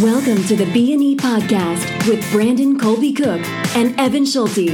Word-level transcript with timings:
Welcome 0.00 0.42
to 0.44 0.56
the 0.56 0.64
B&E 0.72 1.16
podcast 1.16 2.08
with 2.08 2.24
Brandon 2.32 2.78
Colby 2.78 3.12
Cook 3.12 3.42
and 3.76 3.98
Evan 4.00 4.24
Schulte. 4.24 4.70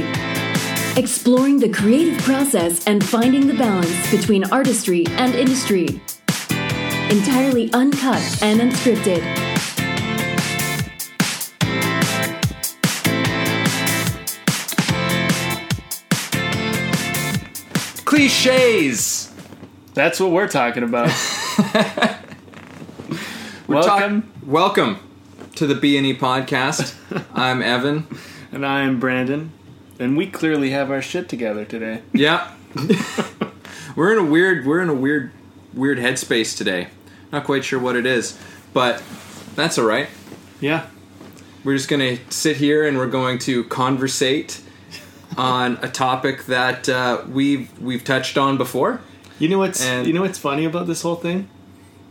Exploring 0.95 1.59
the 1.59 1.67
creative 1.67 2.17
process 2.23 2.87
and 2.87 3.03
finding 3.03 3.45
the 3.45 3.55
balance 3.55 4.09
between 4.09 4.45
artistry 4.51 5.05
and 5.07 5.35
industry. 5.35 6.01
Entirely 7.09 7.69
uncut 7.73 8.21
and 8.41 8.61
unscripted. 8.61 9.21
cliches. 18.05 19.33
That's 19.93 20.21
what 20.21 20.31
we're 20.31 20.47
talking 20.47 20.83
about. 20.83 21.07
We're 23.67 23.81
talk- 23.81 24.23
Welcome. 24.45 25.06
To 25.57 25.65
the 25.67 25.73
B 25.75 25.97
and 25.97 26.05
E 26.05 26.15
podcast. 26.15 26.95
I'm 27.33 27.61
Evan. 27.63 28.05
and 28.51 28.63
I 28.65 28.81
am 28.81 28.99
Brandon. 28.99 29.51
And 29.99 30.15
we 30.15 30.27
clearly 30.27 30.69
have 30.69 30.91
our 30.91 31.01
shit 31.01 31.27
together 31.27 31.65
today. 31.65 32.03
Yeah, 32.13 32.51
we're 33.95 34.11
in 34.13 34.19
a 34.19 34.23
weird 34.29 34.65
we're 34.67 34.81
in 34.81 34.89
a 34.89 34.93
weird 34.93 35.31
weird 35.73 35.97
headspace 35.97 36.55
today. 36.55 36.89
Not 37.31 37.43
quite 37.45 37.65
sure 37.65 37.79
what 37.79 37.95
it 37.95 38.05
is, 38.05 38.37
but 38.73 39.01
that's 39.55 39.79
all 39.79 39.85
right. 39.85 40.07
Yeah. 40.61 40.85
We're 41.63 41.75
just 41.75 41.89
gonna 41.89 42.17
sit 42.31 42.57
here 42.57 42.87
and 42.87 42.97
we're 42.97 43.07
going 43.07 43.39
to 43.39 43.63
conversate 43.65 44.61
on 45.37 45.79
a 45.81 45.89
topic 45.89 46.45
that 46.45 46.87
uh, 46.87 47.23
we've 47.27 47.75
we've 47.81 48.03
touched 48.03 48.37
on 48.37 48.57
before. 48.57 49.01
You 49.39 49.49
know 49.49 49.57
what's 49.57 49.83
And- 49.83 50.05
you 50.05 50.13
know 50.13 50.21
what's 50.21 50.37
funny 50.37 50.65
about 50.65 50.85
this 50.85 51.01
whole 51.01 51.15
thing? 51.15 51.49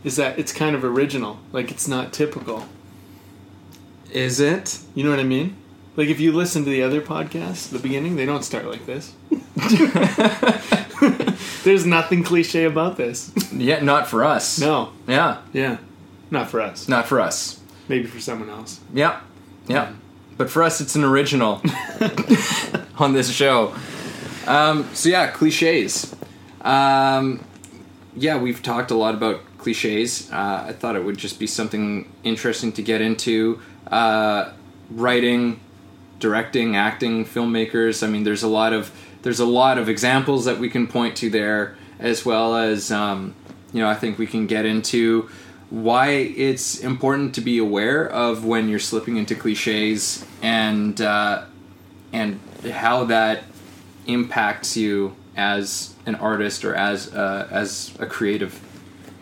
Is 0.03 0.17
that 0.17 0.37
it's 0.37 0.51
kind 0.51 0.75
of 0.75 0.83
original. 0.83 1.39
Like 1.53 1.71
it's 1.71 1.87
not 1.87 2.11
typical. 2.11 2.65
Is 4.11 4.39
it? 4.39 4.79
You 4.95 5.03
know 5.03 5.09
what 5.11 5.19
I 5.19 5.23
mean? 5.23 5.55
Like 5.95 6.09
if 6.09 6.19
you 6.19 6.31
listen 6.31 6.63
to 6.63 6.69
the 6.69 6.83
other 6.83 7.01
podcasts, 7.01 7.69
the 7.69 7.79
beginning, 7.79 8.15
they 8.15 8.25
don't 8.25 8.43
start 8.43 8.65
like 8.65 8.85
this. 8.85 9.13
There's 11.63 11.85
nothing 11.85 12.23
cliche 12.23 12.63
about 12.65 12.97
this. 12.97 13.31
Yeah, 13.51 13.81
not 13.81 14.07
for 14.07 14.23
us. 14.23 14.59
No. 14.59 14.91
Yeah, 15.07 15.41
Yeah. 15.53 15.77
Not 16.29 16.49
for 16.49 16.59
us. 16.61 16.87
not 16.89 17.07
for 17.07 17.21
us. 17.21 17.59
Maybe 17.87 18.05
for 18.05 18.19
someone 18.19 18.49
else. 18.49 18.81
Yeah, 18.93 19.21
yeah. 19.67 19.93
But 20.37 20.49
for 20.49 20.61
us, 20.61 20.81
it's 20.81 20.95
an 20.95 21.03
original 21.05 21.61
on 22.99 23.13
this 23.13 23.31
show. 23.31 23.73
Um, 24.45 24.87
so 24.93 25.07
yeah, 25.09 25.31
cliches. 25.31 26.13
Um, 26.61 27.43
yeah, 28.15 28.37
we've 28.37 28.61
talked 28.61 28.91
a 28.91 28.95
lot 28.95 29.15
about 29.15 29.39
cliches. 29.57 30.29
Uh, 30.31 30.65
I 30.67 30.73
thought 30.73 30.95
it 30.97 31.03
would 31.05 31.17
just 31.17 31.39
be 31.39 31.47
something 31.47 32.11
interesting 32.23 32.71
to 32.73 32.81
get 32.83 32.99
into. 33.01 33.59
Uh, 33.89 34.51
writing, 34.91 35.59
directing, 36.19 36.75
acting, 36.75 37.25
filmmakers. 37.25 38.05
I 38.05 38.07
mean, 38.07 38.23
there's 38.23 38.43
a 38.43 38.47
lot 38.47 38.73
of 38.73 38.91
there's 39.21 39.39
a 39.39 39.45
lot 39.45 39.77
of 39.77 39.89
examples 39.89 40.45
that 40.45 40.59
we 40.59 40.69
can 40.69 40.87
point 40.87 41.15
to 41.17 41.29
there, 41.29 41.75
as 41.99 42.25
well 42.25 42.55
as 42.55 42.91
um, 42.91 43.35
you 43.73 43.81
know, 43.81 43.89
I 43.89 43.95
think 43.95 44.17
we 44.17 44.27
can 44.27 44.47
get 44.47 44.65
into 44.65 45.29
why 45.69 46.09
it's 46.09 46.79
important 46.79 47.35
to 47.35 47.41
be 47.41 47.57
aware 47.57 48.07
of 48.07 48.45
when 48.45 48.69
you're 48.69 48.79
slipping 48.79 49.17
into 49.17 49.35
cliches 49.35 50.25
and 50.41 50.99
uh, 51.01 51.43
and 52.13 52.39
how 52.71 53.05
that 53.05 53.43
impacts 54.05 54.77
you 54.77 55.15
as 55.35 55.93
an 56.05 56.15
artist 56.15 56.63
or 56.63 56.73
as 56.73 57.13
uh, 57.13 57.47
as 57.51 57.93
a 57.99 58.05
creative. 58.05 58.59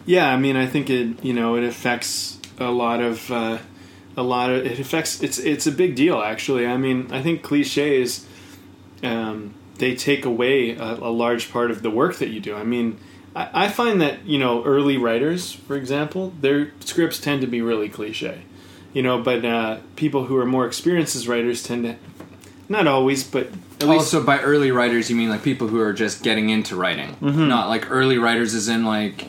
Yeah, 0.06 0.30
I 0.32 0.38
mean, 0.38 0.56
I 0.56 0.68
think 0.68 0.90
it 0.90 1.24
you 1.24 1.34
know 1.34 1.56
it 1.56 1.64
affects 1.64 2.38
a 2.60 2.70
lot 2.70 3.02
of 3.02 3.32
uh, 3.32 3.58
a 4.18 4.24
lot 4.24 4.50
of 4.50 4.66
it 4.66 4.80
affects 4.80 5.22
it's 5.22 5.38
it's 5.38 5.68
a 5.68 5.72
big 5.72 5.96
deal 5.96 6.22
actually. 6.22 6.66
I 6.66 6.78
mean, 6.78 7.08
I 7.12 7.22
think 7.22 7.44
cliches 7.44 8.26
um, 9.04 9.54
they 9.78 9.96
take 9.96 10.26
away 10.26 10.72
a, 10.72 10.94
a 10.94 11.12
large 11.12 11.52
part 11.52 11.72
of 11.72 11.82
the 11.82 11.90
work 11.90 12.18
that 12.18 12.30
you 12.30 12.40
do. 12.40 12.56
I 12.56 12.64
mean, 12.64 12.98
I, 13.36 13.66
I 13.66 13.68
find 13.68 14.02
that 14.02 14.26
you 14.26 14.40
know 14.40 14.64
early 14.64 14.98
writers, 14.98 15.52
for 15.52 15.76
example, 15.76 16.34
their 16.42 16.72
scripts 16.80 17.20
tend 17.20 17.42
to 17.42 17.48
be 17.48 17.62
really 17.62 17.90
cliche. 17.90 18.42
You 18.94 19.04
know, 19.04 19.22
but 19.22 19.44
uh, 19.44 19.80
people 19.98 20.26
who 20.26 20.38
are 20.38 20.46
more 20.46 20.66
experienced 20.66 21.18
as 21.18 21.28
writers 21.28 21.62
tend 21.62 21.84
to 21.84 21.96
not 22.70 22.88
always, 22.88 23.24
but 23.24 23.48
at 23.82 23.88
least 23.88 24.14
Also, 24.14 24.24
by 24.24 24.40
early 24.40 24.72
writers, 24.72 25.10
you 25.10 25.18
mean 25.18 25.30
like 25.30 25.44
people 25.44 25.68
who 25.68 25.82
are 25.82 25.94
just 25.94 26.24
getting 26.24 26.50
into 26.50 26.76
writing, 26.76 27.18
not 27.22 27.68
like 27.68 27.92
early 27.92 28.18
writers, 28.18 28.54
as 28.54 28.70
in 28.70 28.86
like 28.86 29.28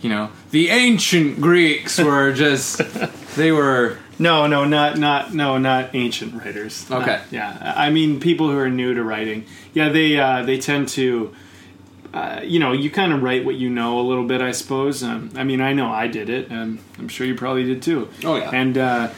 you 0.00 0.08
know 0.08 0.30
the 0.50 0.70
ancient 0.70 1.40
Greeks 1.40 1.98
were 1.98 2.32
just 2.32 2.80
they 3.36 3.52
were 3.52 3.98
No, 4.18 4.46
no, 4.46 4.64
not 4.64 4.96
not 4.98 5.34
no, 5.34 5.58
not 5.58 5.94
ancient 5.94 6.34
writers. 6.34 6.86
Okay. 6.90 7.16
Not- 7.16 7.32
yeah, 7.32 7.74
I 7.76 7.90
mean 7.90 8.20
people 8.20 8.50
who 8.50 8.56
are 8.58 8.70
new 8.70 8.94
to 8.94 9.02
writing. 9.02 9.44
Yeah, 9.74 9.88
they 9.90 10.18
uh, 10.18 10.42
they 10.42 10.58
tend 10.58 10.88
to, 10.90 11.34
uh, 12.14 12.40
you 12.42 12.58
know, 12.58 12.72
you 12.72 12.90
kind 12.90 13.12
of 13.12 13.22
write 13.22 13.44
what 13.44 13.56
you 13.56 13.68
know 13.68 14.00
a 14.00 14.02
little 14.02 14.24
bit, 14.24 14.40
I 14.40 14.52
suppose. 14.52 15.02
Um, 15.02 15.30
I 15.36 15.44
mean, 15.44 15.60
I 15.60 15.72
know 15.74 15.90
I 15.90 16.06
did 16.06 16.30
it, 16.30 16.48
and 16.50 16.78
I'm 16.98 17.08
sure 17.08 17.26
you 17.26 17.34
probably 17.34 17.64
did 17.64 17.82
too. 17.82 18.08
Oh, 18.24 18.36
yeah. 18.36 18.50
And 18.52 18.78
uh, 18.78 19.10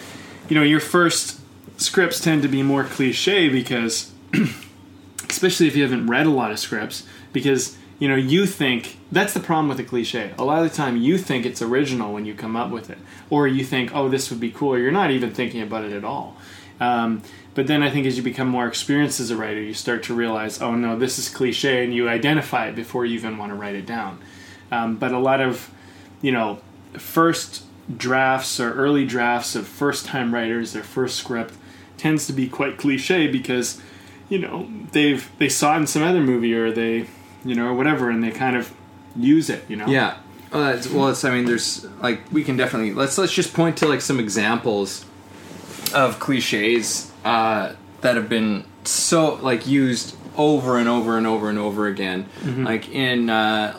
you 0.49 0.57
know, 0.57 0.63
your 0.63 0.81
first 0.81 1.41
scripts 1.77 2.21
tend 2.21 2.43
to 2.43 2.49
be 2.49 2.63
more 2.63 2.83
cliche 2.83 3.49
because, 3.49 4.11
especially 5.29 5.69
if 5.69 5.77
you 5.77 5.83
haven't 5.83 6.09
read 6.09 6.27
a 6.27 6.31
lot 6.31 6.51
of 6.51 6.59
scripts, 6.59 7.05
because 7.33 7.77
you 7.99 8.09
know 8.09 8.17
you 8.17 8.47
think 8.47 8.99
that's 9.11 9.35
the 9.35 9.41
problem 9.41 9.69
with 9.69 9.81
a 9.81 9.85
cliche. 9.85 10.33
A 10.39 10.45
lot 10.45 10.63
of 10.63 10.71
the 10.71 10.77
time, 10.77 10.97
you 10.97 11.19
think 11.19 11.47
it's 11.47 11.63
original 11.63 12.13
when 12.13 12.25
you 12.25 12.35
come 12.35 12.57
up 12.57 12.71
with 12.71 12.91
it, 12.91 12.99
or 13.31 13.49
you 13.49 13.65
think, 13.65 13.95
"Oh, 13.95 14.09
this 14.09 14.31
would 14.31 14.41
be 14.41 14.51
cool." 14.51 14.79
You're 14.79 14.93
not 14.93 15.11
even 15.11 15.31
thinking 15.33 15.63
about 15.63 15.85
it 15.85 15.93
at 15.93 16.05
all. 16.05 16.37
Um, 16.81 17.23
but 17.55 17.67
then 17.67 17.83
I 17.83 17.91
think 17.91 18.07
as 18.07 18.17
you 18.17 18.23
become 18.23 18.49
more 18.49 18.69
experienced 18.69 19.19
as 19.19 19.31
a 19.31 19.37
writer, 19.37 19.61
you 19.61 19.75
start 19.75 20.05
to 20.05 20.15
realize, 20.15 20.63
"Oh 20.63 20.75
no, 20.75 20.97
this 20.97 21.19
is 21.19 21.29
cliche," 21.29 21.85
and 21.85 21.93
you 21.93 22.09
identify 22.09 22.69
it 22.69 22.77
before 22.77 23.05
you 23.05 23.15
even 23.15 23.37
want 23.37 23.51
to 23.51 23.57
write 23.57 23.75
it 23.75 23.87
down. 23.87 24.19
Um, 24.71 24.97
but 24.97 25.13
a 25.13 25.19
lot 25.19 25.41
of, 25.41 25.71
you 26.23 26.31
know, 26.31 26.61
first 26.93 27.65
drafts 27.97 28.61
or 28.61 28.73
early 28.75 29.07
drafts 29.07 29.57
of 29.57 29.67
first 29.67 30.07
time 30.07 30.33
writers, 30.35 30.73
their 30.73 30.83
first 30.83 31.17
script 31.17 31.55
tends 31.97 32.27
to 32.27 32.33
be 32.33 32.49
quite 32.49 32.77
cliche 32.77 33.27
because, 33.27 33.81
you 34.29 34.39
know, 34.39 34.69
they've 34.93 35.29
they 35.39 35.49
saw 35.49 35.75
it 35.75 35.79
in 35.79 35.87
some 35.87 36.03
other 36.03 36.21
movie 36.21 36.55
or 36.55 36.71
they, 36.71 37.07
you 37.45 37.55
know, 37.55 37.67
or 37.67 37.75
whatever, 37.75 38.11
and 38.11 38.23
they 38.23 38.31
kind 38.31 38.57
of 38.57 38.73
use 39.17 39.51
it. 39.51 39.65
You 39.69 39.77
know. 39.77 39.87
yeah. 39.87 40.19
Well, 40.53 40.69
it's, 40.75 40.89
well, 40.89 41.09
it's 41.09 41.25
I 41.25 41.31
mean, 41.31 41.45
there's 41.45 41.85
like 42.01 42.21
we 42.33 42.43
can 42.43 42.57
definitely 42.57 42.93
let's 42.95 43.19
let's 43.19 43.33
just 43.33 43.53
point 43.53 43.77
to 43.79 43.87
like 43.87 44.01
some 44.01 44.19
examples 44.19 45.05
of 45.95 46.19
cliches 46.21 47.13
uh, 47.25 47.75
that 48.01 48.17
have 48.17 48.29
been 48.29 48.65
so 48.85 49.35
like 49.35 49.67
used 49.67 50.17
over 50.37 50.79
and 50.79 50.89
over 50.89 51.19
and 51.19 51.27
over 51.27 51.49
and 51.51 51.59
over 51.59 51.87
again, 51.87 52.27
like 52.65 52.89
in 52.89 53.29
uh, 53.29 53.79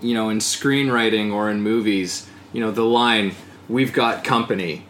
you 0.00 0.14
know 0.14 0.28
in 0.28 0.38
screenwriting 0.38 1.32
or 1.32 1.50
in 1.50 1.62
movies. 1.62 2.26
You 2.52 2.60
know 2.60 2.70
the 2.70 2.84
line 2.84 3.34
"We've 3.68 3.92
got 3.92 4.24
company." 4.24 4.84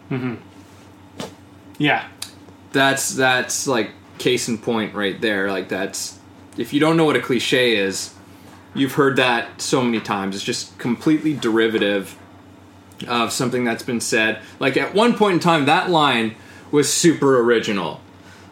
Yeah. 1.77 2.07
That's 2.73 3.09
that's 3.09 3.67
like 3.67 3.91
case 4.17 4.47
in 4.47 4.57
point 4.57 4.93
right 4.93 5.19
there. 5.19 5.49
Like 5.51 5.67
that's 5.69 6.17
if 6.57 6.73
you 6.73 6.79
don't 6.79 6.97
know 6.97 7.05
what 7.05 7.15
a 7.15 7.21
cliche 7.21 7.75
is, 7.75 8.13
you've 8.73 8.93
heard 8.93 9.15
that 9.17 9.61
so 9.61 9.81
many 9.81 9.99
times. 9.99 10.35
It's 10.35 10.43
just 10.43 10.77
completely 10.77 11.33
derivative 11.33 12.17
of 13.07 13.31
something 13.31 13.63
that's 13.63 13.83
been 13.83 14.01
said. 14.01 14.39
Like 14.59 14.77
at 14.77 14.93
one 14.93 15.15
point 15.15 15.35
in 15.35 15.39
time, 15.39 15.65
that 15.65 15.89
line 15.89 16.35
was 16.71 16.91
super 16.91 17.39
original. 17.39 17.99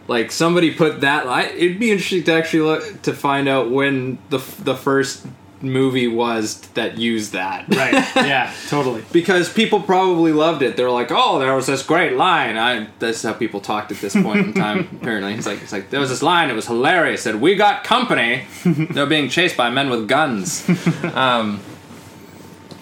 Like 0.07 0.31
somebody 0.31 0.73
put 0.73 1.01
that. 1.01 1.27
I, 1.27 1.43
it'd 1.49 1.79
be 1.79 1.91
interesting 1.91 2.23
to 2.23 2.33
actually 2.33 2.61
look 2.61 3.01
to 3.03 3.13
find 3.13 3.47
out 3.47 3.69
when 3.69 4.17
the 4.29 4.39
the 4.63 4.75
first 4.75 5.25
movie 5.61 6.07
was 6.07 6.61
that 6.73 6.97
used 6.97 7.33
that. 7.33 7.67
Right. 7.73 7.93
yeah. 8.15 8.53
Totally. 8.67 9.03
because 9.11 9.51
people 9.51 9.81
probably 9.81 10.31
loved 10.31 10.61
it. 10.61 10.77
They're 10.77 10.91
like, 10.91 11.11
"Oh, 11.11 11.39
there 11.39 11.53
was 11.55 11.67
this 11.67 11.83
great 11.83 12.15
line." 12.15 12.57
I 12.57 12.87
that's 12.99 13.23
how 13.23 13.33
people 13.33 13.59
talked 13.59 13.91
at 13.91 13.97
this 13.97 14.13
point 14.13 14.47
in 14.47 14.53
time. 14.53 14.89
apparently, 15.01 15.33
it's 15.33 15.45
like 15.45 15.61
it's 15.61 15.71
like 15.71 15.89
there 15.89 15.99
was 15.99 16.09
this 16.09 16.21
line. 16.21 16.49
It 16.49 16.53
was 16.53 16.67
hilarious. 16.67 17.21
It 17.21 17.23
Said, 17.23 17.41
"We 17.41 17.55
got 17.55 17.83
company." 17.83 18.45
They're 18.65 19.05
being 19.05 19.29
chased 19.29 19.57
by 19.57 19.69
men 19.69 19.89
with 19.89 20.07
guns. 20.07 20.67
Um, 21.13 21.61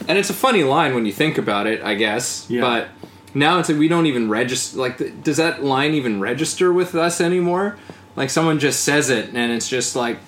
and 0.07 0.17
it's 0.17 0.29
a 0.29 0.33
funny 0.33 0.63
line 0.63 0.95
when 0.95 1.05
you 1.05 1.11
think 1.11 1.37
about 1.37 1.67
it, 1.67 1.81
I 1.83 1.95
guess. 1.95 2.45
Yeah. 2.49 2.61
But 2.61 2.89
now 3.33 3.59
it's 3.59 3.69
like 3.69 3.77
we 3.77 3.87
don't 3.87 4.05
even 4.05 4.29
register. 4.29 4.77
Like, 4.77 5.23
does 5.23 5.37
that 5.37 5.63
line 5.63 5.93
even 5.93 6.19
register 6.19 6.71
with 6.71 6.95
us 6.95 7.19
anymore? 7.19 7.77
Like, 8.15 8.29
someone 8.31 8.57
just 8.57 8.83
says 8.83 9.09
it, 9.11 9.29
and 9.35 9.51
it's 9.51 9.69
just 9.69 9.95
like 9.95 10.26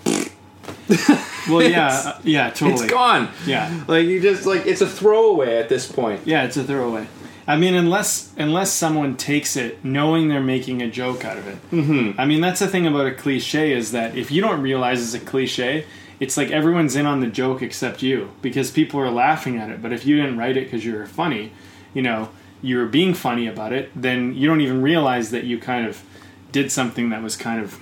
Well, 1.49 1.63
yeah. 1.63 1.87
Uh, 1.87 2.19
yeah. 2.23 2.49
Totally. 2.51 2.83
it's 2.83 2.91
gone. 2.93 3.29
Yeah. 3.47 3.83
Like 3.87 4.05
you 4.05 4.21
just 4.21 4.45
like 4.45 4.67
it's 4.67 4.81
a 4.81 4.87
throwaway 4.87 5.57
at 5.57 5.67
this 5.69 5.91
point. 5.91 6.21
Yeah, 6.25 6.43
it's 6.43 6.57
a 6.57 6.63
throwaway. 6.63 7.07
I 7.47 7.57
mean, 7.57 7.73
unless 7.73 8.31
unless 8.37 8.71
someone 8.71 9.17
takes 9.17 9.55
it 9.55 9.83
knowing 9.83 10.27
they're 10.27 10.41
making 10.41 10.83
a 10.83 10.89
joke 10.91 11.25
out 11.25 11.37
of 11.37 11.47
it. 11.47 11.71
Mm-hmm. 11.71 12.19
I 12.19 12.25
mean, 12.25 12.41
that's 12.41 12.59
the 12.59 12.67
thing 12.67 12.85
about 12.85 13.07
a 13.07 13.13
cliche 13.13 13.73
is 13.73 13.91
that 13.93 14.15
if 14.15 14.29
you 14.29 14.41
don't 14.41 14.61
realize 14.61 15.01
it's 15.01 15.23
a 15.23 15.25
cliche, 15.25 15.85
it's 16.19 16.37
like 16.37 16.51
everyone's 16.51 16.95
in 16.95 17.07
on 17.07 17.21
the 17.21 17.27
joke 17.27 17.63
except 17.63 18.03
you 18.03 18.31
because 18.43 18.69
people 18.69 18.99
are 18.99 19.09
laughing 19.09 19.57
at 19.57 19.69
it. 19.71 19.81
But 19.81 19.93
if 19.93 20.05
you 20.05 20.17
didn't 20.17 20.37
write 20.37 20.57
it 20.57 20.65
because 20.65 20.85
you 20.85 20.93
were 20.93 21.07
funny, 21.07 21.51
you 21.93 22.03
know, 22.03 22.29
you're 22.61 22.85
being 22.85 23.13
funny 23.13 23.47
about 23.47 23.73
it, 23.73 23.89
then 23.95 24.35
you 24.35 24.47
don't 24.47 24.61
even 24.61 24.81
realize 24.81 25.31
that 25.31 25.45
you 25.45 25.57
kind 25.57 25.87
of 25.87 26.03
did 26.51 26.71
something 26.71 27.09
that 27.09 27.23
was 27.23 27.35
kind 27.35 27.61
of, 27.61 27.79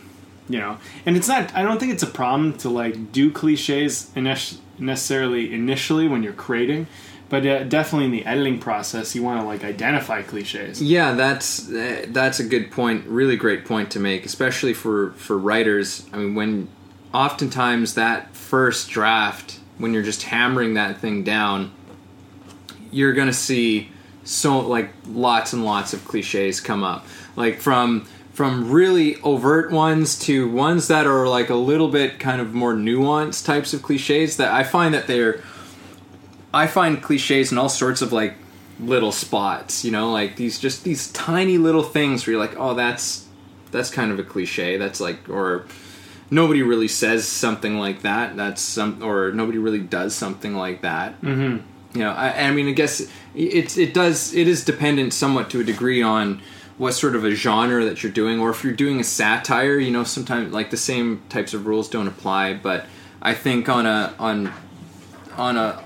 you 0.50 0.60
know. 0.60 0.78
And 1.06 1.16
it's 1.18 1.28
not. 1.28 1.54
I 1.56 1.64
don't 1.64 1.80
think 1.80 1.94
it's 1.94 2.04
a 2.04 2.08
problem 2.08 2.58
to 2.60 2.70
like 2.70 3.12
do 3.12 3.32
cliches 3.32 4.12
init- 4.16 4.58
necessarily 4.80 5.54
initially 5.54 6.08
when 6.08 6.24
you're 6.24 6.34
creating, 6.34 6.88
but 7.30 7.46
uh, 7.46 7.64
definitely 7.64 8.06
in 8.06 8.12
the 8.12 8.26
editing 8.26 8.60
process, 8.60 9.16
you 9.16 9.24
want 9.24 9.42
to 9.42 9.46
like 9.46 9.64
identify 9.64 10.22
cliches. 10.22 10.82
Yeah, 10.82 11.14
that's 11.14 11.70
uh, 11.70 12.06
that's 12.10 12.40
a 12.40 12.44
good 12.44 12.72
point. 12.72 13.06
Really 13.08 13.36
great 13.36 13.66
point 13.66 13.92
to 13.92 14.00
make, 14.00 14.26
especially 14.26 14.74
for 14.74 15.12
for 15.12 15.38
writers. 15.38 16.06
I 16.14 16.18
mean, 16.18 16.36
when 16.36 16.70
oftentimes 17.14 17.96
that 17.96 18.36
first 18.36 18.90
draft, 18.90 19.60
when 19.78 19.94
you're 19.94 20.04
just 20.04 20.24
hammering 20.24 20.76
that 20.76 21.00
thing 21.00 21.24
down, 21.24 21.72
you're 22.92 23.14
gonna 23.14 23.34
see 23.34 23.92
so 24.24 24.60
like 24.60 24.94
lots 25.08 25.54
and 25.54 25.66
lots 25.66 25.94
of 25.94 26.06
cliches 26.06 26.60
come 26.60 26.84
up, 26.84 27.06
like 27.36 27.60
from 27.60 28.08
from 28.38 28.70
really 28.70 29.20
overt 29.24 29.72
ones 29.72 30.16
to 30.20 30.48
ones 30.48 30.90
that 30.90 31.08
are 31.08 31.28
like 31.28 31.50
a 31.50 31.56
little 31.56 31.88
bit 31.88 32.20
kind 32.20 32.40
of 32.40 32.54
more 32.54 32.76
nuanced 32.76 33.44
types 33.44 33.74
of 33.74 33.82
cliches 33.82 34.38
that 34.38 34.54
I 34.54 34.64
find 34.64 34.94
that 34.94 35.08
they're 35.08 35.42
I 36.54 36.68
find 36.68 37.02
cliches 37.02 37.52
in 37.52 37.58
all 37.58 37.68
sorts 37.68 38.04
of 38.04 38.14
like 38.14 38.36
little 38.80 39.12
spots, 39.12 39.84
you 39.84 39.90
know, 39.90 40.12
like 40.12 40.36
these 40.36 40.60
just 40.60 40.84
these 40.84 41.12
tiny 41.14 41.58
little 41.58 41.82
things 41.82 42.28
where 42.28 42.34
you're 42.34 42.40
like, 42.40 42.56
oh, 42.60 42.76
that's 42.76 43.26
that's 43.72 43.90
kind 43.90 44.12
of 44.12 44.20
a 44.20 44.24
cliche. 44.24 44.78
That's 44.78 45.00
like, 45.00 45.28
or 45.30 45.66
nobody 46.30 46.62
really 46.62 46.88
says 46.88 47.28
something 47.28 47.80
like 47.80 48.04
that. 48.04 48.38
That's 48.38 48.62
some, 48.62 49.02
or 49.02 49.32
nobody 49.32 49.58
really 49.58 49.80
does 49.80 50.14
something 50.14 50.54
like 50.54 50.84
that. 50.84 51.20
Mm-hmm. 51.22 51.98
You 51.98 52.04
know, 52.04 52.12
I, 52.12 52.44
I 52.44 52.52
mean, 52.52 52.68
I 52.68 52.74
guess 52.74 53.02
it's 53.34 53.80
it 53.80 53.96
does 53.96 54.36
it 54.36 54.48
is 54.48 54.64
dependent 54.64 55.14
somewhat 55.14 55.50
to 55.50 55.60
a 55.60 55.64
degree 55.64 56.04
on 56.04 56.40
what 56.78 56.94
sort 56.94 57.16
of 57.16 57.26
a 57.26 57.32
genre 57.32 57.84
that 57.86 58.04
you're 58.04 58.12
doing, 58.12 58.40
or 58.40 58.50
if 58.50 58.64
you're 58.64 58.74
doing 58.74 59.00
a 59.00 59.04
satire. 59.04 59.78
You 59.78 59.92
know, 59.92 60.04
sometimes 60.04 60.54
like 60.54 60.70
the 60.70 60.78
same 60.78 61.22
types 61.30 61.54
of 61.54 61.66
rules 61.66 61.90
don't 61.90 62.08
apply, 62.08 62.54
but 62.56 62.86
I 63.22 63.34
think 63.34 63.70
on 63.70 63.86
a 63.86 64.14
on 64.20 64.54
on 65.36 65.58
a 65.58 65.84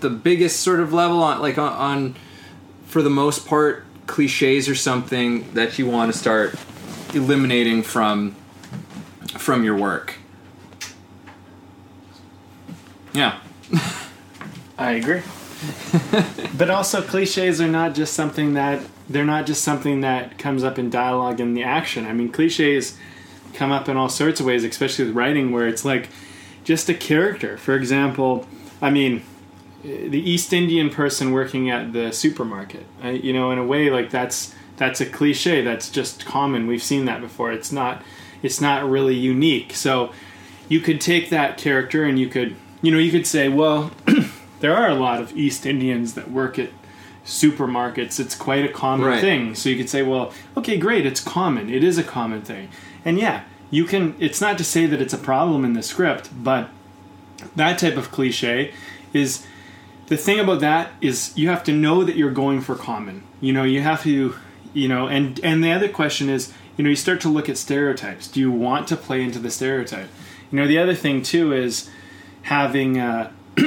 the 0.00 0.10
biggest 0.10 0.60
sort 0.60 0.80
of 0.80 0.92
level 0.92 1.22
on 1.22 1.40
like 1.40 1.58
on, 1.58 1.72
on 1.72 2.16
for 2.86 3.02
the 3.02 3.10
most 3.10 3.46
part 3.46 3.84
cliches 4.06 4.68
or 4.68 4.74
something 4.74 5.50
that 5.54 5.78
you 5.78 5.86
want 5.86 6.12
to 6.12 6.18
start 6.18 6.54
eliminating 7.14 7.82
from 7.82 8.34
from 9.38 9.64
your 9.64 9.76
work 9.76 10.14
yeah 13.14 13.38
I 14.78 14.92
agree. 14.92 15.22
but 16.58 16.70
also, 16.70 17.00
cliches 17.00 17.60
are 17.60 17.68
not 17.68 17.94
just 17.94 18.14
something 18.14 18.54
that 18.54 18.82
they're 19.08 19.24
not 19.24 19.46
just 19.46 19.62
something 19.62 20.00
that 20.00 20.38
comes 20.38 20.64
up 20.64 20.78
in 20.78 20.90
dialogue 20.90 21.40
and 21.40 21.56
the 21.56 21.62
action. 21.62 22.06
I 22.06 22.12
mean, 22.12 22.30
cliches 22.30 22.96
come 23.52 23.70
up 23.70 23.88
in 23.88 23.96
all 23.96 24.08
sorts 24.08 24.40
of 24.40 24.46
ways, 24.46 24.64
especially 24.64 25.06
with 25.06 25.14
writing, 25.14 25.52
where 25.52 25.68
it's 25.68 25.84
like 25.84 26.08
just 26.64 26.88
a 26.88 26.94
character. 26.94 27.56
For 27.56 27.74
example, 27.74 28.46
I 28.80 28.90
mean, 28.90 29.22
the 29.82 30.18
East 30.18 30.52
Indian 30.52 30.90
person 30.90 31.32
working 31.32 31.70
at 31.70 31.92
the 31.92 32.10
supermarket. 32.12 32.86
I, 33.02 33.10
you 33.10 33.32
know, 33.32 33.50
in 33.50 33.58
a 33.58 33.64
way, 33.64 33.90
like 33.90 34.10
that's 34.10 34.54
that's 34.76 35.00
a 35.00 35.06
cliche. 35.06 35.62
That's 35.62 35.90
just 35.90 36.24
common. 36.24 36.66
We've 36.66 36.82
seen 36.82 37.04
that 37.04 37.20
before. 37.20 37.52
It's 37.52 37.70
not 37.70 38.02
it's 38.42 38.60
not 38.60 38.88
really 38.88 39.14
unique. 39.14 39.74
So 39.74 40.12
you 40.68 40.80
could 40.80 41.00
take 41.00 41.30
that 41.30 41.58
character 41.58 42.04
and 42.04 42.18
you 42.18 42.28
could 42.28 42.56
you 42.80 42.90
know 42.90 42.98
you 42.98 43.10
could 43.10 43.26
say, 43.26 43.48
well, 43.48 43.90
there 44.60 44.74
are 44.74 44.88
a 44.88 44.94
lot 44.94 45.20
of 45.20 45.36
East 45.36 45.66
Indians 45.66 46.14
that 46.14 46.30
work 46.30 46.58
at 46.58 46.70
supermarkets. 47.24 48.20
It's 48.20 48.34
quite 48.34 48.64
a 48.64 48.68
common 48.72 49.06
Right. 49.06 49.20
thing. 49.20 49.54
So 49.54 49.68
you 49.68 49.76
could 49.76 49.88
say, 49.88 50.02
well, 50.02 50.32
okay, 50.56 50.76
great. 50.76 51.06
It's 51.06 51.20
common. 51.20 51.70
It 51.70 51.82
is 51.82 51.98
a 51.98 52.02
common 52.04 52.42
thing. 52.42 52.68
And 53.04 53.18
yeah, 53.18 53.42
you 53.70 53.84
can. 53.84 54.14
It's 54.18 54.40
not 54.40 54.58
to 54.58 54.64
say 54.64 54.86
that 54.86 55.00
it's 55.00 55.14
a 55.14 55.18
problem 55.18 55.64
in 55.64 55.72
the 55.72 55.82
script, 55.82 56.30
but 56.42 56.68
that 57.56 57.78
type 57.78 57.96
of 57.96 58.10
cliche 58.10 58.72
is 59.12 59.46
the 60.06 60.16
thing 60.16 60.38
about 60.38 60.60
that 60.60 60.90
is 61.00 61.32
you 61.36 61.48
have 61.48 61.64
to 61.64 61.72
know 61.72 62.04
that 62.04 62.16
you're 62.16 62.30
going 62.30 62.60
for 62.60 62.74
common. 62.74 63.22
You 63.40 63.52
know, 63.52 63.64
you 63.64 63.80
have 63.80 64.02
to, 64.04 64.34
you 64.74 64.88
know, 64.88 65.06
and 65.08 65.40
and 65.42 65.64
the 65.64 65.72
other 65.72 65.88
question 65.88 66.28
is, 66.28 66.52
you 66.76 66.84
know, 66.84 66.90
you 66.90 66.96
start 66.96 67.20
to 67.22 67.28
look 67.28 67.48
at 67.48 67.56
stereotypes. 67.56 68.28
Do 68.28 68.40
you 68.40 68.50
want 68.50 68.86
to 68.88 68.96
play 68.96 69.22
into 69.22 69.38
the 69.38 69.50
stereotype? 69.50 70.08
You 70.50 70.58
know, 70.60 70.66
the 70.66 70.78
other 70.78 70.94
thing 70.94 71.22
too 71.22 71.52
is 71.52 71.90
having 72.42 72.98
uh, 73.00 73.30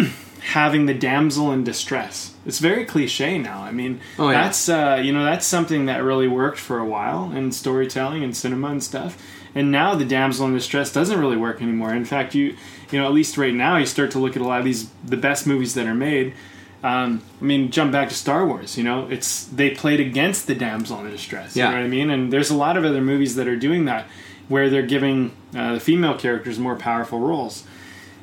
having 0.52 0.86
the 0.86 0.94
damsel 0.94 1.52
in 1.52 1.64
distress. 1.64 2.34
It's 2.48 2.60
very 2.60 2.86
cliche 2.86 3.38
now. 3.38 3.62
I 3.62 3.72
mean, 3.72 4.00
Oh, 4.18 4.30
yeah. 4.30 4.42
that's 4.44 4.70
uh, 4.70 5.00
you 5.04 5.12
know 5.14 5.24
that's 5.26 5.46
something 5.46 5.86
that 5.86 6.02
really 6.04 6.28
worked 6.28 6.58
for 6.60 6.80
a 6.80 6.86
while 6.86 7.32
in 7.36 7.52
storytelling 7.52 8.24
and 8.24 8.36
cinema 8.36 8.70
and 8.70 8.82
stuff. 8.84 9.22
And 9.54 9.72
now 9.72 9.96
the 9.96 10.06
damsel 10.06 10.48
in 10.48 10.54
distress 10.54 10.92
doesn't 10.94 11.20
really 11.20 11.38
work 11.38 11.62
anymore. 11.62 11.94
In 11.94 12.06
fact, 12.06 12.34
you 12.34 12.56
you 12.92 13.00
know 13.00 13.06
at 13.06 13.14
least 13.14 13.38
right 13.38 13.54
now 13.54 13.78
you 13.78 13.86
start 13.86 14.12
to 14.12 14.20
look 14.20 14.36
at 14.36 14.42
a 14.42 14.46
lot 14.46 14.60
of 14.60 14.66
these 14.66 14.90
the 15.04 15.18
best 15.18 15.46
movies 15.46 15.74
that 15.76 15.86
are 15.86 15.94
made. 15.96 16.34
Um, 16.84 17.22
I 17.42 17.44
mean, 17.44 17.72
jump 17.72 17.92
back 17.92 18.08
to 18.10 18.16
Star 18.16 18.46
Wars. 18.46 18.78
You 18.78 18.84
know, 18.84 19.08
it's 19.10 19.44
they 19.46 19.72
played 19.72 20.00
against 20.00 20.48
the 20.48 20.56
damsel 20.56 21.04
in 21.04 21.12
distress. 21.12 21.56
Yeah. 21.56 21.66
You 21.66 21.72
know 21.72 21.78
what 21.82 21.86
I 21.86 21.90
mean? 21.90 22.10
And 22.12 22.32
there's 22.32 22.50
a 22.50 22.56
lot 22.56 22.78
of 22.78 22.86
other 22.86 23.02
movies 23.02 23.36
that 23.36 23.48
are 23.48 23.56
doing 23.58 23.86
that, 23.86 24.06
where 24.48 24.70
they're 24.70 24.86
giving 24.86 25.32
uh, 25.56 25.74
the 25.74 25.80
female 25.80 26.18
characters 26.18 26.58
more 26.60 26.76
powerful 26.76 27.20
roles 27.20 27.66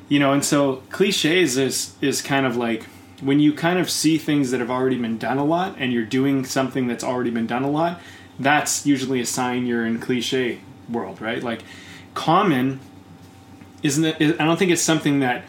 you 0.07 0.19
know 0.19 0.31
and 0.33 0.45
so 0.45 0.75
cliches 0.91 1.57
is 1.57 1.93
is 1.99 2.21
kind 2.21 2.45
of 2.45 2.55
like 2.55 2.85
when 3.21 3.39
you 3.39 3.53
kind 3.53 3.79
of 3.79 3.89
see 3.89 4.17
things 4.17 4.51
that 4.51 4.59
have 4.59 4.69
already 4.69 4.97
been 4.97 5.17
done 5.17 5.37
a 5.37 5.45
lot 5.45 5.75
and 5.77 5.93
you're 5.93 6.05
doing 6.05 6.43
something 6.45 6.87
that's 6.87 7.03
already 7.03 7.29
been 7.29 7.47
done 7.47 7.63
a 7.63 7.69
lot 7.69 7.99
that's 8.39 8.85
usually 8.85 9.21
a 9.21 9.25
sign 9.25 9.65
you're 9.65 9.85
in 9.85 9.99
cliche 9.99 10.59
world 10.89 11.21
right? 11.21 11.41
Like 11.41 11.61
common 12.13 12.79
isn't 13.83 14.03
it 14.05 14.39
i 14.39 14.45
don't 14.45 14.57
think 14.57 14.71
it's 14.71 14.81
something 14.81 15.19
that 15.19 15.43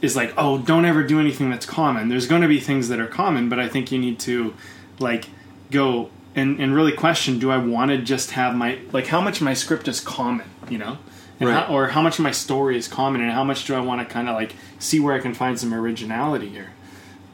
is 0.00 0.14
like 0.16 0.32
oh 0.36 0.58
don't 0.58 0.84
ever 0.84 1.02
do 1.02 1.18
anything 1.20 1.50
that's 1.50 1.66
common. 1.66 2.08
There's 2.08 2.26
going 2.26 2.42
to 2.42 2.48
be 2.48 2.60
things 2.60 2.88
that 2.88 3.00
are 3.00 3.06
common 3.06 3.48
but 3.48 3.58
i 3.58 3.68
think 3.68 3.90
you 3.92 3.98
need 3.98 4.18
to 4.20 4.54
like 4.98 5.26
go 5.70 6.10
and, 6.36 6.58
and 6.60 6.74
really 6.74 6.92
question 6.92 7.38
do 7.38 7.50
i 7.50 7.56
want 7.58 7.90
to 7.90 7.98
just 7.98 8.32
have 8.32 8.54
my 8.54 8.78
like 8.92 9.06
how 9.08 9.20
much 9.20 9.38
of 9.38 9.42
my 9.44 9.54
script 9.54 9.88
is 9.88 10.00
common 10.00 10.48
you 10.68 10.78
know? 10.78 10.98
And 11.40 11.48
Right. 11.48 11.66
how, 11.66 11.74
or 11.74 11.88
how 11.88 12.00
much 12.00 12.18
of 12.18 12.22
my 12.22 12.30
story 12.30 12.76
is 12.76 12.86
common 12.86 13.20
and 13.20 13.30
how 13.32 13.42
much 13.44 13.64
do 13.66 13.74
i 13.74 13.80
want 13.80 14.06
to 14.06 14.12
kind 14.12 14.28
of 14.28 14.34
like 14.36 14.54
see 14.78 15.00
where 15.00 15.14
i 15.14 15.18
can 15.18 15.34
find 15.34 15.58
some 15.58 15.74
originality 15.74 16.48
here 16.48 16.70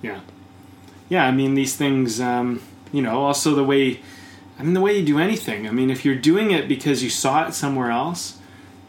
yeah 0.02 0.20
yeah 1.08 1.26
i 1.26 1.30
mean 1.30 1.54
these 1.54 1.76
things 1.76 2.20
um, 2.20 2.60
you 2.92 3.02
know 3.02 3.20
also 3.20 3.54
the 3.54 3.64
way 3.64 4.00
i 4.58 4.62
mean 4.62 4.74
the 4.74 4.80
way 4.80 4.98
you 4.98 5.04
do 5.04 5.18
anything 5.18 5.68
i 5.68 5.70
mean 5.70 5.90
if 5.90 6.04
you're 6.04 6.14
doing 6.14 6.50
it 6.50 6.68
because 6.68 7.02
you 7.02 7.10
saw 7.10 7.46
it 7.46 7.52
somewhere 7.52 7.90
else 7.90 8.38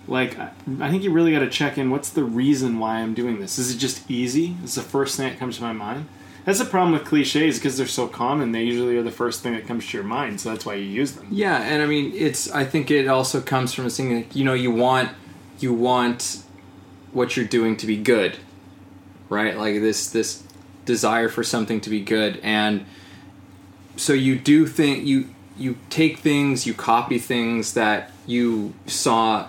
like 0.07 0.37
I- 0.37 0.51
think 0.89 1.03
you 1.03 1.11
really 1.11 1.31
got 1.31 1.39
to 1.39 1.49
check 1.49 1.77
in. 1.77 1.89
What's 1.89 2.09
the 2.09 2.23
reason 2.23 2.79
why 2.79 2.97
I'm 2.97 3.13
doing 3.13 3.39
this? 3.39 3.57
Is 3.57 3.73
it 3.73 3.77
just 3.77 4.09
easy? 4.09 4.57
Is 4.63 4.75
the 4.75 4.81
first 4.81 5.15
thing 5.15 5.29
that 5.29 5.39
comes 5.39 5.57
to 5.57 5.63
my 5.63 5.73
mind? 5.73 6.05
That's 6.43 6.57
the 6.57 6.65
problem 6.65 6.93
with 6.93 7.05
cliches 7.05 7.59
because 7.59 7.77
they're 7.77 7.85
so 7.85 8.07
common. 8.07 8.51
They 8.51 8.63
usually 8.63 8.97
are 8.97 9.03
the 9.03 9.11
first 9.11 9.43
thing 9.43 9.53
that 9.53 9.67
comes 9.67 9.87
to 9.87 9.97
your 9.97 10.05
mind, 10.05 10.41
so 10.41 10.49
that's 10.49 10.65
why 10.65 10.73
you 10.73 10.85
use 10.85 11.11
them. 11.13 11.27
Yeah, 11.29 11.61
and 11.61 11.83
I 11.83 11.85
mean, 11.85 12.11
it's. 12.15 12.51
I 12.51 12.65
think 12.65 12.89
it 12.89 13.07
also 13.07 13.41
comes 13.41 13.73
from 13.73 13.85
a 13.85 13.89
thing 13.91 14.15
like 14.15 14.35
you 14.35 14.43
know, 14.43 14.55
you 14.55 14.71
want, 14.71 15.11
you 15.59 15.71
want, 15.71 16.43
what 17.11 17.37
you're 17.37 17.45
doing 17.45 17.77
to 17.77 17.85
be 17.85 17.95
good, 17.97 18.37
right? 19.29 19.55
Like 19.55 19.75
this, 19.75 20.09
this 20.09 20.43
desire 20.85 21.29
for 21.29 21.43
something 21.43 21.81
to 21.81 21.89
be 21.89 22.01
good, 22.01 22.39
and 22.43 22.85
so 23.95 24.13
you 24.13 24.37
do 24.37 24.65
think 24.65 25.05
you 25.05 25.29
you 25.57 25.77
take 25.89 26.19
things, 26.19 26.65
you 26.65 26.73
copy 26.73 27.19
things 27.19 27.73
that 27.73 28.11
you 28.25 28.73
saw 28.87 29.47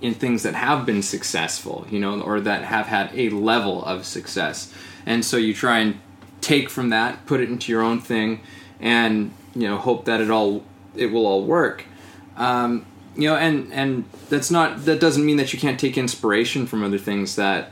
in 0.00 0.14
things 0.14 0.42
that 0.42 0.54
have 0.54 0.84
been 0.84 1.02
successful, 1.02 1.86
you 1.90 2.00
know, 2.00 2.20
or 2.20 2.40
that 2.40 2.64
have 2.64 2.86
had 2.86 3.10
a 3.14 3.28
level 3.30 3.84
of 3.84 4.04
success, 4.04 4.72
and 5.06 5.24
so 5.24 5.36
you 5.36 5.54
try 5.54 5.78
and 5.78 6.00
take 6.40 6.68
from 6.68 6.90
that, 6.90 7.24
put 7.26 7.40
it 7.40 7.48
into 7.48 7.70
your 7.70 7.82
own 7.82 8.00
thing, 8.00 8.40
and 8.80 9.32
you 9.54 9.68
know, 9.68 9.76
hope 9.76 10.04
that 10.06 10.20
it 10.20 10.30
all 10.30 10.64
it 10.94 11.06
will 11.06 11.26
all 11.26 11.44
work. 11.44 11.84
Um, 12.36 12.86
you 13.16 13.28
know, 13.28 13.36
and 13.36 13.72
and 13.72 14.04
that's 14.28 14.50
not 14.50 14.84
that 14.84 15.00
doesn't 15.00 15.24
mean 15.24 15.36
that 15.36 15.52
you 15.52 15.58
can't 15.58 15.78
take 15.78 15.98
inspiration 15.98 16.66
from 16.66 16.82
other 16.82 16.98
things 16.98 17.36
that 17.36 17.70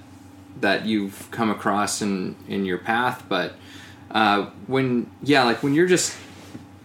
that 0.60 0.86
you've 0.86 1.28
come 1.30 1.50
across 1.50 2.02
in 2.02 2.36
in 2.48 2.64
your 2.64 2.78
path, 2.78 3.24
but 3.28 3.54
uh, 4.10 4.46
when 4.66 5.10
yeah, 5.22 5.44
like 5.44 5.62
when 5.62 5.74
you're 5.74 5.86
just 5.86 6.16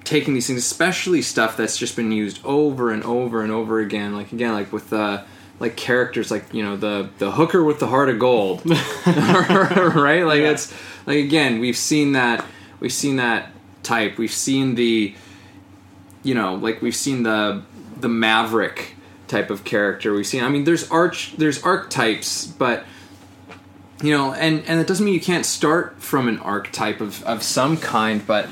taking 0.04 0.34
these 0.36 0.46
things, 0.48 0.60
especially 0.60 1.22
stuff 1.22 1.58
that's 1.58 1.78
just 1.78 1.96
been 1.96 2.12
used 2.12 2.40
over 2.46 2.92
and 2.92 3.04
over 3.04 3.42
and 3.42 3.52
over 3.52 3.80
again, 3.80 4.16
like 4.16 4.32
again, 4.32 4.54
like 4.54 4.72
with 4.72 4.94
uh, 4.94 5.24
like 5.60 5.76
characters, 5.76 6.30
like 6.32 6.54
you 6.54 6.64
know 6.64 6.78
the 6.78 7.10
the 7.18 7.32
hooker 7.32 7.64
with 7.64 7.80
the 7.80 7.88
heart 7.88 8.10
of 8.10 8.20
gold, 8.20 8.62
right? 9.06 10.24
Like 10.26 10.42
Yeah. 10.42 10.52
it's 10.52 10.74
like 11.06 11.18
again, 11.18 11.60
we've 11.60 11.78
seen 11.78 12.14
that 12.14 12.46
we've 12.80 12.94
seen 12.94 13.16
that 13.18 13.52
type, 13.84 14.18
we've 14.18 14.32
seen 14.34 14.76
the 14.76 15.16
you 16.24 16.34
know, 16.34 16.56
like 16.56 16.82
we've 16.82 16.96
seen 16.96 17.24
the 17.24 17.64
the 18.00 18.10
maverick 18.10 18.96
type 19.28 19.50
of 19.50 19.64
character. 19.64 20.14
We've 20.14 20.28
seen. 20.28 20.44
I 20.44 20.50
mean, 20.50 20.64
there's 20.66 20.90
arch, 20.92 21.34
there's 21.38 21.64
archetypes, 21.64 22.46
but 22.46 22.84
you 24.02 24.12
know, 24.12 24.34
and 24.34 24.64
and 24.68 24.80
it 24.80 24.88
doesn't 24.88 25.06
mean 25.06 25.14
you 25.14 25.22
can't 25.22 25.46
start 25.46 26.02
from 26.02 26.28
an 26.28 26.40
archetype 26.40 27.02
of 27.02 27.24
of 27.24 27.44
some 27.44 27.78
kind. 27.78 28.26
But 28.26 28.50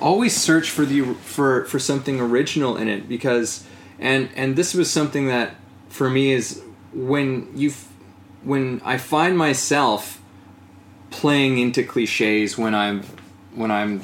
always 0.00 0.36
search 0.36 0.70
for 0.70 0.84
the 0.84 1.14
for 1.14 1.64
for 1.66 1.78
something 1.78 2.20
original 2.20 2.76
in 2.76 2.88
it 2.88 3.08
because 3.08 3.66
and 3.98 4.28
and 4.34 4.56
this 4.56 4.74
was 4.74 4.90
something 4.90 5.28
that 5.28 5.54
for 5.88 6.10
me 6.10 6.32
is 6.32 6.62
when 6.92 7.50
you 7.54 7.72
when 8.42 8.80
I 8.84 8.98
find 8.98 9.36
myself 9.36 10.20
playing 11.10 11.58
into 11.58 11.82
cliches 11.82 12.58
when 12.58 12.74
I'm 12.74 13.02
when 13.54 13.70
I'm 13.70 14.02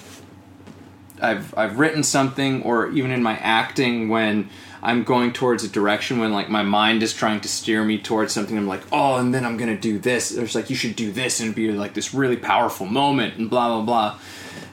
I've 1.20 1.56
I've 1.56 1.78
written 1.78 2.02
something 2.02 2.62
or 2.62 2.88
even 2.90 3.10
in 3.10 3.22
my 3.22 3.36
acting 3.38 4.08
when 4.08 4.50
I'm 4.82 5.04
going 5.04 5.32
towards 5.32 5.64
a 5.64 5.68
direction 5.68 6.18
when 6.18 6.32
like 6.32 6.48
my 6.48 6.62
mind 6.62 7.02
is 7.02 7.14
trying 7.14 7.40
to 7.42 7.48
steer 7.48 7.84
me 7.84 7.98
towards 7.98 8.32
something. 8.32 8.56
I'm 8.56 8.66
like 8.66 8.82
oh 8.92 9.16
and 9.16 9.34
then 9.34 9.44
I'm 9.44 9.56
gonna 9.56 9.76
do 9.76 9.98
this. 9.98 10.30
There's 10.30 10.54
like 10.54 10.70
you 10.70 10.76
should 10.76 10.96
do 10.96 11.12
this 11.12 11.40
and 11.40 11.54
be 11.54 11.70
like 11.72 11.94
this 11.94 12.14
really 12.14 12.36
powerful 12.36 12.86
moment 12.86 13.36
and 13.36 13.48
blah 13.48 13.68
blah 13.68 13.82
blah. 13.82 14.18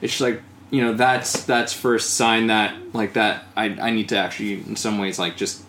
It's 0.00 0.12
just 0.14 0.20
like 0.20 0.42
you 0.70 0.82
know 0.82 0.94
that's 0.94 1.44
that's 1.44 1.72
first 1.72 2.14
sign 2.14 2.48
that 2.48 2.74
like 2.94 3.14
that 3.14 3.44
I, 3.56 3.66
I 3.66 3.90
need 3.90 4.08
to 4.10 4.16
actually 4.16 4.54
in 4.54 4.76
some 4.76 4.98
ways 4.98 5.18
like 5.18 5.36
just 5.36 5.62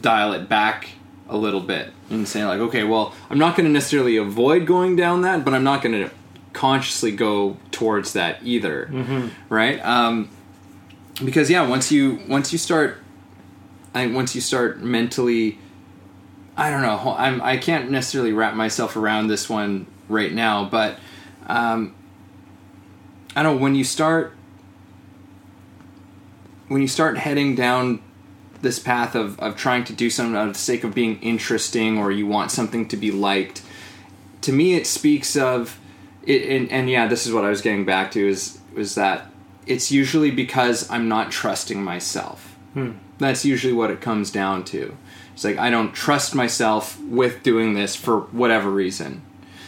dial 0.00 0.32
it 0.32 0.48
back 0.48 0.90
a 1.30 1.36
little 1.36 1.60
bit 1.60 1.92
and 2.10 2.26
say 2.26 2.44
like 2.44 2.58
okay 2.58 2.84
well 2.84 3.14
i'm 3.28 3.38
not 3.38 3.54
going 3.54 3.66
to 3.66 3.72
necessarily 3.72 4.16
avoid 4.16 4.66
going 4.66 4.96
down 4.96 5.22
that 5.22 5.44
but 5.44 5.52
i'm 5.52 5.64
not 5.64 5.82
going 5.82 5.92
to 5.92 6.10
consciously 6.58 7.12
go 7.12 7.56
towards 7.70 8.14
that 8.14 8.40
either. 8.42 8.88
Mm-hmm. 8.90 9.28
right? 9.48 9.78
Um, 9.84 10.28
because 11.24 11.50
yeah 11.50 11.66
once 11.66 11.90
you 11.90 12.20
once 12.28 12.52
you 12.52 12.58
start 12.58 12.98
I 13.94 14.06
once 14.06 14.34
you 14.34 14.40
start 14.40 14.80
mentally 14.80 15.58
I 16.56 16.70
don't 16.70 16.82
know 16.82 17.14
I'm 17.16 17.42
I 17.42 17.56
can't 17.56 17.90
necessarily 17.90 18.32
wrap 18.32 18.54
myself 18.54 18.96
around 18.96 19.28
this 19.28 19.48
one 19.48 19.86
right 20.08 20.32
now 20.32 20.64
but 20.64 20.98
um, 21.46 21.94
I 23.34 23.42
don't 23.42 23.56
know 23.56 23.62
when 23.62 23.74
you 23.74 23.84
start 23.84 24.34
when 26.68 26.82
you 26.82 26.88
start 26.88 27.16
heading 27.16 27.54
down 27.54 28.02
this 28.60 28.78
path 28.78 29.14
of, 29.14 29.38
of 29.40 29.56
trying 29.56 29.84
to 29.84 29.92
do 29.92 30.10
something 30.10 30.36
out 30.36 30.48
of 30.48 30.54
the 30.54 30.58
sake 30.58 30.84
of 30.84 30.94
being 30.94 31.18
interesting 31.20 31.96
or 31.96 32.10
you 32.10 32.26
want 32.26 32.50
something 32.50 32.86
to 32.88 32.96
be 32.96 33.10
liked 33.10 33.62
to 34.42 34.52
me 34.52 34.74
it 34.74 34.86
speaks 34.86 35.36
of 35.36 35.78
it 36.24 36.42
and, 36.44 36.70
and 36.70 36.90
yeah 36.90 37.06
this 37.06 37.26
is 37.26 37.32
what 37.32 37.44
i 37.44 37.48
was 37.48 37.60
getting 37.60 37.84
back 37.84 38.10
to 38.10 38.28
is 38.28 38.58
was 38.74 38.94
that 38.96 39.30
it's 39.68 39.90
usually 39.92 40.30
because 40.30 40.90
i'm 40.90 41.08
not 41.08 41.30
trusting 41.30 41.82
myself. 41.82 42.56
That's 43.18 43.44
usually 43.44 43.72
what 43.72 43.90
it 43.90 44.00
comes 44.00 44.30
down 44.30 44.64
to. 44.66 44.96
It's 45.34 45.44
like 45.44 45.58
i 45.58 45.70
don't 45.70 45.92
trust 45.92 46.34
myself 46.34 47.00
with 47.02 47.42
doing 47.42 47.74
this 47.74 47.94
for 47.96 48.20
whatever 48.20 48.70
reason. 48.70 49.22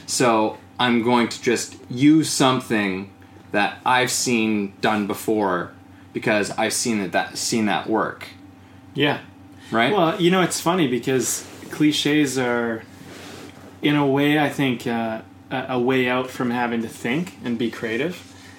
So 0.06 0.58
i'm 0.78 1.02
going 1.02 1.28
to 1.28 1.42
just 1.42 1.76
use 1.90 2.30
something 2.30 3.10
that 3.52 3.78
i've 3.84 4.10
seen 4.10 4.72
done 4.80 5.06
before 5.06 5.72
because 6.12 6.50
i've 6.52 6.72
seen 6.72 7.00
it 7.00 7.12
that 7.12 7.36
seen 7.38 7.66
that 7.66 7.88
work. 7.88 8.28
Yeah. 8.94 9.20
right? 9.70 9.92
Well, 9.92 10.20
you 10.20 10.30
know, 10.30 10.42
it's 10.42 10.60
funny 10.60 10.88
because 10.88 11.46
cliches 11.70 12.36
are, 12.38 12.82
in 13.82 13.94
a 13.94 14.04
way, 14.06 14.36
I 14.38 14.48
think, 14.48 14.86
uh, 14.86 15.22
a 15.50 15.66
a 15.70 15.78
way 15.78 16.08
out 16.08 16.28
from 16.30 16.50
having 16.50 16.82
to 16.82 16.88
think 16.88 17.36
and 17.44 17.56
be 17.58 17.70
creative, 17.70 18.16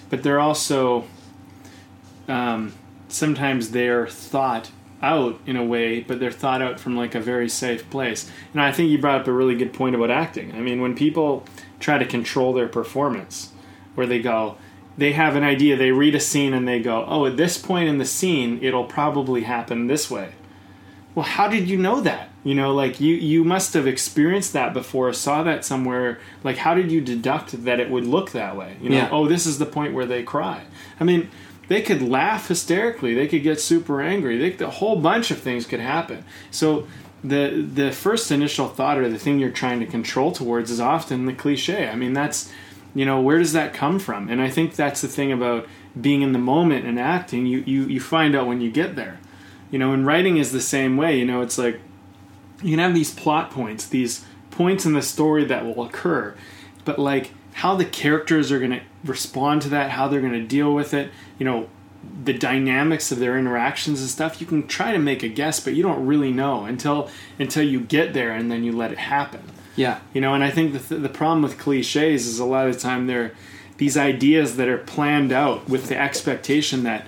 but 0.09 0.23
they're 0.23 0.39
also 0.39 1.05
um, 2.31 2.73
sometimes 3.09 3.71
they're 3.71 4.07
thought 4.07 4.71
out 5.01 5.39
in 5.45 5.55
a 5.55 5.65
way, 5.65 5.99
but 6.01 6.19
they're 6.19 6.31
thought 6.31 6.61
out 6.61 6.79
from 6.79 6.95
like 6.95 7.15
a 7.15 7.19
very 7.19 7.49
safe 7.49 7.89
place. 7.89 8.29
And 8.53 8.61
I 8.61 8.71
think 8.71 8.89
you 8.89 8.97
brought 8.99 9.21
up 9.21 9.27
a 9.27 9.31
really 9.33 9.55
good 9.55 9.73
point 9.73 9.95
about 9.95 10.11
acting. 10.11 10.53
I 10.53 10.59
mean, 10.59 10.79
when 10.81 10.95
people 10.95 11.43
try 11.79 11.97
to 11.97 12.05
control 12.05 12.53
their 12.53 12.67
performance, 12.67 13.51
where 13.95 14.05
they 14.07 14.19
go, 14.21 14.57
they 14.97 15.13
have 15.13 15.35
an 15.35 15.43
idea, 15.43 15.75
they 15.75 15.91
read 15.91 16.13
a 16.15 16.19
scene 16.19 16.53
and 16.53 16.67
they 16.67 16.79
go, 16.79 17.03
oh, 17.07 17.25
at 17.25 17.35
this 17.37 17.57
point 17.57 17.89
in 17.89 17.97
the 17.97 18.05
scene, 18.05 18.59
it'll 18.61 18.85
probably 18.85 19.41
happen 19.43 19.87
this 19.87 20.09
way 20.11 20.33
well 21.13 21.25
how 21.25 21.47
did 21.47 21.67
you 21.69 21.77
know 21.77 21.99
that 21.99 22.29
you 22.43 22.55
know 22.55 22.73
like 22.73 23.01
you 23.01 23.13
you 23.15 23.43
must 23.43 23.73
have 23.73 23.85
experienced 23.85 24.53
that 24.53 24.73
before 24.73 25.11
saw 25.11 25.43
that 25.43 25.65
somewhere 25.65 26.17
like 26.43 26.57
how 26.57 26.73
did 26.73 26.89
you 26.91 27.01
deduct 27.01 27.65
that 27.65 27.79
it 27.81 27.89
would 27.89 28.05
look 28.05 28.31
that 28.31 28.55
way 28.55 28.77
you 28.81 28.89
know 28.89 28.95
Yeah. 28.95 29.09
oh 29.11 29.27
this 29.27 29.45
is 29.45 29.59
the 29.59 29.65
point 29.65 29.93
where 29.93 30.05
they 30.05 30.23
cry 30.23 30.63
i 30.99 31.03
mean 31.03 31.29
they 31.71 31.81
could 31.81 32.01
laugh 32.01 32.49
hysterically 32.49 33.13
they 33.13 33.27
could 33.27 33.43
get 33.43 33.59
super 33.59 34.01
angry 34.01 34.37
they, 34.37 34.65
whole 34.65 34.97
bunch 34.97 35.31
of 35.31 35.39
things 35.39 35.65
could 35.65 35.79
happen. 35.79 36.25
So 36.51 36.85
the 37.23 37.65
the 37.73 37.91
first 37.91 38.29
initial 38.29 38.67
thought 38.67 38.97
or 38.97 39.07
the 39.07 39.17
thing 39.17 39.39
you're 39.39 39.51
trying 39.51 39.79
to 39.79 39.85
control 39.85 40.33
towards 40.33 40.69
is 40.69 40.81
often 40.81 41.25
the 41.27 41.33
cliche. 41.33 41.87
I 41.87 41.95
mean 41.95 42.11
that's 42.13 42.51
you 42.93 43.05
know 43.05 43.21
where 43.21 43.37
does 43.37 43.53
that 43.53 43.73
come 43.73 43.99
from? 43.99 44.27
And 44.27 44.41
i 44.41 44.49
think 44.49 44.75
that's 44.75 44.99
the 45.01 45.07
thing 45.07 45.31
about 45.31 45.65
being 45.99 46.21
in 46.21 46.33
the 46.33 46.39
moment 46.39 46.85
and 46.85 46.99
acting. 46.99 47.45
You 47.45 47.63
you, 47.65 47.85
you 47.85 48.01
find 48.01 48.35
out 48.35 48.47
when 48.47 48.59
you 48.59 48.69
get 48.69 48.97
there. 48.97 49.19
You 49.71 49.79
know 49.79 49.93
and 49.93 50.05
writing 50.05 50.35
is 50.37 50.51
the 50.51 50.61
same 50.61 50.97
way. 50.97 51.17
You 51.17 51.25
know 51.25 51.41
it's 51.41 51.57
like 51.57 51.79
you 52.61 52.71
can 52.71 52.79
have 52.79 52.93
these 52.93 53.13
plot 53.13 53.49
points 53.49 53.87
these 53.87 54.25
points 54.49 54.85
in 54.85 54.93
the 54.93 55.01
story 55.01 55.45
that 55.45 55.65
will 55.65 55.83
occur 55.85 56.35
but 56.83 56.99
like 56.99 57.31
how 57.61 57.75
the 57.75 57.85
characters 57.85 58.51
are 58.51 58.57
going 58.57 58.71
to 58.71 58.81
respond 59.03 59.61
to 59.61 59.69
that 59.69 59.91
how 59.91 60.07
they're 60.07 60.19
going 60.19 60.33
to 60.33 60.47
deal 60.47 60.73
with 60.73 60.95
it 60.95 61.11
you 61.37 61.45
know 61.45 61.67
the 62.23 62.33
dynamics 62.33 63.11
of 63.11 63.19
their 63.19 63.37
interactions 63.37 64.01
and 64.01 64.09
stuff 64.09 64.41
you 64.41 64.47
can 64.47 64.65
try 64.65 64.91
to 64.91 64.97
make 64.97 65.21
a 65.21 65.27
guess 65.27 65.59
but 65.59 65.75
you 65.75 65.83
don't 65.83 66.03
really 66.05 66.31
know 66.31 66.65
until 66.65 67.07
until 67.37 67.63
you 67.63 67.79
get 67.79 68.13
there 68.13 68.31
and 68.31 68.51
then 68.51 68.63
you 68.63 68.71
let 68.71 68.91
it 68.91 68.97
happen 68.97 69.43
yeah 69.75 69.99
you 70.11 70.19
know 70.19 70.33
and 70.33 70.43
i 70.43 70.49
think 70.49 70.73
the, 70.73 70.79
th- 70.79 71.01
the 71.01 71.09
problem 71.09 71.43
with 71.43 71.59
cliches 71.59 72.25
is 72.25 72.39
a 72.39 72.45
lot 72.45 72.67
of 72.67 72.73
the 72.73 72.79
time 72.79 73.05
they're 73.05 73.31
these 73.77 73.95
ideas 73.95 74.57
that 74.57 74.67
are 74.67 74.79
planned 74.79 75.31
out 75.31 75.69
with 75.69 75.87
the 75.87 75.97
expectation 75.97 76.81
that 76.83 77.05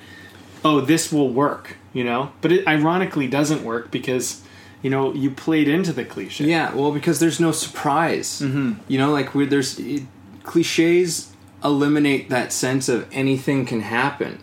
oh 0.64 0.80
this 0.80 1.12
will 1.12 1.30
work 1.30 1.78
you 1.94 2.04
know 2.04 2.32
but 2.42 2.52
it 2.52 2.68
ironically 2.68 3.28
doesn't 3.28 3.64
work 3.64 3.90
because 3.90 4.44
you 4.84 4.90
know 4.90 5.14
you 5.14 5.32
played 5.32 5.68
into 5.68 5.92
the 5.92 6.06
cliche 6.06 6.46
Yeah, 6.46 6.76
well, 6.76 6.92
because 6.92 7.20
there's 7.20 7.40
no 7.40 7.52
surprise. 7.52 8.42
Mm-hmm. 8.42 8.74
You 8.88 9.00
know, 9.00 9.12
like 9.12 9.32
there's 9.34 9.80
it, 9.80 10.04
cliches 10.44 11.32
eliminate 11.64 12.30
that 12.30 12.52
sense 12.52 12.90
of 12.90 13.08
anything 13.12 13.66
can 13.66 13.82
happen, 13.82 14.40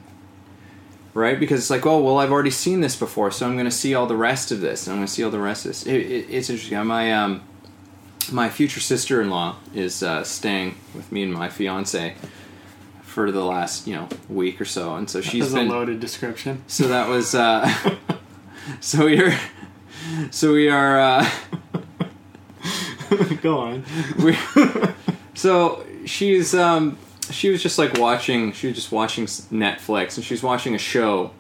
right? 1.13 1.39
Because 1.39 1.61
it's 1.61 1.71
like, 1.71 1.87
oh, 1.87 2.01
well, 2.01 2.19
I've 2.19 2.33
already 2.33 2.51
seen 2.51 2.81
this 2.81 2.97
before, 2.97 3.31
so 3.31 3.47
I'm 3.47 3.55
going 3.55 3.67
to 3.67 3.71
see 3.71 3.95
all 3.95 4.07
the 4.07 4.17
rest 4.17 4.51
of 4.51 4.61
this, 4.61 4.87
and 4.87 4.93
I'm 4.93 4.99
going 4.99 5.07
to 5.07 5.13
see 5.13 5.23
all 5.23 5.31
the 5.31 5.39
rest 5.39 5.65
of 5.67 5.71
this. 5.71 5.87
It, 5.87 5.97
it, 5.97 6.27
it's 6.31 6.51
interesting. 6.51 6.85
My 6.87 7.13
um, 7.13 7.43
my 8.33 8.49
future 8.49 8.81
sister-in-law 8.81 9.57
is 9.75 10.03
uh, 10.03 10.25
staying 10.25 10.77
with 10.95 11.11
me 11.11 11.23
and 11.23 11.33
my 11.33 11.49
fiance 11.49 12.17
for 13.03 13.33
the 13.33 13.45
last 13.45 13.87
you 13.89 13.95
know 13.95 14.09
week 14.29 14.61
or 14.61 14.65
so, 14.65 14.95
and 14.95 15.11
so 15.11 15.21
she's 15.21 15.53
That's 15.53 15.55
been 15.55 15.67
a 15.67 15.71
loaded 15.71 15.99
description 15.99 16.63
so 16.69 16.87
that 16.89 17.09
was 17.09 17.35
uh 17.35 17.69
so 18.81 19.07
we 19.07 19.21
are 19.21 19.37
so 20.31 20.53
we 20.53 20.69
are 20.69 21.01
uh 21.01 21.31
go 23.43 23.59
on 23.59 23.85
we 24.23 24.39
so 25.41 25.87
she's 26.05 26.55
um 26.55 26.99
she 27.31 27.49
was 27.49 27.63
just 27.63 27.79
like 27.79 27.95
watching 27.95 28.53
she 28.53 28.67
was 28.67 28.77
just 28.77 28.93
watching 28.93 29.25
netflix 29.25 30.17
and 30.17 30.25
she's 30.25 30.43
watching 30.43 30.75
a 30.75 30.79
show 30.79 31.31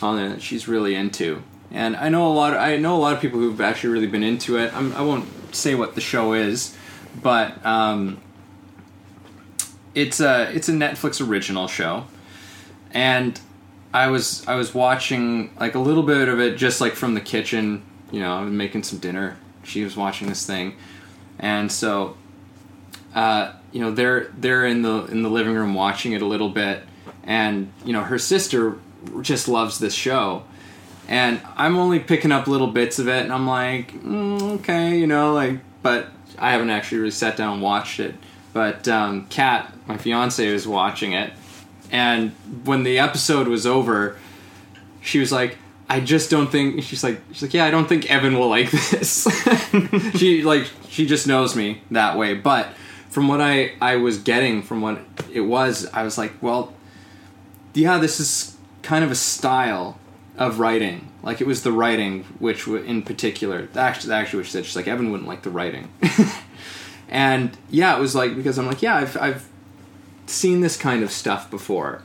on 0.00 0.18
it 0.18 0.30
that 0.30 0.40
she's 0.40 0.66
really 0.66 0.94
into 0.94 1.42
and 1.70 1.94
i 1.96 2.08
know 2.08 2.26
a 2.26 2.32
lot 2.32 2.54
i 2.54 2.78
know 2.78 2.96
a 2.96 3.02
lot 3.06 3.12
of 3.12 3.20
people 3.20 3.38
who've 3.38 3.60
actually 3.60 3.90
really 3.90 4.06
been 4.06 4.22
into 4.22 4.56
it 4.56 4.72
I'm, 4.74 4.94
i 4.94 5.02
won't 5.02 5.28
say 5.54 5.74
what 5.74 5.94
the 5.94 6.00
show 6.00 6.32
is 6.32 6.74
but 7.22 7.64
um 7.66 8.18
it's 9.94 10.20
a 10.20 10.50
it's 10.56 10.70
a 10.70 10.72
netflix 10.72 11.20
original 11.20 11.68
show 11.68 12.06
and 12.92 13.38
I 13.92 14.08
was 14.08 14.44
I 14.48 14.56
was 14.56 14.74
watching 14.74 15.54
like 15.60 15.76
a 15.76 15.78
little 15.78 16.02
bit 16.02 16.28
of 16.28 16.40
it 16.40 16.56
just 16.56 16.80
like 16.80 16.94
from 16.94 17.14
the 17.14 17.20
kitchen. 17.20 17.84
You 18.10 18.20
know, 18.20 18.34
I 18.34 18.42
was 18.42 18.52
making 18.52 18.82
some 18.82 18.98
dinner. 18.98 19.36
She 19.62 19.84
was 19.84 19.96
watching 19.96 20.28
this 20.28 20.44
thing, 20.44 20.74
and 21.38 21.70
so 21.70 22.16
uh, 23.14 23.52
you 23.72 23.80
know 23.80 23.92
they're 23.92 24.28
they're 24.36 24.66
in 24.66 24.82
the 24.82 25.04
in 25.06 25.22
the 25.22 25.30
living 25.30 25.54
room 25.54 25.74
watching 25.74 26.12
it 26.12 26.22
a 26.22 26.26
little 26.26 26.48
bit, 26.48 26.82
and 27.22 27.72
you 27.84 27.92
know 27.92 28.02
her 28.02 28.18
sister 28.18 28.78
just 29.20 29.48
loves 29.48 29.78
this 29.78 29.94
show, 29.94 30.42
and 31.08 31.40
I'm 31.56 31.76
only 31.76 32.00
picking 32.00 32.32
up 32.32 32.46
little 32.46 32.66
bits 32.66 32.98
of 32.98 33.08
it, 33.08 33.22
and 33.22 33.32
I'm 33.32 33.46
like, 33.46 33.92
mm, 33.92 34.58
okay, 34.60 34.98
you 34.98 35.06
know, 35.06 35.32
like, 35.32 35.60
but 35.82 36.08
I 36.38 36.52
haven't 36.52 36.70
actually 36.70 36.98
really 36.98 37.10
sat 37.10 37.36
down 37.36 37.54
and 37.54 37.62
watched 37.62 38.00
it. 38.00 38.14
But 38.52 38.86
um, 38.88 39.26
Kat, 39.26 39.72
my 39.86 39.96
fiance, 39.96 40.52
was 40.52 40.66
watching 40.66 41.12
it, 41.12 41.32
and 41.90 42.30
when 42.64 42.82
the 42.84 42.98
episode 42.98 43.48
was 43.48 43.66
over, 43.66 44.16
she 45.00 45.18
was 45.18 45.30
like, 45.32 45.58
"I 45.88 46.00
just 46.00 46.30
don't 46.30 46.50
think." 46.50 46.82
She's 46.82 47.04
like, 47.04 47.20
"She's 47.32 47.42
like, 47.42 47.54
yeah, 47.54 47.64
I 47.64 47.70
don't 47.70 47.88
think 47.88 48.10
Evan 48.10 48.38
will 48.38 48.48
like 48.48 48.70
this." 48.90 49.26
she 50.16 50.42
like 50.42 50.68
she 50.88 51.06
just 51.06 51.26
knows 51.26 51.54
me 51.54 51.82
that 51.90 52.16
way. 52.16 52.34
But 52.34 52.68
from 53.14 53.28
what 53.28 53.40
I 53.40 53.74
I 53.80 53.94
was 53.94 54.18
getting 54.18 54.60
from 54.60 54.80
what 54.80 54.98
it 55.32 55.42
was, 55.42 55.86
I 55.94 56.02
was 56.02 56.18
like, 56.18 56.32
well, 56.42 56.72
yeah, 57.72 57.98
this 57.98 58.18
is 58.18 58.56
kind 58.82 59.04
of 59.04 59.12
a 59.12 59.14
style 59.14 60.00
of 60.36 60.58
writing. 60.58 61.12
Like 61.22 61.40
it 61.40 61.46
was 61.46 61.62
the 61.62 61.70
writing, 61.70 62.24
which 62.40 62.66
in 62.66 63.02
particular, 63.02 63.68
actually, 63.76 64.14
actually, 64.14 64.38
which 64.38 64.50
said 64.50 64.66
she's 64.66 64.74
like 64.74 64.88
Evan 64.88 65.12
wouldn't 65.12 65.28
like 65.28 65.42
the 65.42 65.50
writing, 65.50 65.90
and 67.08 67.56
yeah, 67.70 67.96
it 67.96 68.00
was 68.00 68.16
like 68.16 68.34
because 68.34 68.58
I'm 68.58 68.66
like, 68.66 68.82
yeah, 68.82 68.96
I've 68.96 69.16
I've 69.16 69.48
seen 70.26 70.60
this 70.60 70.76
kind 70.76 71.04
of 71.04 71.12
stuff 71.12 71.48
before, 71.52 72.02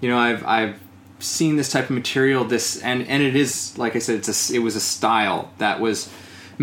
you 0.00 0.08
know, 0.08 0.16
I've 0.16 0.46
I've 0.46 0.78
seen 1.18 1.56
this 1.56 1.72
type 1.72 1.86
of 1.86 1.90
material. 1.90 2.44
This 2.44 2.80
and 2.82 3.04
and 3.08 3.20
it 3.20 3.34
is 3.34 3.76
like 3.76 3.96
I 3.96 3.98
said, 3.98 4.14
it's 4.14 4.50
a 4.50 4.54
it 4.54 4.60
was 4.60 4.76
a 4.76 4.80
style 4.80 5.50
that 5.58 5.80
was 5.80 6.08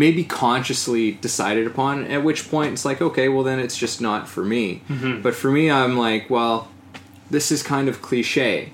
maybe 0.00 0.24
consciously 0.24 1.12
decided 1.12 1.66
upon. 1.66 2.06
At 2.06 2.24
which 2.24 2.50
point 2.50 2.72
it's 2.72 2.86
like, 2.86 3.02
okay, 3.02 3.28
well 3.28 3.44
then 3.44 3.60
it's 3.60 3.76
just 3.76 4.00
not 4.00 4.26
for 4.26 4.42
me. 4.42 4.82
But 5.20 5.34
for 5.34 5.50
me, 5.50 5.70
I'm 5.70 5.98
like, 5.98 6.30
well, 6.30 6.68
this 7.30 7.52
is 7.52 7.62
kind 7.62 7.86
of 7.86 8.00
cliche. 8.00 8.72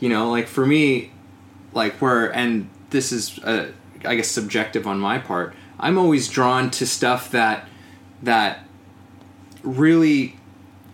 You 0.00 0.08
know, 0.08 0.28
like 0.28 0.48
for 0.48 0.66
me, 0.66 1.12
like 1.72 1.94
where 2.02 2.34
and 2.34 2.68
this 2.90 3.12
is 3.12 3.38
uh, 3.44 3.70
I 4.04 4.16
guess 4.16 4.26
subjective 4.26 4.88
on 4.88 4.98
my 4.98 5.18
part. 5.18 5.54
I'm 5.78 5.96
always 5.96 6.28
drawn 6.28 6.70
to 6.72 6.84
stuff 6.84 7.30
that 7.30 7.68
that 8.22 8.66
really 9.62 10.36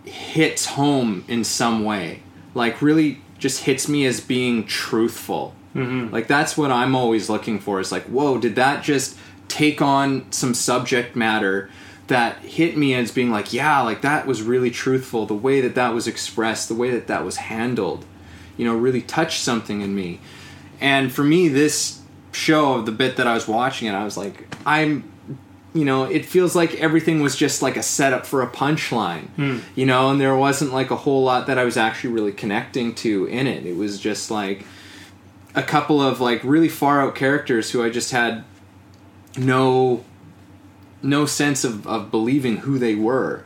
hits 0.05 0.67
home 0.67 1.25
in 1.27 1.43
some 1.43 1.83
way. 1.83 2.21
Like 2.53 2.79
really 2.79 3.21
just 3.39 3.63
hits 3.63 3.89
me 3.89 4.05
as 4.05 4.21
being 4.21 4.65
truthful. 4.67 5.55
Mm-hmm. 5.73 6.13
Like 6.13 6.27
that's 6.27 6.55
what 6.55 6.71
I'm 6.71 6.95
always 6.95 7.27
looking 7.27 7.59
for. 7.59 7.79
Is 7.79 7.91
like, 7.91 8.05
whoa, 8.05 8.37
did 8.37 8.55
that 8.55 8.83
just 8.83 9.17
take 9.47 9.81
on 9.81 10.31
some 10.31 10.53
subject 10.53 11.15
matter 11.15 11.69
that 12.07 12.37
hit 12.39 12.77
me 12.77 12.93
as 12.93 13.11
being 13.11 13.31
like, 13.31 13.51
yeah, 13.51 13.81
like 13.81 14.01
that 14.01 14.25
was 14.25 14.41
really 14.41 14.71
truthful. 14.71 15.25
The 15.25 15.33
way 15.33 15.61
that 15.61 15.75
that 15.75 15.93
was 15.93 16.07
expressed, 16.07 16.69
the 16.69 16.75
way 16.75 16.91
that 16.91 17.07
that 17.07 17.25
was 17.25 17.37
handled, 17.37 18.05
you 18.55 18.65
know, 18.65 18.75
really 18.75 19.01
touched 19.01 19.41
something 19.41 19.81
in 19.81 19.93
me. 19.93 20.19
And 20.79 21.11
for 21.11 21.23
me, 21.23 21.47
this 21.47 22.01
show, 22.31 22.81
the 22.81 22.91
bit 22.91 23.17
that 23.17 23.27
I 23.27 23.33
was 23.33 23.47
watching 23.47 23.87
it, 23.87 23.91
I 23.91 24.03
was 24.03 24.15
like, 24.15 24.55
I'm 24.65 25.11
you 25.73 25.85
know, 25.85 26.05
it 26.05 26.25
feels 26.25 26.55
like 26.55 26.73
everything 26.75 27.21
was 27.21 27.35
just 27.35 27.61
like 27.61 27.77
a 27.77 27.83
setup 27.83 28.25
for 28.25 28.41
a 28.41 28.47
punchline, 28.47 29.27
hmm. 29.29 29.59
you 29.75 29.85
know, 29.85 30.09
and 30.09 30.19
there 30.19 30.35
wasn't 30.35 30.73
like 30.73 30.89
a 30.89 30.95
whole 30.95 31.23
lot 31.23 31.45
that 31.47 31.59
I 31.59 31.65
was 31.65 31.77
actually 31.77 32.13
really 32.13 32.31
connecting 32.31 32.95
to 32.95 33.25
in 33.25 33.45
it. 33.45 33.65
It 33.65 33.75
was 33.75 33.99
just 33.99 34.31
like 34.31 34.65
a 35.53 35.61
couple 35.61 36.01
of 36.01 36.19
like 36.19 36.43
really 36.43 36.69
far 36.69 37.01
out 37.01 37.15
characters 37.15 37.71
who 37.71 37.83
I 37.83 37.89
just 37.89 38.11
had 38.11 38.43
no 39.37 40.03
no 41.01 41.25
sense 41.25 41.63
of, 41.63 41.85
of 41.87 42.11
believing 42.11 42.57
who 42.57 42.79
they 42.79 42.95
were 42.95 43.43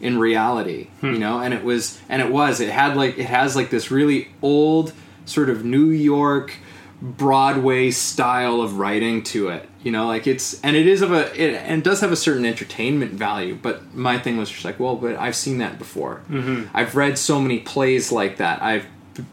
in 0.00 0.18
reality, 0.18 0.88
you 1.00 1.18
know, 1.18 1.38
and 1.38 1.54
it 1.54 1.62
was 1.62 2.00
and 2.08 2.20
it 2.20 2.30
was 2.30 2.60
it 2.60 2.68
had 2.70 2.96
like 2.96 3.18
it 3.18 3.26
has 3.26 3.54
like 3.54 3.70
this 3.70 3.90
really 3.90 4.28
old 4.42 4.92
sort 5.24 5.48
of 5.48 5.64
New 5.64 5.90
York 5.90 6.54
Broadway 7.00 7.90
style 7.90 8.60
of 8.60 8.78
writing 8.78 9.22
to 9.24 9.48
it. 9.48 9.68
You 9.84 9.92
know, 9.92 10.06
like 10.06 10.26
it's 10.26 10.60
and 10.62 10.74
it 10.76 10.88
is 10.88 11.02
of 11.02 11.12
a 11.12 11.32
it 11.40 11.54
and 11.54 11.84
does 11.84 12.00
have 12.00 12.10
a 12.10 12.16
certain 12.16 12.44
entertainment 12.44 13.12
value. 13.12 13.54
But 13.54 13.94
my 13.94 14.18
thing 14.18 14.36
was 14.36 14.50
just 14.50 14.64
like, 14.64 14.80
well, 14.80 14.96
but 14.96 15.16
I've 15.16 15.36
seen 15.36 15.58
that 15.58 15.78
before. 15.78 16.22
Mm-hmm. 16.28 16.76
I've 16.76 16.96
read 16.96 17.16
so 17.16 17.40
many 17.40 17.60
plays 17.60 18.10
like 18.10 18.38
that. 18.38 18.60
I've 18.60 18.86
p- 19.14 19.24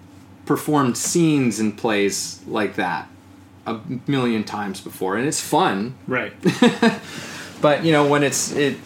performed 0.45 0.97
scenes 0.97 1.59
in 1.59 1.71
plays 1.71 2.41
like 2.45 2.75
that 2.75 3.09
a 3.65 3.79
million 4.07 4.43
times 4.43 4.81
before, 4.81 5.17
and 5.17 5.27
it's 5.27 5.41
fun. 5.41 5.95
Right. 6.07 6.33
But 7.61 7.83
you 7.83 7.91
know, 7.91 8.07
when 8.07 8.23
it's 8.23 8.51
it, 8.53 8.77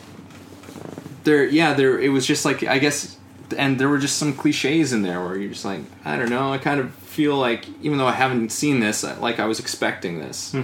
there, 1.24 1.46
yeah, 1.46 1.74
there. 1.74 2.00
It 2.00 2.10
was 2.10 2.26
just 2.26 2.46
like 2.46 2.64
I 2.64 2.80
guess, 2.80 3.18
and 3.58 3.80
there 3.80 3.90
were 3.90 4.00
just 4.00 4.18
some 4.18 4.34
cliches 4.34 4.94
in 4.94 5.04
there 5.04 5.24
where 5.24 5.38
you're 5.38 5.52
just 5.52 5.66
like, 5.66 5.82
I 6.04 6.18
don't 6.18 6.30
know. 6.30 6.52
I 6.52 6.58
kind 6.58 6.80
of 6.80 6.94
feel 6.96 7.38
like 7.38 7.68
even 7.82 7.98
though 7.98 8.08
I 8.08 8.14
haven't 8.14 8.52
seen 8.52 8.80
this, 8.80 9.04
like 9.04 9.40
I 9.40 9.46
was 9.46 9.60
expecting 9.60 10.20
this. 10.20 10.56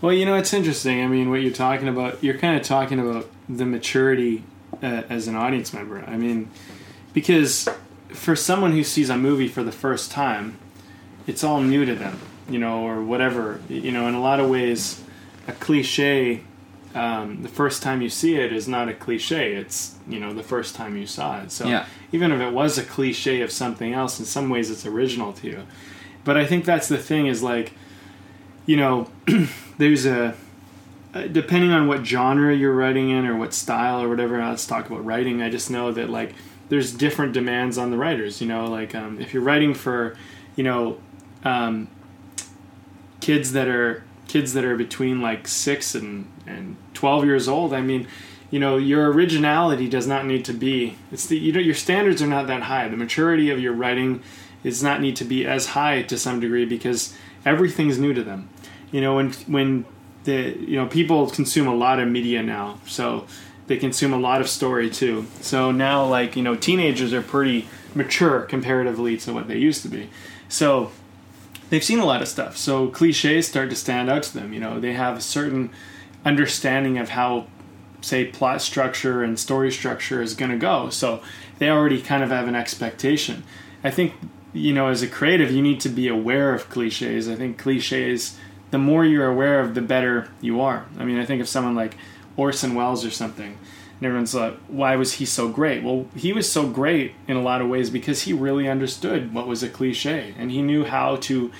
Well, 0.00 0.12
you 0.12 0.24
know, 0.24 0.36
it's 0.36 0.52
interesting. 0.52 1.02
I 1.02 1.08
mean, 1.08 1.28
what 1.28 1.40
you're 1.42 1.52
talking 1.52 1.88
about, 1.88 2.22
you're 2.22 2.38
kind 2.38 2.56
of 2.56 2.62
talking 2.62 3.00
about 3.00 3.28
the 3.48 3.64
maturity 3.64 4.44
uh, 4.82 5.02
as 5.08 5.26
an 5.26 5.34
audience 5.34 5.72
member. 5.72 6.04
I 6.06 6.16
mean, 6.16 6.50
because 7.12 7.68
for 8.10 8.36
someone 8.36 8.72
who 8.72 8.84
sees 8.84 9.10
a 9.10 9.16
movie 9.16 9.48
for 9.48 9.64
the 9.64 9.72
first 9.72 10.12
time, 10.12 10.56
it's 11.26 11.42
all 11.42 11.60
new 11.60 11.84
to 11.84 11.96
them, 11.96 12.20
you 12.48 12.58
know, 12.58 12.86
or 12.86 13.02
whatever. 13.02 13.60
You 13.68 13.92
know, 13.92 14.06
in 14.08 14.14
a 14.14 14.20
lot 14.20 14.40
of 14.40 14.48
ways, 14.48 15.02
a 15.46 15.52
cliche, 15.52 16.42
um, 16.94 17.42
the 17.42 17.48
first 17.48 17.82
time 17.82 18.00
you 18.02 18.08
see 18.08 18.36
it 18.36 18.52
is 18.52 18.66
not 18.66 18.88
a 18.88 18.94
cliche. 18.94 19.54
It's, 19.54 19.96
you 20.08 20.18
know, 20.18 20.32
the 20.32 20.42
first 20.42 20.74
time 20.74 20.96
you 20.96 21.06
saw 21.06 21.40
it. 21.40 21.52
So 21.52 21.68
Yeah. 21.68 21.84
even 22.12 22.32
if 22.32 22.40
it 22.40 22.52
was 22.52 22.78
a 22.78 22.82
cliche 22.82 23.40
of 23.42 23.50
something 23.52 23.92
else, 23.92 24.18
in 24.18 24.24
some 24.24 24.48
ways 24.48 24.70
it's 24.70 24.86
original 24.86 25.32
to 25.34 25.46
you. 25.46 25.62
But 26.24 26.36
I 26.36 26.46
think 26.46 26.64
that's 26.64 26.88
the 26.88 26.98
thing 26.98 27.26
is 27.26 27.42
like, 27.42 27.72
you 28.66 28.76
know, 28.76 29.08
there's 29.78 30.06
a 30.06 30.34
uh, 31.14 31.22
depending 31.26 31.70
on 31.72 31.88
what 31.88 32.04
genre 32.06 32.54
you're 32.54 32.74
writing 32.74 33.08
in 33.08 33.26
or 33.26 33.34
what 33.36 33.54
style 33.54 34.02
or 34.02 34.08
whatever. 34.08 34.38
Let's 34.44 34.66
talk 34.66 34.86
about 34.86 35.04
writing. 35.04 35.40
I 35.40 35.48
just 35.48 35.70
know 35.70 35.90
that 35.92 36.10
like 36.10 36.34
there's 36.68 36.92
different 36.92 37.32
demands 37.32 37.78
on 37.78 37.90
the 37.90 37.96
writers. 37.96 38.42
You 38.42 38.48
know, 38.48 38.66
like 38.66 38.94
um, 38.94 39.18
if 39.20 39.32
you're 39.32 39.42
writing 39.42 39.72
for, 39.72 40.16
you 40.54 40.64
know, 40.64 40.98
um, 41.44 41.88
kids 43.20 43.52
that 43.52 43.68
are 43.68 44.04
kids 44.26 44.52
that 44.52 44.64
are 44.64 44.76
between 44.76 45.20
like 45.20 45.48
six 45.48 45.94
and 45.94 46.30
and 46.46 46.76
twelve 46.94 47.24
years 47.24 47.48
old. 47.48 47.72
I 47.72 47.80
mean. 47.80 48.06
You 48.50 48.58
know 48.58 48.78
your 48.78 49.12
originality 49.12 49.90
does 49.90 50.06
not 50.06 50.24
need 50.24 50.46
to 50.46 50.54
be. 50.54 50.96
It's 51.12 51.26
the 51.26 51.36
you 51.36 51.52
know 51.52 51.60
your 51.60 51.74
standards 51.74 52.22
are 52.22 52.26
not 52.26 52.46
that 52.46 52.62
high. 52.62 52.88
The 52.88 52.96
maturity 52.96 53.50
of 53.50 53.60
your 53.60 53.74
writing 53.74 54.22
does 54.62 54.82
not 54.82 55.02
need 55.02 55.16
to 55.16 55.24
be 55.24 55.46
as 55.46 55.66
high 55.66 56.00
to 56.04 56.18
some 56.18 56.40
degree 56.40 56.64
because 56.64 57.14
everything's 57.44 57.98
new 57.98 58.14
to 58.14 58.22
them. 58.22 58.48
You 58.90 59.02
know 59.02 59.16
when 59.16 59.32
when 59.48 59.84
the 60.24 60.56
you 60.58 60.76
know 60.76 60.86
people 60.86 61.28
consume 61.28 61.66
a 61.66 61.74
lot 61.74 62.00
of 62.00 62.08
media 62.08 62.42
now, 62.42 62.78
so 62.86 63.26
they 63.66 63.76
consume 63.76 64.12
a 64.12 64.18
lot 64.18 64.40
of 64.40 64.48
story 64.48 64.90
too. 64.90 65.26
So 65.40 65.70
now 65.70 66.04
like 66.06 66.36
you 66.36 66.42
know 66.42 66.56
teenagers 66.56 67.12
are 67.12 67.22
pretty 67.22 67.68
mature 67.94 68.40
comparatively 68.42 69.16
to 69.18 69.32
what 69.32 69.48
they 69.48 69.58
used 69.58 69.82
to 69.82 69.88
be. 69.88 70.10
So 70.48 70.90
they've 71.70 71.84
seen 71.84 71.98
a 71.98 72.04
lot 72.04 72.22
of 72.22 72.28
stuff. 72.28 72.56
So 72.56 72.88
cliches 72.88 73.46
start 73.46 73.70
to 73.70 73.76
stand 73.76 74.10
out 74.10 74.22
to 74.24 74.34
them. 74.34 74.52
You 74.52 74.60
know 74.60 74.80
they 74.80 74.92
have 74.94 75.16
a 75.16 75.20
certain 75.20 75.70
understanding 76.24 76.98
of 76.98 77.10
how 77.10 77.46
say 78.00 78.24
plot 78.24 78.62
structure 78.62 79.22
and 79.22 79.38
story 79.38 79.72
structure 79.72 80.22
is 80.22 80.34
going 80.34 80.50
to 80.50 80.56
go. 80.56 80.90
So 80.90 81.22
they 81.58 81.68
already 81.68 82.00
kind 82.00 82.22
of 82.22 82.30
have 82.30 82.48
an 82.48 82.54
expectation. 82.54 83.44
I 83.82 83.90
think 83.90 84.14
you 84.52 84.72
know 84.72 84.88
as 84.88 85.02
a 85.02 85.08
creative 85.08 85.50
you 85.50 85.62
need 85.62 85.80
to 85.80 85.88
be 85.88 86.08
aware 86.08 86.54
of 86.54 86.68
cliches. 86.70 87.28
I 87.28 87.34
think 87.34 87.58
cliches 87.58 88.36
the 88.70 88.78
more 88.78 89.04
you're 89.04 89.26
aware 89.28 89.60
of 89.60 89.74
the 89.74 89.80
better 89.80 90.28
you 90.40 90.60
are. 90.60 90.86
I 90.98 91.04
mean, 91.04 91.18
I 91.18 91.24
think 91.24 91.40
of 91.40 91.48
someone 91.48 91.74
like 91.74 91.96
Orson 92.36 92.74
Welles 92.74 93.04
or 93.04 93.10
something. 93.10 93.58
And 93.98 94.06
everyone's 94.06 94.34
like, 94.34 94.54
why 94.68 94.94
was 94.96 95.14
he 95.14 95.24
so 95.24 95.48
great? 95.48 95.82
Well, 95.82 96.06
he 96.14 96.32
was 96.32 96.50
so 96.50 96.68
great 96.68 97.14
in 97.26 97.36
a 97.36 97.42
lot 97.42 97.60
of 97.60 97.68
ways 97.68 97.90
because 97.90 98.22
he 98.22 98.32
really 98.32 98.68
understood 98.68 99.34
what 99.34 99.48
was 99.48 99.62
a 99.62 99.68
cliche 99.68 100.34
and 100.38 100.50
he 100.50 100.62
knew 100.62 100.84
how 100.84 101.16
to 101.16 101.50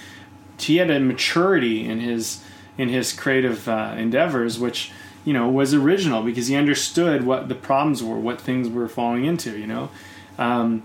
he 0.61 0.77
had 0.77 0.91
a 0.91 1.01
maturity 1.01 1.85
in 1.85 2.01
his 2.01 2.43
in 2.77 2.89
his 2.89 3.13
creative 3.13 3.69
uh, 3.69 3.95
endeavors 3.97 4.59
which 4.59 4.93
you 5.25 5.33
know 5.33 5.49
was 5.49 5.75
original 5.75 6.23
because 6.23 6.47
he 6.47 6.57
understood 6.57 7.25
what 7.25 7.49
the 7.49 7.55
problems 7.55 8.03
were 8.03 8.19
what 8.19 8.41
things 8.41 8.69
were 8.69 8.89
falling 8.89 9.25
into 9.25 9.59
you 9.59 9.67
know 9.67 9.91
um, 10.39 10.83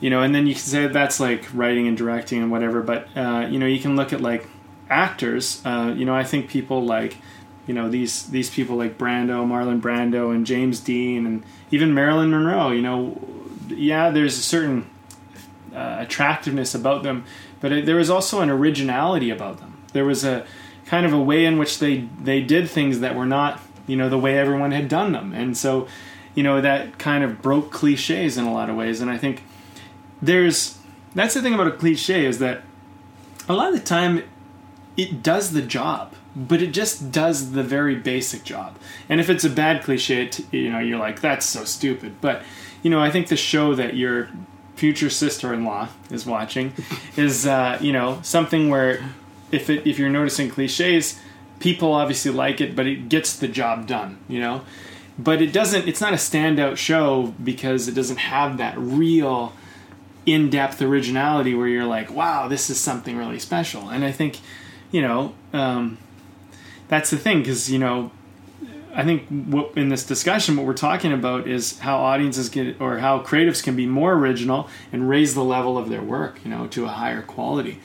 you 0.00 0.10
know 0.10 0.22
and 0.22 0.34
then 0.34 0.46
you 0.46 0.54
can 0.54 0.62
say 0.62 0.86
that's 0.86 1.20
like 1.20 1.46
writing 1.52 1.86
and 1.86 1.96
directing 1.96 2.42
and 2.42 2.50
whatever 2.50 2.82
but 2.82 3.08
uh, 3.16 3.46
you 3.48 3.58
know 3.58 3.66
you 3.66 3.80
can 3.80 3.96
look 3.96 4.12
at 4.12 4.20
like 4.20 4.46
actors 4.90 5.62
uh, 5.64 5.92
you 5.96 6.04
know 6.04 6.14
i 6.14 6.22
think 6.22 6.48
people 6.48 6.84
like 6.84 7.16
you 7.66 7.74
know 7.74 7.88
these 7.88 8.28
these 8.30 8.50
people 8.50 8.76
like 8.76 8.98
brando 8.98 9.46
marlon 9.46 9.80
brando 9.80 10.34
and 10.34 10.46
james 10.46 10.80
dean 10.80 11.26
and 11.26 11.42
even 11.70 11.94
marilyn 11.94 12.30
monroe 12.30 12.70
you 12.70 12.82
know 12.82 13.20
yeah 13.68 14.10
there's 14.10 14.36
a 14.38 14.42
certain 14.42 14.88
uh, 15.74 15.96
attractiveness 15.98 16.74
about 16.74 17.02
them, 17.02 17.24
but 17.60 17.72
it, 17.72 17.86
there 17.86 17.96
was 17.96 18.08
also 18.08 18.40
an 18.40 18.50
originality 18.50 19.30
about 19.30 19.58
them. 19.58 19.76
There 19.92 20.04
was 20.04 20.24
a 20.24 20.46
kind 20.86 21.04
of 21.04 21.12
a 21.12 21.20
way 21.20 21.44
in 21.44 21.58
which 21.58 21.78
they 21.78 22.08
they 22.22 22.40
did 22.40 22.68
things 22.70 23.00
that 23.00 23.16
were 23.16 23.26
not 23.26 23.60
you 23.86 23.96
know 23.96 24.08
the 24.08 24.18
way 24.18 24.38
everyone 24.38 24.70
had 24.70 24.88
done 24.88 25.12
them, 25.12 25.32
and 25.32 25.56
so 25.56 25.88
you 26.34 26.42
know 26.42 26.60
that 26.60 26.98
kind 26.98 27.24
of 27.24 27.42
broke 27.42 27.72
cliches 27.72 28.38
in 28.38 28.44
a 28.44 28.52
lot 28.52 28.70
of 28.70 28.76
ways. 28.76 29.00
And 29.00 29.10
I 29.10 29.18
think 29.18 29.42
there's 30.22 30.78
that's 31.14 31.34
the 31.34 31.42
thing 31.42 31.54
about 31.54 31.66
a 31.66 31.72
cliche 31.72 32.24
is 32.24 32.38
that 32.38 32.62
a 33.48 33.52
lot 33.52 33.68
of 33.68 33.74
the 33.74 33.84
time 33.84 34.22
it 34.96 35.22
does 35.22 35.52
the 35.52 35.62
job 35.62 36.14
but 36.36 36.60
it 36.60 36.72
just 36.72 37.12
does 37.12 37.52
the 37.52 37.62
very 37.62 37.94
basic 37.94 38.44
job. 38.44 38.76
And 39.08 39.20
if 39.20 39.30
it's 39.30 39.44
a 39.44 39.50
bad 39.50 39.82
cliche 39.82 40.24
it, 40.24 40.52
you 40.52 40.70
know 40.70 40.78
you're 40.78 40.98
like 40.98 41.20
that's 41.20 41.46
so 41.46 41.64
stupid. 41.64 42.20
But 42.20 42.42
you 42.84 42.90
know 42.90 43.00
i 43.00 43.10
think 43.10 43.26
the 43.26 43.36
show 43.36 43.74
that 43.74 43.96
your 43.96 44.28
future 44.76 45.10
sister-in-law 45.10 45.88
is 46.10 46.24
watching 46.24 46.72
is 47.16 47.46
uh, 47.46 47.76
you 47.80 47.92
know 47.92 48.20
something 48.22 48.68
where 48.68 49.02
if 49.50 49.68
it 49.68 49.84
if 49.84 49.98
you're 49.98 50.10
noticing 50.10 50.48
cliches 50.48 51.18
people 51.58 51.92
obviously 51.92 52.30
like 52.30 52.60
it 52.60 52.76
but 52.76 52.86
it 52.86 53.08
gets 53.08 53.36
the 53.36 53.48
job 53.48 53.88
done 53.88 54.18
you 54.28 54.38
know? 54.38 54.62
But 55.16 55.40
it 55.40 55.52
doesn't 55.52 55.88
it's 55.88 56.00
not 56.00 56.12
a 56.12 56.16
standout 56.16 56.76
show 56.76 57.34
because 57.42 57.88
it 57.88 57.94
doesn't 57.94 58.18
have 58.18 58.58
that 58.58 58.76
real 58.76 59.52
in-depth 60.26 60.82
originality 60.82 61.54
where 61.54 61.68
you're 61.68 61.86
like 61.86 62.10
wow 62.10 62.48
this 62.48 62.68
is 62.68 62.78
something 62.78 63.16
really 63.16 63.38
special. 63.38 63.88
And 63.88 64.04
i 64.04 64.12
think 64.12 64.40
you 64.90 65.00
know 65.00 65.34
um, 65.52 65.98
that's 66.88 67.10
the 67.10 67.16
thing 67.16 67.40
because 67.40 67.70
you 67.70 67.78
know 67.78 68.10
I 68.94 69.02
think 69.02 69.26
what, 69.28 69.76
in 69.76 69.88
this 69.88 70.06
discussion, 70.06 70.56
what 70.56 70.66
we're 70.66 70.72
talking 70.72 71.12
about 71.12 71.48
is 71.48 71.80
how 71.80 71.96
audiences 71.96 72.48
get 72.48 72.80
or 72.80 72.98
how 72.98 73.20
creatives 73.20 73.62
can 73.62 73.74
be 73.74 73.86
more 73.86 74.14
original 74.14 74.68
and 74.92 75.08
raise 75.08 75.34
the 75.34 75.42
level 75.42 75.76
of 75.76 75.88
their 75.88 76.02
work, 76.02 76.38
you 76.44 76.50
know, 76.50 76.68
to 76.68 76.84
a 76.84 76.88
higher 76.88 77.20
quality. 77.20 77.80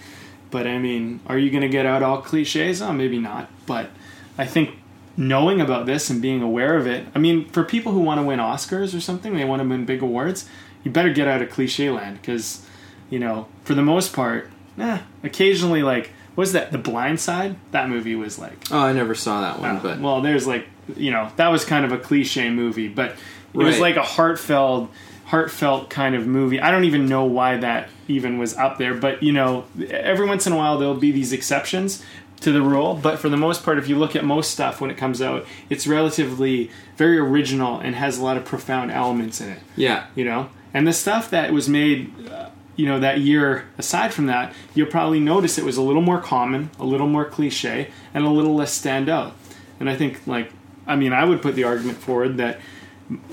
But 0.52 0.68
I 0.68 0.78
mean, 0.78 1.20
are 1.26 1.38
you 1.38 1.50
going 1.50 1.64
to 1.64 1.70
get 1.70 1.86
out 1.86 2.04
all 2.04 2.22
cliches? 2.22 2.82
Oh, 2.82 2.94
maybe 2.94 3.18
not. 3.18 3.50
But 3.66 3.90
I 4.38 4.46
think 4.46 4.76
knowing 5.18 5.60
about 5.60 5.88
this 5.88 6.10
and 6.12 6.22
being 6.22 6.44
aware 6.44 6.78
of 6.78 6.86
it, 6.86 7.08
I 7.16 7.20
mean, 7.20 7.50
for 7.50 7.64
people 7.64 7.92
who 7.92 8.00
want 8.00 8.20
to 8.20 8.24
win 8.26 8.40
Oscars 8.40 8.96
or 8.96 9.02
something, 9.02 9.36
they 9.36 9.46
want 9.46 9.62
to 9.64 9.68
win 9.68 9.86
big 9.86 10.04
awards, 10.04 10.48
you 10.84 10.92
better 10.92 11.12
get 11.12 11.28
out 11.28 11.42
of 11.42 11.50
cliche 11.50 11.90
land 11.90 12.22
because, 12.22 12.66
you 13.10 13.20
know, 13.20 13.48
for 13.64 13.74
the 13.74 13.82
most 13.82 14.14
part, 14.14 14.50
eh, 14.78 15.00
occasionally, 15.24 15.82
like, 15.82 16.12
was 16.40 16.54
that? 16.54 16.72
The 16.72 16.78
Blind 16.78 17.20
Side? 17.20 17.58
That 17.72 17.90
movie 17.90 18.16
was 18.16 18.40
like. 18.40 18.72
Oh, 18.72 18.80
I 18.80 18.94
never 18.94 19.14
saw 19.14 19.42
that 19.42 19.60
one, 19.60 19.78
uh, 19.78 19.80
but 19.84 20.00
well, 20.00 20.22
there's 20.22 20.48
like, 20.48 20.66
you 20.96 21.12
know, 21.12 21.30
that 21.36 21.50
was 21.50 21.66
kind 21.66 21.84
of 21.84 21.92
a 21.92 21.98
cliche 21.98 22.50
movie, 22.50 22.88
but 22.88 23.12
it 23.54 23.58
was 23.58 23.78
like 23.80 23.98
a 23.98 24.04
heartfelt, 24.04 24.90
heartfelt 25.26 25.90
kind 25.90 26.16
of 26.16 26.26
movie. 26.26 26.62
I 26.62 26.72
don't 26.72 26.86
even 26.86 27.08
know 27.08 27.26
why 27.26 27.58
that 27.58 27.90
even 28.08 28.38
was 28.38 28.56
up 28.56 28.78
there, 28.78 28.94
but 28.94 29.22
you 29.22 29.34
know, 29.34 29.66
every 29.90 30.26
once 30.26 30.48
in 30.48 30.54
a 30.54 30.58
while 30.58 30.78
there'll 30.78 30.96
be 30.96 31.12
these 31.12 31.34
exceptions 31.34 32.04
to 32.40 32.54
the 32.54 32.62
rule, 32.62 32.98
but 33.04 33.20
for 33.20 33.28
the 33.28 33.36
most 33.36 33.66
part, 33.66 33.78
if 33.78 33.90
you 33.90 33.98
look 33.98 34.16
at 34.16 34.24
most 34.24 34.52
stuff 34.52 34.80
when 34.80 34.90
it 34.90 34.96
comes 34.96 35.22
out, 35.22 35.46
it's 35.70 35.86
relatively 35.86 36.72
very 36.96 37.18
original 37.18 37.80
and 37.80 37.96
has 37.96 38.18
a 38.18 38.24
lot 38.24 38.38
of 38.38 38.46
profound 38.46 38.92
elements 38.92 39.42
in 39.42 39.50
it 39.50 39.60
yeah, 39.76 40.06
you 40.16 40.24
know 40.24 40.50
and 40.74 40.88
the 40.88 40.94
stuff 40.94 41.30
that 41.32 41.52
was 41.52 41.68
made 41.68 42.14
uh, 42.30 42.49
you 42.80 42.86
know 42.86 43.00
that 43.00 43.20
year 43.20 43.66
aside 43.78 44.14
from 44.14 44.26
that 44.28 44.54
you'll 44.74 44.88
probably 44.98 45.20
notice 45.20 45.58
it 45.58 45.66
was 45.66 45.78
a 45.78 45.82
little 45.90 46.02
more 46.02 46.22
common 46.22 46.70
a 46.80 46.86
little 46.86 47.08
more 47.16 47.26
cliche 47.26 47.90
and 48.14 48.24
a 48.26 48.30
little 48.30 48.56
less 48.56 48.72
stand 48.72 49.10
out 49.10 49.32
and 49.80 49.90
i 49.90 49.96
think 49.96 50.14
like 50.26 50.48
i 50.88 50.96
mean 50.96 51.12
i 51.12 51.24
would 51.26 51.42
put 51.42 51.56
the 51.56 51.64
argument 51.64 51.98
forward 51.98 52.38
that 52.38 52.60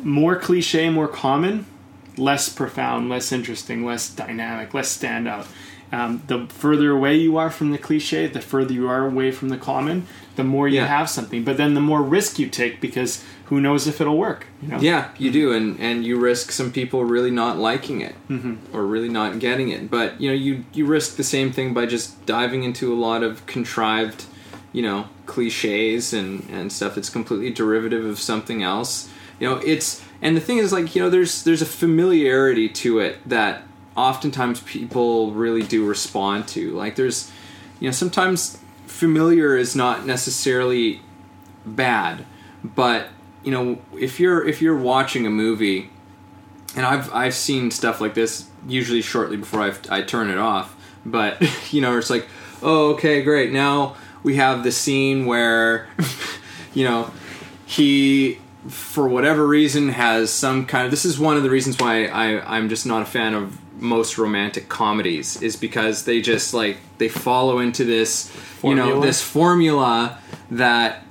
more 0.02 0.36
cliche 0.36 0.90
more 0.90 1.08
common 1.08 1.64
less 2.16 2.48
profound 2.48 3.08
less 3.08 3.30
interesting 3.30 3.84
less 3.84 4.08
dynamic 4.10 4.74
less 4.74 4.96
standout. 4.98 5.46
Um, 5.92 6.20
the 6.26 6.46
further 6.48 6.90
away 6.90 7.14
you 7.14 7.36
are 7.36 7.48
from 7.50 7.70
the 7.70 7.78
cliche 7.78 8.26
the 8.26 8.40
further 8.40 8.72
you 8.72 8.88
are 8.88 9.06
away 9.06 9.30
from 9.30 9.50
the 9.50 9.56
common 9.56 10.06
the 10.34 10.42
more 10.42 10.66
you 10.66 10.80
Yeah. 10.80 10.86
have 10.98 11.08
something. 11.08 11.44
But 11.44 11.56
then 11.58 11.74
the 11.74 11.80
more 11.80 12.02
risk 12.02 12.38
you 12.40 12.48
take 12.48 12.80
because 12.80 13.22
who 13.46 13.60
knows 13.60 13.86
if 13.86 14.00
it'll 14.00 14.18
work 14.18 14.46
you 14.62 14.68
know 14.68 14.78
yeah, 14.80 15.10
you 15.18 15.30
do, 15.30 15.52
and 15.52 15.78
and 15.80 16.04
you 16.04 16.18
risk 16.18 16.50
some 16.52 16.70
people 16.72 17.04
really 17.04 17.30
not 17.30 17.58
liking 17.58 18.00
it 18.00 18.14
Mm-hmm. 18.28 18.76
or 18.76 18.84
really 18.86 19.08
not 19.08 19.38
getting 19.38 19.68
it. 19.70 19.90
But 19.90 20.20
you 20.20 20.28
know, 20.28 20.34
you 20.34 20.64
you 20.72 20.84
risk 20.86 21.16
the 21.16 21.24
same 21.24 21.52
thing 21.52 21.72
by 21.74 21.86
just 21.86 22.26
diving 22.26 22.64
into 22.64 22.92
a 22.92 22.98
lot 22.98 23.22
of 23.22 23.44
contrived, 23.46 24.24
you 24.72 24.82
know, 24.82 25.08
cliches 25.26 26.12
and 26.12 26.48
and 26.50 26.72
stuff 26.72 26.94
that's 26.96 27.10
completely 27.10 27.50
derivative 27.50 28.04
of 28.04 28.18
something 28.18 28.62
else. 28.62 29.08
You 29.38 29.48
know, 29.48 29.56
it's 29.64 30.02
and 30.22 30.36
the 30.36 30.40
thing 30.40 30.58
is 30.58 30.72
like 30.72 30.94
you 30.96 31.02
know, 31.02 31.10
there's 31.10 31.44
there's 31.44 31.62
a 31.62 31.66
familiarity 31.66 32.68
to 32.82 32.98
it 32.98 33.16
that 33.28 33.62
oftentimes 33.96 34.60
people 34.62 35.30
really 35.32 35.62
do 35.62 35.86
respond 35.86 36.46
to. 36.48 36.72
Like 36.72 36.96
there's, 36.96 37.30
you 37.80 37.88
know, 37.88 37.92
sometimes 37.92 38.58
familiar 38.86 39.56
is 39.56 39.74
not 39.76 40.04
necessarily 40.06 41.00
bad, 41.64 42.24
but 42.64 43.08
you 43.46 43.52
know, 43.52 43.78
if 43.96 44.18
you're 44.18 44.46
if 44.46 44.60
you're 44.60 44.76
watching 44.76 45.24
a 45.24 45.30
movie, 45.30 45.88
and 46.74 46.84
I've 46.84 47.14
I've 47.14 47.34
seen 47.34 47.70
stuff 47.70 48.00
like 48.00 48.12
this 48.14 48.50
usually 48.66 49.00
shortly 49.02 49.36
before 49.36 49.62
I 49.62 49.72
I 49.88 50.02
turn 50.02 50.30
it 50.30 50.36
off, 50.36 50.76
but 51.06 51.40
you 51.72 51.80
know, 51.80 51.96
it's 51.96 52.10
like, 52.10 52.26
oh, 52.60 52.94
okay, 52.94 53.22
great. 53.22 53.52
Now 53.52 53.94
we 54.24 54.34
have 54.34 54.64
the 54.64 54.72
scene 54.72 55.26
where, 55.26 55.88
you 56.74 56.84
know, 56.84 57.12
he 57.66 58.40
for 58.66 59.06
whatever 59.06 59.46
reason 59.46 59.90
has 59.90 60.32
some 60.32 60.66
kind 60.66 60.84
of 60.84 60.90
this 60.90 61.04
is 61.04 61.16
one 61.16 61.36
of 61.36 61.44
the 61.44 61.50
reasons 61.50 61.78
why 61.78 62.06
I 62.06 62.56
I'm 62.56 62.68
just 62.68 62.84
not 62.84 63.02
a 63.02 63.06
fan 63.06 63.32
of 63.32 63.56
most 63.80 64.18
romantic 64.18 64.68
comedies 64.68 65.40
is 65.40 65.54
because 65.54 66.04
they 66.04 66.20
just 66.20 66.52
like 66.52 66.78
they 66.98 67.08
follow 67.08 67.60
into 67.60 67.84
this 67.84 68.34
you 68.64 68.74
know 68.74 69.00
this 69.00 69.22
formula 69.22 70.18
that 70.50 71.04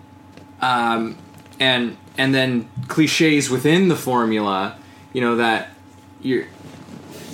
um 0.59 1.15
and 1.61 1.95
and 2.17 2.33
then 2.33 2.69
cliches 2.87 3.49
within 3.49 3.87
the 3.87 3.95
formula 3.95 4.77
you 5.13 5.21
know 5.21 5.35
that 5.35 5.69
you're 6.21 6.45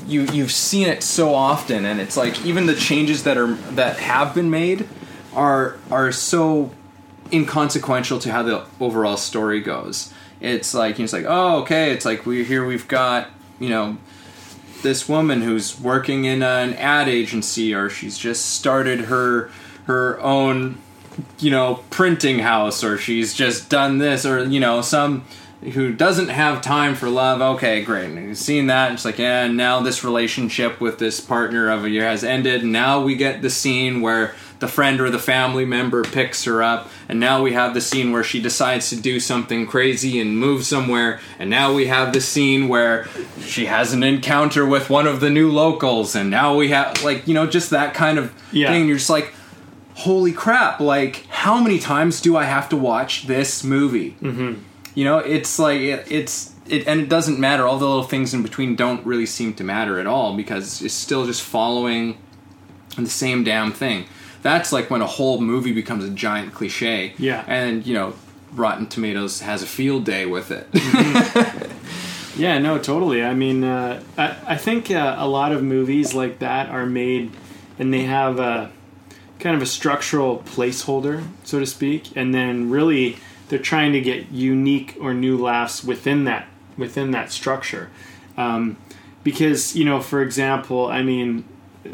you 0.08 0.24
you've 0.34 0.52
seen 0.52 0.88
it 0.88 1.04
so 1.04 1.34
often 1.34 1.86
and 1.86 2.02
it's 2.02 2.18
like 2.18 2.44
even 2.46 2.66
the 2.66 2.76
changes 2.76 3.24
that 3.24 3.38
are 3.38 3.54
that 3.54 3.98
have 3.98 4.34
been 4.34 4.50
made 4.50 4.88
are 5.34 5.78
are 5.90 6.12
so 6.12 6.72
inconsequential 7.32 8.20
to 8.20 8.32
how 8.32 8.44
the 8.44 8.66
overall 8.80 9.18
story 9.18 9.62
goes. 9.62 10.14
It's 10.40 10.74
like 10.74 11.00
it's 11.00 11.14
like 11.14 11.26
oh 11.28 11.62
okay 11.62 11.92
it's 11.92 12.06
like 12.06 12.26
we 12.26 12.44
here 12.44 12.66
we've 12.66 12.88
got 12.88 13.30
you 13.60 13.70
know 13.70 13.98
this 14.82 15.08
woman 15.08 15.42
who's 15.42 15.80
working 15.80 16.26
in 16.26 16.42
an 16.42 16.74
ad 16.74 17.08
agency 17.08 17.74
or 17.74 17.90
she's 17.90 18.18
just 18.18 18.48
started 18.48 19.02
her 19.02 19.52
her 19.86 20.20
own 20.20 20.80
you 21.40 21.52
know 21.52 21.84
printing 21.90 22.40
house 22.40 22.84
or 22.84 22.98
she's 22.98 23.34
just 23.34 23.70
done 23.70 23.98
this 23.98 24.26
or 24.26 24.44
you 24.46 24.60
know 24.60 24.82
some 24.82 25.26
who 25.74 25.94
doesn't 25.94 26.30
have 26.30 26.60
time 26.62 26.96
for 26.96 27.08
love. 27.08 27.40
Okay 27.40 27.84
great. 27.84 28.06
And 28.10 28.30
you've 28.30 28.38
seen 28.38 28.68
that. 28.68 28.88
And 28.88 28.96
it's 28.96 29.06
like 29.06 29.20
yeah 29.20 29.48
now 29.48 29.80
this 29.82 30.04
relationship 30.04 30.82
with 30.82 30.98
this 30.98 31.20
partner 31.22 31.70
of 31.70 31.84
a 31.86 31.90
year 31.90 32.04
has 32.06 32.24
ended. 32.24 32.64
And 32.64 32.72
now 32.72 33.02
we 33.04 33.16
get 33.16 33.42
the 33.44 33.50
scene 33.52 34.02
where 34.02 34.34
the 34.58 34.68
friend 34.68 35.00
or 35.02 35.10
the 35.12 35.20
family 35.20 35.66
member 35.66 36.04
picks 36.04 36.46
her 36.46 36.64
up. 36.64 36.90
And 37.10 37.20
now 37.20 37.42
we 37.44 37.54
have 37.54 37.74
the 37.76 37.82
scene 37.82 38.12
where 38.12 38.24
she 38.24 38.42
decides 38.42 38.90
to 38.90 38.96
do 38.96 39.20
something 39.20 39.66
crazy 39.68 40.20
and 40.20 40.38
move 40.38 40.66
somewhere. 40.66 41.20
And 41.40 41.50
now 41.50 41.74
we 41.74 41.88
have 41.88 42.14
the 42.14 42.22
scene 42.22 42.68
where 42.68 43.08
she 43.42 43.66
has 43.66 43.92
an 43.94 44.02
encounter 44.04 44.66
with 44.66 44.90
one 44.90 45.06
of 45.08 45.20
the 45.20 45.30
new 45.30 45.52
locals. 45.52 46.16
And 46.16 46.30
now 46.32 46.56
we 46.56 46.70
have 46.70 47.04
like 47.04 47.28
you 47.28 47.34
know 47.36 47.46
just 47.46 47.70
that 47.70 47.94
kind 47.94 48.18
of 48.18 48.34
Yeah. 48.52 48.70
thing. 48.72 48.88
You're 48.88 48.98
just 48.98 49.12
like 49.12 49.32
holy 49.96 50.32
crap 50.32 50.80
like 50.80 51.26
how 51.28 51.62
many 51.62 51.78
times 51.80 52.22
do 52.22 52.36
i 52.38 52.44
have 52.46 52.68
to 52.70 52.76
watch 52.78 53.28
this 53.28 53.64
movie 53.64 54.12
mm-hmm. 54.22 54.54
you 54.96 55.04
know 55.04 55.18
it's 55.20 55.60
like 55.60 55.80
it, 55.80 56.06
it's 56.12 56.54
it 56.68 56.88
and 56.88 57.00
it 57.02 57.10
doesn't 57.10 57.40
matter 57.40 57.68
all 57.68 57.78
the 57.78 57.86
little 57.88 58.04
things 58.04 58.34
in 58.34 58.42
between 58.44 58.76
don't 58.76 59.06
really 59.06 59.26
seem 59.26 59.54
to 59.54 59.64
matter 59.64 60.00
at 60.00 60.08
all 60.08 60.36
because 60.36 60.82
it's 60.82 60.94
still 60.94 61.26
just 61.26 61.42
following 61.42 62.18
the 62.98 63.06
same 63.10 63.44
damn 63.44 63.72
thing 63.72 64.06
that's 64.42 64.72
like 64.72 64.90
when 64.90 65.02
a 65.02 65.08
whole 65.08 65.40
movie 65.42 65.72
becomes 65.74 66.04
a 66.04 66.10
giant 66.10 66.54
cliche 66.54 67.14
Yeah. 67.18 67.44
and 67.48 67.86
you 67.86 67.94
know 67.94 68.14
rotten 68.54 68.88
tomatoes 68.88 69.42
has 69.42 69.62
a 69.62 69.68
field 69.68 70.06
day 70.06 70.26
with 70.26 70.52
it 70.52 70.68
Yeah, 72.38 72.60
no, 72.60 72.78
totally. 72.78 73.24
I 73.24 73.34
mean, 73.34 73.64
uh, 73.64 74.02
I, 74.18 74.38
I 74.48 74.56
think 74.58 74.90
uh, 74.90 75.16
a 75.20 75.28
lot 75.28 75.52
of 75.52 75.62
movies 75.64 76.14
like 76.14 76.40
that 76.40 76.70
are 76.70 76.86
made 76.86 77.32
and 77.78 77.94
they 77.94 78.04
have 78.04 78.40
a 78.40 78.72
kind 79.42 79.56
of 79.56 79.62
a 79.62 79.66
structural 79.66 80.40
placeholder, 80.40 81.28
so 81.44 81.60
to 81.60 81.66
speak, 81.66 82.16
and 82.16 82.34
then 82.34 82.70
really 82.70 83.18
they're 83.50 83.60
trying 83.60 83.92
to 83.92 84.00
get 84.00 84.32
unique 84.32 84.96
or 85.02 85.14
new 85.14 85.38
laughs 85.38 85.84
within 85.84 86.24
that 86.24 86.48
within 86.78 87.12
that 87.12 87.32
structure. 87.32 87.90
Um, 88.38 88.78
because 89.24 89.76
you 89.76 89.84
know, 89.84 90.00
for 90.00 90.22
example, 90.22 90.88
I 90.88 91.04
mean, 91.04 91.44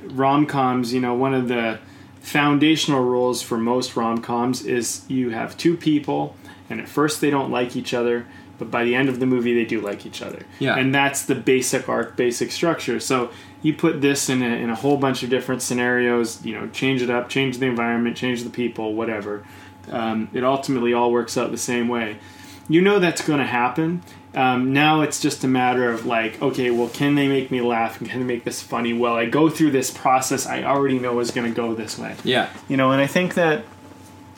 rom 0.03 0.45
coms. 0.45 0.93
You 0.93 1.01
know, 1.01 1.15
one 1.15 1.33
of 1.33 1.47
the 1.47 1.79
foundational 2.21 3.03
rules 3.03 3.41
for 3.41 3.57
most 3.57 3.95
rom 3.95 4.21
coms 4.21 4.65
is 4.65 5.03
you 5.07 5.29
have 5.31 5.57
two 5.57 5.75
people, 5.77 6.35
and 6.69 6.79
at 6.79 6.87
first 6.87 7.21
they 7.21 7.29
don't 7.29 7.49
like 7.49 7.75
each 7.75 7.93
other, 7.93 8.27
but 8.57 8.71
by 8.71 8.83
the 8.83 8.95
end 8.95 9.09
of 9.09 9.19
the 9.19 9.25
movie 9.25 9.53
they 9.53 9.65
do 9.65 9.81
like 9.81 10.05
each 10.05 10.21
other. 10.21 10.45
Yeah. 10.59 10.75
and 10.77 10.93
that's 10.93 11.25
the 11.25 11.35
basic 11.35 11.87
arc, 11.87 12.15
basic 12.15 12.51
structure. 12.51 12.99
So 12.99 13.31
you 13.61 13.73
put 13.73 14.01
this 14.01 14.29
in 14.29 14.41
a, 14.41 14.47
in 14.47 14.69
a 14.69 14.75
whole 14.75 14.97
bunch 14.97 15.23
of 15.23 15.29
different 15.29 15.61
scenarios. 15.61 16.43
You 16.45 16.59
know, 16.59 16.67
change 16.69 17.01
it 17.01 17.09
up, 17.09 17.29
change 17.29 17.57
the 17.57 17.65
environment, 17.65 18.17
change 18.17 18.43
the 18.43 18.49
people, 18.49 18.93
whatever. 18.93 19.45
Um, 19.91 20.29
it 20.33 20.43
ultimately 20.43 20.93
all 20.93 21.11
works 21.11 21.37
out 21.37 21.51
the 21.51 21.57
same 21.57 21.87
way. 21.87 22.17
You 22.69 22.81
know 22.81 22.99
that's 22.99 23.25
going 23.25 23.39
to 23.39 23.45
happen. 23.45 24.03
Um, 24.35 24.73
now 24.73 25.01
it's 25.01 25.19
just 25.19 25.43
a 25.43 25.47
matter 25.47 25.89
of 25.89 26.05
like, 26.05 26.39
okay, 26.41 26.69
well, 26.69 26.89
can 26.89 27.15
they 27.15 27.27
make 27.27 27.49
me 27.49 27.61
laugh 27.61 27.99
and 27.99 28.09
can 28.09 28.19
they 28.19 28.25
make 28.25 28.43
this 28.43 28.61
funny? 28.61 28.93
Well, 28.93 29.15
I 29.15 29.25
go 29.25 29.49
through 29.49 29.71
this 29.71 29.89
process 29.89 30.45
I 30.45 30.63
already 30.63 30.99
know 30.99 31.19
is 31.19 31.31
going 31.31 31.51
to 31.51 31.55
go 31.55 31.73
this 31.73 31.97
way 31.97 32.15
yeah 32.23 32.49
you 32.67 32.77
know 32.77 32.91
and 32.91 33.01
i 33.01 33.07
think 33.07 33.33
that 33.35 33.63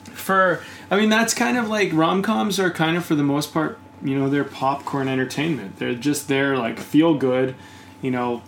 for 0.04 0.62
i 0.90 0.96
mean 0.96 1.08
that's 1.08 1.34
kind 1.34 1.56
of 1.58 1.68
like 1.68 1.92
rom-coms 1.92 2.58
are 2.58 2.70
kind 2.70 2.96
of 2.96 3.04
for 3.04 3.14
the 3.14 3.22
most 3.22 3.52
part 3.52 3.78
you 4.02 4.18
know 4.18 4.28
they're 4.28 4.44
popcorn 4.44 5.08
entertainment 5.08 5.78
they're 5.78 5.94
just 5.94 6.28
there 6.28 6.56
like 6.56 6.78
feel 6.78 7.14
good 7.14 7.54
you 8.02 8.10
know 8.10 8.42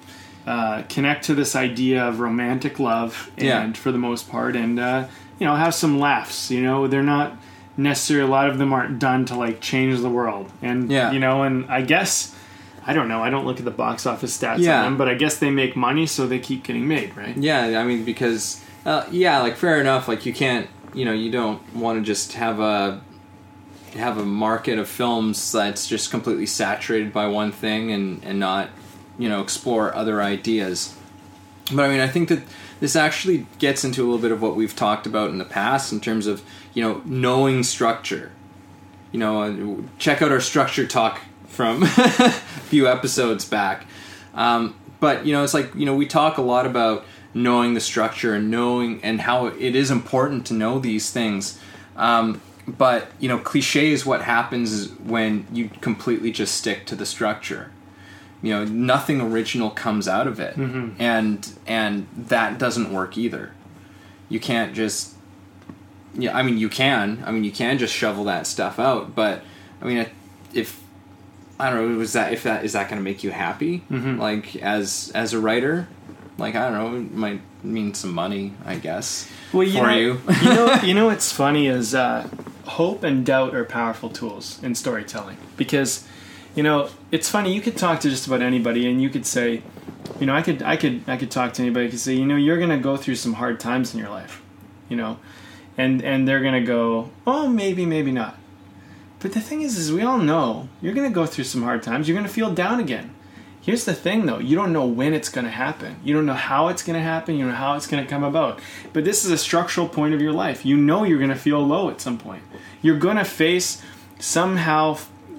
uh, 0.46 0.82
connect 0.88 1.24
to 1.24 1.34
this 1.34 1.54
idea 1.54 2.02
of 2.04 2.18
romantic 2.20 2.80
love 2.80 3.30
and 3.36 3.46
Yeah. 3.46 3.72
for 3.74 3.92
the 3.92 3.98
most 3.98 4.28
part 4.30 4.56
and 4.56 4.78
uh, 4.80 5.06
you 5.38 5.46
know 5.46 5.54
have 5.54 5.74
some 5.74 5.98
laughs 6.00 6.50
you 6.50 6.62
know 6.62 6.86
they're 6.88 7.02
not 7.02 7.36
necessarily 7.76 8.26
a 8.26 8.30
lot 8.30 8.48
of 8.50 8.58
them 8.58 8.72
aren't 8.72 8.98
done 8.98 9.24
to 9.26 9.34
like 9.34 9.60
change 9.60 10.00
the 10.00 10.10
world 10.10 10.50
and 10.60 10.90
Yeah. 10.90 11.10
you 11.12 11.18
know 11.20 11.42
and 11.42 11.64
i 11.70 11.80
guess 11.82 12.34
i 12.86 12.92
don't 12.92 13.08
know 13.08 13.22
i 13.22 13.30
don't 13.30 13.46
look 13.46 13.58
at 13.58 13.64
the 13.64 13.70
box 13.70 14.04
office 14.06 14.36
stats 14.36 14.58
Yeah. 14.58 14.78
on 14.78 14.84
them 14.84 14.96
but 14.98 15.08
i 15.08 15.14
guess 15.14 15.38
they 15.38 15.50
make 15.50 15.76
money 15.76 16.06
so 16.06 16.26
they 16.26 16.38
keep 16.38 16.64
getting 16.64 16.86
made 16.88 17.16
right 17.16 17.36
Yeah, 17.36 17.78
I 17.80 17.84
mean 17.84 18.04
because 18.04 18.62
uh, 18.84 19.04
yeah, 19.12 19.38
like 19.40 19.54
fair 19.56 19.80
enough. 19.80 20.08
Like 20.08 20.26
you 20.26 20.32
can't, 20.34 20.66
you 20.92 21.04
know, 21.04 21.12
you 21.12 21.30
don't 21.30 21.60
want 21.72 22.00
to 22.00 22.04
just 22.04 22.32
have 22.32 22.58
a 22.58 23.00
have 23.94 24.18
a 24.18 24.24
market 24.24 24.78
of 24.78 24.88
films 24.88 25.52
that's 25.52 25.86
just 25.86 26.10
completely 26.10 26.46
saturated 26.46 27.12
by 27.12 27.26
one 27.26 27.52
thing 27.52 27.92
and 27.92 28.22
and 28.24 28.38
not 28.38 28.70
you 29.18 29.28
know 29.28 29.40
explore 29.40 29.94
other 29.94 30.22
ideas. 30.22 30.96
But 31.72 31.84
I 31.84 31.88
mean, 31.88 32.00
I 32.00 32.08
think 32.08 32.28
that 32.28 32.42
this 32.80 32.96
actually 32.96 33.46
gets 33.58 33.84
into 33.84 34.02
a 34.02 34.04
little 34.04 34.18
bit 34.18 34.32
of 34.32 34.42
what 34.42 34.56
we've 34.56 34.74
talked 34.74 35.06
about 35.06 35.30
in 35.30 35.38
the 35.38 35.44
past 35.44 35.92
in 35.92 36.00
terms 36.00 36.26
of 36.26 36.42
you 36.74 36.82
know 36.82 37.02
knowing 37.04 37.62
structure. 37.62 38.32
You 39.12 39.20
know, 39.20 39.42
uh, 39.42 39.82
check 39.98 40.22
out 40.22 40.32
our 40.32 40.40
structure 40.40 40.86
talk 40.86 41.20
from 41.46 41.82
a 41.96 42.30
few 42.68 42.88
episodes 42.88 43.44
back. 43.44 43.86
Um, 44.34 44.74
but 45.00 45.26
you 45.26 45.32
know, 45.32 45.44
it's 45.44 45.54
like 45.54 45.74
you 45.74 45.86
know 45.86 45.94
we 45.94 46.06
talk 46.06 46.38
a 46.38 46.42
lot 46.42 46.66
about 46.66 47.04
knowing 47.34 47.74
the 47.74 47.80
structure 47.80 48.34
and 48.34 48.50
knowing 48.50 49.02
and 49.02 49.20
how 49.20 49.46
it 49.46 49.76
is 49.76 49.90
important 49.90 50.46
to 50.46 50.54
know 50.54 50.78
these 50.78 51.10
things. 51.10 51.58
Um, 51.96 52.40
but 52.66 53.10
you 53.18 53.28
know, 53.28 53.38
cliche 53.38 53.90
is 53.92 54.06
what 54.06 54.22
happens 54.22 54.88
when 55.00 55.46
you 55.52 55.70
completely 55.80 56.30
just 56.30 56.54
stick 56.54 56.86
to 56.86 56.94
the 56.96 57.06
structure. 57.06 57.70
You 58.42 58.50
know, 58.54 58.64
nothing 58.64 59.20
original 59.20 59.70
comes 59.70 60.08
out 60.08 60.26
of 60.26 60.40
it, 60.40 60.56
Mm-hmm. 60.56 61.00
and 61.00 61.52
and 61.66 62.06
that 62.16 62.58
doesn't 62.58 62.92
work 62.92 63.16
either. 63.16 63.52
You 64.28 64.40
can't 64.40 64.74
just. 64.74 65.14
Yeah, 66.14 66.36
I 66.36 66.42
mean 66.42 66.58
you 66.58 66.68
can. 66.68 67.22
I 67.26 67.30
mean 67.32 67.44
you 67.44 67.52
can 67.52 67.78
just 67.78 67.94
shovel 67.94 68.24
that 68.24 68.46
stuff 68.46 68.78
out, 68.78 69.14
but 69.14 69.42
I 69.80 69.84
mean 69.86 70.06
if 70.52 70.80
I 71.58 71.70
don't 71.70 71.92
know, 71.92 71.98
was 71.98 72.12
that 72.14 72.32
if 72.32 72.42
that 72.42 72.64
is 72.64 72.72
that 72.74 72.88
going 72.88 72.98
to 73.00 73.04
make 73.04 73.22
you 73.24 73.30
happy? 73.30 73.82
Mhm. 73.90 74.18
Like 74.18 74.56
as 74.56 75.10
as 75.14 75.32
a 75.32 75.38
writer, 75.40 75.86
like 76.36 76.54
I 76.56 76.68
don't 76.68 76.72
know, 76.78 76.96
it 76.98 77.12
might 77.14 77.40
mean 77.62 77.94
some 77.94 78.12
money, 78.12 78.52
I 78.66 78.74
guess. 78.76 79.30
Well, 79.52 79.62
you 79.62 79.78
for 79.78 79.86
know, 79.86 79.96
you. 79.96 80.20
you 80.42 80.48
know, 80.54 80.74
you 80.82 80.94
know 80.98 81.06
what's 81.06 81.30
funny 81.32 81.68
is 81.68 81.94
uh, 81.94 82.28
hope 82.66 83.02
and 83.02 83.24
doubt 83.24 83.54
are 83.54 83.64
powerful 83.64 84.08
tools 84.08 84.62
in 84.62 84.74
storytelling 84.74 85.36
because, 85.56 86.06
you 86.54 86.62
know, 86.62 86.88
it's 87.10 87.28
funny. 87.28 87.52
You 87.52 87.60
could 87.60 87.76
talk 87.76 88.00
to 88.00 88.10
just 88.10 88.26
about 88.26 88.42
anybody, 88.42 88.88
and 88.88 89.02
you 89.02 89.10
could 89.10 89.26
say, 89.26 89.62
you 90.20 90.26
know, 90.26 90.34
I 90.34 90.42
could, 90.42 90.62
I 90.62 90.76
could, 90.76 91.02
I 91.06 91.16
could 91.16 91.30
talk 91.30 91.52
to 91.54 91.62
anybody. 91.62 91.88
Could 91.88 91.98
say, 91.98 92.14
you 92.14 92.26
know, 92.26 92.36
you're 92.36 92.58
gonna 92.58 92.78
go 92.78 92.96
through 92.96 93.16
some 93.16 93.34
hard 93.34 93.60
times 93.60 93.94
in 93.94 94.00
your 94.00 94.10
life, 94.10 94.42
you 94.88 94.96
know, 94.96 95.18
and 95.76 96.02
and 96.02 96.26
they're 96.26 96.42
gonna 96.42 96.64
go, 96.64 97.10
oh, 97.26 97.48
maybe, 97.48 97.86
maybe 97.86 98.12
not. 98.12 98.38
But 99.18 99.32
the 99.32 99.40
thing 99.40 99.62
is, 99.62 99.78
is 99.78 99.92
we 99.92 100.02
all 100.02 100.18
know 100.18 100.68
you're 100.80 100.94
gonna 100.94 101.10
go 101.10 101.26
through 101.26 101.44
some 101.44 101.62
hard 101.62 101.82
times. 101.82 102.08
You're 102.08 102.16
gonna 102.16 102.28
feel 102.28 102.52
down 102.52 102.80
again. 102.80 103.14
Here's 103.62 103.84
the 103.84 103.94
thing 103.94 104.26
though, 104.26 104.40
you 104.40 104.56
don't 104.56 104.72
know 104.72 104.84
when 104.84 105.14
it's 105.14 105.28
going 105.28 105.44
to 105.44 105.50
happen. 105.50 105.96
You 106.04 106.14
don't 106.14 106.26
know 106.26 106.34
how 106.34 106.68
it's 106.68 106.82
going 106.82 106.98
to 106.98 107.02
happen, 107.02 107.36
you 107.36 107.44
don't 107.44 107.52
know 107.52 107.58
how 107.58 107.76
it's 107.76 107.86
going 107.86 108.02
to 108.02 108.10
come 108.10 108.24
about. 108.24 108.60
But 108.92 109.04
this 109.04 109.24
is 109.24 109.30
a 109.30 109.38
structural 109.38 109.88
point 109.88 110.14
of 110.14 110.20
your 110.20 110.32
life. 110.32 110.66
You 110.66 110.76
know 110.76 111.04
you're 111.04 111.18
going 111.18 111.30
to 111.30 111.36
feel 111.36 111.64
low 111.64 111.88
at 111.88 112.00
some 112.00 112.18
point. 112.18 112.42
You're 112.82 112.98
going 112.98 113.16
to 113.16 113.24
face 113.24 113.80
somehow 114.18 114.94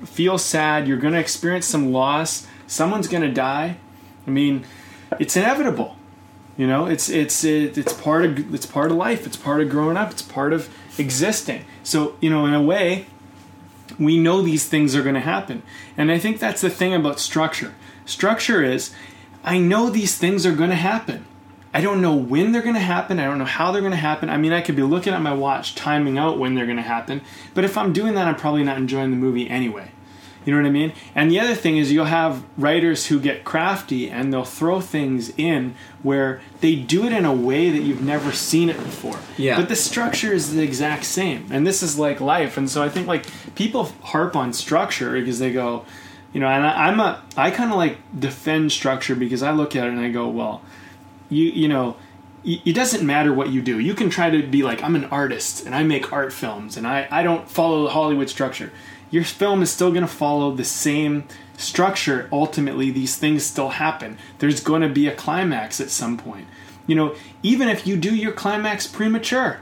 feel 0.05 0.37
sad, 0.37 0.87
you're 0.87 0.97
going 0.97 1.13
to 1.13 1.19
experience 1.19 1.65
some 1.65 1.91
loss, 1.91 2.47
someone's 2.65 3.07
going 3.07 3.23
to 3.23 3.31
die. 3.31 3.77
I 4.25 4.29
mean, 4.29 4.65
it's 5.19 5.35
inevitable. 5.35 5.97
You 6.55 6.67
know, 6.67 6.85
it's 6.85 7.09
it's 7.09 7.43
it, 7.43 7.77
it's 7.77 7.93
part 7.93 8.25
of 8.25 8.53
it's 8.53 8.67
part 8.67 8.91
of 8.91 8.97
life. 8.97 9.25
It's 9.25 9.37
part 9.37 9.61
of 9.61 9.69
growing 9.69 9.97
up. 9.97 10.11
It's 10.11 10.21
part 10.21 10.53
of 10.53 10.69
existing. 10.99 11.65
So, 11.83 12.15
you 12.21 12.29
know, 12.29 12.45
in 12.45 12.53
a 12.53 12.61
way, 12.61 13.07
we 13.97 14.19
know 14.19 14.41
these 14.41 14.67
things 14.67 14.95
are 14.95 15.01
going 15.01 15.15
to 15.15 15.21
happen. 15.21 15.63
And 15.97 16.11
I 16.11 16.19
think 16.19 16.39
that's 16.39 16.61
the 16.61 16.69
thing 16.69 16.93
about 16.93 17.19
structure. 17.19 17.73
Structure 18.05 18.63
is 18.63 18.93
I 19.43 19.57
know 19.57 19.89
these 19.89 20.17
things 20.17 20.45
are 20.45 20.55
going 20.55 20.69
to 20.69 20.75
happen. 20.75 21.25
I 21.73 21.81
don't 21.81 22.01
know 22.01 22.15
when 22.15 22.51
they're 22.51 22.61
going 22.61 22.75
to 22.75 22.81
happen. 22.81 23.19
I 23.19 23.25
don't 23.25 23.39
know 23.39 23.45
how 23.45 23.71
they're 23.71 23.81
going 23.81 23.91
to 23.91 23.97
happen. 23.97 24.29
I 24.29 24.37
mean, 24.37 24.53
I 24.53 24.61
could 24.61 24.75
be 24.75 24.83
looking 24.83 25.11
at 25.11 25.21
my 25.21 25.33
watch, 25.33 25.73
timing 25.73 26.19
out 26.19 26.37
when 26.37 26.53
they're 26.53 26.67
going 26.67 26.77
to 26.77 26.83
happen. 26.83 27.21
But 27.55 27.63
if 27.63 27.77
I'm 27.77 27.93
doing 27.93 28.13
that, 28.13 28.27
I'm 28.27 28.35
probably 28.35 28.63
not 28.63 28.77
enjoying 28.77 29.09
the 29.09 29.17
movie 29.17 29.49
anyway. 29.49 29.91
You 30.45 30.53
know 30.53 30.61
what 30.61 30.67
I 30.67 30.71
mean? 30.71 30.93
And 31.15 31.31
the 31.31 31.39
other 31.39 31.55
thing 31.55 31.77
is, 31.77 31.91
you'll 31.91 32.05
have 32.05 32.43
writers 32.57 33.07
who 33.07 33.19
get 33.19 33.43
crafty 33.45 34.09
and 34.09 34.31
they'll 34.31 34.43
throw 34.43 34.81
things 34.81 35.31
in 35.37 35.73
where 36.01 36.41
they 36.59 36.75
do 36.75 37.05
it 37.05 37.13
in 37.13 37.25
a 37.25 37.33
way 37.33 37.69
that 37.69 37.81
you've 37.81 38.03
never 38.03 38.31
seen 38.31 38.69
it 38.69 38.77
before. 38.77 39.17
Yeah. 39.37 39.55
But 39.55 39.69
the 39.69 39.75
structure 39.75 40.33
is 40.33 40.53
the 40.53 40.61
exact 40.61 41.05
same. 41.05 41.47
And 41.49 41.65
this 41.65 41.81
is 41.81 41.97
like 41.97 42.19
life. 42.19 42.57
And 42.57 42.69
so 42.69 42.83
I 42.83 42.89
think 42.89 43.07
like 43.07 43.25
people 43.55 43.85
harp 44.01 44.35
on 44.35 44.51
structure 44.51 45.13
because 45.13 45.39
they 45.39 45.53
go, 45.53 45.85
you 46.33 46.39
know, 46.39 46.47
and 46.47 46.65
I, 46.65 46.87
I'm 46.87 46.99
a, 46.99 47.21
I 47.37 47.51
kind 47.51 47.71
of 47.71 47.77
like 47.77 47.97
defend 48.19 48.71
structure 48.71 49.15
because 49.15 49.43
I 49.43 49.51
look 49.51 49.75
at 49.75 49.87
it 49.87 49.91
and 49.91 49.99
I 49.99 50.09
go, 50.09 50.27
well, 50.27 50.61
you, 51.29 51.45
you 51.45 51.67
know, 51.67 51.95
it 52.43 52.73
doesn't 52.73 53.05
matter 53.05 53.33
what 53.33 53.51
you 53.51 53.61
do. 53.61 53.79
You 53.79 53.93
can 53.93 54.09
try 54.09 54.29
to 54.29 54.45
be 54.45 54.63
like, 54.63 54.83
I'm 54.83 54.95
an 54.95 55.05
artist 55.05 55.65
and 55.65 55.73
I 55.73 55.83
make 55.83 56.11
art 56.11 56.33
films 56.33 56.75
and 56.75 56.85
I, 56.85 57.07
I 57.09 57.23
don't 57.23 57.49
follow 57.49 57.83
the 57.83 57.91
Hollywood 57.91 58.29
structure. 58.29 58.71
Your 59.11 59.23
film 59.23 59.61
is 59.61 59.71
still 59.71 59.91
going 59.91 60.01
to 60.01 60.07
follow 60.07 60.53
the 60.53 60.65
same 60.65 61.25
structure. 61.55 62.27
Ultimately, 62.31 62.91
these 62.91 63.15
things 63.15 63.45
still 63.45 63.69
happen. 63.69 64.17
There's 64.39 64.59
going 64.59 64.81
to 64.81 64.89
be 64.89 65.07
a 65.07 65.15
climax 65.15 65.79
at 65.79 65.89
some 65.89 66.17
point. 66.17 66.47
You 66.87 66.95
know, 66.95 67.15
even 67.43 67.69
if 67.69 67.87
you 67.87 67.95
do 67.95 68.13
your 68.13 68.33
climax 68.33 68.87
premature, 68.87 69.59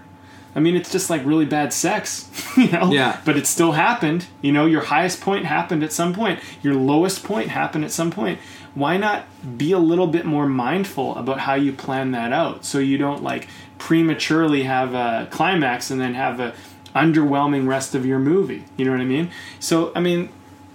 I 0.55 0.59
mean, 0.59 0.75
it's 0.75 0.91
just 0.91 1.09
like 1.09 1.25
really 1.25 1.45
bad 1.45 1.71
sex, 1.71 2.29
you 2.57 2.69
know? 2.69 2.91
Yeah. 2.91 3.21
But 3.23 3.37
it 3.37 3.47
still 3.47 3.71
happened. 3.73 4.27
You 4.41 4.51
know, 4.51 4.65
your 4.65 4.81
highest 4.81 5.21
point 5.21 5.45
happened 5.45 5.83
at 5.83 5.93
some 5.93 6.13
point, 6.13 6.39
your 6.61 6.73
lowest 6.73 7.23
point 7.23 7.49
happened 7.49 7.85
at 7.85 7.91
some 7.91 8.11
point. 8.11 8.39
Why 8.73 8.97
not 8.97 9.25
be 9.57 9.71
a 9.71 9.79
little 9.79 10.07
bit 10.07 10.25
more 10.25 10.47
mindful 10.47 11.15
about 11.15 11.39
how 11.39 11.55
you 11.55 11.73
plan 11.73 12.11
that 12.11 12.31
out 12.31 12.63
so 12.65 12.79
you 12.79 12.97
don't 12.97 13.21
like 13.21 13.47
prematurely 13.77 14.63
have 14.63 14.93
a 14.93 15.27
climax 15.29 15.91
and 15.91 15.99
then 15.99 16.13
have 16.13 16.39
a 16.39 16.53
underwhelming 16.95 17.67
rest 17.67 17.95
of 17.95 18.05
your 18.05 18.19
movie? 18.19 18.63
You 18.77 18.85
know 18.85 18.91
what 18.91 19.01
I 19.01 19.05
mean? 19.05 19.31
So, 19.59 19.91
I 19.95 19.99
mean, 19.99 20.29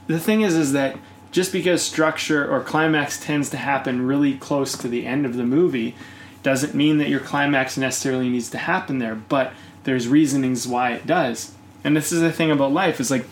the 0.06 0.20
thing 0.20 0.42
is, 0.42 0.54
is 0.54 0.72
that 0.72 0.98
just 1.30 1.52
because 1.52 1.82
structure 1.82 2.50
or 2.50 2.62
climax 2.62 3.18
tends 3.20 3.50
to 3.50 3.56
happen 3.56 4.06
really 4.06 4.38
close 4.38 4.76
to 4.78 4.88
the 4.88 5.06
end 5.06 5.26
of 5.26 5.36
the 5.36 5.44
movie 5.44 5.94
doesn't 6.42 6.74
mean 6.74 6.98
that 6.98 7.08
your 7.08 7.20
climax 7.20 7.76
necessarily 7.76 8.28
needs 8.28 8.48
to 8.50 8.58
happen 8.58 9.00
there, 9.00 9.16
but 9.16 9.52
there's 9.86 10.06
reasonings 10.06 10.68
why 10.68 10.92
it 10.92 11.06
does. 11.06 11.52
And 11.82 11.96
this 11.96 12.12
is 12.12 12.20
the 12.20 12.32
thing 12.32 12.50
about 12.50 12.72
life 12.72 13.00
is 13.00 13.10
like 13.10 13.24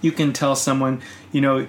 you 0.00 0.12
can 0.12 0.32
tell 0.32 0.54
someone, 0.54 1.02
you 1.32 1.40
know, 1.40 1.66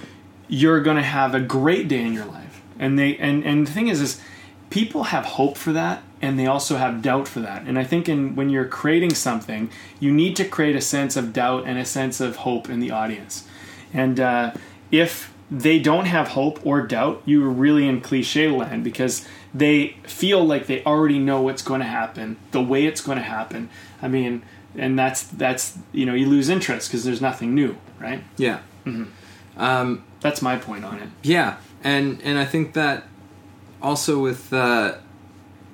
you're 0.47 0.81
going 0.81 0.97
to 0.97 1.03
have 1.03 1.33
a 1.33 1.39
great 1.39 1.87
day 1.87 2.01
in 2.01 2.13
your 2.13 2.25
life. 2.25 2.61
And 2.77 2.99
they 2.99 3.17
and 3.17 3.43
and 3.43 3.65
the 3.65 3.71
thing 3.71 3.87
is 3.87 4.01
is 4.01 4.21
people 4.69 5.05
have 5.05 5.25
hope 5.25 5.57
for 5.57 5.73
that 5.73 6.03
and 6.21 6.37
they 6.37 6.45
also 6.45 6.77
have 6.77 7.01
doubt 7.01 7.27
for 7.27 7.39
that. 7.39 7.63
And 7.63 7.79
I 7.79 7.83
think 7.83 8.07
in 8.07 8.35
when 8.35 8.49
you're 8.49 8.67
creating 8.67 9.15
something, 9.15 9.69
you 9.99 10.11
need 10.11 10.35
to 10.35 10.45
create 10.45 10.75
a 10.75 10.81
sense 10.81 11.15
of 11.15 11.33
doubt 11.33 11.65
and 11.65 11.79
a 11.79 11.85
sense 11.85 12.19
of 12.19 12.37
hope 12.37 12.69
in 12.69 12.79
the 12.79 12.91
audience. 12.91 13.47
And 13.93 14.19
uh, 14.19 14.53
if 14.91 15.30
they 15.51 15.79
don't 15.79 16.05
have 16.05 16.29
hope 16.29 16.65
or 16.65 16.81
doubt, 16.81 17.21
you're 17.25 17.49
really 17.49 17.85
in 17.87 17.99
cliche 17.99 18.47
land 18.47 18.83
because 18.83 19.27
they 19.53 19.97
feel 20.03 20.43
like 20.45 20.65
they 20.67 20.81
already 20.85 21.19
know 21.19 21.41
what's 21.41 21.61
going 21.61 21.81
to 21.81 21.87
happen, 21.87 22.37
the 22.51 22.61
way 22.61 22.85
it's 22.85 23.01
going 23.01 23.17
to 23.17 23.23
happen. 23.23 23.69
I 24.01 24.07
mean, 24.07 24.43
and 24.77 24.97
that's 24.97 25.23
that's 25.23 25.77
you 25.91 26.05
know 26.05 26.13
you 26.13 26.25
lose 26.27 26.47
interest 26.47 26.87
because 26.89 27.03
there's 27.03 27.19
nothing 27.21 27.53
new, 27.53 27.75
right? 27.99 28.23
Yeah. 28.37 28.59
Um, 29.57 30.03
That's 30.21 30.41
my 30.41 30.55
point 30.55 30.85
on 30.85 30.99
it. 30.99 31.09
yeah, 31.23 31.57
and 31.83 32.21
and 32.23 32.37
I 32.39 32.45
think 32.45 32.73
that 32.73 33.03
also 33.81 34.19
with 34.21 34.53
uh, 34.53 34.95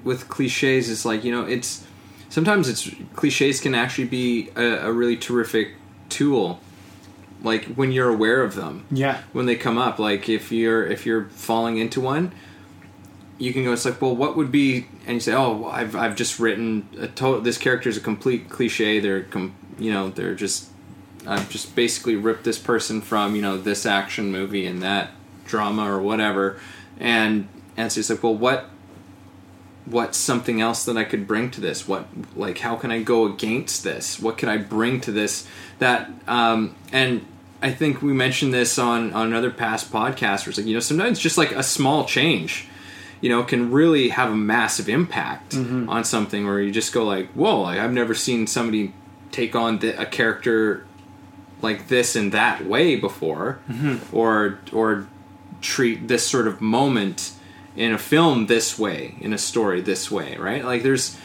with 0.03 0.27
cliches 0.27 0.89
is 0.89 1.05
like 1.05 1.23
you 1.23 1.31
know 1.31 1.43
it's 1.45 1.85
sometimes 2.29 2.67
it's 2.67 2.89
cliches 3.15 3.61
can 3.61 3.75
actually 3.75 4.07
be 4.07 4.49
a, 4.55 4.87
a 4.87 4.91
really 4.91 5.15
terrific 5.15 5.75
tool, 6.09 6.59
like 7.43 7.65
when 7.75 7.91
you're 7.91 8.09
aware 8.09 8.41
of 8.41 8.55
them 8.55 8.85
Yeah, 8.91 9.21
when 9.33 9.45
they 9.45 9.55
come 9.55 9.77
up. 9.77 9.99
Like 9.99 10.29
if 10.29 10.51
you're 10.51 10.85
if 10.85 11.05
you're 11.05 11.25
falling 11.25 11.77
into 11.77 12.01
one, 12.01 12.31
you 13.37 13.53
can 13.53 13.63
go. 13.63 13.73
It's 13.73 13.85
like, 13.85 14.01
well, 14.01 14.15
what 14.15 14.35
would 14.35 14.51
be? 14.51 14.87
And 15.05 15.15
you 15.15 15.19
say, 15.19 15.33
oh, 15.33 15.57
well, 15.57 15.71
I've 15.71 15.95
I've 15.95 16.15
just 16.15 16.39
written 16.39 16.87
a 16.99 17.07
total. 17.07 17.41
This 17.41 17.57
character 17.57 17.89
is 17.89 17.97
a 17.97 18.01
complete 18.01 18.49
cliche. 18.49 18.99
They're 18.99 19.23
com, 19.23 19.53
you 19.77 19.91
know 19.93 20.09
they're 20.09 20.35
just 20.35 20.69
I've 21.25 21.49
just 21.49 21.75
basically 21.75 22.15
ripped 22.15 22.43
this 22.43 22.57
person 22.57 23.01
from 23.01 23.35
you 23.35 23.41
know 23.41 23.57
this 23.57 23.85
action 23.85 24.31
movie 24.31 24.65
and 24.65 24.81
that 24.81 25.11
drama 25.45 25.83
or 25.83 26.01
whatever, 26.01 26.59
and 26.99 27.47
and 27.75 27.91
so 27.91 27.99
it's 27.99 28.09
like, 28.09 28.23
well, 28.23 28.35
what 28.35 28.69
what's 29.89 30.17
something 30.17 30.59
else 30.61 30.85
that 30.85 30.97
I 30.97 31.03
could 31.03 31.27
bring 31.27 31.49
to 31.51 31.61
this? 31.61 31.87
What 31.87 32.07
like 32.35 32.59
how 32.59 32.75
can 32.75 32.91
I 32.91 33.01
go 33.01 33.25
against 33.25 33.83
this? 33.83 34.19
What 34.19 34.37
can 34.37 34.49
I 34.49 34.57
bring 34.57 35.01
to 35.01 35.11
this 35.11 35.47
that 35.79 36.09
um 36.27 36.75
and 36.91 37.25
I 37.61 37.71
think 37.71 38.01
we 38.01 38.13
mentioned 38.13 38.53
this 38.53 38.77
on 38.77 39.13
on 39.13 39.27
another 39.27 39.49
past 39.51 39.91
podcast 39.91 40.45
where 40.45 40.49
it's 40.49 40.57
like, 40.57 40.67
you 40.67 40.73
know, 40.73 40.79
sometimes 40.79 41.19
just 41.19 41.37
like 41.37 41.51
a 41.51 41.63
small 41.63 42.05
change, 42.05 42.67
you 43.21 43.29
know, 43.29 43.43
can 43.43 43.71
really 43.71 44.09
have 44.09 44.31
a 44.31 44.35
massive 44.35 44.89
impact 44.89 45.55
on 45.89 46.03
something 46.03 46.45
where 46.45 46.59
you 46.61 46.71
just 46.71 46.93
go 46.93 47.03
like, 47.03 47.29
whoa, 47.31 47.61
like, 47.61 47.79
I've 47.79 47.93
never 47.93 48.13
seen 48.13 48.45
somebody 48.45 48.93
take 49.31 49.55
on 49.55 49.79
th- 49.79 49.95
a 49.97 50.05
character 50.05 50.85
like 51.61 51.87
this 51.87 52.15
in 52.15 52.29
that 52.31 52.65
way 52.65 52.95
before 52.95 53.59
or 54.11 54.59
or 54.71 55.07
treat 55.61 56.07
this 56.07 56.27
sort 56.27 56.47
of 56.47 56.61
moment 56.61 57.31
in 57.77 57.93
a 57.93 57.97
film 57.97 58.47
this 58.47 58.77
way 58.77 59.15
in 59.21 59.31
a 59.31 59.37
story 59.37 59.79
this 59.79 60.11
way 60.11 60.35
right 60.37 60.65
like 60.65 60.83
there's 60.83 61.17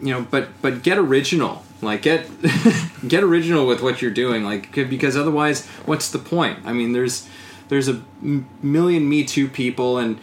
you 0.00 0.12
know, 0.12 0.26
but 0.30 0.48
but 0.62 0.82
get 0.82 0.98
original. 0.98 1.64
Like 1.80 2.02
get 2.02 2.28
get 3.08 3.22
original 3.22 3.66
with 3.66 3.82
what 3.82 4.02
you're 4.02 4.10
doing. 4.10 4.44
Like 4.44 4.72
because 4.72 5.16
otherwise, 5.16 5.66
what's 5.86 6.10
the 6.10 6.18
point? 6.18 6.60
I 6.64 6.72
mean, 6.72 6.92
there's 6.92 7.28
there's 7.68 7.88
a 7.88 8.02
million 8.20 9.08
Me 9.08 9.24
Too 9.24 9.48
people, 9.48 9.98
and 9.98 10.18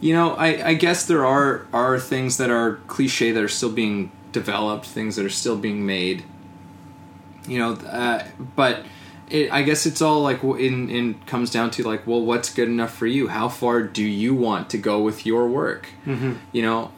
you 0.00 0.14
know, 0.14 0.34
I 0.34 0.68
I 0.68 0.74
guess 0.74 1.06
there 1.06 1.24
are 1.24 1.66
are 1.72 1.98
things 1.98 2.36
that 2.38 2.50
are 2.50 2.76
cliche 2.86 3.32
that 3.32 3.42
are 3.42 3.48
still 3.48 3.72
being 3.72 4.10
developed, 4.32 4.86
things 4.86 5.16
that 5.16 5.24
are 5.24 5.30
still 5.30 5.56
being 5.56 5.84
made. 5.84 6.24
You 7.46 7.58
know, 7.58 7.72
uh, 7.72 8.24
but. 8.56 8.84
It, 9.30 9.52
I 9.52 9.62
guess 9.62 9.84
it's 9.86 10.00
all 10.00 10.22
like 10.22 10.42
in 10.42 10.88
in 10.90 11.14
comes 11.26 11.50
down 11.50 11.70
to 11.72 11.82
like 11.82 12.06
well 12.06 12.22
what's 12.22 12.52
good 12.52 12.68
enough 12.68 12.94
for 12.94 13.06
you? 13.06 13.28
How 13.28 13.48
far 13.48 13.82
do 13.82 14.02
you 14.04 14.34
want 14.34 14.70
to 14.70 14.78
go 14.78 15.00
with 15.02 15.26
your 15.26 15.46
work? 15.48 15.88
Mm-hmm. 16.06 16.32
you 16.52 16.62
know 16.62 16.92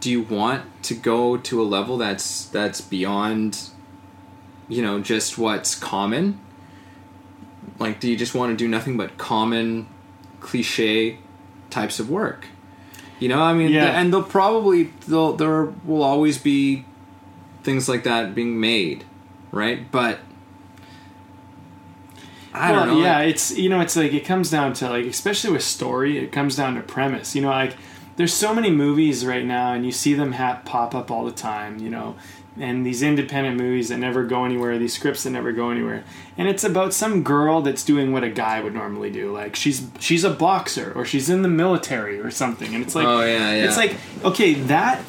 do 0.00 0.10
you 0.10 0.22
want 0.22 0.64
to 0.82 0.94
go 0.94 1.36
to 1.36 1.62
a 1.62 1.64
level 1.64 1.96
that's 1.96 2.46
that's 2.46 2.80
beyond 2.80 3.70
you 4.68 4.82
know 4.82 5.00
just 5.00 5.38
what's 5.38 5.74
common? 5.74 6.40
Like 7.78 8.00
do 8.00 8.08
you 8.10 8.16
just 8.16 8.34
want 8.34 8.50
to 8.50 8.56
do 8.56 8.68
nothing 8.68 8.96
but 8.96 9.16
common 9.18 9.86
cliche 10.40 11.18
types 11.70 11.98
of 12.00 12.10
work? 12.10 12.46
You 13.20 13.28
know 13.28 13.40
i 13.40 13.52
mean 13.54 13.70
Yeah. 13.70 13.84
th- 13.84 13.94
and 13.94 14.12
they'll 14.12 14.22
probably 14.24 14.92
they'll, 15.06 15.34
there 15.36 15.66
will 15.84 16.02
always 16.02 16.38
be 16.38 16.84
things 17.62 17.88
like 17.88 18.02
that 18.04 18.34
being 18.34 18.58
made 18.60 19.04
right? 19.52 19.90
But 19.92 20.18
i 22.54 22.70
well, 22.70 22.86
don't 22.86 22.96
know 22.98 23.02
Yeah, 23.04 23.20
it's 23.20 23.56
you 23.56 23.68
know, 23.68 23.80
it's 23.80 23.96
like 23.96 24.12
it 24.12 24.24
comes 24.24 24.50
down 24.50 24.72
to 24.74 24.88
like, 24.90 25.06
especially 25.06 25.52
with 25.52 25.62
story, 25.62 26.18
it 26.18 26.32
comes 26.32 26.56
down 26.56 26.74
to 26.74 26.82
premise. 26.82 27.34
You 27.34 27.42
know, 27.42 27.50
like 27.50 27.76
there's 28.16 28.34
so 28.34 28.54
many 28.54 28.70
movies 28.70 29.24
right 29.24 29.44
now, 29.44 29.72
and 29.72 29.86
you 29.86 29.92
see 29.92 30.14
them 30.14 30.32
ha- 30.32 30.60
pop 30.64 30.94
up 30.94 31.10
all 31.10 31.24
the 31.24 31.32
time. 31.32 31.78
You 31.78 31.90
know, 31.90 32.16
and 32.60 32.84
these 32.84 33.02
independent 33.02 33.56
movies 33.56 33.88
that 33.88 33.96
never 33.96 34.24
go 34.24 34.44
anywhere, 34.44 34.78
these 34.78 34.92
scripts 34.92 35.22
that 35.22 35.30
never 35.30 35.52
go 35.52 35.70
anywhere, 35.70 36.04
and 36.36 36.46
it's 36.48 36.64
about 36.64 36.92
some 36.92 37.22
girl 37.22 37.62
that's 37.62 37.82
doing 37.84 38.12
what 38.12 38.22
a 38.22 38.28
guy 38.28 38.60
would 38.60 38.74
normally 38.74 39.10
do. 39.10 39.32
Like 39.32 39.56
she's 39.56 39.86
she's 39.98 40.24
a 40.24 40.30
boxer 40.30 40.92
or 40.94 41.04
she's 41.06 41.30
in 41.30 41.40
the 41.42 41.48
military 41.48 42.20
or 42.20 42.30
something, 42.30 42.74
and 42.74 42.84
it's 42.84 42.94
like 42.94 43.06
Oh, 43.06 43.22
yeah, 43.22 43.54
yeah. 43.54 43.64
it's 43.64 43.78
like 43.78 43.96
okay 44.24 44.54
that 44.54 45.02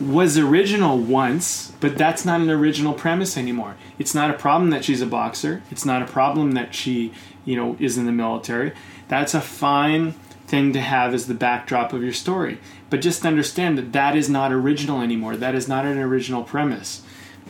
was 0.00 0.36
original 0.38 0.98
once, 0.98 1.72
but 1.80 1.96
that's 1.96 2.24
not 2.24 2.40
an 2.40 2.50
original 2.50 2.94
premise 2.94 3.36
anymore. 3.36 3.76
It's 3.98 4.14
not 4.14 4.30
a 4.30 4.34
problem 4.34 4.70
that 4.70 4.84
she's 4.84 5.00
a 5.00 5.06
boxer. 5.06 5.62
It's 5.70 5.84
not 5.84 6.02
a 6.02 6.06
problem 6.06 6.52
that 6.52 6.74
she, 6.74 7.12
you 7.44 7.56
know, 7.56 7.76
is 7.78 7.98
in 7.98 8.06
the 8.06 8.12
military. 8.12 8.72
That's 9.08 9.34
a 9.34 9.40
fine 9.40 10.12
thing 10.46 10.72
to 10.72 10.80
have 10.80 11.14
as 11.14 11.26
the 11.26 11.34
backdrop 11.34 11.92
of 11.92 12.02
your 12.02 12.12
story. 12.12 12.58
But 12.90 13.00
just 13.00 13.26
understand 13.26 13.78
that 13.78 13.92
that 13.92 14.16
is 14.16 14.28
not 14.28 14.52
original 14.52 15.00
anymore. 15.00 15.36
That 15.36 15.54
is 15.54 15.68
not 15.68 15.84
an 15.84 15.98
original 15.98 16.42
premise. 16.42 17.02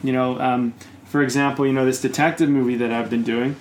You 0.03 0.13
know, 0.13 0.39
um, 0.41 0.75
for 1.05 1.23
example, 1.23 1.67
you 1.67 1.73
know 1.73 1.85
this 1.85 2.01
detective 2.01 2.49
movie 2.49 2.77
that 2.77 2.93
I've 2.93 3.11
been 3.11 3.23
doing. 3.23 3.57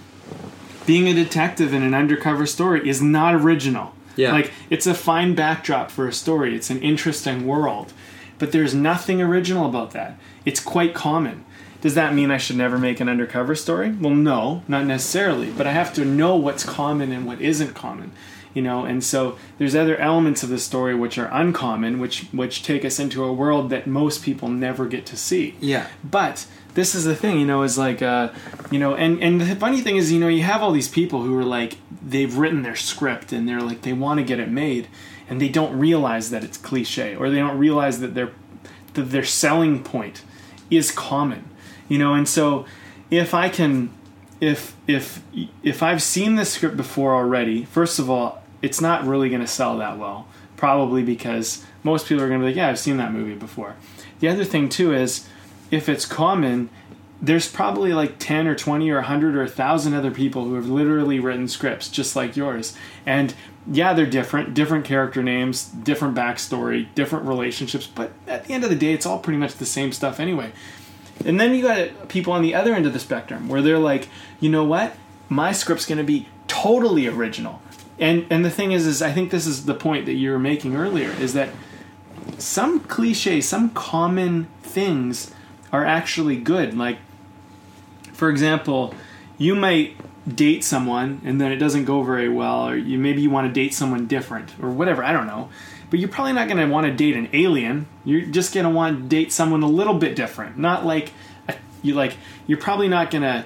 Being 0.86 1.08
a 1.08 1.14
detective 1.14 1.74
in 1.74 1.84
an 1.84 1.94
undercover 1.94 2.46
story 2.46 2.88
is 2.88 3.02
not 3.02 3.36
original. 3.36 3.94
Yeah. 4.16 4.32
Like 4.32 4.52
it's 4.70 4.86
a 4.86 4.94
fine 4.94 5.36
backdrop 5.36 5.90
for 5.90 6.08
a 6.08 6.14
story. 6.14 6.56
It's 6.56 6.70
an 6.70 6.82
interesting 6.82 7.48
world. 7.48 7.94
But 8.40 8.52
there's 8.52 8.74
nothing 8.74 9.22
original 9.22 9.68
about 9.68 9.92
that. 9.92 10.18
It's 10.46 10.60
quite 10.60 10.94
common. 10.94 11.46
Does 11.82 11.96
that 11.96 12.14
mean 12.14 12.32
I 12.32 12.38
should 12.38 12.56
never 12.56 12.78
make 12.78 13.00
an 13.00 13.10
undercover 13.10 13.56
story? 13.56 13.92
Well, 13.92 14.16
no, 14.16 14.64
not 14.68 14.86
necessarily. 14.86 15.52
But 15.52 15.68
I 15.68 15.74
have 15.74 15.94
to 15.96 16.06
know 16.06 16.36
what's 16.36 16.64
common 16.64 17.12
and 17.12 17.26
what 17.26 17.42
isn't 17.42 17.74
common. 17.74 18.12
You 18.54 18.62
know, 18.62 18.86
and 18.86 19.04
so 19.04 19.38
there's 19.58 19.76
other 19.76 19.98
elements 19.98 20.44
of 20.44 20.50
the 20.50 20.60
story 20.60 20.94
which 20.94 21.18
are 21.18 21.30
uncommon, 21.32 22.00
which 22.00 22.28
which 22.32 22.62
take 22.64 22.86
us 22.86 23.00
into 23.00 23.24
a 23.24 23.34
world 23.34 23.72
that 23.72 23.88
most 23.88 24.24
people 24.24 24.48
never 24.48 24.86
get 24.86 25.06
to 25.08 25.18
see. 25.18 25.56
yeah 25.60 25.88
But 26.04 26.46
this 26.76 26.94
is 26.96 27.04
the 27.04 27.16
thing, 27.16 27.40
you 27.40 27.46
know, 27.46 27.64
is 27.64 27.78
like, 27.78 28.02
uh, 28.02 28.30
you 28.72 28.80
know, 28.80 28.96
and 28.96 29.22
and 29.24 29.42
the 29.42 29.56
funny 29.56 29.82
thing 29.82 29.98
is, 29.98 30.12
you 30.12 30.20
know, 30.20 30.28
you 30.28 30.44
have 30.44 30.62
all 30.62 30.72
these 30.72 30.88
people 30.88 31.24
who 31.24 31.36
are 31.38 31.44
like, 31.44 31.78
they've 32.06 32.38
written 32.38 32.62
their 32.62 32.76
script 32.76 33.32
and 33.32 33.50
they're 33.50 33.62
like, 33.62 33.82
they 33.82 33.94
want 33.94 34.20
to 34.20 34.24
get 34.24 34.40
it 34.40 34.50
made, 34.50 34.88
and 35.34 35.42
they 35.42 35.50
don't 35.50 35.80
realize 35.80 36.30
that 36.30 36.44
it's 36.44 36.58
cliche, 36.58 37.16
or 37.16 37.32
they 37.32 37.38
don't 37.38 37.58
realize 37.58 38.00
that 38.02 38.14
their 38.14 38.30
that 38.94 39.06
their 39.06 39.24
selling 39.24 39.84
point 39.84 40.22
is 40.70 40.92
common, 40.92 41.50
you 41.90 41.98
know, 41.98 42.14
and 42.14 42.30
so 42.30 42.68
if 43.10 43.34
I 43.34 43.50
can, 43.50 43.90
if 44.40 44.76
if 44.86 45.24
if 45.64 45.82
I've 45.82 46.04
seen 46.04 46.36
this 46.36 46.54
script 46.54 46.78
before 46.78 47.16
already, 47.16 47.66
first 47.66 47.98
of 47.98 48.12
all, 48.12 48.44
it's 48.62 48.80
not 48.80 49.08
really 49.08 49.28
going 49.28 49.42
to 49.42 49.48
sell 49.48 49.76
that 49.80 49.98
well, 49.98 50.28
probably 50.56 51.02
because 51.02 51.66
most 51.82 52.06
people 52.06 52.24
are 52.24 52.28
going 52.28 52.40
to 52.40 52.46
be 52.46 52.52
like, 52.52 52.56
yeah, 52.56 52.70
I've 52.70 52.78
seen 52.78 52.98
that 52.98 53.12
movie 53.12 53.34
before. 53.34 53.76
The 54.20 54.28
other 54.28 54.46
thing 54.46 54.70
too 54.70 54.94
is 54.94 55.28
if 55.72 55.90
it's 55.90 56.06
common, 56.06 56.70
there's 57.24 57.50
probably 57.50 57.94
like 57.94 58.20
10 58.20 58.48
or 58.48 58.56
20 58.56 58.92
or 58.92 58.96
100 58.96 59.36
or 59.36 59.44
1,000 59.44 59.94
other 59.94 60.12
people 60.12 60.44
who 60.44 60.56
have 60.56 60.68
literally 60.68 61.22
written 61.22 61.48
scripts 61.48 61.88
just 61.88 62.18
like 62.18 62.36
yours. 62.36 62.76
And 63.06 63.34
yeah, 63.66 63.94
they're 63.94 64.06
different, 64.06 64.54
different 64.54 64.84
character 64.84 65.24
names, 65.24 65.64
different 65.64 66.16
backstory, 66.16 66.94
different 66.96 67.26
relationships, 67.26 67.88
but 67.88 68.12
at 68.28 68.44
the 68.44 68.54
end 68.54 68.66
of 68.66 68.70
the 68.70 68.76
day, 68.76 68.92
it's 68.92 69.06
all 69.06 69.20
pretty 69.20 69.38
much 69.38 69.54
the 69.54 69.66
same 69.66 69.94
stuff 69.94 70.20
anyway. 70.20 70.52
And 71.26 71.40
then 71.40 71.56
you 71.56 71.62
got 71.62 72.10
people 72.10 72.34
on 72.34 72.42
the 72.42 72.54
other 72.54 72.74
end 72.74 72.86
of 72.86 72.92
the 72.92 73.00
spectrum 73.00 73.48
where 73.48 73.62
they're 73.62 73.80
like, 73.80 74.10
you 74.42 74.50
know 74.50 74.66
what? 74.66 74.94
My 75.30 75.54
script's 75.54 75.86
going 75.86 76.00
to 76.00 76.04
be 76.04 76.28
totally 76.48 77.08
original. 77.08 77.62
And 78.00 78.26
and 78.30 78.44
the 78.44 78.50
thing 78.50 78.74
is 78.74 78.86
is 78.86 79.02
I 79.02 79.12
think 79.12 79.32
this 79.32 79.48
is 79.48 79.66
the 79.66 79.76
point 79.76 80.08
that 80.08 80.16
you 80.16 80.32
were 80.32 80.40
making 80.40 80.76
earlier 80.76 81.12
is 81.12 81.34
that 81.36 81.50
some 82.38 82.82
cliche, 82.82 83.40
some 83.40 83.70
common 83.70 84.48
things 84.62 85.32
are 85.72 85.86
actually 85.86 86.38
good. 86.38 86.78
Like, 86.78 86.98
for 88.14 88.30
example, 88.30 88.96
you 89.38 89.56
might 89.56 89.98
date 90.36 90.64
someone 90.64 91.22
and 91.26 91.42
then 91.42 91.52
it 91.52 91.58
doesn't 91.58 91.86
go 91.86 92.02
very 92.04 92.30
well, 92.30 92.70
or 92.70 92.78
you 92.78 92.98
maybe 92.98 93.22
you 93.22 93.30
want 93.30 93.48
to 93.48 93.54
date 93.54 93.74
someone 93.74 94.08
different, 94.08 94.54
or 94.62 94.70
whatever. 94.70 95.04
I 95.04 95.12
don't 95.12 95.28
know. 95.28 95.50
But 95.90 96.00
you're 96.00 96.10
probably 96.10 96.34
not 96.34 96.48
going 96.48 96.58
to 96.58 96.66
want 96.66 96.88
to 96.88 96.94
date 96.94 97.16
an 97.16 97.30
alien. 97.34 97.86
You're 98.04 98.22
just 98.22 98.54
going 98.54 98.64
to 98.64 98.70
want 98.70 98.98
to 98.98 99.08
date 99.10 99.32
someone 99.32 99.62
a 99.62 99.68
little 99.68 99.94
bit 99.94 100.16
different. 100.16 100.58
Not 100.58 100.86
like 100.86 101.12
you 101.84 101.94
like. 101.94 102.18
You're 102.48 102.58
probably 102.58 102.88
not 102.88 103.12
going 103.12 103.22
to 103.22 103.46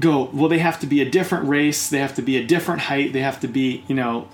go. 0.00 0.30
Well, 0.32 0.48
they 0.48 0.58
have 0.58 0.80
to 0.80 0.86
be 0.86 1.00
a 1.00 1.08
different 1.08 1.48
race. 1.48 1.88
They 1.88 2.00
have 2.00 2.14
to 2.16 2.22
be 2.22 2.36
a 2.36 2.44
different 2.44 2.80
height. 2.82 3.12
They 3.12 3.20
have 3.20 3.38
to 3.40 3.48
be, 3.48 3.84
you 3.86 3.94
know, 3.94 4.28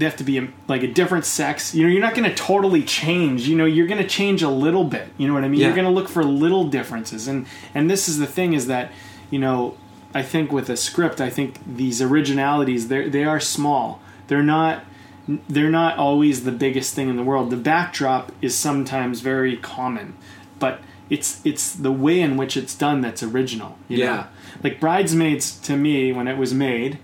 they 0.00 0.06
have 0.06 0.16
to 0.16 0.24
be 0.24 0.38
a, 0.38 0.48
like 0.66 0.82
a 0.82 0.88
different 0.88 1.26
sex. 1.26 1.74
You 1.74 1.82
know, 1.84 1.90
you're 1.90 2.00
not 2.00 2.14
going 2.14 2.28
to 2.28 2.34
totally 2.34 2.82
change. 2.82 3.46
You 3.46 3.54
know, 3.56 3.66
you're 3.66 3.86
going 3.86 4.02
to 4.02 4.08
change 4.08 4.42
a 4.42 4.48
little 4.48 4.84
bit. 4.84 5.08
You 5.18 5.28
know 5.28 5.34
what 5.34 5.44
I 5.44 5.48
mean? 5.48 5.60
Yeah. 5.60 5.66
You're 5.66 5.76
going 5.76 5.86
to 5.86 5.92
look 5.92 6.08
for 6.08 6.24
little 6.24 6.64
differences. 6.64 7.28
And 7.28 7.46
and 7.74 7.90
this 7.90 8.08
is 8.08 8.18
the 8.18 8.26
thing 8.26 8.54
is 8.54 8.66
that 8.66 8.90
you 9.30 9.38
know, 9.38 9.76
I 10.14 10.22
think 10.22 10.50
with 10.50 10.68
a 10.70 10.76
script, 10.76 11.20
I 11.20 11.30
think 11.30 11.58
these 11.66 12.00
originalities 12.00 12.88
they 12.88 13.08
they 13.08 13.24
are 13.24 13.38
small. 13.40 14.00
They're 14.28 14.42
not 14.42 14.84
they're 15.48 15.70
not 15.70 15.98
always 15.98 16.44
the 16.44 16.52
biggest 16.52 16.94
thing 16.94 17.08
in 17.08 17.16
the 17.16 17.22
world. 17.22 17.50
The 17.50 17.56
backdrop 17.56 18.32
is 18.42 18.56
sometimes 18.56 19.20
very 19.20 19.56
common, 19.58 20.16
but 20.58 20.80
it's 21.10 21.40
it's 21.44 21.74
the 21.74 21.92
way 21.92 22.20
in 22.20 22.36
which 22.36 22.56
it's 22.56 22.74
done 22.74 23.00
that's 23.02 23.22
original. 23.22 23.76
You 23.88 23.98
Yeah. 23.98 24.06
know? 24.16 24.24
Like 24.64 24.80
Bridesmaids 24.80 25.58
to 25.60 25.76
me 25.76 26.10
when 26.12 26.26
it 26.26 26.38
was 26.38 26.52
made, 26.54 26.98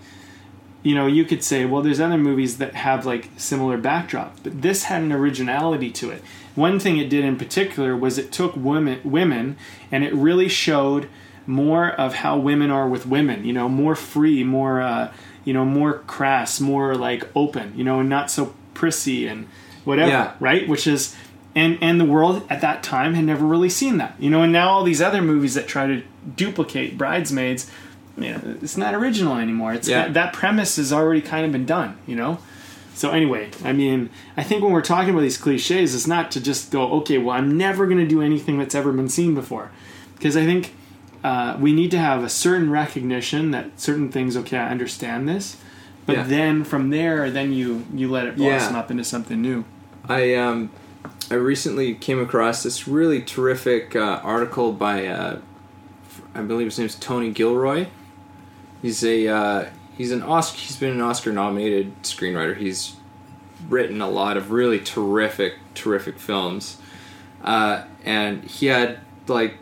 you 0.86 0.94
know, 0.94 1.08
you 1.08 1.24
could 1.24 1.42
say, 1.42 1.64
well, 1.64 1.82
there's 1.82 1.98
other 1.98 2.16
movies 2.16 2.58
that 2.58 2.76
have 2.76 3.04
like 3.04 3.28
similar 3.36 3.76
backdrop, 3.76 4.40
but 4.44 4.62
this 4.62 4.84
had 4.84 5.02
an 5.02 5.10
originality 5.10 5.90
to 5.90 6.10
it. 6.10 6.22
One 6.54 6.78
thing 6.78 6.96
it 6.96 7.10
did 7.10 7.24
in 7.24 7.36
particular 7.36 7.96
was 7.96 8.18
it 8.18 8.30
took 8.30 8.54
women, 8.54 9.00
women, 9.02 9.56
and 9.90 10.04
it 10.04 10.14
really 10.14 10.48
showed 10.48 11.08
more 11.44 11.90
of 11.90 12.14
how 12.14 12.38
women 12.38 12.70
are 12.70 12.88
with 12.88 13.04
women. 13.04 13.44
You 13.44 13.52
know, 13.52 13.68
more 13.68 13.96
free, 13.96 14.44
more, 14.44 14.80
uh, 14.80 15.12
you 15.44 15.52
know, 15.52 15.64
more 15.64 16.04
crass, 16.06 16.60
more 16.60 16.94
like 16.94 17.28
open. 17.34 17.76
You 17.76 17.82
know, 17.82 17.98
and 17.98 18.08
not 18.08 18.30
so 18.30 18.54
prissy 18.72 19.26
and 19.26 19.48
whatever. 19.84 20.12
Yeah. 20.12 20.34
Right? 20.38 20.68
Which 20.68 20.86
is. 20.86 21.16
And, 21.56 21.78
and 21.80 21.98
the 21.98 22.04
world 22.04 22.46
at 22.50 22.60
that 22.60 22.82
time 22.82 23.14
had 23.14 23.24
never 23.24 23.46
really 23.46 23.70
seen 23.70 23.96
that, 23.96 24.14
you 24.18 24.28
know. 24.28 24.42
And 24.42 24.52
now 24.52 24.68
all 24.68 24.84
these 24.84 25.00
other 25.00 25.22
movies 25.22 25.54
that 25.54 25.66
try 25.66 25.86
to 25.86 26.02
duplicate 26.36 26.98
Bridesmaids, 26.98 27.70
you 28.16 28.30
know, 28.32 28.40
it's 28.62 28.76
not 28.76 28.94
original 28.94 29.36
anymore. 29.36 29.72
It's 29.74 29.88
Yeah. 29.88 30.02
that, 30.04 30.14
that 30.14 30.32
premise 30.32 30.76
has 30.76 30.92
already 30.92 31.20
kind 31.20 31.44
of 31.44 31.52
been 31.52 31.66
done, 31.66 31.96
you 32.06 32.16
know. 32.16 32.38
So 32.94 33.10
anyway, 33.10 33.50
I 33.62 33.72
mean, 33.72 34.08
I 34.38 34.42
think 34.42 34.62
when 34.62 34.72
we're 34.72 34.80
talking 34.80 35.10
about 35.10 35.20
these 35.20 35.36
cliches, 35.36 35.94
it's 35.94 36.06
not 36.06 36.30
to 36.30 36.40
just 36.40 36.70
go, 36.70 36.90
okay, 37.00 37.18
well, 37.18 37.36
I'm 37.36 37.58
never 37.58 37.86
going 37.86 37.98
to 37.98 38.06
do 38.06 38.22
anything 38.22 38.58
that's 38.58 38.74
ever 38.74 38.90
been 38.90 39.10
seen 39.10 39.34
before, 39.34 39.70
because 40.16 40.34
I 40.34 40.44
think 40.46 40.72
uh, 41.22 41.56
we 41.60 41.72
need 41.74 41.90
to 41.90 41.98
have 41.98 42.24
a 42.24 42.28
certain 42.30 42.70
recognition 42.70 43.50
that 43.50 43.78
certain 43.78 44.10
things, 44.10 44.34
okay, 44.36 44.56
I 44.56 44.70
understand 44.70 45.28
this, 45.28 45.56
but 46.06 46.16
Yeah. 46.16 46.22
then 46.22 46.64
from 46.64 46.88
there, 46.90 47.30
then 47.30 47.52
you 47.52 47.84
you 47.92 48.08
let 48.10 48.26
it 48.26 48.36
blossom 48.36 48.74
Yeah. 48.74 48.80
up 48.80 48.90
into 48.90 49.04
something 49.04 49.42
new. 49.42 49.64
I 50.08 50.34
um, 50.34 50.70
I 51.30 51.34
recently 51.34 51.94
came 51.94 52.18
across 52.20 52.62
this 52.62 52.86
really 52.88 53.20
terrific 53.20 53.94
uh, 53.96 54.20
article 54.22 54.72
by 54.72 55.06
uh, 55.06 55.38
I 56.34 56.40
believe 56.42 56.68
his 56.68 56.78
name 56.78 56.86
is 56.86 56.94
Tony 56.94 57.30
Gilroy. 57.30 57.86
He's 58.86 59.02
a 59.02 59.26
uh, 59.26 59.70
he's 59.98 60.12
an 60.12 60.22
Oscar 60.22 60.58
he's 60.58 60.76
been 60.76 60.92
an 60.92 61.00
Oscar 61.00 61.32
nominated 61.32 62.04
screenwriter. 62.04 62.56
He's 62.56 62.94
written 63.68 64.00
a 64.00 64.08
lot 64.08 64.36
of 64.36 64.52
really 64.52 64.78
terrific 64.78 65.54
terrific 65.74 66.20
films. 66.20 66.80
uh, 67.42 67.82
and 68.04 68.44
he 68.44 68.66
had 68.66 69.00
like 69.26 69.54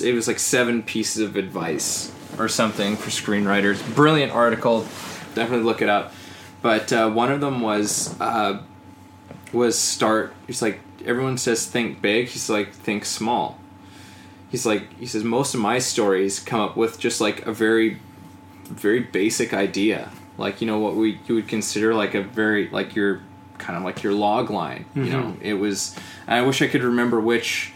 it 0.00 0.14
was 0.14 0.28
like 0.28 0.38
seven 0.38 0.84
pieces 0.84 1.24
of 1.24 1.34
advice 1.34 2.12
or 2.38 2.48
something 2.48 2.94
for 2.94 3.10
screenwriters. 3.10 3.82
Brilliant 3.96 4.30
article, 4.30 4.82
definitely 5.34 5.64
look 5.64 5.82
it 5.82 5.88
up. 5.88 6.12
But 6.62 6.92
uh, 6.92 7.10
one 7.10 7.32
of 7.32 7.40
them 7.40 7.62
was 7.62 8.14
uh, 8.20 8.62
was 9.52 9.76
start. 9.76 10.34
He's 10.46 10.62
like 10.62 10.78
everyone 11.04 11.36
says 11.36 11.66
think 11.66 12.00
big. 12.00 12.28
He's 12.28 12.48
like 12.48 12.72
think 12.72 13.06
small. 13.06 13.58
He's 14.52 14.64
like 14.64 14.96
he 15.00 15.06
says 15.06 15.24
most 15.24 15.52
of 15.52 15.60
my 15.60 15.80
stories 15.80 16.38
come 16.38 16.60
up 16.60 16.76
with 16.76 17.00
just 17.00 17.20
like 17.20 17.44
a 17.44 17.52
very 17.52 17.98
very 18.72 19.00
basic 19.00 19.52
idea. 19.54 20.10
Like 20.38 20.60
you 20.60 20.66
know 20.66 20.78
what 20.78 20.96
we 20.96 21.20
you 21.26 21.34
would 21.36 21.48
consider 21.48 21.94
like 21.94 22.14
a 22.14 22.22
very 22.22 22.68
like 22.70 22.94
your 22.94 23.22
kind 23.58 23.76
of 23.76 23.84
like 23.84 24.02
your 24.02 24.12
log 24.12 24.50
line 24.50 24.84
you 24.96 25.04
know? 25.04 25.22
Mm-hmm. 25.22 25.42
It 25.44 25.52
was 25.52 25.94
i 26.26 26.42
wish 26.42 26.62
i 26.62 26.66
could 26.66 26.82
remember 26.82 27.20
which 27.20 27.72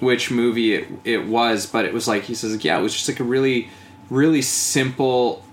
which 0.00 0.32
movie 0.32 0.74
it, 0.74 0.88
it 1.04 1.26
was 1.26 1.66
but 1.66 1.84
it 1.84 1.94
was 1.94 2.08
like 2.08 2.24
he 2.24 2.34
says 2.34 2.64
yeah 2.64 2.76
it 2.76 2.82
was 2.82 2.92
just 2.92 3.06
like 3.06 3.20
a 3.20 3.24
really 3.24 3.68
really 4.08 4.42
simple 4.42 5.44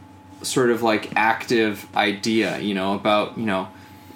sort 0.42 0.72
of 0.72 0.82
like 0.82 1.12
active 1.16 1.86
idea 1.96 2.58
you 2.58 2.74
know 2.74 2.96
about 2.96 3.38
you 3.38 3.46
know 3.46 3.68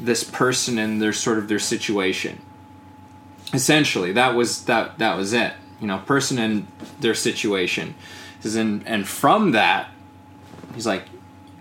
this 0.02 0.24
person 0.24 0.78
and 0.78 1.02
their 1.02 1.14
sort 1.14 1.38
of 1.38 1.48
their 1.48 1.60
situation. 1.60 2.42
Essentially 3.54 4.12
that 4.14 4.36
was 4.36 4.66
that 4.66 4.98
that 4.98 5.16
was 5.16 5.34
it. 5.34 5.54
You 5.80 5.88
know 5.88 6.00
person 6.00 6.40
and 6.40 6.68
their 7.00 7.16
situation. 7.16 7.96
And 8.44 8.86
and 8.88 9.08
from 9.08 9.52
that 9.52 9.92
he's 10.74 10.88
like 10.88 11.04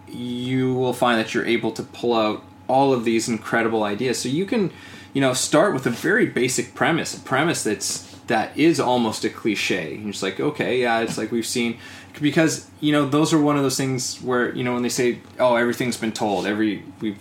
you 0.09 0.75
will 0.75 0.93
find 0.93 1.19
that 1.21 1.35
you're 1.35 1.47
able 1.47 1.71
to 1.73 1.83
pull 1.83 2.15
out 2.15 2.43
all 2.67 2.93
of 2.93 3.05
these 3.05 3.29
incredible 3.29 3.83
ideas. 3.83 4.21
So 4.21 4.29
you 4.29 4.47
can 4.47 4.73
you 5.13 5.21
know 5.21 5.33
start 5.33 5.75
with 5.75 5.87
a 5.87 5.91
very 5.91 6.27
basic 6.27 6.75
premise 6.75 7.17
a 7.17 7.21
premise 7.21 7.65
that's 7.65 8.09
that 8.27 8.57
is 8.57 8.79
almost 8.79 9.25
a 9.25 9.31
cliche. 9.31 10.01
Just 10.05 10.23
like 10.23 10.41
okay 10.41 10.81
yeah 10.81 11.01
it's 11.01 11.19
like 11.19 11.33
we've 11.33 11.47
seen 11.47 11.79
because 12.21 12.71
you 12.81 12.93
know 12.93 13.09
those 13.09 13.33
are 13.33 13.41
one 13.41 13.57
of 13.57 13.63
those 13.63 13.77
things 13.77 14.21
where 14.23 14.55
you 14.55 14.65
know 14.65 14.75
when 14.75 14.83
they 14.83 14.89
say 14.89 15.21
oh 15.39 15.57
everything's 15.57 15.97
been 15.97 16.13
told 16.13 16.47
every 16.47 16.83
we've 17.01 17.21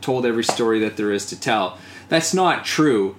told 0.00 0.24
every 0.24 0.44
story 0.44 0.78
that 0.80 0.96
there 0.96 1.12
is 1.12 1.26
to 1.26 1.38
tell 1.38 1.78
that's 2.08 2.34
not 2.34 2.64
true. 2.64 3.16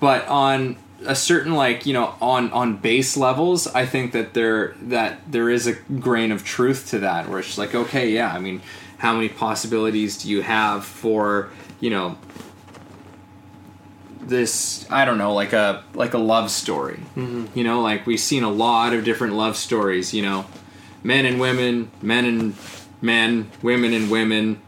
But 0.00 0.26
on 0.28 0.76
a 1.06 1.14
certain 1.14 1.54
like 1.54 1.86
you 1.86 1.92
know 1.92 2.14
on 2.20 2.50
on 2.52 2.76
base 2.76 3.16
levels 3.16 3.68
i 3.68 3.86
think 3.86 4.12
that 4.12 4.34
there 4.34 4.74
that 4.80 5.20
there 5.30 5.48
is 5.48 5.66
a 5.66 5.72
grain 5.72 6.32
of 6.32 6.44
truth 6.44 6.88
to 6.90 6.98
that 6.98 7.28
where 7.28 7.38
it's 7.38 7.56
like 7.56 7.74
okay 7.74 8.10
yeah 8.10 8.32
i 8.32 8.38
mean 8.38 8.60
how 8.98 9.14
many 9.14 9.28
possibilities 9.28 10.18
do 10.18 10.28
you 10.28 10.42
have 10.42 10.84
for 10.84 11.50
you 11.78 11.88
know 11.88 12.18
this 14.28 14.86
i 14.90 15.04
don't 15.04 15.18
know 15.18 15.32
like 15.34 15.52
a 15.52 15.82
like 15.94 16.14
a 16.14 16.18
love 16.18 16.50
story? 16.50 17.00
Mm-hmm. 17.16 17.46
You 17.58 17.64
know 17.64 17.80
like 17.80 18.06
we've 18.06 18.20
seen 18.20 18.42
a 18.42 18.50
lot 18.50 18.92
of 18.92 19.04
different 19.04 19.34
love 19.34 19.56
stories 19.56 20.14
you 20.14 20.22
know. 20.22 20.46
Men 21.02 21.26
and 21.26 21.40
women 21.40 21.90
men 22.02 22.24
and 22.24 22.56
men 23.00 23.50
women 23.62 23.92
and 23.92 24.10
women 24.10 24.60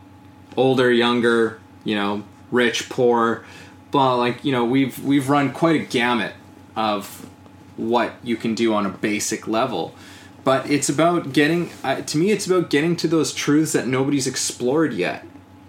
older 0.56 0.90
younger 0.90 1.60
you 1.84 1.94
know 1.94 2.22
rich 2.50 2.88
poor 2.88 3.44
but 3.90 4.16
like 4.16 4.44
you 4.44 4.52
know 4.52 4.64
we've 4.64 5.02
we've 5.04 5.28
run 5.28 5.52
quite 5.52 5.80
a 5.80 5.84
gamut 5.84 6.34
of 6.76 7.28
what 7.76 8.14
you 8.22 8.36
can 8.36 8.54
do 8.54 8.74
on 8.74 8.86
a 8.86 8.90
basic 8.90 9.46
level. 9.48 9.94
But 10.42 10.70
it's 10.70 10.88
about 10.88 11.32
getting 11.32 11.70
uh, 11.84 12.02
to 12.02 12.18
me 12.18 12.30
it's 12.30 12.46
about 12.46 12.70
getting 12.70 12.96
to 12.96 13.08
those 13.08 13.32
truths 13.34 13.72
that 13.72 13.86
nobody's 13.86 14.26
explored 14.26 14.92
yet 14.94 15.24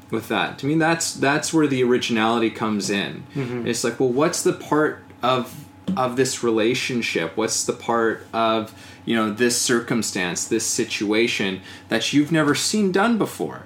with 0.10 0.28
that. 0.30 0.58
To 0.60 0.66
me 0.66 0.76
that's 0.76 1.14
that's 1.14 1.54
where 1.54 1.68
the 1.68 1.84
originality 1.84 2.50
comes 2.50 2.90
in. 2.90 3.24
It's 3.68 3.84
like 3.84 4.00
well 4.00 4.10
what's 4.10 4.44
the 4.44 4.54
part 4.54 5.04
of 5.22 5.66
of 5.98 6.16
this 6.16 6.42
relationship? 6.42 7.36
What's 7.36 7.66
the 7.66 7.74
part 7.74 8.26
of 8.34 8.74
you 9.04 9.16
know 9.16 9.32
this 9.32 9.60
circumstance 9.60 10.48
this 10.48 10.66
situation 10.66 11.62
that 11.90 12.14
you've 12.14 12.32
never 12.32 12.56
seen 12.56 12.92
done 12.92 13.18
before 13.18 13.64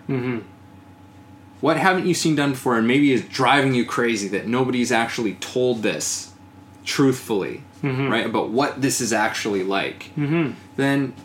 what 1.66 1.78
haven't 1.78 2.06
you 2.06 2.14
seen 2.14 2.36
done 2.36 2.52
before? 2.52 2.78
And 2.78 2.88
maybe 2.88 3.12
is 3.12 3.24
driving 3.24 3.74
you 3.74 3.86
crazy 3.86 4.28
that 4.28 4.46
nobody's 4.46 4.92
actually 4.92 5.34
told 5.34 5.82
this 5.82 6.32
truthfully 6.84 7.64
mm-hmm. 7.82 8.08
right 8.08 8.24
about 8.24 8.52
what 8.52 8.84
this 8.84 9.02
is 9.02 9.12
actually 9.12 9.64
like. 9.64 10.12
Mm-hmm. 10.16 10.52
Then 10.76 11.16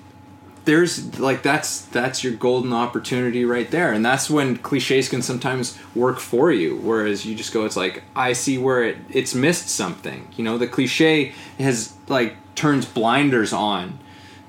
there's 0.64 1.20
like 1.20 1.42
that's 1.42 1.82
that's 1.82 2.24
your 2.24 2.32
golden 2.32 2.72
opportunity 2.72 3.44
right 3.44 3.70
there. 3.70 3.92
And 3.92 4.02
that's 4.02 4.30
when 4.30 4.56
cliches 4.56 5.10
can 5.10 5.20
sometimes 5.20 5.78
work 5.94 6.18
for 6.18 6.50
you 6.50 6.78
whereas 6.78 7.26
you 7.26 7.34
just 7.34 7.52
go 7.52 7.66
it's 7.66 7.76
like 7.76 8.02
i 8.16 8.32
see 8.32 8.56
where 8.56 8.82
it 8.82 8.96
it's 9.10 9.34
missed 9.34 9.68
something. 9.68 10.26
You 10.38 10.44
know 10.44 10.56
the 10.56 10.66
cliche 10.66 11.34
has 11.58 11.92
like 12.08 12.34
turns 12.54 12.86
blinders 12.86 13.52
on 13.52 13.98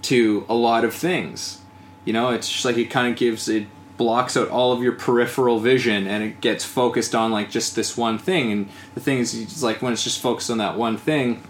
to 0.03 0.45
a 0.47 0.55
lot 0.55 0.85
of 0.85 0.93
things. 0.93 1.59
You 2.05 2.13
know 2.13 2.29
it's 2.29 2.49
just 2.49 2.63
like 2.63 2.77
it 2.77 2.85
kind 2.85 3.11
of 3.11 3.19
gives 3.19 3.49
it 3.49 3.67
blocks 4.01 4.35
out 4.35 4.49
all 4.49 4.71
of 4.73 4.81
your 4.81 4.93
peripheral 4.93 5.59
vision 5.59 6.07
and 6.07 6.23
it 6.23 6.41
gets 6.41 6.65
focused 6.65 7.13
on 7.13 7.31
like 7.31 7.51
just 7.51 7.75
this 7.75 7.95
one 7.95 8.17
thing. 8.17 8.51
And 8.51 8.69
the 8.95 8.99
thing 8.99 9.19
is 9.19 9.33
it's 9.35 9.61
like 9.61 9.81
when 9.81 9.93
it's 9.93 10.03
just 10.03 10.19
focused 10.21 10.49
on 10.49 10.57
that 10.57 10.75
one 10.77 10.97
thing 10.97 11.43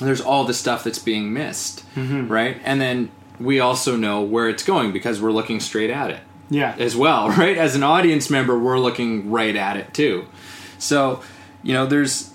there's 0.00 0.20
all 0.20 0.44
the 0.44 0.52
stuff 0.54 0.84
that's 0.84 0.98
being 0.98 1.32
missed 1.32 1.82
right? 1.96 2.60
And 2.64 2.80
then 2.80 3.10
we 3.40 3.58
also 3.60 3.96
know 3.96 4.22
where 4.22 4.48
it's 4.48 4.62
going 4.62 4.92
because 4.92 5.20
we're 5.20 5.32
looking 5.32 5.58
straight 5.60 5.90
at 5.90 6.10
it 6.10 6.20
Yeah. 6.50 6.74
as 6.78 6.94
well 6.94 7.30
right? 7.42 7.56
As 7.58 7.74
an 7.74 7.82
audience 7.82 8.30
member 8.30 8.56
we're 8.58 8.78
looking 8.78 9.30
right 9.30 9.56
at 9.56 9.76
it 9.76 9.92
too. 9.92 10.26
So 10.78 11.22
you 11.64 11.72
know 11.74 11.84
there's 11.86 12.32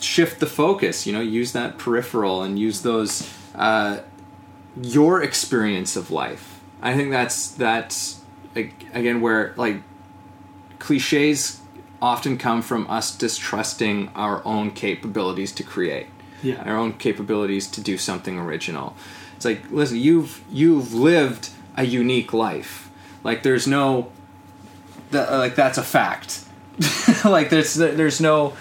shift 0.00 0.38
the 0.38 0.46
focus 0.46 1.06
you 1.08 1.12
know 1.12 1.20
use 1.20 1.50
that 1.52 1.76
peripheral 1.78 2.42
and 2.42 2.56
use 2.58 2.82
those 2.82 3.28
uh, 3.56 3.98
your 4.80 5.22
experience 5.22 5.96
of 5.96 6.10
life. 6.12 6.60
I 6.80 6.94
think 6.94 7.10
that's 7.10 7.48
that's 7.50 8.17
again 8.54 9.20
where 9.20 9.54
like 9.56 9.82
cliches 10.78 11.60
often 12.00 12.38
come 12.38 12.62
from 12.62 12.88
us 12.88 13.16
distrusting 13.16 14.10
our 14.14 14.44
own 14.44 14.70
capabilities 14.70 15.52
to 15.52 15.62
create. 15.62 16.06
Yeah. 16.40 16.62
our 16.62 16.76
own 16.76 16.92
capabilities 16.92 17.66
to 17.66 17.80
do 17.80 17.98
something 17.98 18.38
original. 18.38 18.94
It's 19.34 19.44
like 19.44 19.70
listen 19.70 19.96
you've 19.96 20.40
you've 20.52 20.94
lived 20.94 21.50
a 21.76 21.84
unique 21.84 22.32
life. 22.32 22.90
Like 23.24 23.42
there's 23.42 23.66
no 23.66 24.12
that, 25.10 25.32
uh, 25.32 25.38
like 25.38 25.54
that's 25.54 25.78
a 25.78 25.82
fact. 25.82 26.44
Like 27.24 27.50
there's 27.50 27.74
there's 27.74 28.20
no 28.20 28.56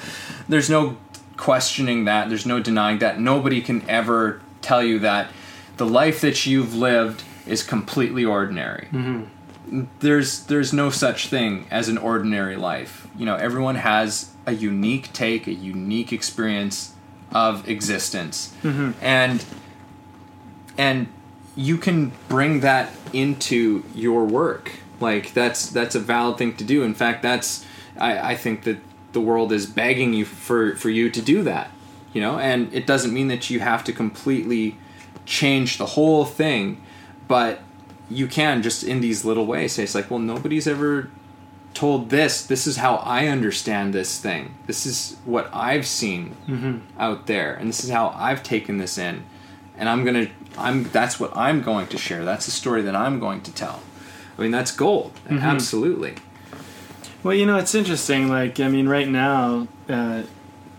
there's 0.50 0.70
no 0.70 0.98
questioning 1.36 2.06
that. 2.06 2.30
There's 2.30 2.48
no 2.48 2.60
denying 2.60 2.98
that. 3.00 3.20
Nobody 3.20 3.62
can 3.62 3.88
ever 3.88 4.42
tell 4.62 4.82
you 4.82 4.98
that 5.00 5.30
the 5.78 5.86
life 5.86 6.22
that 6.22 6.46
you've 6.48 6.74
lived 6.76 7.24
is 7.46 7.64
completely 7.64 8.26
ordinary 8.26 8.88
mm-hmm. 8.92 9.24
There's 10.00 10.46
there's 10.46 10.74
no 10.74 10.90
such 10.90 11.28
thing 11.28 11.66
as 11.72 11.90
an 11.90 11.98
ordinary 11.98 12.56
life. 12.56 13.08
You 13.18 13.26
know 13.26 13.36
everyone 13.36 13.76
has 13.76 14.32
a 14.46 14.54
unique 14.54 15.12
take 15.14 15.48
a 15.48 15.54
unique 15.54 16.14
experience 16.14 16.94
of 17.32 17.68
existence. 17.68 18.54
Mm-hmm. 18.64 18.92
And 19.02 19.46
and 20.78 21.08
you 21.56 21.78
can 21.78 22.12
bring 22.30 22.62
that 22.62 22.92
into 23.14 23.84
your 23.96 24.26
work. 24.26 24.72
Like 25.00 25.34
that's 25.34 25.70
that's 25.70 25.96
a 25.96 26.00
valid 26.00 26.38
thing 26.38 26.56
to 26.58 26.64
do. 26.64 26.84
In 26.84 26.94
fact 26.94 27.22
that's 27.22 27.66
i, 28.00 28.32
I 28.32 28.36
think 28.36 28.64
that 28.64 28.78
the 29.14 29.22
world 29.22 29.52
is 29.52 29.66
begging 29.66 30.14
you 30.14 30.26
for 30.26 30.76
for 30.76 30.90
you 30.90 31.10
to 31.10 31.22
do 31.22 31.44
that 31.44 31.72
you 32.14 32.22
know? 32.22 32.40
And 32.40 32.74
it 32.74 32.88
doesn't 32.88 33.14
mean 33.14 33.28
that 33.28 33.52
you 33.52 33.60
have 33.60 33.84
to 33.84 33.94
completely 33.94 34.76
change 35.26 35.78
the 35.78 35.86
whole 35.86 36.26
thing 36.26 36.82
but 37.28 37.60
you 38.10 38.28
can 38.28 38.62
just 38.62 38.84
in 38.84 39.02
these 39.02 39.26
little 39.26 39.46
ways 39.46 39.74
say 39.74 39.84
it's 39.84 39.96
like 39.96 40.10
well 40.10 40.20
nobody's 40.20 40.68
ever 40.68 41.10
told 41.74 42.10
this. 42.10 42.44
This 42.46 42.66
is 42.66 42.78
how 42.78 42.96
i 42.98 43.28
understand 43.28 43.94
this 43.94 44.20
thing. 44.20 44.56
This 44.66 44.86
is 44.86 45.18
what 45.26 45.50
i've 45.54 45.86
seen 45.86 46.36
mm-hmm. 46.48 46.80
out 47.00 47.28
there 47.28 47.54
and 47.54 47.70
this 47.70 47.84
is 47.84 47.90
how 47.90 48.14
i've 48.16 48.44
taken 48.44 48.78
this 48.78 48.98
in 48.98 49.24
and 49.78 49.88
i'm 49.88 50.04
gonna 50.04 50.28
i'm 50.58 50.84
that's 50.86 51.20
what 51.20 51.36
i'm 51.36 51.62
going 51.62 51.88
to 51.88 51.98
share. 51.98 52.26
That's 52.26 52.46
the 52.46 52.52
story 52.52 52.82
that 52.84 52.96
i'm 52.96 53.20
going 53.20 53.42
to 53.42 53.54
tell. 53.54 53.82
I 54.38 54.42
mean 54.42 54.52
that's 54.52 54.72
gold. 54.72 55.14
Mm-hmm. 55.26 55.40
Absolutely. 55.40 56.16
Well, 57.24 57.36
you 57.36 57.46
know, 57.46 57.58
it's 57.58 57.76
interesting. 57.76 58.30
Like, 58.30 58.60
I 58.60 58.70
mean, 58.70 58.88
right 58.88 59.08
now, 59.08 59.68
uh, 59.90 60.24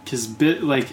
because 0.03 0.27
bit 0.27 0.63
like 0.63 0.89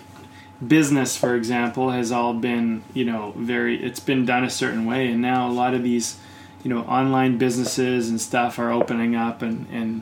business, 0.66 1.16
for 1.16 1.36
example, 1.36 1.92
has 1.92 2.12
all 2.12 2.34
been 2.34 2.84
you 2.94 3.06
know 3.06 3.34
very. 3.38 3.82
It's 3.82 4.02
been 4.02 4.26
done 4.26 4.44
a 4.44 4.50
certain 4.50 4.86
way, 4.86 5.08
and 5.08 5.22
now 5.22 5.48
a 5.48 5.54
lot 5.54 5.74
of 5.74 5.84
these, 5.84 6.20
you 6.66 6.74
know, 6.74 6.82
online 6.82 7.38
businesses 7.38 8.10
and 8.10 8.20
stuff 8.20 8.58
are 8.58 8.72
opening 8.72 9.16
up, 9.16 9.44
and 9.44 9.68
and 9.72 10.02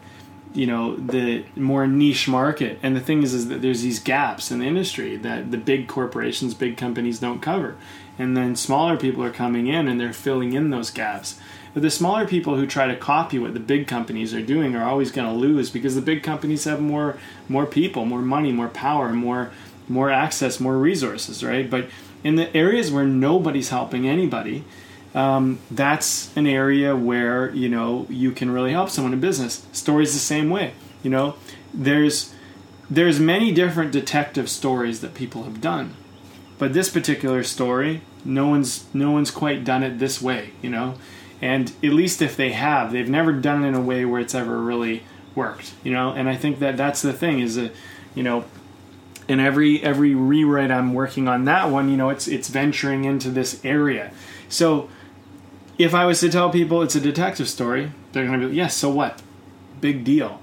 you 0.53 0.65
know 0.65 0.95
the 0.95 1.43
more 1.57 1.85
niche 1.85 2.29
market. 2.29 2.79
And 2.81 2.95
the 2.95 3.01
thing 3.01 3.21
is 3.21 3.33
is 3.33 3.49
that 3.49 3.61
there's 3.61 3.81
these 3.81 3.99
gaps 3.99 4.49
in 4.49 4.59
the 4.59 4.65
industry 4.65 5.17
that 5.17 5.51
the 5.51 5.57
big 5.57 5.89
corporations 5.89 6.53
big 6.53 6.77
companies 6.77 7.19
don't 7.19 7.41
cover. 7.41 7.75
And 8.17 8.37
then 8.37 8.55
smaller 8.55 8.95
people 8.95 9.21
are 9.25 9.31
coming 9.31 9.67
in 9.67 9.89
and 9.89 9.99
they're 9.99 10.13
filling 10.13 10.53
in 10.53 10.69
those 10.69 10.89
gaps. 10.89 11.37
But 11.73 11.81
the 11.81 11.89
smaller 11.89 12.25
people 12.25 12.55
who 12.55 12.65
try 12.65 12.87
to 12.87 12.95
copy 12.95 13.39
what 13.39 13.55
the 13.55 13.59
big 13.59 13.85
companies 13.85 14.33
are 14.33 14.41
doing 14.41 14.73
are 14.73 14.87
always 14.87 15.11
going 15.11 15.27
to 15.27 15.33
lose 15.33 15.69
because 15.69 15.95
the 15.95 16.01
big 16.01 16.23
companies 16.23 16.63
have 16.63 16.79
more 16.79 17.17
more 17.49 17.65
people 17.65 18.05
more 18.05 18.21
money 18.21 18.53
more 18.53 18.69
power 18.69 19.11
more 19.11 19.51
more 19.89 20.09
access 20.09 20.61
more 20.61 20.77
resources 20.77 21.43
right? 21.43 21.69
But 21.69 21.89
in 22.23 22.35
the 22.35 22.55
areas 22.55 22.89
where 22.89 23.03
nobody's 23.03 23.67
helping 23.67 24.07
anybody 24.07 24.63
um, 25.13 25.59
that's 25.69 26.35
an 26.35 26.47
area 26.47 26.95
where 26.95 27.53
you 27.53 27.69
know 27.69 28.07
you 28.09 28.31
can 28.31 28.49
really 28.49 28.71
help 28.71 28.89
someone 28.89 29.13
in 29.13 29.19
business. 29.19 29.65
Stories 29.71 30.13
the 30.13 30.19
same 30.19 30.49
way. 30.49 30.73
You 31.03 31.09
know, 31.09 31.35
there's 31.73 32.33
there's 32.89 33.19
many 33.19 33.51
different 33.51 33.91
detective 33.91 34.49
stories 34.49 35.01
that 35.01 35.13
people 35.13 35.43
have 35.43 35.61
done, 35.61 35.95
but 36.57 36.73
this 36.73 36.89
particular 36.89 37.43
story, 37.43 38.01
no 38.25 38.47
one's 38.47 38.85
no 38.93 39.11
one's 39.11 39.31
quite 39.31 39.63
done 39.63 39.83
it 39.83 39.99
this 39.99 40.21
way. 40.21 40.51
You 40.61 40.71
know, 40.71 40.95
and 41.41 41.71
at 41.83 41.91
least 41.91 42.21
if 42.21 42.35
they 42.35 42.51
have, 42.51 42.91
they've 42.91 43.09
never 43.09 43.33
done 43.33 43.63
it 43.63 43.67
in 43.67 43.75
a 43.75 43.81
way 43.81 44.05
where 44.05 44.21
it's 44.21 44.35
ever 44.35 44.59
really 44.59 45.03
worked. 45.35 45.73
You 45.83 45.93
know, 45.93 46.11
and 46.11 46.27
I 46.27 46.35
think 46.35 46.59
that 46.59 46.75
that's 46.75 47.01
the 47.01 47.13
thing 47.13 47.39
is 47.39 47.55
that 47.55 47.71
you 48.15 48.23
know 48.23 48.45
in 49.27 49.39
every 49.39 49.81
every 49.83 50.15
rewrite 50.15 50.71
I'm 50.71 50.93
working 50.93 51.27
on 51.27 51.45
that 51.45 51.69
one, 51.69 51.89
you 51.89 51.97
know, 51.97 52.09
it's 52.09 52.27
it's 52.27 52.49
venturing 52.49 53.05
into 53.05 53.29
this 53.29 53.63
area. 53.63 54.11
So 54.49 54.89
if 55.77 55.93
I 55.93 56.05
was 56.05 56.19
to 56.19 56.29
tell 56.29 56.49
people 56.49 56.81
it's 56.81 56.95
a 56.95 57.01
detective 57.01 57.49
story, 57.49 57.91
they're 58.11 58.25
going 58.25 58.39
to 58.39 58.45
be 58.45 58.51
like, 58.51 58.55
yes, 58.55 58.75
so 58.75 58.89
what? 58.89 59.21
Big 59.81 60.03
deal. 60.03 60.39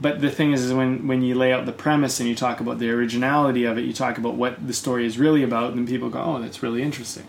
But 0.00 0.22
the 0.22 0.30
thing 0.30 0.52
is, 0.52 0.64
is 0.64 0.72
when, 0.72 1.06
when 1.06 1.22
you 1.22 1.34
lay 1.34 1.52
out 1.52 1.66
the 1.66 1.72
premise 1.72 2.20
and 2.20 2.28
you 2.28 2.34
talk 2.34 2.60
about 2.60 2.78
the 2.78 2.90
originality 2.90 3.64
of 3.64 3.76
it, 3.76 3.82
you 3.82 3.92
talk 3.92 4.16
about 4.16 4.34
what 4.34 4.66
the 4.66 4.72
story 4.72 5.04
is 5.04 5.18
really 5.18 5.42
about, 5.42 5.74
and 5.74 5.86
people 5.86 6.08
go, 6.08 6.22
oh, 6.22 6.40
that's 6.40 6.62
really 6.62 6.82
interesting. 6.82 7.26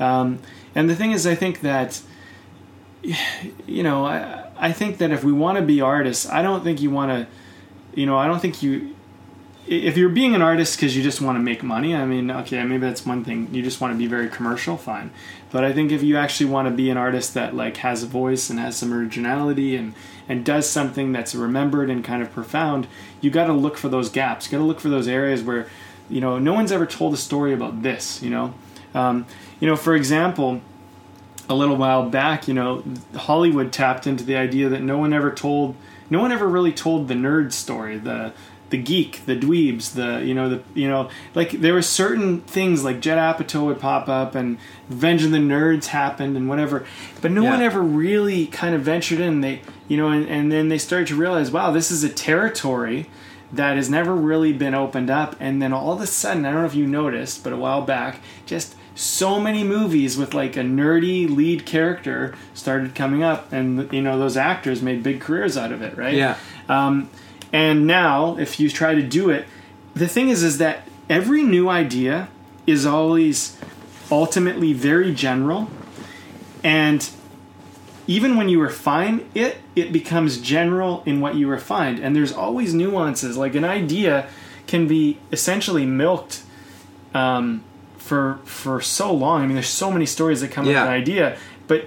Um, 0.00 0.40
and 0.74 0.90
the 0.90 0.96
thing 0.96 1.12
is, 1.12 1.26
I 1.26 1.36
think 1.36 1.60
that, 1.60 2.00
you 3.66 3.84
know, 3.84 4.04
I, 4.04 4.50
I 4.58 4.72
think 4.72 4.98
that 4.98 5.12
if 5.12 5.22
we 5.22 5.32
want 5.32 5.58
to 5.58 5.64
be 5.64 5.80
artists, 5.80 6.28
I 6.28 6.42
don't 6.42 6.64
think 6.64 6.82
you 6.82 6.90
want 6.90 7.10
to, 7.12 7.98
you 7.98 8.06
know, 8.06 8.18
I 8.18 8.26
don't 8.26 8.40
think 8.40 8.62
you, 8.62 8.96
if 9.68 9.96
you're 9.96 10.08
being 10.08 10.34
an 10.34 10.42
artist 10.42 10.76
because 10.76 10.96
you 10.96 11.02
just 11.02 11.20
want 11.20 11.36
to 11.36 11.40
make 11.40 11.62
money, 11.62 11.94
I 11.94 12.04
mean, 12.04 12.30
okay, 12.30 12.64
maybe 12.64 12.80
that's 12.80 13.06
one 13.06 13.22
thing. 13.22 13.48
You 13.52 13.62
just 13.62 13.80
want 13.80 13.92
to 13.92 13.98
be 13.98 14.06
very 14.06 14.28
commercial, 14.28 14.76
fine. 14.76 15.10
But 15.50 15.64
I 15.64 15.72
think 15.72 15.92
if 15.92 16.02
you 16.02 16.16
actually 16.16 16.50
want 16.50 16.68
to 16.68 16.74
be 16.74 16.90
an 16.90 16.96
artist 16.96 17.34
that 17.34 17.54
like 17.54 17.78
has 17.78 18.02
a 18.02 18.06
voice 18.06 18.50
and 18.50 18.58
has 18.58 18.76
some 18.76 18.92
originality 18.92 19.76
and 19.76 19.94
and 20.28 20.44
does 20.44 20.68
something 20.68 21.12
that's 21.12 21.34
remembered 21.34 21.88
and 21.88 22.04
kind 22.04 22.22
of 22.22 22.30
profound, 22.32 22.86
you 23.20 23.30
got 23.30 23.46
to 23.46 23.54
look 23.54 23.78
for 23.78 23.88
those 23.88 24.10
gaps. 24.10 24.46
You 24.46 24.52
got 24.52 24.58
to 24.58 24.66
look 24.66 24.80
for 24.80 24.90
those 24.90 25.08
areas 25.08 25.42
where, 25.42 25.66
you 26.10 26.20
know, 26.20 26.38
no 26.38 26.52
one's 26.52 26.70
ever 26.70 26.84
told 26.84 27.14
a 27.14 27.16
story 27.16 27.54
about 27.54 27.82
this. 27.82 28.22
You 28.22 28.30
know, 28.30 28.54
um, 28.94 29.24
you 29.58 29.66
know, 29.66 29.76
for 29.76 29.94
example, 29.94 30.60
a 31.48 31.54
little 31.54 31.76
while 31.76 32.08
back, 32.08 32.46
you 32.46 32.54
know, 32.54 32.84
Hollywood 33.14 33.72
tapped 33.72 34.06
into 34.06 34.24
the 34.24 34.36
idea 34.36 34.68
that 34.68 34.82
no 34.82 34.98
one 34.98 35.14
ever 35.14 35.32
told, 35.32 35.76
no 36.10 36.20
one 36.20 36.30
ever 36.30 36.46
really 36.46 36.72
told 36.72 37.08
the 37.08 37.14
nerd 37.14 37.52
story, 37.52 37.96
the 37.96 38.32
the 38.70 38.76
geek, 38.76 39.24
the 39.26 39.36
dweebs, 39.36 39.94
the 39.94 40.24
you 40.24 40.34
know 40.34 40.48
the 40.48 40.62
you 40.74 40.88
know 40.88 41.10
like 41.34 41.52
there 41.52 41.74
were 41.74 41.82
certain 41.82 42.40
things 42.42 42.84
like 42.84 43.00
Judd 43.00 43.18
Apatow 43.18 43.66
would 43.66 43.80
pop 43.80 44.08
up 44.08 44.34
and 44.34 44.58
Revenge 44.88 45.24
of 45.24 45.30
the 45.30 45.38
Nerds 45.38 45.86
happened 45.86 46.36
and 46.36 46.48
whatever, 46.48 46.86
but 47.20 47.30
no 47.30 47.42
yeah. 47.42 47.50
one 47.50 47.62
ever 47.62 47.82
really 47.82 48.46
kind 48.46 48.74
of 48.74 48.82
ventured 48.82 49.20
in. 49.20 49.40
They 49.40 49.62
you 49.88 49.96
know 49.96 50.08
and, 50.08 50.28
and 50.28 50.52
then 50.52 50.68
they 50.68 50.78
started 50.78 51.08
to 51.08 51.16
realize, 51.16 51.50
wow, 51.50 51.70
this 51.70 51.90
is 51.90 52.04
a 52.04 52.08
territory 52.08 53.08
that 53.52 53.76
has 53.76 53.88
never 53.88 54.14
really 54.14 54.52
been 54.52 54.74
opened 54.74 55.10
up. 55.10 55.36
And 55.40 55.62
then 55.62 55.72
all 55.72 55.92
of 55.92 56.00
a 56.00 56.06
sudden, 56.06 56.44
I 56.44 56.50
don't 56.50 56.60
know 56.60 56.66
if 56.66 56.74
you 56.74 56.86
noticed, 56.86 57.42
but 57.42 57.52
a 57.52 57.56
while 57.56 57.82
back, 57.82 58.20
just 58.46 58.74
so 58.94 59.40
many 59.40 59.62
movies 59.62 60.16
with 60.16 60.34
like 60.34 60.56
a 60.56 60.60
nerdy 60.60 61.28
lead 61.28 61.64
character 61.64 62.34
started 62.52 62.94
coming 62.94 63.22
up, 63.22 63.52
and 63.52 63.90
you 63.92 64.02
know 64.02 64.18
those 64.18 64.36
actors 64.36 64.82
made 64.82 65.02
big 65.02 65.20
careers 65.20 65.56
out 65.56 65.72
of 65.72 65.82
it, 65.82 65.96
right? 65.96 66.14
Yeah. 66.14 66.36
Um, 66.68 67.08
and 67.52 67.86
now, 67.86 68.36
if 68.38 68.60
you 68.60 68.70
try 68.70 68.94
to 68.94 69.02
do 69.02 69.30
it, 69.30 69.46
the 69.94 70.08
thing 70.08 70.28
is, 70.28 70.42
is 70.42 70.58
that 70.58 70.88
every 71.08 71.42
new 71.42 71.68
idea 71.68 72.28
is 72.66 72.86
always 72.86 73.58
ultimately 74.10 74.72
very 74.72 75.14
general, 75.14 75.70
and 76.62 77.08
even 78.06 78.36
when 78.36 78.48
you 78.48 78.60
refine 78.60 79.28
it, 79.34 79.58
it 79.76 79.92
becomes 79.92 80.40
general 80.40 81.02
in 81.04 81.20
what 81.20 81.34
you 81.34 81.46
refined. 81.46 81.98
And 81.98 82.16
there's 82.16 82.32
always 82.32 82.72
nuances. 82.72 83.36
Like 83.36 83.54
an 83.54 83.64
idea 83.64 84.28
can 84.66 84.88
be 84.88 85.18
essentially 85.30 85.84
milked 85.84 86.42
um, 87.14 87.62
for 87.96 88.40
for 88.44 88.80
so 88.80 89.12
long. 89.12 89.42
I 89.42 89.46
mean, 89.46 89.54
there's 89.54 89.68
so 89.68 89.90
many 89.90 90.06
stories 90.06 90.40
that 90.40 90.50
come 90.50 90.64
yeah. 90.64 90.82
with 90.82 90.82
an 90.82 90.94
idea, 90.94 91.38
but 91.66 91.86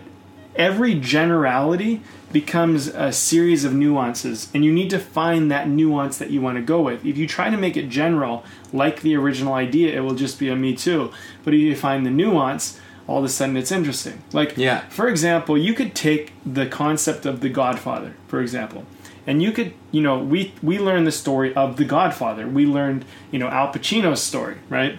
every 0.55 0.95
generality 0.95 2.01
becomes 2.31 2.87
a 2.87 3.11
series 3.11 3.65
of 3.65 3.73
nuances, 3.73 4.49
and 4.53 4.63
you 4.63 4.71
need 4.71 4.89
to 4.89 4.99
find 4.99 5.51
that 5.51 5.67
nuance 5.67 6.17
that 6.17 6.29
you 6.29 6.41
want 6.41 6.57
to 6.57 6.61
go 6.61 6.81
with. 6.81 7.05
If 7.05 7.17
you 7.17 7.27
try 7.27 7.49
to 7.49 7.57
make 7.57 7.75
it 7.75 7.89
general, 7.89 8.43
like 8.71 9.01
the 9.01 9.15
original 9.15 9.53
idea, 9.53 9.95
it 9.95 10.01
will 10.01 10.15
just 10.15 10.39
be 10.39 10.49
a 10.49 10.55
me 10.55 10.75
too. 10.75 11.11
But 11.43 11.53
if 11.53 11.59
you 11.59 11.75
find 11.75 12.05
the 12.05 12.11
nuance, 12.11 12.79
all 13.07 13.19
of 13.19 13.25
a 13.25 13.29
sudden 13.29 13.57
it's 13.57 13.71
interesting. 13.71 14.21
Like, 14.31 14.57
yeah. 14.57 14.87
for 14.89 15.07
example, 15.07 15.57
you 15.57 15.73
could 15.73 15.93
take 15.93 16.31
the 16.45 16.65
concept 16.65 17.25
of 17.25 17.41
the 17.41 17.49
Godfather, 17.49 18.15
for 18.27 18.41
example, 18.41 18.85
and 19.27 19.41
you 19.41 19.51
could, 19.51 19.73
you 19.91 20.01
know, 20.01 20.17
we 20.19 20.53
we 20.63 20.79
learned 20.79 21.05
the 21.05 21.11
story 21.11 21.53
of 21.53 21.77
the 21.77 21.85
Godfather. 21.85 22.47
We 22.47 22.65
learned, 22.65 23.05
you 23.29 23.39
know, 23.39 23.47
Al 23.47 23.71
Pacino's 23.71 24.21
story, 24.23 24.57
right? 24.69 24.97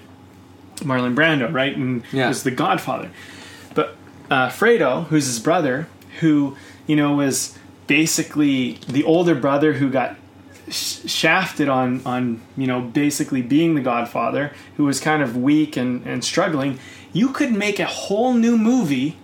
Marlon 0.76 1.14
Brando, 1.14 1.52
right? 1.52 1.76
And 1.76 2.02
yeah. 2.12 2.28
was 2.28 2.42
the 2.42 2.50
Godfather. 2.50 3.10
Uh, 4.32 4.48
Fredo, 4.48 5.04
who's 5.08 5.26
his 5.26 5.38
brother, 5.38 5.86
who 6.20 6.56
you 6.86 6.96
know, 6.96 7.14
was 7.14 7.58
basically 7.86 8.78
the 8.88 9.04
older 9.04 9.34
brother 9.34 9.74
who 9.74 9.90
got 9.90 10.16
sh- 10.68 11.08
shafted 11.08 11.68
on 11.68 12.00
on 12.04 12.40
you 12.56 12.66
know 12.66 12.80
basically 12.80 13.42
being 13.42 13.74
the 13.74 13.80
Godfather, 13.80 14.52
who 14.76 14.84
was 14.84 15.00
kind 15.00 15.22
of 15.22 15.36
weak 15.36 15.76
and 15.76 16.06
and 16.06 16.24
struggling. 16.24 16.78
You 17.12 17.28
could 17.28 17.52
make 17.52 17.78
a 17.78 17.86
whole 17.86 18.32
new 18.32 18.56
movie 18.56 19.18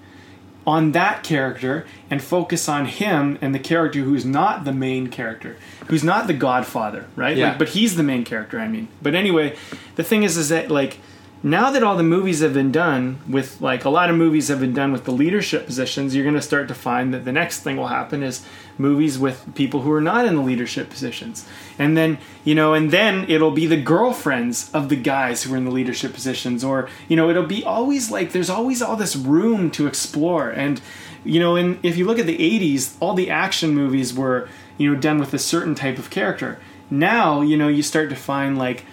on 0.66 0.92
that 0.92 1.24
character 1.24 1.86
and 2.10 2.22
focus 2.22 2.68
on 2.68 2.84
him 2.84 3.38
and 3.40 3.54
the 3.54 3.58
character 3.58 4.00
who's 4.00 4.26
not 4.26 4.64
the 4.64 4.72
main 4.72 5.08
character, 5.08 5.56
who's 5.86 6.04
not 6.04 6.26
the 6.26 6.34
Godfather, 6.34 7.06
right? 7.16 7.38
Yeah. 7.38 7.48
Like, 7.48 7.58
but 7.58 7.68
he's 7.70 7.96
the 7.96 8.02
main 8.02 8.24
character. 8.24 8.60
I 8.60 8.68
mean, 8.68 8.88
but 9.00 9.14
anyway, 9.14 9.56
the 9.96 10.04
thing 10.04 10.24
is, 10.24 10.36
is 10.36 10.50
that 10.50 10.70
like 10.70 10.98
now 11.42 11.70
that 11.70 11.82
all 11.82 11.96
the 11.96 12.02
movies 12.02 12.40
have 12.40 12.54
been 12.54 12.72
done 12.72 13.20
with 13.28 13.60
like 13.60 13.84
a 13.84 13.90
lot 13.90 14.10
of 14.10 14.16
movies 14.16 14.48
have 14.48 14.60
been 14.60 14.74
done 14.74 14.92
with 14.92 15.04
the 15.04 15.12
leadership 15.12 15.66
positions 15.66 16.14
you're 16.14 16.24
going 16.24 16.34
to 16.34 16.42
start 16.42 16.66
to 16.68 16.74
find 16.74 17.14
that 17.14 17.24
the 17.24 17.32
next 17.32 17.60
thing 17.60 17.76
will 17.76 17.88
happen 17.88 18.22
is 18.22 18.44
movies 18.78 19.18
with 19.18 19.54
people 19.54 19.82
who 19.82 19.92
are 19.92 20.00
not 20.00 20.24
in 20.24 20.36
the 20.36 20.42
leadership 20.42 20.88
positions. 20.88 21.46
And 21.78 21.96
then 21.96 22.18
you 22.44 22.54
know 22.54 22.74
and 22.74 22.90
then 22.90 23.24
it'll 23.28 23.50
be 23.50 23.66
the 23.66 23.80
girlfriends 23.80 24.70
of 24.72 24.88
the 24.88 24.96
guys 24.96 25.42
who 25.42 25.54
are 25.54 25.56
in 25.56 25.64
the 25.64 25.70
leadership 25.70 26.12
positions 26.12 26.64
or 26.64 26.88
you 27.08 27.16
know 27.16 27.28
it'll 27.28 27.46
be 27.46 27.64
always 27.64 28.10
like 28.10 28.32
there's 28.32 28.50
always 28.50 28.80
all 28.80 28.96
this 28.96 29.16
room 29.16 29.70
to 29.72 29.86
explore. 29.86 30.50
And 30.50 30.80
you 31.24 31.40
know 31.40 31.56
and 31.56 31.78
if 31.84 31.96
you 31.96 32.06
look 32.06 32.18
at 32.18 32.26
the 32.26 32.38
80s 32.38 32.96
all 33.00 33.14
the 33.14 33.30
action 33.30 33.74
movies 33.74 34.14
were 34.14 34.48
you 34.76 34.92
know 34.92 35.00
done 35.00 35.18
with 35.18 35.34
a 35.34 35.38
certain 35.38 35.74
type 35.74 35.98
of 35.98 36.10
character. 36.10 36.58
Now 36.90 37.42
you 37.42 37.56
know 37.56 37.68
you 37.68 37.82
start 37.82 38.10
to 38.10 38.16
find 38.16 38.56
like 38.56 38.84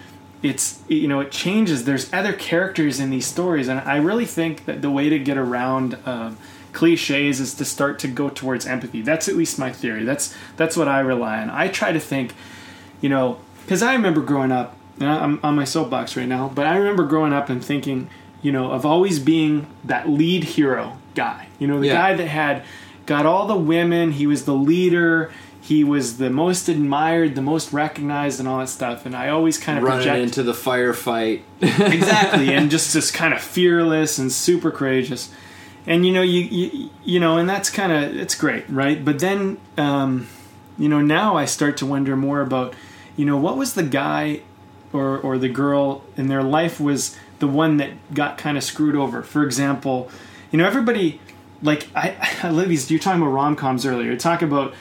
it's 0.42 0.82
you 0.88 1.08
know 1.08 1.20
it 1.20 1.30
changes. 1.30 1.84
There's 1.84 2.12
other 2.12 2.32
characters 2.32 3.00
in 3.00 3.10
these 3.10 3.26
stories 3.26 3.68
and 3.68 3.80
i 3.80 3.96
really 3.96 4.26
think 4.26 4.64
that 4.66 4.82
the 4.82 4.90
way 4.90 5.08
to 5.08 5.18
get 5.18 5.36
around 5.36 5.98
um, 6.06 6.36
cliches 6.72 7.40
is 7.40 7.54
to 7.54 7.64
start 7.64 7.98
to 8.00 8.08
go 8.08 8.28
towards 8.28 8.66
empathy. 8.66 9.02
That's 9.02 9.28
at 9.28 9.36
least 9.36 9.58
my 9.58 9.72
theory. 9.72 10.04
That's 10.04 10.34
that's 10.56 10.76
what 10.76 10.88
i 10.88 11.00
rely 11.00 11.40
on. 11.40 11.50
I 11.50 11.68
try 11.68 11.92
to 11.92 12.00
think 12.00 12.34
you 13.00 13.08
know 13.08 13.38
because 13.62 13.82
i 13.82 13.92
remember 13.94 14.20
growing 14.20 14.52
up 14.52 14.76
and 14.98 15.08
i'm 15.08 15.40
on 15.42 15.54
my 15.54 15.64
soapbox 15.64 16.16
right 16.16 16.28
now 16.28 16.50
but 16.54 16.66
i 16.66 16.76
remember 16.76 17.04
growing 17.04 17.32
up 17.32 17.50
and 17.50 17.62
thinking 17.62 18.08
you 18.40 18.52
know 18.52 18.70
of 18.70 18.86
always 18.86 19.18
being 19.18 19.66
that 19.84 20.08
lead 20.08 20.44
hero 20.44 20.96
guy. 21.16 21.48
You 21.58 21.66
know 21.66 21.80
the 21.80 21.88
yeah. 21.88 21.94
guy 21.94 22.14
that 22.14 22.28
had 22.28 22.64
got 23.06 23.26
all 23.26 23.46
the 23.46 23.56
women 23.56 24.12
he 24.12 24.26
was 24.26 24.44
the 24.44 24.54
leader 24.54 25.32
he 25.66 25.82
was 25.82 26.18
the 26.18 26.30
most 26.30 26.68
admired, 26.68 27.34
the 27.34 27.42
most 27.42 27.72
recognized, 27.72 28.38
and 28.38 28.48
all 28.48 28.60
that 28.60 28.68
stuff. 28.68 29.04
And 29.04 29.16
I 29.16 29.30
always 29.30 29.58
kind 29.58 29.78
of 29.78 29.82
running 29.84 30.06
project... 30.06 30.22
into 30.22 30.42
the 30.44 30.52
firefight, 30.52 31.42
exactly, 31.60 32.54
and 32.54 32.70
just 32.70 32.92
just 32.92 33.12
kind 33.12 33.34
of 33.34 33.40
fearless 33.40 34.16
and 34.16 34.30
super 34.30 34.70
courageous. 34.70 35.28
And 35.84 36.06
you 36.06 36.12
know, 36.12 36.22
you 36.22 36.42
you, 36.42 36.90
you 37.04 37.18
know, 37.18 37.36
and 37.36 37.48
that's 37.48 37.68
kind 37.68 37.90
of 37.90 38.16
it's 38.16 38.36
great, 38.36 38.64
right? 38.68 39.04
But 39.04 39.18
then, 39.18 39.58
um, 39.76 40.28
you 40.78 40.88
know, 40.88 41.00
now 41.00 41.36
I 41.36 41.46
start 41.46 41.76
to 41.78 41.86
wonder 41.86 42.14
more 42.14 42.42
about, 42.42 42.74
you 43.16 43.24
know, 43.24 43.36
what 43.36 43.56
was 43.56 43.74
the 43.74 43.82
guy 43.82 44.42
or 44.92 45.18
or 45.18 45.36
the 45.36 45.48
girl 45.48 46.04
in 46.16 46.28
their 46.28 46.44
life 46.44 46.78
was 46.78 47.16
the 47.40 47.48
one 47.48 47.78
that 47.78 48.14
got 48.14 48.38
kind 48.38 48.56
of 48.56 48.62
screwed 48.62 48.94
over. 48.94 49.20
For 49.20 49.42
example, 49.42 50.12
you 50.52 50.58
know, 50.58 50.66
everybody 50.66 51.20
like 51.60 51.88
I, 51.92 52.16
I 52.44 52.50
love 52.50 52.68
these. 52.68 52.88
You're 52.88 53.00
talking 53.00 53.20
about 53.20 53.32
rom 53.32 53.56
coms 53.56 53.84
earlier. 53.84 54.16
Talk 54.16 54.42
about 54.42 54.74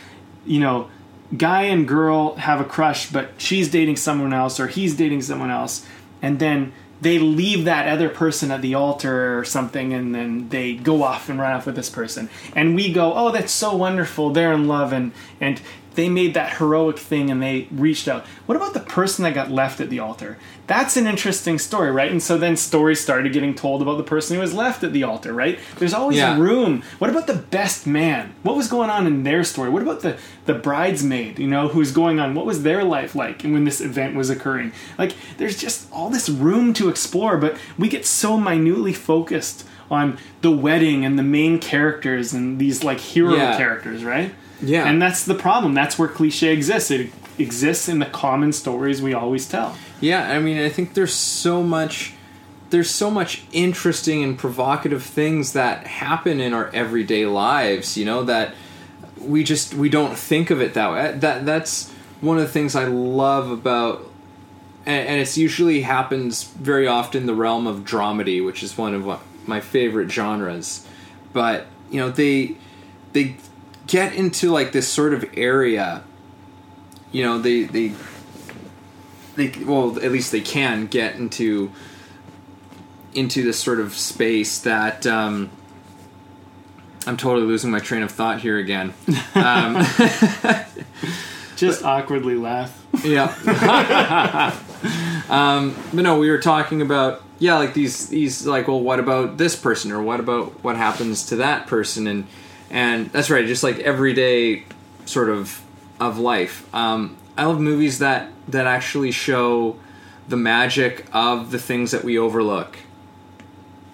you 0.46 0.60
know, 0.60 0.90
guy 1.36 1.64
and 1.64 1.88
girl 1.88 2.36
have 2.36 2.62
a 2.62 2.66
crush, 2.66 3.12
but 3.12 3.32
she's 3.38 3.70
dating 3.70 3.98
someone 3.98 4.34
else 4.34 4.60
or 4.60 4.68
he's 4.68 4.96
dating 4.96 5.22
someone 5.22 5.52
else, 5.52 5.86
and 6.22 6.40
then 6.40 6.74
they 7.02 7.20
leave 7.20 7.66
that 7.66 7.88
other 7.88 8.10
person 8.10 8.52
at 8.52 8.62
the 8.62 8.74
altar 8.74 9.38
or 9.38 9.44
something 9.44 9.94
and 9.94 10.16
then 10.16 10.48
they 10.50 10.74
go 10.74 11.04
off 11.04 11.30
and 11.30 11.40
run 11.40 11.52
off 11.52 11.66
with 11.66 11.76
this 11.76 11.90
person. 11.90 12.30
And 12.56 12.76
we 12.76 12.92
go 12.92 13.14
oh 13.14 13.32
that's 13.32 13.52
so 13.52 13.76
wonderful. 13.76 14.32
They're 14.32 14.54
in 14.54 14.68
love 14.68 14.94
and 14.94 15.12
and 15.42 15.62
they 15.96 16.10
made 16.10 16.34
that 16.34 16.58
heroic 16.58 16.98
thing 17.00 17.30
and 17.32 17.42
they 17.42 17.68
reached 17.72 18.08
out. 18.08 18.26
What 18.46 18.56
about 18.56 18.74
the 18.74 18.80
person 18.82 19.24
that 19.24 19.34
got 19.34 19.50
left 19.52 19.80
at 19.80 19.90
the 19.90 20.00
altar? 20.00 20.38
That's 20.68 20.98
an 20.98 21.06
interesting 21.08 21.60
story 21.60 21.92
right? 21.92 22.12
And 22.12 22.22
so 22.24 22.38
then 22.38 22.58
stories 22.58 23.00
started 23.00 23.32
getting 23.34 23.54
told 23.56 23.82
about 23.82 23.98
the 23.98 24.04
person 24.04 24.36
who 24.36 24.42
was 24.42 24.54
left 24.54 24.84
at 24.84 24.94
the 24.94 25.04
altar 25.04 25.34
right? 25.34 25.60
There's 25.78 25.94
always 25.94 26.18
Yeah. 26.18 26.38
room. 26.40 26.84
What 27.00 27.10
about 27.10 27.28
the 27.28 27.34
best 27.36 27.86
man? 27.88 28.34
What 28.44 28.56
was 28.56 28.68
going 28.68 28.90
on 28.90 29.06
in 29.08 29.24
their 29.24 29.44
story? 29.44 29.70
What 29.70 29.82
about 29.82 30.02
the 30.02 30.18
the 30.46 30.54
bridesmaid 30.54 31.40
you 31.40 31.48
know 31.48 31.68
who's 31.70 31.92
going 31.92 32.20
on? 32.20 32.36
What 32.36 32.46
was 32.46 32.64
their 32.64 32.84
life 32.84 33.16
like 33.16 33.42
when 33.44 33.64
this 33.66 33.80
event 33.82 34.16
was 34.16 34.30
occurring? 34.30 34.72
Like 34.98 35.14
there's 35.38 35.58
just 35.58 35.92
all 35.92 36.10
this 36.10 36.30
room 36.30 36.74
to 36.74 36.90
explore 36.90 37.38
but 37.38 37.56
we 37.78 37.88
get 37.88 38.06
so 38.06 38.38
minutely 38.38 38.94
focused 38.94 39.66
on 39.92 40.18
the 40.42 40.50
wedding 40.50 41.06
and 41.06 41.18
the 41.20 41.24
main 41.24 41.60
characters 41.60 42.34
and 42.34 42.58
these 42.58 42.84
like 42.84 43.00
hero 43.00 43.36
Yeah. 43.36 43.56
characters 43.56 44.04
right 44.04 44.34
Yeah. 44.62 44.88
and 44.88 45.02
that's 45.02 45.26
the 45.26 45.36
problem 45.36 45.74
that's 45.74 46.00
where 46.00 46.08
cliche 46.08 46.54
exists 46.54 46.92
it 46.92 47.12
exists 47.38 47.90
in 47.90 48.00
the 48.00 48.06
common 48.06 48.54
stories 48.54 49.02
we 49.02 49.14
always 49.14 49.48
tell 49.48 49.76
Yeah, 50.02 50.30
I 50.30 50.40
mean, 50.40 50.58
I 50.58 50.70
think 50.70 50.94
there's 50.94 51.14
so 51.14 51.64
much 51.64 52.14
there's 52.70 52.90
so 52.90 53.10
much 53.10 53.44
interesting 53.52 54.24
and 54.24 54.38
provocative 54.38 55.04
things 55.04 55.54
that 55.54 55.88
happen 55.88 56.40
in 56.40 56.54
our 56.54 56.70
everyday 56.74 57.26
lives, 57.26 57.96
you 57.98 58.06
know, 58.06 58.24
that 58.24 58.54
we 59.20 59.44
just 59.44 59.74
we 59.74 59.90
don't 59.90 60.18
think 60.18 60.50
of 60.50 60.62
it 60.62 60.74
that 60.74 60.92
way. 60.92 61.18
That 61.18 61.46
that's 61.46 61.92
one 62.22 62.38
of 62.38 62.44
the 62.44 62.50
things 62.52 62.76
I 62.76 62.86
love 62.86 63.52
about 63.52 64.10
and, 64.86 65.08
and 65.08 65.22
it's 65.22 65.38
usually 65.38 65.82
happens 65.82 66.44
very 66.44 66.88
often 66.88 67.22
in 67.22 67.28
the 67.28 67.34
realm 67.34 67.68
of 67.68 67.80
dramedy, 67.80 68.44
which 68.44 68.64
is 68.64 68.78
one 68.78 68.94
of 68.94 69.20
my 69.48 69.60
favorite 69.60 70.12
genres. 70.12 70.86
But, 71.34 71.66
you 71.90 72.00
know, 72.00 72.10
they 72.10 72.56
they 73.14 73.38
get 73.88 74.14
into 74.14 74.52
like 74.52 74.72
this 74.72 74.88
sort 74.88 75.14
of 75.14 75.26
area 75.36 76.04
you 77.16 77.24
know, 77.24 77.40
they 77.40 77.64
they 77.64 77.94
they 79.38 79.64
well 79.64 79.98
at 80.04 80.12
least 80.12 80.34
they 80.34 80.42
can 80.42 80.88
get 80.88 81.16
into 81.16 81.72
into 83.14 83.42
this 83.42 83.58
sort 83.58 83.80
of 83.80 83.94
space 83.94 84.60
that 84.60 85.08
um, 85.08 85.50
I'm 87.08 87.16
totally 87.16 87.48
losing 87.48 87.72
my 87.72 87.80
train 87.80 88.04
of 88.04 88.12
thought 88.12 88.42
here 88.42 88.58
again. 88.58 88.94
Um, 89.34 89.76
just 91.56 91.86
awkwardly 91.86 92.36
laugh 92.36 92.86
yeah. 93.04 94.54
um, 95.30 95.76
but 95.94 96.02
no, 96.04 96.20
we 96.20 96.30
were 96.30 96.40
talking 96.40 96.82
about 96.82 97.24
yeah, 97.40 97.58
like 97.58 97.74
these 97.74 98.08
these 98.10 98.46
like 98.46 98.68
well, 98.68 98.80
what 98.80 99.00
about 99.00 99.38
this 99.38 99.56
person 99.56 99.92
or 99.92 100.02
what 100.02 100.20
about 100.20 100.64
what 100.64 100.78
happens 100.78 101.26
to 101.28 101.38
that 101.38 101.68
person 101.68 102.08
and 102.08 102.28
and 102.76 103.10
that's 103.12 103.30
right, 103.32 103.48
just 103.48 103.64
like 103.64 103.80
everyday 103.80 104.64
sort 105.06 105.30
of 105.30 105.62
of 106.00 106.20
life. 106.20 106.68
Um, 106.76 107.16
I 107.38 107.46
love 107.46 107.60
movies 107.60 108.00
that 108.00 108.30
that 108.50 108.68
actually 108.68 109.12
show 109.12 109.78
the 110.28 110.38
magic 110.38 111.06
of 111.14 111.52
the 111.52 111.60
things 111.60 111.92
that 111.92 112.04
we 112.04 112.18
overlook. 112.20 112.78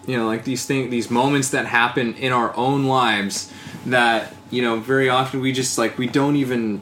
You 0.07 0.17
know, 0.17 0.25
like 0.25 0.43
these 0.45 0.65
things, 0.65 0.89
these 0.89 1.11
moments 1.11 1.49
that 1.51 1.67
happen 1.67 2.15
in 2.15 2.31
our 2.33 2.55
own 2.57 2.85
lives 2.85 3.51
that 3.85 4.33
you 4.49 4.61
know 4.63 4.79
very 4.79 5.09
often 5.09 5.41
we 5.41 5.51
just 5.53 5.77
like 5.77 5.97
we 5.97 6.07
don't 6.07 6.35
even 6.35 6.81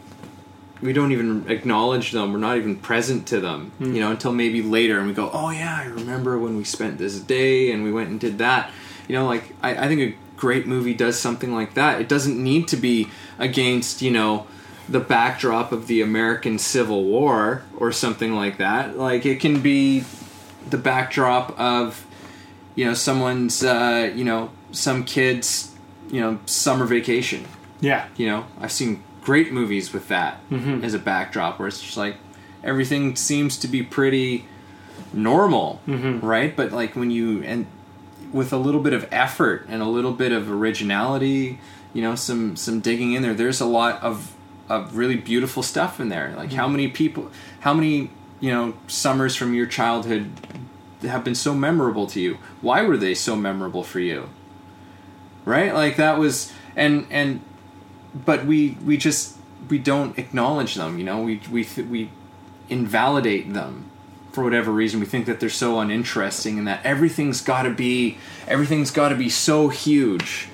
we 0.82 0.94
don't 0.94 1.12
even 1.12 1.46
acknowledge 1.50 2.12
them. 2.14 2.32
We're 2.32 2.40
not 2.40 2.56
even 2.56 2.78
present 2.78 3.28
to 3.28 3.42
them, 3.42 3.72
Hmm. 3.80 3.94
you 3.94 4.00
know, 4.00 4.12
until 4.12 4.32
maybe 4.32 4.62
later, 4.62 4.98
and 5.00 5.08
we 5.08 5.14
go, 5.14 5.30
"Oh 5.34 5.50
yeah, 5.50 5.78
I 5.84 5.88
remember 5.88 6.40
when 6.40 6.56
we 6.56 6.64
spent 6.64 6.98
this 6.98 7.20
day 7.20 7.72
and 7.74 7.84
we 7.84 7.92
went 7.92 8.08
and 8.10 8.20
did 8.22 8.38
that." 8.38 8.72
You 9.10 9.16
know, 9.16 9.26
like 9.26 9.54
I, 9.62 9.72
I 9.86 9.88
think 9.90 10.00
a 10.02 10.14
great 10.40 10.66
movie 10.66 10.94
does 10.94 11.20
something 11.20 11.54
like 11.54 11.74
that. 11.76 12.00
It 12.02 12.08
doesn't 12.10 12.42
need 12.42 12.68
to 12.70 12.78
be 12.78 13.08
against, 13.38 14.02
you 14.02 14.12
know, 14.12 14.48
the 14.88 15.00
backdrop 15.00 15.72
of 15.72 15.88
the 15.88 16.02
American 16.02 16.58
Civil 16.58 17.04
War 17.04 17.64
or 17.78 17.92
something 17.92 18.34
like 18.34 18.58
that. 18.58 18.98
Like 18.98 19.26
it 19.26 19.40
can 19.40 19.60
be 19.62 20.04
the 20.70 20.78
backdrop 20.78 21.60
of, 21.60 22.06
you 22.76 22.86
know, 22.86 22.94
someone's, 22.94 23.64
uh, 23.64 24.12
you 24.16 24.24
know, 24.24 24.50
some 24.72 25.04
kids, 25.04 25.76
you 26.10 26.22
know, 26.22 26.40
summer 26.46 26.86
vacation 26.86 27.46
yeah 27.82 28.08
you 28.18 28.28
know 28.28 28.44
i've 28.60 28.74
seen 28.74 29.02
great 29.22 29.54
movies 29.54 29.94
with 29.94 30.10
that 30.10 30.38
Mm-hmm. 30.50 30.84
as 30.84 30.94
a 30.94 31.00
backdrop 31.00 31.58
where 31.60 31.68
it's 31.70 31.80
just 31.82 31.96
like 31.96 32.18
everything 32.62 33.16
seems 33.16 33.56
to 33.60 33.70
be 33.70 33.82
pretty 33.84 34.44
normal 35.14 35.80
Mm-hmm. 35.88 36.26
right 36.26 36.54
but 36.56 36.72
like 36.74 36.96
when 36.98 37.10
you 37.12 37.42
and 37.44 37.66
with 38.32 38.54
a 38.54 38.58
little 38.58 38.82
bit 38.82 38.94
of 38.94 39.08
effort 39.12 39.66
and 39.70 39.82
a 39.82 39.86
little 39.88 40.14
bit 40.14 40.32
of 40.32 40.50
originality 40.52 41.60
you 41.94 42.02
know 42.02 42.16
some 42.16 42.56
some 42.56 42.80
digging 42.80 43.14
in 43.14 43.22
there. 43.22 43.34
There's 43.34 43.62
a 43.62 43.66
lot 43.66 44.02
of 44.04 44.36
of 44.68 44.96
really 44.96 45.16
beautiful 45.16 45.64
stuff 45.64 46.00
in 46.00 46.10
there. 46.10 46.34
Like 46.36 46.54
how 46.54 46.66
Mm-hmm. 46.66 46.72
many 46.74 46.88
people 46.90 47.32
how 47.62 47.74
many 47.74 48.12
you 48.40 48.52
know 48.52 48.74
summers 48.88 49.36
from 49.36 49.54
your 49.54 49.66
childhood 49.66 50.30
have 51.02 51.24
been 51.24 51.36
so 51.36 51.54
memorable 51.54 52.08
to 52.08 52.20
you? 52.20 52.38
Why 52.62 52.84
were 52.84 52.98
they 52.98 53.16
so 53.16 53.36
memorable 53.36 53.84
for 53.84 54.00
you? 54.00 54.30
Right? 55.46 55.74
Like 55.74 55.96
that 55.98 56.20
was 56.20 56.52
and 56.76 57.08
and 57.10 57.42
but 58.14 58.46
we 58.46 58.78
we 58.86 58.98
just 58.98 59.38
we 59.70 59.80
don't 59.80 60.18
acknowledge 60.18 60.76
them 60.76 61.00
you 61.00 61.04
know? 61.04 61.22
We 61.22 61.42
we 61.52 61.68
we 61.90 62.12
invalidate 62.70 63.54
them 63.54 63.89
for 64.32 64.44
whatever 64.44 64.72
reason 64.72 65.00
we 65.00 65.06
think 65.06 65.26
that 65.26 65.40
they're 65.40 65.50
so 65.50 65.80
uninteresting 65.80 66.58
and 66.58 66.68
that 66.68 66.86
everything's 66.86 67.42
got 67.42 67.64
to 67.64 67.70
be 67.70 68.18
everything's 68.48 68.92
got 68.92 69.10
to 69.10 69.16
be 69.16 69.30
so 69.30 69.70
huge 69.70 70.48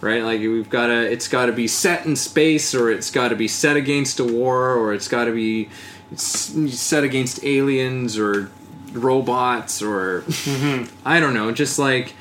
right? 0.00 0.24
Like 0.24 0.40
we've 0.40 0.68
got 0.68 0.88
to 0.88 1.10
it's 1.10 1.28
got 1.28 1.46
to 1.46 1.52
be 1.52 1.68
set 1.68 2.06
in 2.06 2.16
space 2.16 2.74
or 2.74 2.90
it's 2.90 3.10
got 3.10 3.28
to 3.28 3.36
be 3.36 3.46
set 3.46 3.76
against 3.76 4.18
a 4.18 4.24
war 4.24 4.74
or 4.74 4.92
it's 4.92 5.06
got 5.06 5.26
to 5.26 5.32
be 5.32 5.68
set 6.16 7.04
against 7.04 7.44
aliens 7.44 8.18
or 8.18 8.50
robots 8.92 9.80
or 9.80 10.20
mm-hmm. 10.22 10.84
i 11.08 11.18
don't 11.18 11.32
know 11.32 11.50
just 11.50 11.78
like 11.78 12.14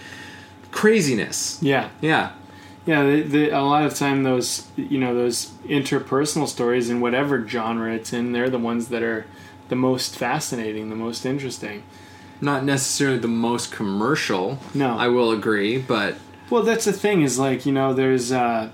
craziness. 0.71 1.61
Yeah. 1.61 1.89
Yeah. 2.01 2.31
Yeah, 2.85 3.03
the, 3.03 3.21
the, 3.21 3.49
a 3.51 3.61
lot 3.61 3.85
of 3.85 3.93
time 3.93 4.23
those 4.23 4.67
you 4.75 4.97
know 4.97 5.13
those 5.13 5.51
interpersonal 5.65 6.47
stories 6.47 6.89
in 6.89 6.99
whatever 6.99 7.47
genre 7.47 7.93
it's 7.93 8.11
in, 8.11 8.31
they're 8.31 8.49
the 8.49 8.57
ones 8.57 8.87
that 8.87 9.03
are 9.03 9.27
the 9.71 9.75
most 9.77 10.15
fascinating, 10.17 10.89
the 10.89 10.95
most 11.07 11.25
interesting. 11.25 11.81
not 12.41 12.63
necessarily 12.65 13.17
the 13.19 13.27
most 13.47 13.71
commercial. 13.71 14.57
No. 14.73 14.97
I 14.97 15.07
will 15.07 15.31
agree, 15.31 15.77
but 15.79 16.15
Well, 16.49 16.63
that's 16.63 16.85
the 16.85 16.93
thing 16.93 17.21
is 17.23 17.39
like 17.39 17.65
you 17.65 17.71
know 17.71 17.93
there's 17.93 18.31
uh, 18.31 18.69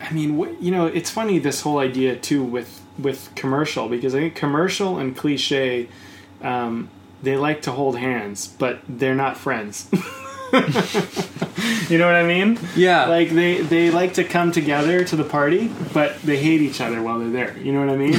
I 0.00 0.12
mean 0.12 0.30
wh- 0.38 0.54
you 0.62 0.70
know 0.70 0.86
it's 0.86 1.10
funny 1.10 1.38
this 1.38 1.62
whole 1.62 1.78
idea 1.78 2.14
too 2.16 2.42
with 2.44 2.70
with 2.98 3.30
commercial 3.34 3.88
because 3.88 4.14
I 4.14 4.18
think 4.20 4.34
commercial 4.34 4.98
and 4.98 5.16
cliche 5.16 5.88
um, 6.42 6.88
they 7.22 7.36
like 7.36 7.62
to 7.62 7.72
hold 7.72 7.96
hands, 7.96 8.38
but 8.58 8.80
they're 8.88 9.14
not 9.24 9.36
friends. 9.36 9.88
you 11.88 11.98
know 11.98 12.06
what 12.06 12.14
I 12.14 12.24
mean? 12.26 12.58
yeah, 12.76 13.06
like 13.06 13.30
they 13.30 13.62
they 13.62 13.90
like 13.90 14.14
to 14.14 14.24
come 14.24 14.52
together 14.52 15.04
to 15.04 15.16
the 15.16 15.24
party 15.24 15.68
but 15.94 16.20
they 16.22 16.36
hate 16.36 16.60
each 16.60 16.80
other 16.80 17.02
while 17.02 17.18
they're 17.18 17.30
there 17.30 17.56
you 17.58 17.72
know 17.72 17.80
what 17.80 17.88
i 17.88 17.96
mean 17.96 18.12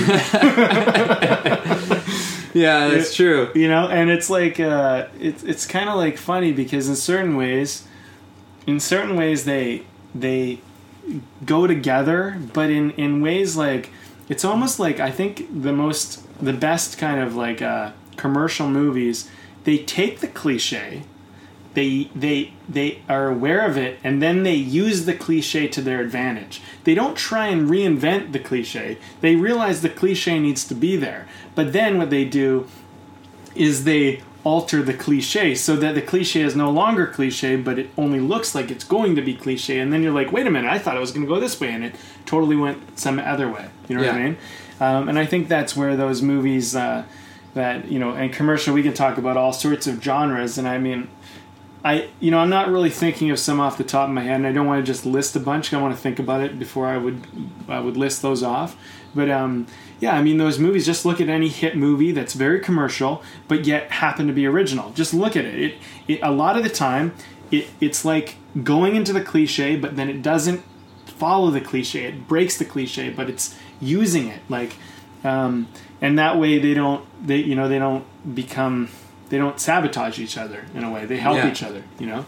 yeah, 2.54 2.88
that's 2.90 3.16
true. 3.16 3.50
you 3.56 3.68
know 3.68 3.88
and 3.88 4.10
it's 4.10 4.30
like 4.30 4.60
uh 4.60 5.08
it's 5.20 5.44
it's 5.44 5.66
kind 5.66 5.90
of 5.90 5.96
like 5.96 6.18
funny 6.18 6.52
because 6.54 6.88
in 6.90 6.96
certain 6.96 7.36
ways 7.36 7.86
in 8.68 8.80
certain 8.80 9.16
ways 9.16 9.46
they 9.46 9.84
they 10.16 10.60
go 11.46 11.68
together 11.68 12.40
but 12.54 12.70
in 12.70 12.92
in 12.92 13.22
ways 13.22 13.58
like 13.58 13.90
it's 14.30 14.46
almost 14.46 14.80
like 14.80 15.00
i 15.00 15.12
think 15.12 15.46
the 15.62 15.74
most 15.74 16.22
the 16.44 16.54
best 16.54 16.98
kind 16.98 17.20
of 17.20 17.36
like 17.36 17.62
uh 17.62 17.92
commercial 18.16 18.70
movies 18.70 19.30
they 19.66 19.78
take 19.78 20.20
the 20.20 20.28
cliche 20.28 21.04
they 21.74 22.10
they 22.16 22.54
they 22.70 23.02
are 23.10 23.28
aware 23.28 23.66
of 23.66 23.78
it 23.78 24.00
and 24.04 24.22
then 24.22 24.44
they 24.44 24.56
use 24.56 25.06
the 25.06 25.14
cliche 25.14 25.68
to 25.68 25.82
their 25.82 26.02
advantage. 26.02 26.62
They 26.84 26.94
don't 26.94 27.18
try 27.18 27.48
and 27.48 27.70
reinvent 27.70 28.32
the 28.32 28.40
cliche. 28.40 28.98
They 29.22 29.36
realize 29.36 29.82
the 29.82 29.90
cliche 29.90 30.40
needs 30.40 30.66
to 30.66 30.76
be 30.76 30.96
there. 30.96 31.28
But 31.56 31.74
then 31.74 31.98
what 31.98 32.10
they 32.10 32.26
do 32.26 32.68
is 33.56 33.84
they 33.84 34.22
alter 34.44 34.84
the 34.84 34.94
cliche 34.94 35.56
so 35.56 35.76
that 35.78 35.96
the 35.96 36.02
cliche 36.02 36.42
is 36.42 36.54
no 36.54 36.70
longer 36.70 37.08
cliche 37.08 37.56
but 37.56 37.80
it 37.80 37.90
only 37.98 38.20
looks 38.20 38.54
like 38.54 38.70
it's 38.70 38.84
going 38.84 39.16
to 39.16 39.22
be 39.22 39.34
cliche 39.34 39.80
and 39.80 39.94
then 39.94 40.04
you're 40.04 40.12
like 40.12 40.34
wait 40.34 40.46
a 40.46 40.52
minute 40.52 40.70
i 40.70 40.78
thought 40.78 40.98
it 40.98 41.00
was 41.00 41.12
going 41.12 41.26
to 41.26 41.34
go 41.34 41.40
this 41.40 41.62
way 41.62 41.70
and 41.70 41.82
it 41.82 41.96
totally 42.26 42.56
went 42.56 43.00
some 43.00 43.20
other 43.20 43.50
way. 43.50 43.70
You 43.88 43.96
know 43.96 44.04
what 44.04 44.16
i 44.16 44.24
mean? 44.24 44.38
Um, 44.82 45.08
and 45.08 45.18
i 45.18 45.26
think 45.26 45.48
that's 45.48 45.78
where 45.78 45.96
those 45.96 46.22
movies 46.22 46.76
uh, 46.76 47.06
that 47.54 47.88
you 47.88 48.00
know 48.00 48.12
and 48.12 48.34
commercial 48.34 48.74
we 48.74 48.84
can 48.84 48.94
talk 48.94 49.18
about 49.18 49.38
all 49.38 49.54
sorts 49.54 49.88
of 49.88 50.04
genres 50.04 50.58
and 50.58 50.68
i 50.68 50.78
mean 50.78 51.08
I 51.84 52.10
you 52.20 52.32
know 52.32 52.40
I'm 52.40 52.50
not 52.50 52.70
really 52.70 52.90
thinking 52.90 53.30
of 53.30 53.40
some 53.40 53.60
off 53.60 53.78
the 53.78 53.84
top 53.84 54.08
of 54.08 54.14
my 54.14 54.22
head, 54.22 54.38
and 54.38 54.48
I 54.48 54.52
don't 54.52 54.66
want 54.66 54.86
to 54.86 54.90
just 54.90 55.06
list 55.06 55.36
a 55.36 55.40
bunch. 55.40 55.74
I 55.74 55.82
want 55.82 55.94
to 55.94 56.02
think 56.02 56.18
about 56.18 56.42
it 56.42 56.58
before 56.58 56.88
I 56.88 56.98
would 56.98 57.28
I 57.68 57.80
would 57.80 57.98
list 57.98 58.22
those 58.22 58.42
off. 58.42 58.78
But 59.14 59.30
um, 59.30 59.68
yeah, 60.00 60.16
I 60.16 60.24
mean 60.24 60.38
those 60.38 60.60
movies. 60.60 60.86
Just 60.86 61.06
look 61.06 61.20
at 61.20 61.30
any 61.30 61.50
hit 61.50 61.76
movie 61.76 62.12
that's 62.12 62.34
very 62.34 62.60
commercial, 62.60 63.22
but 63.48 63.66
yet 63.66 63.92
happen 63.92 64.28
to 64.28 64.34
be 64.34 64.46
original. 64.46 64.92
Just 64.92 65.14
look 65.14 65.36
at 65.36 65.46
it. 65.46 65.60
It, 65.60 65.76
it 66.08 66.20
a 66.24 66.32
lot 66.32 66.58
of 66.58 66.64
the 66.64 66.70
time, 66.70 67.14
it, 67.52 67.68
it's 67.82 68.06
like 68.06 68.38
going 68.64 68.96
into 68.96 69.12
the 69.12 69.22
cliche, 69.22 69.76
but 69.76 69.96
then 69.96 70.10
it 70.10 70.22
doesn't 70.22 70.64
follow 71.06 71.52
the 71.52 71.62
cliche. 71.62 72.06
It 72.06 72.28
breaks 72.28 72.58
the 72.58 72.66
cliche, 72.66 73.10
but 73.10 73.30
it's 73.30 73.58
using 73.82 74.30
it 74.30 74.42
like, 74.50 74.76
um, 75.24 75.68
and 76.02 76.18
that 76.18 76.40
way 76.40 76.60
they 76.60 76.74
don't 76.74 77.06
they 77.26 77.38
you 77.38 77.56
know 77.56 77.68
they 77.68 77.80
don't 77.80 78.06
become 78.34 78.90
they 79.34 79.40
don't 79.40 79.60
sabotage 79.60 80.20
each 80.20 80.38
other 80.38 80.64
in 80.76 80.84
a 80.84 80.92
way. 80.92 81.08
They 81.08 81.18
help 81.18 81.38
Yeah. 81.38 81.50
each 81.50 81.64
other. 81.64 81.82
You 81.98 82.06
know. 82.06 82.26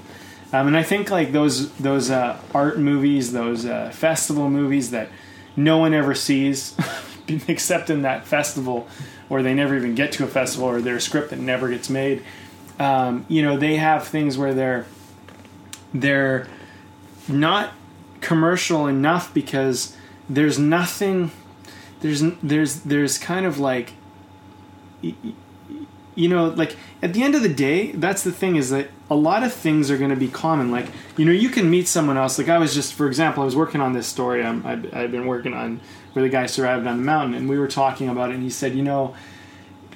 Um, 0.51 0.65
and 0.65 0.75
I 0.75 0.81
think 0.81 1.11
like 1.11 1.31
those 1.33 1.71
those 1.73 2.09
uh, 2.09 2.39
art 2.51 2.79
movies, 2.79 3.31
those 3.31 3.63
uh, 3.63 3.91
festival 3.93 4.49
movies 4.49 4.89
that 4.89 5.09
no 5.55 5.77
one 5.77 5.93
ever 5.93 6.15
sees 6.15 6.75
except 7.47 7.91
in 7.91 8.01
that 8.01 8.25
festival, 8.25 8.87
or 9.29 9.43
they 9.43 9.53
never 9.53 9.75
even 9.77 9.93
get 9.93 10.13
to 10.13 10.23
a 10.23 10.27
festival, 10.27 10.67
or 10.67 10.81
their 10.81 10.99
script 10.99 11.29
that 11.29 11.37
never 11.37 11.69
gets 11.69 11.91
made. 11.91 12.23
Um, 12.79 13.27
you 13.27 13.43
know, 13.43 13.55
they 13.55 13.75
have 13.75 14.07
things 14.07 14.35
where 14.35 14.55
they're 14.55 14.87
they're 15.93 16.47
not 17.27 17.69
commercial 18.21 18.87
enough 18.87 19.31
because 19.31 19.95
there's 20.27 20.57
nothing 20.57 21.29
there's 22.01 22.23
there's 22.41 22.79
there's 22.81 23.19
kind 23.19 23.45
of 23.45 23.59
like 23.59 23.91
you 26.15 26.27
know 26.29 26.47
like 26.47 26.75
at 27.01 27.13
the 27.13 27.23
end 27.23 27.35
of 27.35 27.43
the 27.43 27.53
day 27.53 27.91
that's 27.91 28.23
the 28.23 28.31
thing 28.31 28.55
is 28.55 28.69
that 28.69 28.89
a 29.09 29.15
lot 29.15 29.43
of 29.43 29.53
things 29.53 29.91
are 29.91 29.97
going 29.97 30.09
to 30.09 30.15
be 30.15 30.27
common. 30.27 30.71
Like 30.71 30.87
you 31.17 31.25
know 31.25 31.31
you 31.31 31.49
can 31.49 31.69
meet 31.69 31.87
someone 31.87 32.17
else. 32.17 32.37
Like 32.37 32.49
i 32.49 32.57
was 32.57 32.73
just 32.73 32.93
for 32.93 33.07
example 33.07 33.43
i 33.43 33.45
was 33.45 33.55
working 33.55 33.81
on 33.81 33.93
this 33.93 34.07
story 34.07 34.43
I've, 34.43 34.65
I've 34.65 35.11
been 35.11 35.27
working 35.27 35.53
on 35.53 35.79
where 36.13 36.23
the 36.23 36.29
guy 36.29 36.45
survived 36.45 36.87
on 36.87 36.97
the 36.97 37.03
mountain 37.03 37.35
and 37.35 37.49
we 37.49 37.59
were 37.59 37.67
talking 37.67 38.09
about 38.09 38.31
it 38.31 38.35
and 38.35 38.43
he 38.43 38.49
said 38.49 38.73
you 38.73 38.83
know 38.83 39.15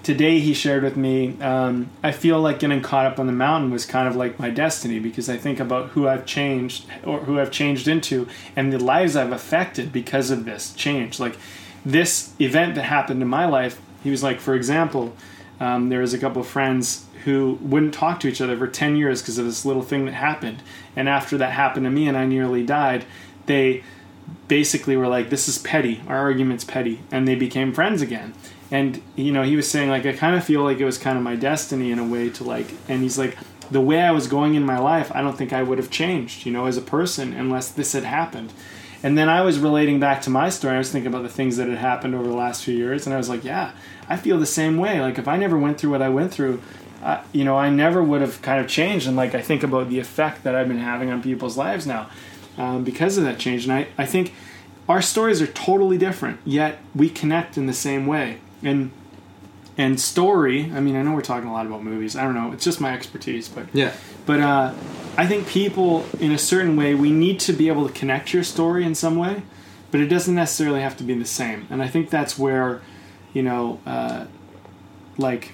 today 0.03 0.39
he 0.39 0.53
shared 0.53 0.84
with 0.84 0.95
me 0.95 1.39
um, 1.41 1.89
i 2.03 2.11
feel 2.11 2.39
like 2.39 2.59
getting 2.59 2.82
caught 2.82 3.05
up 3.05 3.20
on 3.20 3.28
the 3.28 3.34
mountain 3.34 3.72
was 3.72 3.86
kind 3.86 4.07
of 4.07 4.15
like 4.15 4.38
my 4.39 4.49
destiny 4.49 4.99
because 4.99 5.30
i 5.30 5.38
think 5.38 5.59
about 5.59 5.89
who 5.89 6.07
i've 6.07 6.26
changed 6.26 6.86
or 7.03 7.20
who 7.22 7.39
i've 7.39 7.51
changed 7.51 7.88
into 7.88 8.28
and 8.55 8.72
the 8.72 8.80
lives 8.80 9.15
i've 9.15 9.32
affected 9.32 9.91
because 9.91 10.30
of 10.30 10.45
this 10.45 10.74
change. 10.74 11.20
Like 11.20 11.38
this 11.86 12.34
event 12.39 12.76
that 12.76 12.84
happened 12.84 13.22
in 13.22 13.28
my 13.28 13.45
life 13.45 13.80
he 14.03 14.11
was 14.11 14.22
like 14.22 14.39
for 14.39 14.55
example 14.55 15.15
um, 15.60 15.89
there 15.89 16.01
was 16.01 16.14
a 16.14 16.18
couple 16.18 16.41
of 16.41 16.47
friends 16.47 17.05
who 17.26 17.57
wouldn't 17.62 17.93
talk 17.93 18.20
to 18.22 18.28
each 18.28 18.39
other 18.39 18.57
for 18.57 18.68
10 18.68 18.95
years 18.95 19.22
because 19.22 19.38
of 19.38 19.45
this 19.45 19.66
little 19.66 19.82
thing 19.82 20.05
that 20.05 20.14
happened. 20.14 20.64
And 20.95 21.10
after 21.10 21.38
that 21.38 21.51
happened 21.51 21.86
to 21.86 21.89
me 21.89 22.07
and 22.07 22.18
i 22.18 22.26
nearly 22.26 22.66
died 22.66 23.05
they 23.49 23.84
basically 24.47 24.95
were 24.95 25.07
like 25.07 25.30
this 25.30 25.49
is 25.49 25.57
petty. 25.57 26.01
Our 26.07 26.18
argument's 26.18 26.64
petty. 26.64 27.01
And 27.12 27.28
they 27.28 27.36
became 27.36 27.74
friends 27.74 28.01
again. 28.01 28.34
And 28.72 29.01
you 29.16 29.32
know 29.32 29.43
he 29.43 29.55
was 29.55 29.70
saying 29.70 29.89
like 29.89 30.05
i 30.05 30.14
kind 30.14 30.36
of 30.36 30.43
feel 30.43 30.64
like 30.64 30.80
it 30.80 30.86
was 30.86 30.99
kind 30.99 31.18
of 31.18 31.24
my 31.24 31.36
destiny 31.36 31.91
in 31.91 31.97
a 31.97 32.05
way 32.05 32.30
to 32.30 32.43
like 32.43 32.72
and 32.88 33.01
he's 33.01 33.18
like 33.18 33.36
the 33.72 33.82
way 33.82 33.99
i 33.99 34.12
was 34.12 34.28
going 34.28 34.53
in 34.53 34.64
my 34.64 34.78
life 34.78 35.12
i 35.16 35.22
don't 35.22 35.38
think 35.38 35.51
i 35.51 35.64
would 35.64 35.80
have 35.80 35.89
changed 35.89 36.45
you 36.45 36.51
know 36.51 36.68
as 36.68 36.78
a 36.78 36.82
person 36.82 37.34
unless 37.34 37.72
this 37.72 37.93
had 37.93 38.03
happened 38.03 38.53
and 39.04 39.18
then 39.18 39.30
i 39.30 39.41
was 39.41 39.60
relating 39.60 40.00
back 40.00 40.22
to 40.22 40.30
my 40.30 40.50
story. 40.50 40.76
I 40.76 40.78
was 40.78 40.91
thinking 40.91 41.08
about 41.12 41.24
the 41.24 41.30
things 41.30 41.58
that 41.58 41.68
had 41.70 41.78
happened 41.78 42.16
over 42.16 42.28
the 42.28 42.36
last 42.36 42.64
few 42.64 42.76
years 42.76 43.06
and 43.06 43.14
i 43.14 43.18
was 43.18 43.30
like 43.30 43.43
yeah 43.43 43.72
i 44.08 44.18
feel 44.18 44.38
the 44.39 44.45
same 44.45 44.78
way. 44.78 45.00
Like 45.02 45.18
if 45.18 45.28
i 45.28 45.38
never 45.38 45.58
went 45.58 45.78
through 45.78 45.91
what 45.91 46.02
i 46.02 46.10
went 46.10 46.32
through 46.34 46.62
uh, 47.04 47.24
you 47.32 47.45
know 47.45 47.58
i 47.58 47.70
never 47.70 48.04
would 48.04 48.22
have 48.22 48.41
kind 48.41 48.60
of 48.60 48.68
changed. 48.68 49.08
And 49.08 49.16
like 49.16 49.34
i 49.36 49.41
think 49.41 49.64
about 49.64 49.89
the 49.89 50.00
effect 50.00 50.43
that 50.43 50.54
i've 50.56 50.68
been 50.68 50.80
having 50.80 51.10
on 51.12 51.22
people's 51.22 51.58
lives 51.58 51.86
now 51.88 52.10
um, 52.58 52.84
because 52.84 53.18
of 53.18 53.24
that 53.24 53.39
change. 53.39 53.64
And 53.64 53.72
I, 53.74 53.88
I 53.97 54.06
think 54.06 54.34
our 54.89 55.02
stories 55.02 55.41
are 55.41 55.47
totally 55.47 55.97
different 55.97 56.39
yet 56.43 56.80
we 56.93 57.10
connect 57.10 57.58
in 57.58 57.68
the 57.68 57.74
same 57.74 58.06
way. 58.06 58.39
And 58.64 58.91
and 59.78 59.97
story 59.97 60.70
i 60.74 60.82
mean 60.82 60.97
i 60.97 61.02
know 61.02 61.14
we're 61.14 61.22
talking 61.22 61.47
a 61.47 61.54
lot 61.54 61.66
about 61.66 61.84
movies. 61.84 62.16
I 62.18 62.24
don't 62.24 62.34
know. 62.36 62.52
It's 62.52 62.66
just 62.66 62.82
my 62.82 62.93
expertise 62.93 63.47
but 63.47 63.68
Yeah. 63.72 63.93
But 64.30 64.40
uh, 64.40 64.74
i 65.18 65.26
think 65.26 65.48
people 65.48 66.06
in 66.20 66.32
a 66.32 66.38
certain 66.38 66.76
way 66.76 66.94
we 66.94 67.12
need 67.12 67.40
to 67.40 67.52
be 67.52 67.68
able 67.68 67.88
to 67.88 67.94
connect 68.02 68.32
your 68.34 68.44
story 68.44 68.84
in 68.84 68.94
some 68.94 69.16
way 69.16 69.42
but 69.92 70.00
it 70.00 70.08
doesn't 70.08 70.36
necessarily 70.36 70.82
have 70.82 70.96
to 70.98 71.04
be 71.04 71.14
the 71.14 71.26
same. 71.26 71.68
And 71.70 71.82
i 71.82 71.88
think 71.88 72.10
that's 72.10 72.38
where 72.38 72.82
you 73.34 73.44
know 73.44 73.80
uh, 73.86 74.26
like 75.18 75.52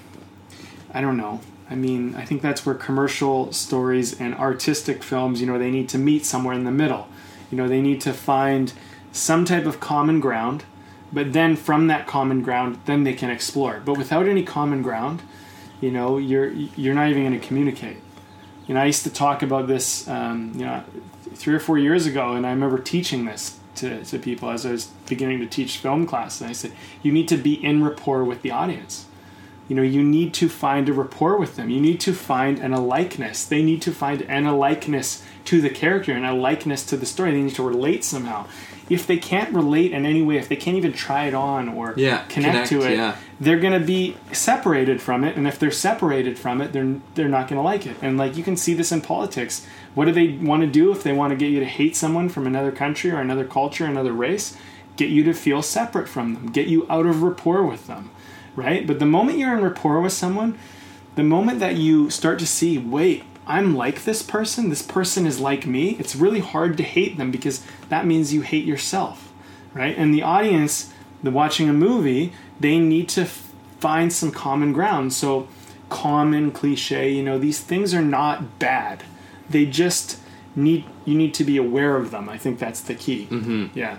i 0.92 1.00
don't 1.00 1.16
know. 1.16 1.40
I 1.70 1.74
mean 1.74 2.14
i 2.16 2.24
think 2.24 2.42
that's 2.42 2.64
where 2.64 2.74
commercial 2.74 3.52
stories 3.52 4.20
and 4.20 4.34
artistic 4.34 5.02
films 5.02 5.40
you 5.40 5.46
know 5.46 5.58
they 5.58 5.70
need 5.70 5.88
to 5.90 5.98
meet 5.98 6.24
somewhere 6.24 6.54
in 6.54 6.64
the 6.64 6.70
middle. 6.70 7.08
You 7.50 7.56
know 7.58 7.68
they 7.68 7.80
need 7.80 8.00
to 8.02 8.12
find 8.12 8.72
some 9.12 9.44
type 9.44 9.66
of 9.66 9.80
common 9.80 10.20
ground 10.20 10.64
but 11.12 11.32
then 11.32 11.56
from 11.56 11.86
that 11.86 12.06
common 12.06 12.42
ground 12.42 12.80
then 12.84 13.04
they 13.04 13.14
can 13.14 13.30
explore. 13.30 13.80
But 13.84 13.96
without 13.96 14.26
any 14.26 14.42
common 14.42 14.82
ground 14.82 15.22
you 15.80 15.90
know 15.90 16.18
you're 16.18 16.50
you're 16.50 16.94
not 16.94 17.08
even 17.08 17.22
going 17.24 17.40
to 17.40 17.46
communicate 17.46 17.98
you 18.66 18.74
know 18.74 18.80
i 18.80 18.84
used 18.84 19.04
to 19.04 19.10
talk 19.10 19.42
about 19.42 19.66
this 19.66 20.06
um, 20.08 20.52
you 20.54 20.64
know 20.64 20.82
three 21.34 21.54
or 21.54 21.60
four 21.60 21.78
years 21.78 22.06
ago 22.06 22.32
and 22.32 22.46
i 22.46 22.50
remember 22.50 22.78
teaching 22.78 23.24
this 23.24 23.58
to, 23.74 24.04
to 24.04 24.18
people 24.18 24.50
as 24.50 24.64
i 24.64 24.72
was 24.72 24.86
beginning 25.08 25.38
to 25.38 25.46
teach 25.46 25.78
film 25.78 26.06
class 26.06 26.40
and 26.40 26.50
i 26.50 26.52
said 26.52 26.72
you 27.02 27.12
need 27.12 27.28
to 27.28 27.36
be 27.36 27.54
in 27.64 27.84
rapport 27.84 28.24
with 28.24 28.42
the 28.42 28.50
audience. 28.50 29.06
You 29.68 29.74
know 29.74 29.82
you 29.82 30.02
need 30.02 30.32
to 30.34 30.48
find 30.48 30.88
a 30.88 30.92
rapport 30.92 31.36
with 31.38 31.56
them. 31.56 31.70
You 31.70 31.80
need 31.80 32.00
to 32.00 32.12
find 32.12 32.60
an 32.60 32.72
a 32.72 32.80
likeness 32.80 33.44
they 33.44 33.62
need 33.62 33.82
to 33.82 33.92
find 33.92 34.22
an 34.22 34.46
a 34.46 34.56
likeness 34.56 35.24
to 35.46 35.60
the 35.60 35.70
character 35.70 36.12
and 36.12 36.24
a 36.24 36.32
likeness 36.32 36.86
to 36.86 36.96
the 36.96 37.06
story. 37.06 37.32
They 37.32 37.42
need 37.42 37.54
to 37.56 37.64
relate 37.64 38.04
somehow 38.04 38.46
if 38.88 39.06
they 39.06 39.16
can't 39.16 39.52
relate 39.52 39.92
in 39.92 40.06
any 40.06 40.22
way 40.22 40.36
if 40.36 40.48
they 40.48 40.56
can't 40.56 40.76
even 40.76 40.92
try 40.92 41.26
it 41.26 41.34
on 41.34 41.68
or 41.68 41.94
Yeah, 41.96 42.24
connect, 42.28 42.68
to 42.68 42.82
it 42.82 42.96
yeah. 42.96 43.16
they're 43.40 43.58
going 43.58 43.78
to 43.78 43.84
be 43.84 44.16
separated 44.32 45.00
from 45.02 45.24
it 45.24 45.36
and 45.36 45.46
if 45.46 45.58
they're 45.58 45.70
separated 45.70 46.38
from 46.38 46.60
it 46.60 46.72
they're 46.72 46.96
they're 47.14 47.28
not 47.28 47.48
going 47.48 47.58
to 47.58 47.62
like 47.62 47.86
it. 47.86 47.96
And 48.02 48.16
like 48.16 48.36
you 48.36 48.44
can 48.44 48.56
see 48.56 48.74
this 48.74 48.92
in 48.92 49.00
politics. 49.00 49.66
What 49.94 50.04
do 50.04 50.12
they 50.12 50.28
want 50.28 50.62
to 50.62 50.66
do 50.68 50.92
if 50.92 51.02
they 51.02 51.12
want 51.12 51.30
to 51.32 51.36
get 51.36 51.50
you 51.50 51.60
to 51.60 51.66
hate 51.66 51.96
someone 51.96 52.28
from 52.28 52.46
another 52.46 52.70
country 52.70 53.10
or 53.10 53.20
another 53.20 53.44
culture 53.44 53.84
another 53.86 54.12
race? 54.12 54.56
Get 54.96 55.10
you 55.10 55.24
to 55.24 55.34
feel 55.34 55.62
separate 55.62 56.08
from 56.08 56.34
them 56.34 56.46
get 56.48 56.68
you 56.68 56.86
out 56.88 57.06
of 57.06 57.22
rapport 57.22 57.64
with 57.64 57.86
them 57.86 58.10
right? 58.54 58.86
But 58.86 58.98
the 58.98 59.06
moment 59.06 59.38
you're 59.38 59.54
in 59.56 59.62
rapport 59.62 60.00
with 60.00 60.12
someone 60.12 60.58
the 61.14 61.22
moment 61.22 61.60
that 61.60 61.76
you 61.76 62.10
start 62.10 62.38
to 62.38 62.46
see 62.46 62.78
wait 62.78 63.24
i'm 63.46 63.76
like 63.76 64.04
this 64.04 64.22
person 64.22 64.68
this 64.70 64.82
person 64.82 65.26
is 65.26 65.38
like 65.40 65.66
me 65.66 65.90
it's 65.98 66.16
really 66.16 66.40
hard 66.40 66.76
to 66.76 66.82
hate 66.82 67.16
them 67.16 67.30
because 67.30 67.64
that 67.88 68.06
means 68.06 68.32
you 68.34 68.40
hate 68.42 68.64
yourself 68.64 69.26
right? 69.76 69.96
And 69.96 70.12
the 70.14 70.22
audience 70.22 70.92
the 71.22 71.30
watching 71.30 71.68
a 71.68 71.72
movie 71.72 72.32
they 72.58 72.78
need 72.78 73.08
to 73.10 73.22
f- 73.22 73.52
find 73.78 74.10
some 74.12 74.30
common 74.30 74.72
ground. 74.72 75.12
So 75.12 75.48
common 75.88 76.50
cliche 76.50 77.12
you 77.12 77.22
know 77.22 77.38
these 77.38 77.60
things 77.60 77.94
are 77.94 78.02
not 78.02 78.58
bad. 78.58 79.04
They 79.48 79.66
just 79.66 80.18
need 80.56 80.84
you 81.04 81.14
need 81.14 81.34
to 81.34 81.44
be 81.44 81.56
aware 81.58 81.96
of 81.96 82.10
them. 82.10 82.28
I 82.28 82.38
think 82.38 82.58
that's 82.58 82.80
the 82.80 82.94
key. 82.94 83.28
Mm-hmm. 83.30 83.78
yeah. 83.78 83.98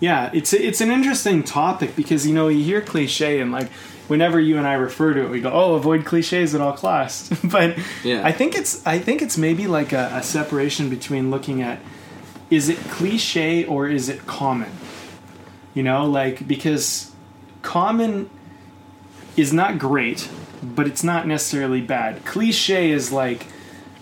Yeah 0.00 0.30
it's 0.32 0.52
it's 0.52 0.80
an 0.80 0.90
interesting 0.90 1.42
topic 1.44 1.94
because 1.96 2.26
you 2.26 2.34
know 2.34 2.48
you 2.48 2.64
hear 2.64 2.80
cliche 2.80 3.40
and 3.40 3.52
like 3.52 3.70
whenever 4.08 4.40
you 4.40 4.56
and 4.58 4.66
I 4.66 4.72
refer 4.74 5.14
to 5.14 5.24
it 5.24 5.30
we 5.30 5.40
go 5.40 5.50
oh 5.52 5.74
avoid 5.74 6.04
cliches 6.04 6.54
at 6.54 6.60
all 6.60 6.72
costs 6.76 7.28
but 7.44 7.78
Yeah. 8.04 8.22
I 8.26 8.32
think 8.32 8.54
it's 8.56 8.84
I 8.86 8.98
think 8.98 9.22
it's 9.22 9.38
maybe 9.38 9.66
like 9.66 9.92
a, 9.92 10.10
a 10.14 10.22
separation 10.22 10.88
between 10.90 11.30
looking 11.30 11.62
at 11.62 11.78
is 12.50 12.68
it 12.68 12.78
cliche 12.90 13.64
or 13.64 13.86
is 13.88 14.08
it 14.08 14.26
common 14.26 14.70
you 15.74 15.82
know 15.82 16.06
like 16.06 16.48
because 16.48 17.12
common 17.62 18.30
is 19.36 19.52
not 19.52 19.78
great 19.78 20.28
but 20.62 20.86
it's 20.86 21.04
not 21.04 21.26
necessarily 21.26 21.80
bad 21.80 22.24
cliche 22.24 22.90
is 22.90 23.12
like 23.12 23.46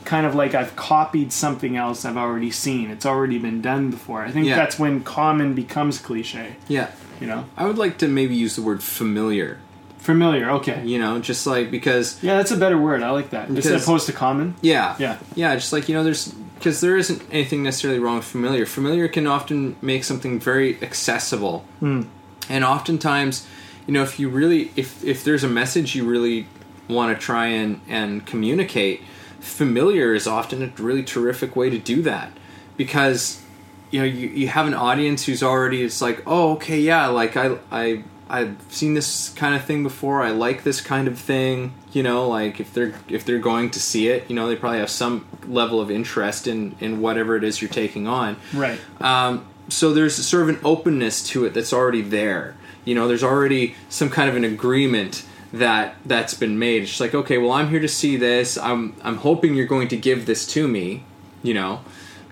kind 0.04 0.24
of 0.24 0.36
like 0.36 0.54
I've 0.54 0.76
copied 0.76 1.32
something 1.32 1.76
else 1.76 2.04
I've 2.04 2.16
already 2.16 2.50
seen 2.52 2.90
it's 2.90 3.04
already 3.04 3.38
been 3.38 3.60
done 3.60 3.90
before 3.90 4.22
I 4.22 4.30
think 4.30 4.46
Yeah. 4.46 4.54
that's 4.56 4.78
when 4.78 5.02
common 5.02 5.54
becomes 5.54 5.98
cliche 5.98 6.56
Yeah. 6.68 6.90
you 7.20 7.26
know 7.26 7.46
I 7.56 7.66
would 7.66 7.76
like 7.76 7.98
to 7.98 8.08
maybe 8.08 8.36
use 8.36 8.54
the 8.56 8.62
word 8.62 8.82
familiar. 8.84 9.58
Familiar 10.06 10.50
okay. 10.50 10.82
You 10.86 10.98
know, 10.98 11.18
just 11.18 11.46
like 11.46 11.70
because 11.70 12.22
yeah 12.22 12.36
that's 12.36 12.52
a 12.52 12.56
better 12.56 12.78
word 12.78 13.02
I 13.02 13.10
like 13.10 13.30
that. 13.30 13.50
As 13.50 13.66
opposed 13.66 14.06
to 14.06 14.12
common? 14.12 14.54
Yeah, 14.62 14.94
Yeah. 14.98 15.18
yeah, 15.34 15.54
just 15.56 15.72
like 15.72 15.88
you 15.88 15.94
know, 15.94 16.04
there's 16.04 16.32
because 16.54 16.80
there 16.80 16.96
isn't 16.96 17.22
anything 17.30 17.62
necessarily 17.62 17.98
wrong 17.98 18.16
with 18.16 18.24
familiar. 18.24 18.64
Familiar 18.64 19.08
can 19.08 19.26
often 19.26 19.76
make 19.82 20.04
something 20.04 20.38
very 20.40 20.80
accessible, 20.82 21.64
hmm. 21.80 22.02
and 22.48 22.64
oftentimes, 22.64 23.46
you 23.86 23.92
know, 23.92 24.02
if 24.02 24.18
you 24.18 24.28
really 24.28 24.70
if 24.76 25.04
if 25.04 25.24
there's 25.24 25.44
a 25.44 25.48
message 25.48 25.94
you 25.94 26.08
really 26.08 26.46
want 26.88 27.14
to 27.14 27.22
try 27.22 27.48
and 27.48 27.80
and 27.88 28.24
communicate, 28.24 29.02
familiar 29.40 30.14
is 30.14 30.26
often 30.26 30.62
a 30.62 30.68
really 30.80 31.02
terrific 31.02 31.56
way 31.56 31.68
to 31.68 31.78
do 31.78 32.00
that. 32.02 32.30
Because 32.76 33.42
you 33.90 34.00
know 34.00 34.06
you, 34.06 34.28
you 34.28 34.48
have 34.48 34.66
an 34.66 34.74
audience 34.74 35.24
who's 35.24 35.42
already 35.42 35.82
it's 35.82 36.02
like 36.02 36.22
oh 36.26 36.52
okay 36.54 36.80
yeah 36.80 37.06
like 37.06 37.36
I 37.36 37.56
I 37.70 38.02
I've 38.28 38.56
seen 38.70 38.94
this 38.94 39.28
kind 39.30 39.54
of 39.54 39.64
thing 39.64 39.82
before 39.82 40.22
I 40.22 40.30
like 40.30 40.64
this 40.64 40.80
kind 40.80 41.06
of 41.08 41.18
thing 41.18 41.74
you 41.92 42.02
know 42.02 42.28
like 42.28 42.60
if 42.60 42.74
they're 42.74 42.94
if 43.08 43.24
they're 43.24 43.38
going 43.38 43.70
to 43.70 43.80
see 43.80 44.08
it 44.08 44.28
you 44.28 44.34
know 44.34 44.48
they 44.48 44.56
probably 44.56 44.80
have 44.80 44.90
some 44.90 45.26
level 45.46 45.80
of 45.80 45.90
interest 45.90 46.46
in 46.46 46.74
in 46.80 47.00
whatever 47.00 47.36
it 47.36 47.44
is 47.44 47.62
you're 47.62 47.70
taking 47.70 48.08
on 48.08 48.36
right 48.52 48.80
um, 49.00 49.46
so 49.68 49.92
there's 49.92 50.14
sort 50.14 50.44
of 50.44 50.48
an 50.48 50.60
openness 50.64 51.26
to 51.28 51.44
it 51.44 51.54
that's 51.54 51.72
already 51.72 52.02
there. 52.02 52.56
You 52.84 52.94
know, 52.94 53.08
there's 53.08 53.24
already 53.24 53.74
some 53.88 54.10
kind 54.10 54.28
of 54.28 54.36
an 54.36 54.44
agreement 54.44 55.24
that 55.52 55.96
that's 56.04 56.34
been 56.34 56.58
made. 56.58 56.82
It's 56.82 57.00
like, 57.00 57.14
okay, 57.14 57.38
well, 57.38 57.52
I'm 57.52 57.70
here 57.70 57.80
to 57.80 57.88
see 57.88 58.16
this. 58.16 58.56
I'm 58.56 58.94
I'm 59.02 59.16
hoping 59.18 59.54
you're 59.54 59.66
going 59.66 59.88
to 59.88 59.96
give 59.96 60.26
this 60.26 60.46
to 60.48 60.68
me. 60.68 61.04
You 61.42 61.54
know, 61.54 61.80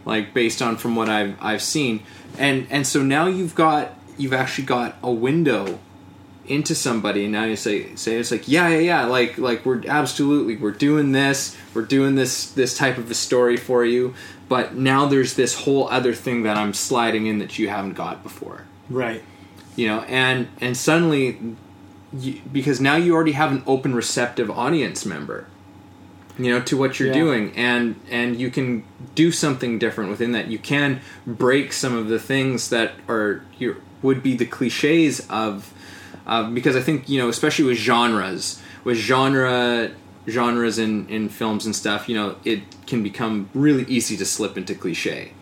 like 0.04 0.32
based 0.34 0.62
on 0.62 0.76
from 0.76 0.96
what 0.96 1.08
I've 1.08 1.36
I've 1.40 1.62
seen, 1.62 2.02
and 2.38 2.66
and 2.70 2.86
so 2.86 3.02
now 3.02 3.26
you've 3.26 3.54
got 3.54 3.98
you've 4.16 4.32
actually 4.32 4.64
got 4.64 4.96
a 5.02 5.10
window 5.10 5.80
into 6.46 6.74
somebody 6.74 7.24
and 7.24 7.32
now 7.32 7.44
you 7.44 7.56
say 7.56 7.94
say 7.96 8.16
it's 8.16 8.30
like 8.30 8.46
yeah 8.48 8.68
yeah 8.68 8.78
yeah 8.78 9.04
like 9.06 9.38
like 9.38 9.64
we're 9.64 9.82
absolutely 9.88 10.56
we're 10.56 10.70
doing 10.70 11.12
this 11.12 11.56
we're 11.74 11.82
doing 11.82 12.14
this 12.14 12.50
this 12.50 12.76
type 12.76 12.98
of 12.98 13.10
a 13.10 13.14
story 13.14 13.56
for 13.56 13.84
you 13.84 14.14
but 14.48 14.74
now 14.74 15.06
there's 15.06 15.34
this 15.34 15.54
whole 15.64 15.88
other 15.88 16.12
thing 16.12 16.42
that 16.42 16.56
I'm 16.56 16.74
sliding 16.74 17.26
in 17.26 17.38
that 17.38 17.58
you 17.58 17.68
haven't 17.68 17.94
got 17.94 18.22
before 18.22 18.64
Right. 18.90 19.22
you 19.76 19.86
know 19.88 20.00
and 20.02 20.48
and 20.60 20.76
suddenly 20.76 21.38
you, 22.18 22.40
because 22.52 22.80
now 22.80 22.96
you 22.96 23.14
already 23.14 23.32
have 23.32 23.50
an 23.50 23.62
open 23.66 23.94
receptive 23.94 24.50
audience 24.50 25.06
member 25.06 25.46
you 26.38 26.50
know 26.50 26.60
to 26.62 26.76
what 26.76 26.98
you're 27.00 27.08
Yeah. 27.08 27.14
doing 27.14 27.52
and 27.56 27.94
and 28.10 28.38
you 28.40 28.50
can 28.50 28.84
do 29.14 29.32
something 29.32 29.78
different 29.78 30.10
within 30.10 30.32
that 30.32 30.48
you 30.48 30.58
can 30.58 31.00
break 31.26 31.72
some 31.72 31.96
of 31.96 32.08
the 32.08 32.18
things 32.18 32.68
that 32.70 32.92
are 33.08 33.42
your 33.58 33.76
would 34.02 34.22
be 34.22 34.36
the 34.36 34.44
cliches 34.44 35.26
of 35.30 35.72
uh, 36.26 36.50
because 36.50 36.76
I 36.76 36.80
think 36.80 37.08
you 37.08 37.18
know 37.20 37.28
especially 37.28 37.66
with 37.66 37.78
genres 37.78 38.60
with 38.84 38.96
genre 38.96 39.90
genres 40.28 40.78
in 40.78 41.08
in 41.08 41.28
films 41.28 41.66
and 41.66 41.74
stuff 41.74 42.08
you 42.08 42.16
know 42.16 42.36
it 42.44 42.60
can 42.86 43.02
become 43.02 43.48
really 43.54 43.84
easy 43.84 44.16
to 44.16 44.24
slip 44.24 44.56
into 44.56 44.74
cliche 44.74 45.32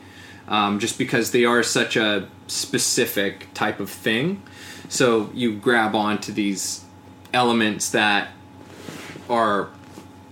um, 0.48 0.78
just 0.78 0.98
because 0.98 1.30
they 1.30 1.44
are 1.44 1.62
such 1.62 1.96
a 1.96 2.28
specific 2.46 3.52
type 3.54 3.80
of 3.80 3.88
thing 3.88 4.42
so 4.88 5.30
you 5.32 5.56
grab 5.56 5.94
onto 5.94 6.32
these 6.32 6.84
elements 7.32 7.90
that 7.90 8.28
are 9.30 9.70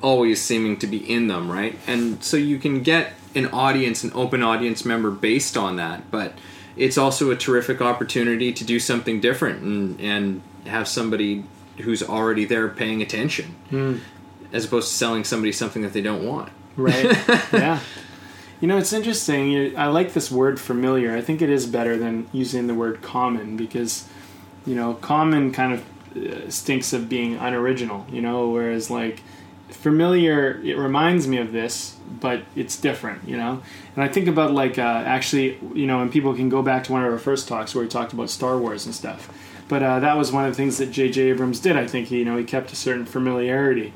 always 0.03 0.41
seeming 0.43 0.77
to 0.79 0.87
be 0.87 0.99
in 0.99 1.29
them, 1.29 1.51
right? 1.51 1.79
And 1.87 2.23
so 2.23 2.37
you 2.37 2.59
can 2.59 2.83
get 2.83 3.15
an 3.35 3.47
audience, 3.47 4.03
an 4.05 4.13
open 4.15 4.43
audience 4.43 4.85
member 4.85 5.11
based 5.11 5.57
on 5.57 5.77
that, 5.77 6.11
but 6.11 6.35
it's 6.81 6.97
also 6.97 7.31
a 7.31 7.37
terrific 7.37 7.83
opportunity 7.83 8.55
to 8.55 8.65
do 8.65 8.81
something 8.81 9.21
different 9.21 9.63
and, 9.63 10.01
and 10.01 10.43
have 10.65 10.89
somebody 10.89 11.45
who's 11.83 12.03
already 12.03 12.47
there 12.47 12.69
paying 12.71 13.03
attention 13.03 13.55
as 14.53 14.65
opposed 14.65 14.89
to 14.89 14.95
selling 14.95 15.23
somebody 15.23 15.53
something 15.53 15.83
that 15.83 15.93
they 15.93 16.01
don't 16.01 16.27
want. 16.27 16.51
Right. 16.77 17.05
yeah. 17.53 17.81
You 18.63 18.69
know, 18.69 18.79
it's 18.79 18.95
interesting. 18.95 19.77
I 19.77 19.89
like 19.89 20.15
this 20.15 20.31
word 20.31 20.59
familiar. 20.59 21.15
I 21.15 21.21
think 21.21 21.43
it 21.43 21.51
is 21.51 21.67
better 21.67 21.99
than 21.99 22.29
using 22.33 22.67
the 22.67 22.75
word 22.75 23.03
common 23.03 23.59
because, 23.59 24.09
you 24.67 24.75
know, 24.75 24.95
common 24.95 25.53
kind 25.53 25.75
of 25.75 25.85
uh, 26.17 26.51
stinks 26.51 26.95
of 26.95 27.11
being 27.11 27.37
unoriginal, 27.37 28.07
you 28.11 28.23
know, 28.23 28.49
whereas 28.49 28.91
like 28.91 29.23
familiar, 29.75 30.61
it 30.63 30.77
reminds 30.77 31.27
me 31.27 31.39
of 31.39 31.53
this, 31.53 31.97
but 32.21 32.43
it's 32.55 32.77
different, 32.77 33.29
you 33.29 33.37
know? 33.37 33.63
And 33.95 34.05
I 34.05 34.09
think 34.09 34.29
about 34.29 34.53
like, 34.53 34.79
uh, 34.79 34.83
actually, 34.83 35.59
you 35.75 35.87
know, 35.87 36.01
and 36.01 36.11
people 36.11 36.35
can 36.35 36.49
go 36.49 36.63
back 36.63 36.85
to 36.85 36.93
one 36.93 37.05
of 37.05 37.13
our 37.13 37.19
first 37.19 37.49
talks 37.49 37.75
where 37.75 37.83
we 37.83 37.89
talked 37.89 38.13
about 38.13 38.31
Star 38.31 38.59
Wars 38.59 38.87
and 38.87 38.95
stuff. 38.95 39.29
But 39.69 39.83
uh, 39.83 40.01
that 40.01 40.17
was 40.17 40.33
one 40.33 40.45
of 40.45 40.51
the 40.53 40.57
things 40.57 40.79
that 40.79 40.91
J.J. 40.91 41.31
Abrams 41.31 41.61
did. 41.61 41.77
I 41.77 41.87
think, 41.87 42.11
you 42.11 42.25
know, 42.25 42.37
he 42.37 42.45
kept 42.45 42.73
a 42.73 42.77
certain 42.77 43.07
familiarity 43.07 43.93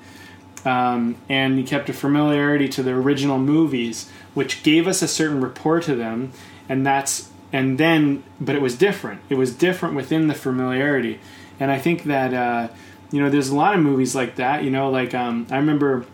um, 0.64 1.16
and 1.28 1.58
he 1.58 1.64
kept 1.64 1.88
a 1.88 1.92
familiarity 1.92 2.68
to 2.68 2.82
the 2.82 2.92
original 2.92 3.38
movies, 3.38 4.10
which 4.32 4.62
gave 4.62 4.86
us 4.86 5.02
a 5.02 5.08
certain 5.08 5.40
rapport 5.40 5.80
to 5.80 5.94
them, 5.94 6.32
and 6.68 6.86
that's 6.86 7.30
and 7.52 7.78
then, 7.78 8.24
but 8.40 8.56
it 8.56 8.62
was 8.62 8.76
different. 8.76 9.20
It 9.28 9.36
was 9.36 9.54
different 9.54 9.94
within 9.94 10.26
the 10.26 10.34
familiarity, 10.34 11.20
and 11.60 11.70
I 11.70 11.78
think 11.78 12.04
that 12.04 12.32
uh, 12.32 12.68
you 13.14 13.22
know, 13.22 13.30
there's 13.30 13.48
a 13.48 13.54
lot 13.54 13.74
of 13.74 13.80
movies 13.80 14.14
like 14.14 14.36
that. 14.36 14.64
You 14.64 14.70
know, 14.70 14.90
like 14.90 15.14
um, 15.14 15.46
I 15.50 15.56
remember 15.56 16.04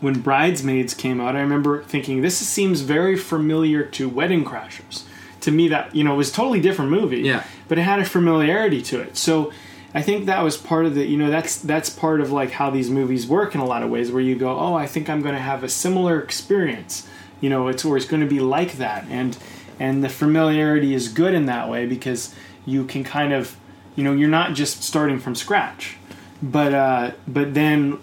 when 0.00 0.20
Bridesmaids 0.20 0.94
came 0.94 1.20
out, 1.20 1.34
I 1.34 1.40
remember 1.40 1.82
thinking 1.82 2.22
this 2.22 2.38
seems 2.38 2.82
very 2.82 3.16
familiar 3.16 3.84
to 3.84 4.08
Wedding 4.08 4.44
Crashers. 4.44 5.02
To 5.40 5.50
me, 5.50 5.66
that 5.68 5.94
you 5.94 6.04
know, 6.04 6.14
it 6.14 6.16
was 6.16 6.30
a 6.30 6.34
totally 6.34 6.60
different 6.60 6.90
movie. 6.92 7.22
Yeah. 7.22 7.42
but 7.68 7.78
it 7.78 7.82
had 7.82 7.98
a 7.98 8.04
familiarity 8.04 8.80
to 8.82 9.00
it. 9.00 9.16
So 9.16 9.52
I 9.92 10.02
think 10.02 10.26
that 10.26 10.42
was 10.42 10.56
part 10.56 10.86
of 10.86 10.94
the 10.94 11.04
you 11.04 11.16
know 11.16 11.30
that's 11.30 11.58
that's 11.58 11.90
part 11.90 12.20
of 12.20 12.30
like 12.32 12.50
how 12.52 12.70
these 12.70 12.90
movies 12.90 13.26
work 13.26 13.54
in 13.54 13.60
a 13.60 13.64
lot 13.64 13.82
of 13.82 13.90
ways, 13.90 14.12
where 14.12 14.22
you 14.22 14.36
go, 14.36 14.56
oh, 14.56 14.74
I 14.74 14.86
think 14.86 15.10
I'm 15.10 15.20
going 15.20 15.34
to 15.34 15.40
have 15.40 15.64
a 15.64 15.68
similar 15.68 16.20
experience. 16.20 17.08
You 17.40 17.50
know, 17.50 17.68
it's 17.68 17.84
or 17.84 17.96
it's 17.96 18.06
going 18.06 18.22
to 18.22 18.28
be 18.28 18.40
like 18.40 18.74
that, 18.74 19.04
and 19.08 19.36
and 19.80 20.02
the 20.04 20.08
familiarity 20.08 20.94
is 20.94 21.08
good 21.08 21.34
in 21.34 21.46
that 21.46 21.68
way 21.68 21.86
because 21.86 22.34
you 22.64 22.84
can 22.84 23.04
kind 23.04 23.32
of 23.32 23.56
you 23.96 24.04
know 24.04 24.12
you're 24.12 24.28
not 24.28 24.54
just 24.54 24.82
starting 24.82 25.18
from 25.18 25.34
scratch, 25.34 25.96
but 26.44 26.74
uh, 26.74 27.10
but 27.26 27.54
then 27.54 27.98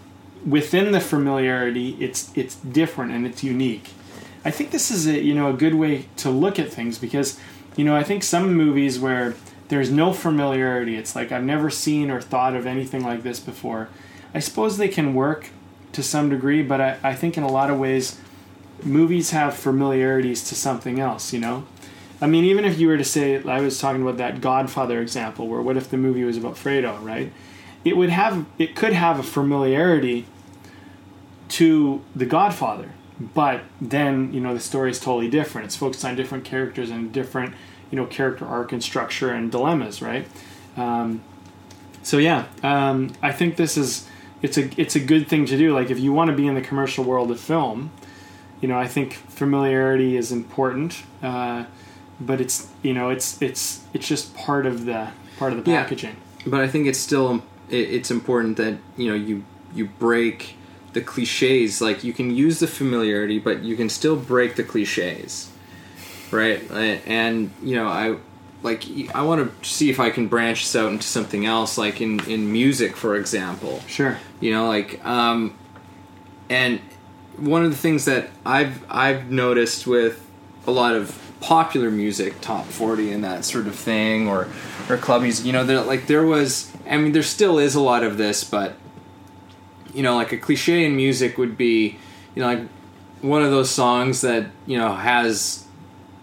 within 0.45 0.91
the 0.91 0.99
familiarity, 0.99 1.95
it's 1.99 2.35
it's 2.35 2.55
different 2.55 3.11
and 3.11 3.25
it's 3.25 3.43
unique. 3.43 3.91
I 4.43 4.49
think 4.49 4.71
this 4.71 4.89
is 4.89 5.07
a 5.07 5.21
you 5.21 5.35
know 5.35 5.49
a 5.49 5.53
good 5.53 5.75
way 5.75 6.07
to 6.17 6.29
look 6.31 6.57
at 6.57 6.71
things 6.71 6.97
because 6.97 7.39
you 7.75 7.85
know 7.85 7.95
I 7.95 8.03
think 8.03 8.23
some 8.23 8.53
movies 8.55 8.99
where 8.99 9.35
there's 9.69 9.91
no 9.91 10.11
familiarity, 10.11 10.97
it's 10.97 11.15
like 11.15 11.31
I've 11.31 11.43
never 11.43 11.69
seen 11.69 12.09
or 12.09 12.19
thought 12.19 12.55
of 12.55 12.65
anything 12.65 13.03
like 13.03 13.23
this 13.23 13.39
before. 13.39 13.89
I 14.33 14.39
suppose 14.39 14.77
they 14.77 14.89
can 14.89 15.13
work 15.13 15.49
to 15.93 16.01
some 16.01 16.29
degree, 16.29 16.63
but 16.63 16.81
I, 16.81 16.97
I 17.03 17.15
think 17.15 17.37
in 17.37 17.43
a 17.43 17.51
lot 17.51 17.69
of 17.69 17.77
ways 17.77 18.19
movies 18.83 19.31
have 19.31 19.53
familiarities 19.53 20.43
to 20.49 20.55
something 20.55 20.99
else, 20.99 21.31
you 21.31 21.39
know? 21.39 21.65
I 22.19 22.27
mean, 22.27 22.45
even 22.45 22.65
if 22.65 22.79
you 22.79 22.87
were 22.87 22.97
to 22.97 23.03
say, 23.03 23.41
I 23.43 23.61
was 23.61 23.79
talking 23.79 24.01
about 24.01 24.17
that 24.17 24.41
Godfather 24.41 25.01
example, 25.01 25.47
where 25.47 25.61
what 25.61 25.77
if 25.77 25.89
the 25.89 25.97
movie 25.97 26.23
was 26.23 26.37
about 26.37 26.55
Fredo, 26.55 27.01
right? 27.03 27.31
It 27.83 27.97
would 27.97 28.09
have, 28.09 28.45
it 28.57 28.75
could 28.75 28.93
have 28.93 29.19
a 29.19 29.23
familiarity 29.23 30.25
to 31.49 32.01
The 32.15 32.25
Godfather, 32.25 32.91
but 33.19 33.61
then, 33.79 34.33
you 34.33 34.39
know, 34.39 34.53
the 34.53 34.59
story 34.59 34.91
is 34.91 34.99
totally 34.99 35.29
different. 35.29 35.65
It's 35.65 35.75
focused 35.75 36.05
on 36.05 36.15
different 36.15 36.43
characters 36.45 36.89
and 36.89 37.11
different, 37.11 37.53
you 37.89 37.97
know, 37.97 38.05
character 38.05 38.45
arc 38.45 38.71
and 38.71 38.83
structure 38.83 39.31
and 39.31 39.51
dilemmas, 39.51 40.01
right? 40.01 40.27
Um, 40.77 41.21
so 42.03 42.17
yeah, 42.17 42.45
um, 42.63 43.13
I 43.21 43.31
think 43.31 43.57
this 43.57 43.77
is, 43.77 44.07
it's 44.41 44.57
a, 44.57 44.69
it's 44.79 44.95
a 44.95 44.99
good 44.99 45.27
thing 45.27 45.45
to 45.47 45.57
do. 45.57 45.73
Like 45.73 45.89
if 45.91 45.99
you 45.99 46.13
want 46.13 46.29
to 46.31 46.35
be 46.35 46.47
in 46.47 46.55
the 46.55 46.61
commercial 46.61 47.03
world 47.03 47.29
of 47.31 47.39
film, 47.39 47.91
you 48.61 48.67
know, 48.67 48.77
I 48.77 48.87
think 48.87 49.13
familiarity 49.13 50.15
is 50.15 50.31
important, 50.31 51.03
uh, 51.21 51.65
but 52.19 52.39
it's 52.39 52.67
you 52.83 52.93
know, 52.93 53.09
it's 53.09 53.41
it's 53.41 53.81
it's 53.93 54.07
just 54.07 54.35
part 54.35 54.67
of 54.67 54.85
the 54.85 55.09
part 55.39 55.51
of 55.53 55.63
the 55.65 55.71
Yeah. 55.71 55.81
packaging. 55.81 56.15
But 56.45 56.61
I 56.61 56.67
think 56.67 56.85
it's 56.85 56.99
still 56.99 57.43
it's 57.71 58.11
important 58.11 58.57
that 58.57 58.77
you 58.97 59.09
know 59.09 59.15
you 59.15 59.43
you 59.73 59.85
break 59.87 60.55
the 60.93 61.01
cliches. 61.01 61.81
Like 61.81 62.03
you 62.03 62.13
can 62.13 62.35
use 62.35 62.59
the 62.59 62.67
familiarity, 62.67 63.39
but 63.39 63.63
you 63.63 63.75
can 63.75 63.89
still 63.89 64.15
break 64.15 64.55
the 64.55 64.63
cliches, 64.63 65.51
right? 66.31 66.61
And 66.71 67.51
you 67.63 67.75
know, 67.75 67.87
I 67.87 68.17
like 68.63 68.85
I 69.13 69.21
want 69.23 69.61
to 69.61 69.69
see 69.69 69.89
if 69.89 69.99
I 69.99 70.09
can 70.09 70.27
branch 70.27 70.63
this 70.63 70.75
out 70.75 70.91
into 70.91 71.07
something 71.07 71.45
else, 71.45 71.77
like 71.77 72.01
in 72.01 72.19
in 72.29 72.51
music, 72.51 72.95
for 72.95 73.15
example. 73.15 73.81
Sure. 73.87 74.17
You 74.39 74.51
know, 74.51 74.67
like 74.67 75.03
um, 75.05 75.57
and 76.49 76.79
one 77.37 77.63
of 77.63 77.71
the 77.71 77.77
things 77.77 78.05
that 78.05 78.29
I've 78.45 78.83
I've 78.89 79.31
noticed 79.31 79.87
with 79.87 80.27
a 80.67 80.71
lot 80.71 80.95
of 80.95 81.17
popular 81.39 81.89
music, 81.89 82.39
top 82.41 82.65
forty 82.65 83.11
and 83.11 83.23
that 83.23 83.45
sort 83.45 83.67
of 83.67 83.75
thing, 83.75 84.27
or 84.27 84.41
or 84.89 84.97
clubbies, 84.97 85.43
you 85.45 85.51
know, 85.51 85.65
there 85.65 85.81
like 85.81 86.07
there 86.07 86.25
was. 86.25 86.70
I 86.89 86.97
mean, 86.97 87.11
there 87.11 87.23
still 87.23 87.59
is 87.59 87.75
a 87.75 87.81
lot 87.81 88.03
of 88.03 88.17
this, 88.17 88.43
but 88.43 88.75
you 89.93 90.03
know, 90.03 90.15
like 90.15 90.31
a 90.31 90.37
cliche 90.37 90.85
in 90.85 90.95
music 90.95 91.37
would 91.37 91.57
be, 91.57 91.97
you 92.35 92.41
know, 92.41 92.47
like 92.47 92.67
one 93.21 93.43
of 93.43 93.51
those 93.51 93.69
songs 93.69 94.21
that 94.21 94.47
you 94.65 94.77
know 94.77 94.93
has 94.93 95.65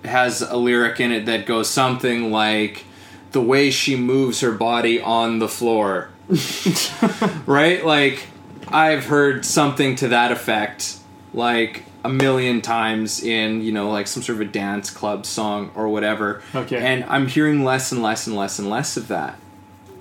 has 0.04 0.42
a 0.42 0.56
lyric 0.56 1.00
in 1.00 1.12
it 1.12 1.26
that 1.26 1.46
goes 1.46 1.68
something 1.68 2.30
like 2.30 2.84
the 3.32 3.40
way 3.40 3.70
she 3.70 3.94
moves 3.94 4.40
her 4.40 4.52
body 4.52 5.00
on 5.00 5.38
the 5.38 5.48
floor. 5.48 6.10
Right? 7.46 7.84
Like 7.84 8.26
i've 8.70 9.06
heard 9.06 9.44
something 9.44 9.96
to 9.96 10.08
that 10.08 10.30
effect 10.30 10.98
like 11.32 11.84
a 12.04 12.08
million 12.08 12.60
times 12.60 13.22
in 13.22 13.62
you 13.62 13.72
know 13.72 13.90
like 13.90 14.06
some 14.06 14.22
sort 14.22 14.36
of 14.36 14.48
a 14.48 14.50
dance 14.50 14.90
club 14.90 15.26
song 15.26 15.70
or 15.74 15.88
whatever. 15.88 16.42
Okay. 16.54 16.76
and 16.76 17.04
i'm 17.04 17.26
hearing 17.26 17.64
less 17.64 17.92
and 17.92 18.02
less 18.02 18.26
and 18.26 18.36
less 18.36 18.58
and 18.58 18.68
less 18.70 18.96
of 18.96 19.08
that 19.08 19.38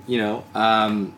you 0.08 0.18
know 0.18 0.42
um 0.54 1.14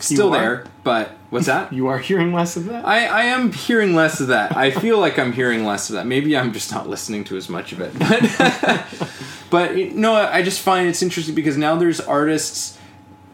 still 0.00 0.30
there 0.30 0.66
but 0.82 1.12
what's 1.30 1.46
that 1.46 1.72
You 1.72 1.86
are 1.86 1.98
hearing 1.98 2.32
less 2.32 2.56
of 2.56 2.64
that. 2.66 2.86
I, 2.86 3.06
I 3.06 3.22
am 3.24 3.52
hearing 3.52 3.94
less 3.94 4.20
of 4.20 4.28
that. 4.28 4.56
I 4.56 4.70
feel 4.70 4.98
like 4.98 5.18
I'm 5.18 5.32
hearing 5.32 5.64
less 5.64 5.88
of 5.88 5.94
that. 5.94 6.06
Maybe 6.06 6.36
I'm 6.36 6.52
just 6.52 6.72
not 6.72 6.88
listening 6.88 7.24
to 7.24 7.36
as 7.36 7.48
much 7.48 7.72
of 7.72 7.80
it. 7.80 7.96
But, 7.98 9.08
but 9.50 9.94
no, 9.94 10.14
I 10.14 10.42
just 10.42 10.60
find 10.60 10.88
it's 10.88 11.02
interesting 11.02 11.34
because 11.34 11.56
now 11.56 11.76
there's 11.76 12.00
artists 12.00 12.78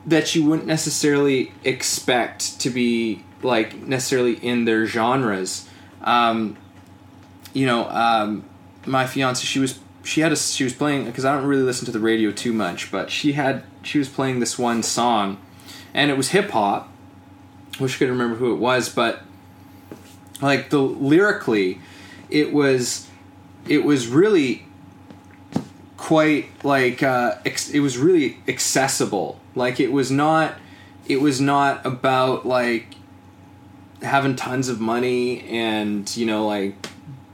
that 0.07 0.35
you 0.35 0.45
wouldn't 0.45 0.69
necessarily 0.69 1.53
expect 1.65 2.61
to 2.61 2.71
be 2.71 3.25
like 3.43 3.77
necessarily 3.83 4.35
in 4.35 4.65
their 4.65 4.87
genres. 4.87 5.69
Um, 6.03 6.57
you 7.53 7.67
know, 7.67 7.89
um, 7.89 8.45
my 8.87 9.07
fiance, 9.07 9.45
she 9.45 9.59
was 9.59 9.79
she 10.09 10.23
had 10.23 10.33
a 10.33 10.37
she 10.37 10.65
was 10.65 10.73
playing 10.73 11.05
because 11.05 11.27
I 11.27 11.37
don't 11.37 11.45
really 11.45 11.63
listen 11.63 11.85
to 11.85 11.93
the 11.93 12.01
radio 12.01 12.31
too 12.31 12.55
much, 12.55 12.91
but 12.91 13.11
she 13.11 13.33
had 13.33 13.63
she 13.83 13.99
was 13.99 14.09
playing 14.09 14.41
this 14.41 14.59
one 14.59 14.83
song, 14.83 15.37
and 15.93 16.11
it 16.11 16.17
was 16.17 16.31
hip 16.31 16.49
hop. 16.49 16.91
Wish 17.79 17.97
I 17.97 17.99
could 17.99 18.09
remember 18.09 18.37
who 18.37 18.55
it 18.55 18.59
was, 18.59 18.89
but 18.89 19.21
like 20.41 20.71
the 20.71 20.79
lyrically, 20.79 21.83
it 22.31 22.55
was 22.55 23.07
it 23.67 23.85
was 23.85 24.09
really 24.09 24.67
quite 25.99 26.47
like 26.65 27.03
uh, 27.03 27.35
ex- 27.45 27.69
it 27.69 27.81
was 27.81 27.99
really 27.99 28.39
accessible. 28.49 29.39
Like 29.55 29.79
it 29.79 29.93
was 29.93 30.11
not 30.11 30.55
it 31.07 31.21
was 31.21 31.39
not 31.39 31.85
about 31.85 32.47
like 32.47 32.95
having 34.01 34.37
tons 34.37 34.71
of 34.71 34.81
money 34.81 35.47
and 35.51 36.17
you 36.17 36.25
know 36.25 36.47
like 36.47 36.87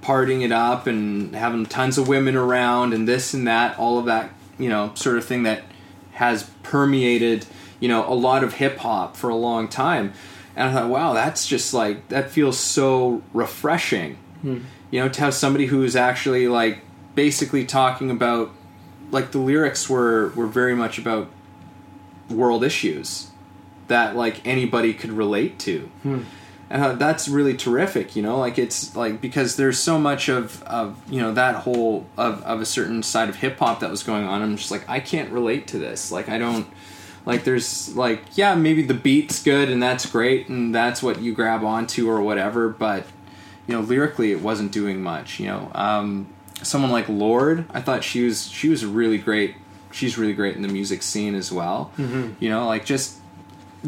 partying 0.04 0.42
it 0.42 0.52
up 0.52 0.86
and 0.86 1.34
having 1.34 1.64
tons 1.64 1.96
of 1.96 2.06
women 2.06 2.36
around 2.36 2.92
and 2.92 3.08
this 3.08 3.32
and 3.32 3.46
that 3.48 3.78
all 3.78 3.98
of 3.98 4.04
that 4.04 4.30
you 4.58 4.68
know 4.68 4.92
sort 4.94 5.16
of 5.16 5.24
thing 5.24 5.44
that 5.44 5.62
has 6.12 6.50
permeated 6.62 7.46
you 7.80 7.88
know 7.88 8.06
a 8.06 8.12
lot 8.14 8.44
of 8.44 8.54
hip 8.54 8.76
hop 8.78 9.16
for 9.16 9.30
a 9.30 9.34
long 9.34 9.66
time. 9.66 10.12
And 10.54 10.68
I 10.68 10.72
thought 10.72 10.90
wow 10.90 11.14
that's 11.14 11.46
just 11.46 11.72
like 11.72 12.08
that 12.08 12.30
feels 12.30 12.58
so 12.58 13.22
refreshing. 13.32 14.16
Hmm. 14.42 14.58
You 14.90 15.00
know 15.00 15.08
to 15.08 15.20
have 15.22 15.34
somebody 15.34 15.66
who 15.66 15.82
is 15.82 15.96
actually 15.96 16.48
like 16.48 16.80
basically 17.14 17.64
talking 17.64 18.10
about 18.10 18.50
like 19.10 19.32
the 19.32 19.38
lyrics 19.38 19.88
were 19.88 20.32
were 20.36 20.46
very 20.46 20.76
much 20.76 20.98
about 20.98 21.28
world 22.28 22.62
issues 22.62 23.30
that 23.88 24.16
like 24.16 24.46
anybody 24.46 24.92
could 24.92 25.10
relate 25.10 25.58
to. 25.60 25.90
And 26.14 26.26
uh, 26.70 26.94
that's 26.94 27.28
really 27.28 27.56
terrific 27.56 28.16
you 28.16 28.22
know 28.22 28.38
like 28.38 28.58
it's 28.58 28.96
like 28.96 29.20
because 29.20 29.56
there's 29.56 29.78
so 29.78 29.98
much 29.98 30.28
of 30.28 30.62
of 30.64 30.96
you 31.12 31.20
know 31.20 31.32
that 31.32 31.56
whole 31.56 32.06
of, 32.16 32.42
of 32.42 32.60
a 32.60 32.66
certain 32.66 33.02
side 33.02 33.28
of 33.28 33.36
hip 33.36 33.58
hop 33.58 33.80
that 33.80 33.90
was 33.90 34.02
going 34.02 34.24
on. 34.24 34.42
I'm 34.42 34.56
just 34.56 34.70
like 34.70 34.88
i 34.88 35.00
can't 35.00 35.30
relate 35.30 35.66
to 35.68 35.78
this. 35.78 36.10
Like 36.10 36.28
i 36.28 36.38
don't 36.38 36.66
like 37.26 37.44
there's 37.44 37.94
like 37.96 38.22
yeah 38.34 38.54
maybe 38.54 38.82
the 38.82 38.94
beat's 38.94 39.42
good 39.42 39.70
and 39.70 39.82
that's 39.82 40.06
great 40.06 40.48
and 40.48 40.74
that's 40.74 41.02
what 41.02 41.20
you 41.20 41.32
grab 41.34 41.64
onto 41.64 42.08
or 42.08 42.20
whatever 42.20 42.68
but 42.68 43.06
you 43.66 43.74
know 43.74 43.80
lyrically 43.80 44.30
it 44.32 44.40
wasn't 44.40 44.72
doing 44.72 45.02
much 45.02 45.38
you 45.40 45.46
know. 45.46 45.70
Um 45.74 46.28
someone 46.62 46.90
like 46.90 47.08
Lorde 47.08 47.66
i 47.74 47.80
thought 47.80 48.02
she 48.04 48.24
was 48.24 48.48
she 48.48 48.68
was 48.68 48.84
really 48.86 49.18
great. 49.18 49.56
She's 49.92 50.18
really 50.18 50.34
great 50.34 50.56
in 50.56 50.62
the 50.62 50.68
music 50.68 51.02
scene 51.02 51.34
as 51.34 51.52
well. 51.52 51.92
You 52.40 52.48
know 52.48 52.66
like 52.66 52.84
just 52.84 53.18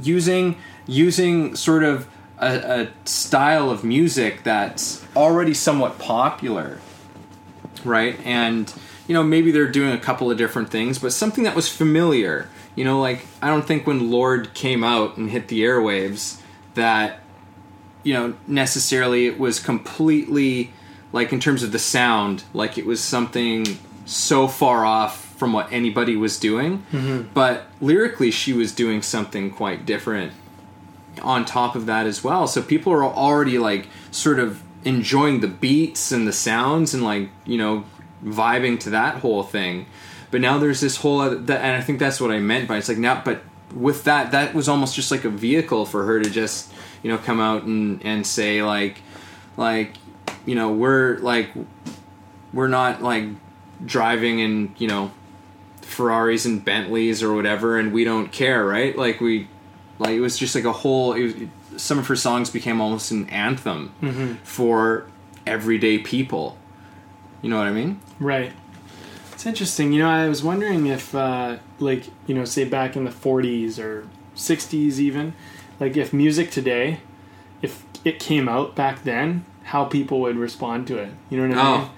using 0.01 0.57
using 0.87 1.57
sort 1.57 1.83
of 1.83 2.07
a, 2.39 2.82
a 2.82 3.09
style 3.09 3.70
of 3.70 3.84
music 3.84 4.43
that's 4.43 5.05
already 5.14 5.55
somewhat 5.55 5.99
popular 5.99 6.78
right? 7.84 8.18
And 8.24 8.72
you 9.07 9.14
know 9.14 9.22
maybe 9.22 9.51
they're 9.51 9.70
doing 9.70 9.93
a 9.93 9.99
couple 9.99 10.30
of 10.30 10.37
different 10.37 10.68
things 10.70 10.99
but 10.99 11.12
something 11.12 11.45
that 11.45 11.55
was 11.55 11.68
familiar 11.68 12.49
you 12.74 12.84
know 12.84 13.01
like 13.01 13.24
i 13.41 13.49
don't 13.49 13.66
think 13.66 13.87
when 13.87 14.11
Lorde 14.11 14.53
came 14.55 14.82
out 14.82 15.16
and 15.16 15.30
hit 15.30 15.49
the 15.49 15.62
airwaves 15.62 16.41
that 16.74 17.20
you 18.03 18.12
know 18.12 18.34
necessarily 18.47 19.26
it 19.26 19.39
was 19.39 19.61
completely 19.61 20.72
like 21.12 21.32
in 21.32 21.41
terms 21.41 21.62
of 21.62 21.72
the 21.72 21.78
sound 21.78 22.45
like 22.53 22.76
it 22.76 22.87
was 22.87 23.03
something 23.03 23.78
so 24.05 24.49
far 24.49 24.84
off 24.84 25.24
from 25.37 25.53
what 25.53 25.70
anybody 25.70 26.16
was 26.16 26.39
doing. 26.39 26.78
Mm-hmm. 26.93 27.28
But 27.34 27.66
lyrically 27.80 28.30
she 28.30 28.53
was 28.53 28.72
doing 28.72 29.03
something 29.03 29.51
quite 29.51 29.84
different 29.84 30.32
on 31.23 31.45
top 31.45 31.75
of 31.75 31.87
that 31.87 32.07
as 32.07 32.23
well. 32.23 32.47
So 32.47 32.62
people 32.62 32.93
are 32.93 33.05
already 33.05 33.59
like 33.59 33.89
sort 34.11 34.39
of 34.39 34.62
enjoying 34.85 35.41
the 35.41 35.49
beats 35.49 36.12
and 36.12 36.27
the 36.27 36.33
sounds 36.33 36.95
and 36.95 37.03
like 37.03 37.29
you 37.45 37.59
know 37.59 37.85
vibing 38.25 38.79
to 38.81 38.91
that 38.91 39.17
whole 39.17 39.43
thing. 39.43 39.87
But 40.31 40.41
now 40.41 40.59
there's 40.59 40.81
this 40.81 40.97
whole 40.97 41.21
other 41.21 41.37
and 41.37 41.77
i 41.77 41.81
think 41.81 41.99
that's 41.99 42.21
what 42.21 42.31
i 42.31 42.39
meant 42.39 42.69
by 42.69 42.77
it's 42.77 42.89
like 42.89 42.99
now 42.99 43.23
but 43.25 43.43
with 43.75 44.05
that 44.05 44.33
that 44.33 44.55
was 44.55 44.69
almost 44.69 44.95
just 44.95 45.11
like 45.11 45.25
a 45.25 45.31
vehicle 45.31 45.87
for 45.87 46.05
her 46.05 46.21
to 46.21 46.29
just 46.29 46.73
you 47.03 47.11
know 47.11 47.17
come 47.17 47.41
out 47.41 47.62
and 47.62 48.05
and 48.05 48.27
say 48.27 48.62
like 48.62 49.01
like 49.57 49.95
you 50.45 50.55
know 50.55 50.73
we're 50.73 51.19
like 51.19 51.49
we're 52.53 52.69
not 52.69 53.03
like 53.03 53.25
driving 53.85 54.41
in 54.41 54.75
you 54.79 54.89
know 54.89 55.12
ferraris 55.83 56.45
and 56.45 56.64
bentleys 56.64 57.23
or 57.23 57.33
whatever 57.33 57.79
and 57.79 57.93
we 57.93 58.05
don't 58.05 58.33
care 58.33 58.64
right? 58.67 58.97
Like 58.97 59.21
we 59.21 59.49
like 59.99 60.11
it 60.11 60.20
was 60.20 60.38
just 60.38 60.55
like 60.55 60.64
a 60.64 60.72
whole 60.72 61.12
it 61.14 61.22
was, 61.22 61.82
some 61.82 61.99
of 61.99 62.07
her 62.07 62.16
songs 62.16 62.51
became 62.51 62.80
almost 62.80 63.11
an 63.11 63.28
anthem 63.30 63.92
for 64.44 65.07
everyday 65.47 65.99
people 65.99 66.57
you 67.42 67.49
know 67.51 67.59
what 67.59 67.66
i 67.66 67.72
mean 67.72 68.01
Right. 68.18 68.53
It's 69.32 69.44
interesting. 69.44 69.92
You 69.92 69.99
know, 70.03 70.09
I 70.09 70.26
was 70.30 70.42
wondering 70.42 70.86
if, 70.86 71.14
uh, 71.14 71.59
like, 71.78 72.05
you 72.26 72.34
know, 72.34 72.47
say 72.47 72.64
back 72.64 72.97
in 72.97 73.05
the 73.05 73.11
40s 73.11 73.78
or 73.78 74.09
60s, 74.34 74.99
even, 74.99 75.34
like, 75.78 75.99
if 75.99 76.14
music 76.14 76.51
today, 76.51 77.01
if 77.61 77.84
it 78.07 78.18
came 78.18 78.49
out 78.49 78.74
back 78.74 79.05
then, 79.05 79.44
how 79.64 79.84
people 79.84 80.20
would 80.20 80.38
respond 80.38 80.86
to 80.86 80.97
it. 80.97 81.11
You 81.28 81.36
know 81.36 81.49
what 81.55 81.59
I 81.59 81.62
mean? 81.78 81.88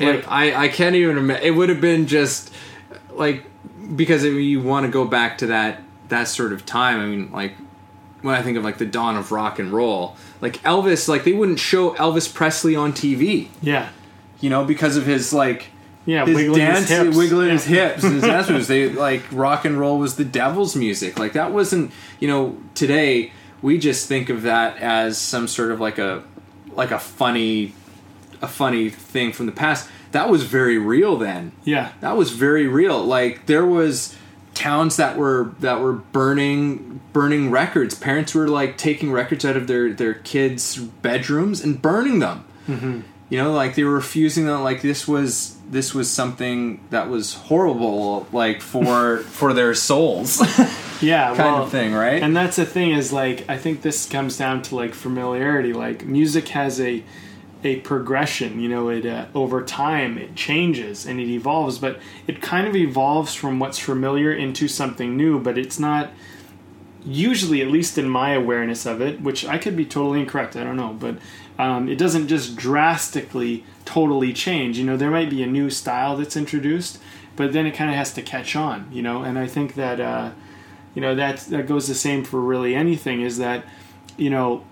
Oh. 0.00 0.04
Like- 0.06 0.18
It- 0.20 0.24
I, 0.30 0.64
I 0.66 0.68
can't 0.68 0.94
even 0.94 1.18
imagine. 1.18 1.42
It 1.44 1.50
would 1.50 1.68
have 1.68 1.80
been 1.80 2.06
just 2.06 2.54
like 3.14 3.42
because 3.96 4.22
if 4.22 4.34
you 4.34 4.60
want 4.62 4.86
to 4.86 4.92
go 4.92 5.04
back 5.04 5.38
to 5.38 5.46
that 5.48 5.82
that 6.10 6.28
sort 6.28 6.52
of 6.52 6.64
time. 6.66 7.00
I 7.00 7.06
mean, 7.06 7.32
like 7.32 7.54
when 8.22 8.34
I 8.34 8.42
think 8.42 8.56
of 8.58 8.64
like 8.64 8.78
the 8.78 8.86
dawn 8.86 9.16
of 9.16 9.32
rock 9.32 9.58
and 9.58 9.72
roll, 9.72 10.16
like 10.40 10.58
Elvis, 10.62 11.08
like 11.08 11.24
they 11.24 11.32
wouldn't 11.32 11.58
show 11.58 11.92
Elvis 11.94 12.32
Presley 12.32 12.76
on 12.76 12.92
TV, 12.92 13.48
Yeah. 13.62 13.88
you 14.40 14.50
know, 14.50 14.64
because 14.64 14.96
of 14.96 15.06
his 15.06 15.32
like 15.32 15.66
Yeah, 16.06 16.26
his 16.26 16.36
wiggling 16.36 16.58
dance, 16.58 16.88
his 16.88 16.98
hips. 17.06 17.16
wiggling 17.16 17.46
Yeah. 17.46 17.52
his 17.54 17.64
hips, 17.64 18.04
and 18.04 18.14
his 18.14 18.22
dance 18.24 18.50
moves. 18.50 18.68
They 18.68 18.90
like 18.90 19.22
rock 19.32 19.64
and 19.64 19.78
roll 19.78 19.98
was 19.98 20.16
the 20.16 20.24
devil's 20.24 20.76
music. 20.76 21.18
Like 21.18 21.32
that 21.32 21.52
wasn't, 21.52 21.92
you 22.18 22.28
know, 22.28 22.56
today 22.74 23.32
we 23.62 23.78
just 23.78 24.06
think 24.08 24.28
of 24.30 24.42
that 24.42 24.78
as 24.78 25.16
some 25.18 25.48
sort 25.48 25.70
of 25.70 25.80
like 25.80 25.98
a 25.98 26.22
like 26.74 26.90
a 26.90 26.98
funny 26.98 27.74
a 28.42 28.48
funny 28.48 28.88
thing 28.90 29.32
from 29.32 29.46
the 29.46 29.52
past. 29.52 29.88
That 30.12 30.28
was 30.28 30.42
very 30.44 30.76
real 30.78 31.16
then. 31.16 31.52
Yeah. 31.64 31.90
That 32.00 32.16
was 32.16 32.30
very 32.32 32.66
real. 32.66 33.02
Like 33.04 33.46
there 33.46 33.64
was 33.66 34.16
towns 34.60 34.96
that 34.96 35.16
were 35.16 35.52
that 35.60 35.80
were 35.80 35.94
burning 35.94 37.00
burning 37.14 37.50
records. 37.50 37.94
Parents 37.94 38.34
were 38.34 38.46
like 38.46 38.76
taking 38.76 39.10
records 39.10 39.44
out 39.44 39.56
of 39.56 39.66
their 39.66 39.92
their 39.92 40.14
kids' 40.14 40.76
bedrooms 40.76 41.64
and 41.64 41.80
burning 41.80 42.18
them. 42.18 42.44
Mm-hmm. 42.68 43.00
You 43.30 43.38
know, 43.38 43.52
like 43.52 43.74
they 43.74 43.84
were 43.84 43.94
refusing 43.94 44.44
that. 44.46 44.58
Like 44.58 44.82
this 44.82 45.08
was 45.08 45.56
this 45.70 45.94
was 45.94 46.10
something 46.10 46.84
that 46.90 47.08
was 47.08 47.34
horrible. 47.34 48.26
Like 48.32 48.60
for 48.60 49.18
for 49.38 49.54
their 49.54 49.74
souls, 49.74 50.40
Yeah. 51.00 51.28
kind 51.36 51.38
well, 51.38 51.62
of 51.62 51.70
thing, 51.70 51.94
right? 51.94 52.22
And 52.22 52.36
that's 52.36 52.56
the 52.56 52.66
thing 52.66 52.90
is 52.92 53.14
like 53.14 53.48
I 53.48 53.56
think 53.56 53.80
this 53.80 54.06
comes 54.06 54.36
down 54.36 54.60
to 54.62 54.76
like 54.76 54.94
familiarity. 54.94 55.72
Like 55.72 56.04
music 56.04 56.48
has 56.48 56.80
a 56.80 57.02
a 57.62 57.76
progression. 57.76 58.60
You 58.60 58.68
know, 58.68 58.88
it 58.88 59.06
uh, 59.06 59.26
over 59.34 59.62
time 59.62 60.18
it 60.18 60.34
changes 60.34 61.06
and 61.06 61.20
it 61.20 61.28
evolves, 61.28 61.78
but 61.78 61.98
it 62.26 62.40
kind 62.40 62.66
of 62.66 62.76
evolves 62.76 63.34
from 63.34 63.58
what's 63.58 63.78
familiar 63.78 64.32
into 64.32 64.68
something 64.68 65.16
new. 65.16 65.38
But 65.40 65.58
it's 65.58 65.78
not 65.78 66.10
usually, 67.04 67.62
at 67.62 67.68
least 67.68 67.98
in 67.98 68.08
my 68.08 68.32
awareness 68.32 68.86
of 68.86 69.00
it, 69.00 69.20
which 69.20 69.44
I 69.44 69.58
could 69.58 69.76
be 69.76 69.84
totally 69.84 70.20
incorrect. 70.20 70.56
I 70.56 70.64
don't 70.64 70.76
know, 70.76 70.96
but 70.98 71.16
um, 71.58 71.88
it 71.88 71.98
doesn't 71.98 72.28
just 72.28 72.56
drastically 72.56 73.64
totally 73.84 74.32
change. 74.32 74.78
You 74.78 74.84
know, 74.84 74.96
there 74.96 75.10
might 75.10 75.30
be 75.30 75.42
a 75.42 75.46
new 75.46 75.70
style 75.70 76.16
that's 76.16 76.36
introduced, 76.36 76.98
but 77.36 77.52
then 77.52 77.66
it 77.66 77.72
kind 77.72 77.90
of 77.90 77.96
has 77.96 78.12
to 78.14 78.22
catch 78.22 78.56
on. 78.56 78.88
You 78.92 79.02
know, 79.02 79.22
and 79.22 79.38
I 79.38 79.46
think 79.46 79.74
that. 79.74 80.00
Uh, 80.00 80.32
you 80.94 81.00
know 81.00 81.14
that 81.14 81.38
that 81.38 81.66
goes 81.66 81.88
the 81.88 81.94
same 81.94 82.24
for 82.24 82.40
really 82.40 82.74
anything 82.74 83.22
is 83.22 83.38
that 83.38 83.64
you 84.16 84.30
know 84.30 84.64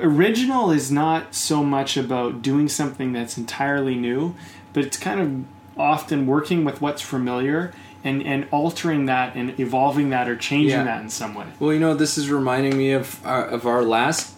original 0.00 0.70
is 0.70 0.90
not 0.90 1.34
so 1.34 1.62
much 1.62 1.96
about 1.96 2.42
doing 2.42 2.68
something 2.68 3.12
that's 3.12 3.36
entirely 3.38 3.94
new 3.94 4.34
but 4.72 4.84
it's 4.84 4.96
kind 4.96 5.20
of 5.20 5.80
often 5.80 6.26
working 6.26 6.64
with 6.64 6.80
what's 6.80 7.02
familiar 7.02 7.72
and 8.04 8.22
and 8.22 8.46
altering 8.50 9.06
that 9.06 9.34
and 9.34 9.58
evolving 9.58 10.10
that 10.10 10.28
or 10.28 10.36
changing 10.36 10.70
Yeah. 10.70 10.84
that 10.84 11.02
in 11.02 11.10
some 11.10 11.34
way 11.34 11.46
Well, 11.58 11.72
you 11.72 11.80
know, 11.80 11.94
this 11.94 12.16
is 12.18 12.30
reminding 12.30 12.76
me 12.76 12.92
of 12.92 13.24
our, 13.26 13.44
of 13.46 13.66
our 13.66 13.82
last 13.82 14.34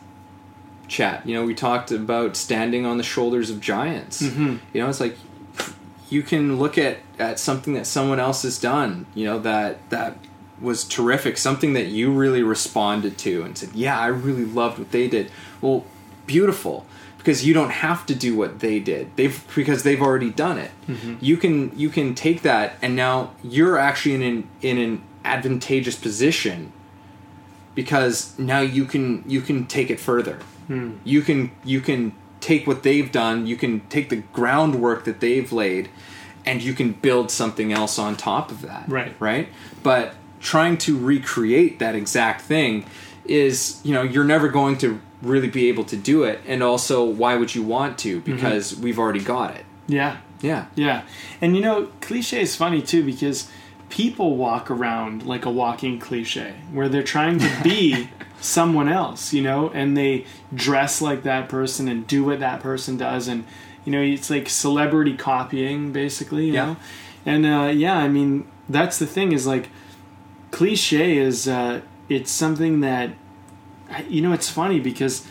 chat. 0.87 1.27
You 1.27 1.35
know, 1.35 1.45
we 1.45 1.55
talked 1.55 1.91
about 1.91 2.37
standing 2.37 2.87
on 2.87 2.97
the 2.97 3.03
shoulders 3.05 3.51
of 3.51 3.61
giants. 3.61 4.23
Mm-hmm. 4.23 4.57
You 4.73 4.81
know, 4.83 4.89
it's 4.89 5.01
like 5.01 5.17
you 6.09 6.23
can 6.23 6.59
look 6.59 6.79
at 6.79 6.99
at 7.19 7.39
something 7.39 7.75
that 7.75 7.87
someone 7.87 8.19
else 8.19 8.43
has 8.43 8.59
done. 8.59 9.05
You 9.15 9.27
know 9.27 9.39
that 9.41 9.91
that 9.91 10.17
was 10.61 10.85
terrific, 10.85 11.39
something 11.39 11.73
that 11.73 11.87
you 11.87 12.13
really 12.13 12.43
responded 12.43 13.19
to 13.19 13.43
and 13.43 13.57
said, 13.57 13.71
"Yeah, 13.75 13.99
I 13.99 14.07
really 14.07 14.45
loved 14.45 14.79
what 14.79 14.91
they 14.91 15.09
did." 15.09 15.31
Well, 15.61 15.85
beautiful. 16.27 16.87
Because 17.19 17.45
you 17.45 17.53
don't 17.53 17.71
have 17.71 18.07
to 18.07 18.15
do 18.15 18.37
what 18.37 18.61
they 18.61 18.79
did. 18.79 19.11
They've 19.17 19.45
because 19.55 19.83
they've 19.83 20.01
already 20.01 20.31
done 20.31 20.57
it. 20.57 20.71
Mm-hmm. 20.87 21.17
You 21.21 21.37
can 21.37 21.77
you 21.77 21.91
can 21.91 22.15
take 22.15 22.43
that 22.43 22.77
and 22.81 22.95
now 22.97 23.33
you're 23.43 23.77
actually 23.77 24.15
in 24.15 24.23
an 24.23 24.49
in 24.63 24.79
an 24.79 25.03
advantageous 25.25 25.97
position 25.97 26.73
because 27.75 28.39
now 28.39 28.61
you 28.61 28.85
can 28.85 29.25
you 29.27 29.41
can 29.41 29.67
take 29.67 29.91
it 29.91 30.01
further. 30.01 30.39
Hmm. 30.69 30.97
You 31.05 31.23
can 31.23 31.51
you 31.65 31.81
can 31.81 32.15
take 32.41 32.67
what 32.67 32.83
they've 32.83 33.11
done, 33.11 33.47
you 33.47 33.57
can 33.57 33.81
take 33.89 34.09
the 34.09 34.17
groundwork 34.33 35.05
that 35.05 35.21
they've 35.21 35.53
laid, 35.53 35.89
and 36.45 36.63
you 36.63 36.73
can 36.73 36.93
build 36.93 37.31
something 37.31 37.73
else 37.73 37.99
on 37.99 38.17
top 38.17 38.51
of 38.51 38.63
that. 38.63 38.89
Right. 38.89 39.15
Right. 39.21 39.49
But 39.83 40.15
trying 40.41 40.77
to 40.79 40.99
recreate 40.99 41.79
that 41.79 41.95
exact 41.95 42.41
thing 42.43 42.85
is, 43.25 43.81
you 43.85 43.93
know, 43.93 44.03
you're 44.03 44.25
never 44.25 44.49
going 44.49 44.79
to 44.79 45.01
really 45.23 45.49
be 45.49 45.69
able 45.69 45.85
to 45.85 45.97
do 45.97 46.23
it. 46.25 46.41
And 46.47 46.63
also, 46.63 47.05
why 47.05 47.35
would 47.37 47.55
you 47.55 47.63
want 47.63 47.99
to? 47.99 48.21
Because 48.21 48.77
we've 48.77 48.99
already 48.99 49.21
got 49.21 49.55
it. 49.57 49.65
Yeah. 49.87 50.19
Yeah. 50.41 50.67
Yeah. 50.77 51.03
And 51.41 51.57
you 51.57 51.63
know, 51.63 51.89
cliche 52.01 52.41
is 52.43 52.55
funny 52.55 52.81
too 52.83 53.05
because 53.05 53.51
people 53.89 54.37
walk 54.37 54.71
around 54.71 55.25
like 55.25 55.45
a 55.45 55.51
walking 55.51 55.99
cliche 55.99 56.55
where 56.73 56.89
they're 56.89 57.03
trying 57.03 57.39
to 57.41 57.51
be 57.65 58.09
someone 58.41 58.89
else, 58.89 59.33
you 59.33 59.43
know, 59.43 59.71
and 59.75 59.97
they 59.97 60.25
dress 60.55 61.01
like 61.03 61.25
that 61.25 61.49
person 61.49 61.89
and 61.89 62.07
do 62.07 62.23
what 62.25 62.39
that 62.41 62.61
person 62.61 62.97
does 62.97 63.27
and 63.29 63.45
you 63.85 63.93
know, 63.93 64.01
it's 64.03 64.29
like 64.31 64.49
celebrity 64.49 65.17
copying 65.17 65.91
basically, 65.93 66.47
you 66.47 66.53
Yeah. 66.53 66.67
know. 66.67 66.77
And 67.27 67.45
uh 67.47 67.73
yeah, 67.75 67.97
I 67.97 68.07
mean, 68.09 68.47
that's 68.69 68.99
the 68.99 69.07
thing 69.07 69.33
is 69.33 69.47
like 69.47 69.71
cliche 70.59 71.17
is 71.17 71.47
uh 71.47 71.81
it's 72.09 72.33
something 72.33 72.81
that 72.81 73.11
you 74.09 74.21
know 74.21 74.33
it's 74.33 74.51
funny 74.51 74.81
because 74.81 75.25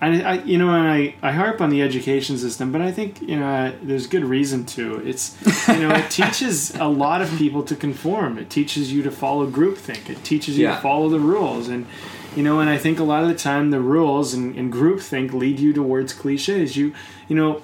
I, 0.00 0.20
I 0.22 0.32
you 0.42 0.58
know 0.58 0.70
and 0.74 0.88
I, 0.88 1.14
I 1.22 1.30
harp 1.30 1.60
on 1.60 1.70
the 1.70 1.80
education 1.82 2.36
system 2.36 2.72
but 2.72 2.80
I 2.80 2.90
think 2.90 3.22
you 3.22 3.38
know 3.38 3.46
uh, 3.46 3.72
there's 3.80 4.08
good 4.08 4.24
reason 4.24 4.66
to. 4.74 4.84
It's 5.06 5.24
you 5.68 5.78
know 5.82 5.94
it 5.94 6.10
teaches 6.20 6.74
a 6.74 6.88
lot 6.88 7.22
of 7.22 7.30
people 7.38 7.62
to 7.70 7.76
conform. 7.76 8.38
It 8.38 8.50
teaches 8.50 8.92
you 8.92 9.04
to 9.04 9.12
follow 9.12 9.46
groupthink. 9.58 10.10
It 10.10 10.24
teaches 10.24 10.58
you 10.58 10.64
Yeah. 10.66 10.74
to 10.74 10.80
follow 10.82 11.08
the 11.08 11.20
rules. 11.20 11.68
And 11.68 11.86
you 12.34 12.42
know 12.42 12.58
and 12.58 12.68
I 12.68 12.76
think 12.76 12.98
a 12.98 13.04
lot 13.04 13.22
of 13.22 13.28
the 13.28 13.36
time 13.50 13.70
the 13.70 13.78
rules 13.96 14.34
and, 14.34 14.56
and 14.58 14.72
groupthink 14.72 15.32
lead 15.32 15.60
you 15.60 15.72
towards 15.72 16.12
cliches. 16.12 16.76
You 16.76 16.92
you 17.28 17.36
know 17.36 17.62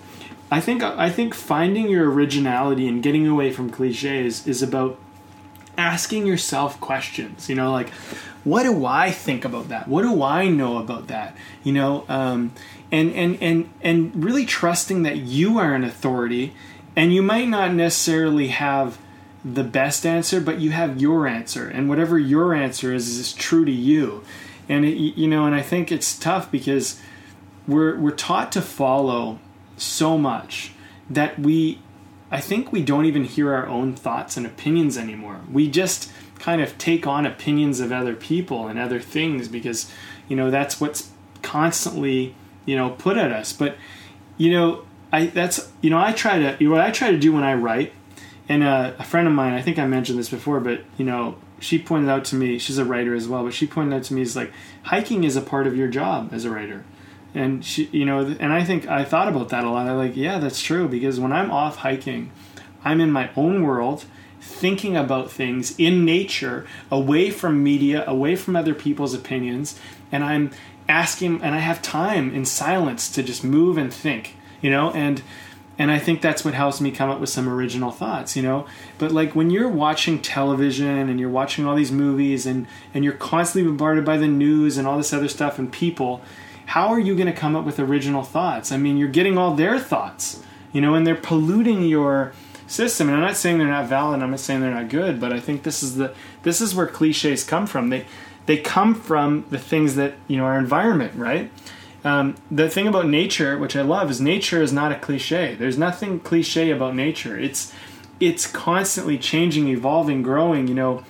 I 0.52 0.60
think 0.60 0.84
I 0.84 1.10
think 1.10 1.34
finding 1.34 1.88
your 1.90 2.08
originality 2.12 2.86
and 2.86 3.02
getting 3.02 3.26
away 3.26 3.50
from 3.50 3.70
cliches 3.70 4.46
is 4.46 4.62
about 4.62 4.92
asking 5.78 6.26
yourself 6.26 6.78
questions 6.80 7.48
you 7.48 7.54
know 7.54 7.72
like 7.72 7.88
what 8.44 8.62
do 8.62 8.86
i 8.86 9.10
think 9.10 9.44
about 9.44 9.68
that? 9.68 9.88
What 9.88 10.02
do 10.02 10.22
i 10.22 10.48
know 10.48 10.78
about 10.78 11.08
that? 11.08 11.36
You 11.64 11.72
know 11.72 12.04
um, 12.08 12.52
and 12.90 13.12
and 13.12 13.38
and 13.42 13.68
and 13.82 14.24
really 14.24 14.46
trusting 14.46 15.02
that 15.02 15.16
you 15.16 15.58
are 15.58 15.74
an 15.74 15.84
authority 15.84 16.54
and 16.96 17.12
you 17.12 17.22
might 17.22 17.48
not 17.48 17.74
necessarily 17.74 18.48
have 18.48 18.98
the 19.44 19.64
best 19.64 20.06
answer 20.06 20.40
but 20.40 20.60
you 20.60 20.70
have 20.70 21.00
your 21.00 21.26
answer 21.26 21.68
and 21.68 21.88
whatever 21.88 22.18
your 22.18 22.54
answer 22.54 22.92
is 22.94 23.18
is 23.18 23.32
true 23.32 23.64
to 23.64 23.72
you. 23.72 24.24
And 24.68 24.84
it, 24.84 24.96
you 24.96 25.28
know 25.28 25.44
and 25.44 25.54
i 25.54 25.62
think 25.62 25.90
it's 25.92 26.18
tough 26.18 26.50
because 26.50 27.00
we're 27.66 27.96
we're 27.98 28.10
taught 28.10 28.52
to 28.52 28.62
follow 28.62 29.38
so 29.76 30.16
much 30.16 30.72
that 31.10 31.38
we 31.38 31.80
I 32.30 32.40
think 32.40 32.72
we 32.72 32.82
don't 32.82 33.06
even 33.06 33.24
hear 33.24 33.52
our 33.54 33.66
own 33.66 33.94
thoughts 33.94 34.36
and 34.36 34.46
opinions 34.46 34.98
anymore. 34.98 35.40
We 35.50 35.70
just 35.70 36.12
kind 36.38 36.60
of 36.60 36.76
take 36.78 37.06
on 37.06 37.26
opinions 37.26 37.80
of 37.80 37.90
other 37.90 38.14
people 38.14 38.68
and 38.68 38.78
other 38.78 39.00
things 39.00 39.48
because 39.48 39.90
you 40.28 40.36
know 40.36 40.50
that's 40.50 40.80
what's 40.80 41.10
constantly 41.42 42.34
you 42.66 42.76
know 42.76 42.90
put 42.90 43.16
at 43.16 43.32
us. 43.32 43.52
But 43.52 43.76
you 44.36 44.52
know 44.52 44.84
I 45.12 45.26
that's 45.26 45.70
you 45.80 45.90
know 45.90 45.98
I 45.98 46.12
try 46.12 46.56
to 46.56 46.68
what 46.68 46.80
I 46.80 46.90
try 46.90 47.10
to 47.10 47.18
do 47.18 47.32
when 47.32 47.44
I 47.44 47.54
write. 47.54 47.92
And 48.50 48.62
uh, 48.62 48.94
a 48.98 49.04
friend 49.04 49.28
of 49.28 49.34
mine, 49.34 49.52
I 49.52 49.60
think 49.60 49.78
I 49.78 49.86
mentioned 49.86 50.18
this 50.18 50.30
before, 50.30 50.60
but 50.60 50.80
you 50.96 51.04
know 51.04 51.36
she 51.60 51.78
pointed 51.78 52.10
out 52.10 52.24
to 52.26 52.36
me. 52.36 52.58
She's 52.58 52.78
a 52.78 52.84
writer 52.84 53.14
as 53.14 53.26
well, 53.26 53.44
but 53.44 53.54
she 53.54 53.66
pointed 53.66 53.96
out 53.96 54.04
to 54.04 54.14
me 54.14 54.22
is 54.22 54.36
like 54.36 54.52
hiking 54.84 55.24
is 55.24 55.36
a 55.36 55.42
part 55.42 55.66
of 55.66 55.76
your 55.76 55.88
job 55.88 56.30
as 56.32 56.44
a 56.44 56.50
writer 56.50 56.84
and 57.34 57.64
she 57.64 57.84
you 57.92 58.04
know 58.04 58.20
and 58.40 58.52
i 58.52 58.64
think 58.64 58.86
i 58.88 59.04
thought 59.04 59.28
about 59.28 59.50
that 59.50 59.64
a 59.64 59.70
lot. 59.70 59.86
I'm 59.86 59.96
like 59.96 60.16
yeah 60.16 60.38
that's 60.38 60.62
true 60.62 60.88
because 60.88 61.20
when 61.20 61.32
i'm 61.32 61.50
off 61.50 61.76
hiking 61.76 62.30
i'm 62.84 63.00
in 63.00 63.10
my 63.10 63.30
own 63.36 63.62
world 63.62 64.04
thinking 64.40 64.96
about 64.96 65.30
things 65.30 65.78
in 65.78 66.04
nature 66.04 66.66
away 66.90 67.30
from 67.30 67.62
media 67.62 68.04
away 68.06 68.34
from 68.34 68.56
other 68.56 68.74
people's 68.74 69.14
opinions 69.14 69.78
and 70.10 70.24
i'm 70.24 70.50
asking 70.88 71.42
and 71.42 71.54
i 71.54 71.58
have 71.58 71.82
time 71.82 72.34
in 72.34 72.44
silence 72.44 73.10
to 73.10 73.22
just 73.22 73.44
move 73.44 73.76
and 73.76 73.92
think 73.92 74.34
you 74.60 74.70
know? 74.70 74.90
And 74.92 75.22
and 75.78 75.90
i 75.90 75.98
think 75.98 76.20
that's 76.20 76.44
what 76.44 76.54
helps 76.54 76.80
me 76.80 76.90
come 76.90 77.10
up 77.10 77.20
with 77.20 77.28
some 77.30 77.48
original 77.48 77.90
thoughts 77.90 78.36
you 78.36 78.42
know? 78.42 78.66
But 78.98 79.12
like 79.12 79.34
when 79.34 79.50
you're 79.50 79.68
watching 79.68 80.20
television 80.20 81.08
and 81.08 81.20
you're 81.20 81.28
watching 81.28 81.66
all 81.66 81.76
these 81.76 81.92
movies 81.92 82.46
and 82.46 82.66
and 82.94 83.04
you're 83.04 83.12
constantly 83.12 83.68
bombarded 83.68 84.04
by 84.04 84.16
the 84.16 84.26
news 84.28 84.76
and 84.76 84.88
all 84.88 84.96
this 84.96 85.12
other 85.12 85.28
stuff 85.28 85.58
and 85.58 85.72
people 85.72 86.20
how 86.68 86.88
are 86.88 87.00
you 87.00 87.14
going 87.14 87.26
to 87.26 87.32
come 87.32 87.56
up 87.56 87.64
with 87.64 87.80
original 87.80 88.22
thoughts? 88.22 88.70
I 88.70 88.76
mean, 88.76 88.98
you're 88.98 89.08
getting 89.08 89.38
all 89.38 89.54
their 89.54 89.78
thoughts, 89.78 90.42
you 90.70 90.82
know, 90.82 90.94
and 90.94 91.06
they're 91.06 91.14
polluting 91.14 91.82
your 91.84 92.32
system. 92.66 93.08
And 93.08 93.16
I'm 93.16 93.22
not 93.22 93.38
saying 93.38 93.56
they're 93.56 93.66
not 93.66 93.88
valid. 93.88 94.22
I'm 94.22 94.30
not 94.30 94.40
saying 94.40 94.60
they're 94.60 94.70
not 94.74 94.90
good, 94.90 95.18
but 95.18 95.32
I 95.32 95.40
think 95.40 95.62
this 95.62 95.82
is 95.82 95.96
the 95.96 96.14
this 96.42 96.60
is 96.60 96.74
where 96.74 96.86
cliches 96.86 97.42
come 97.42 97.66
from. 97.66 97.88
They 97.88 98.04
they 98.44 98.58
come 98.58 98.94
from 98.94 99.46
the 99.48 99.58
things 99.58 99.94
that 99.94 100.16
you 100.28 100.36
know 100.36 100.44
our 100.44 100.58
environment, 100.58 101.14
right? 101.16 101.50
Um, 102.04 102.36
the 102.50 102.68
thing 102.68 102.86
about 102.86 103.08
nature, 103.08 103.56
which 103.56 103.74
I 103.74 103.80
love, 103.80 104.10
is 104.10 104.20
nature 104.20 104.60
is 104.60 104.70
not 104.72 104.92
a 104.92 104.98
cliche. 104.98 105.54
There's 105.54 105.78
nothing 105.78 106.20
cliche 106.20 106.70
about 106.70 106.94
nature. 106.94 107.38
It's 107.38 107.72
it's 108.20 108.46
constantly 108.46 109.16
changing, 109.16 109.68
evolving, 109.68 110.20
growing. 110.20 110.68
You 110.68 110.74
know, 110.74 111.04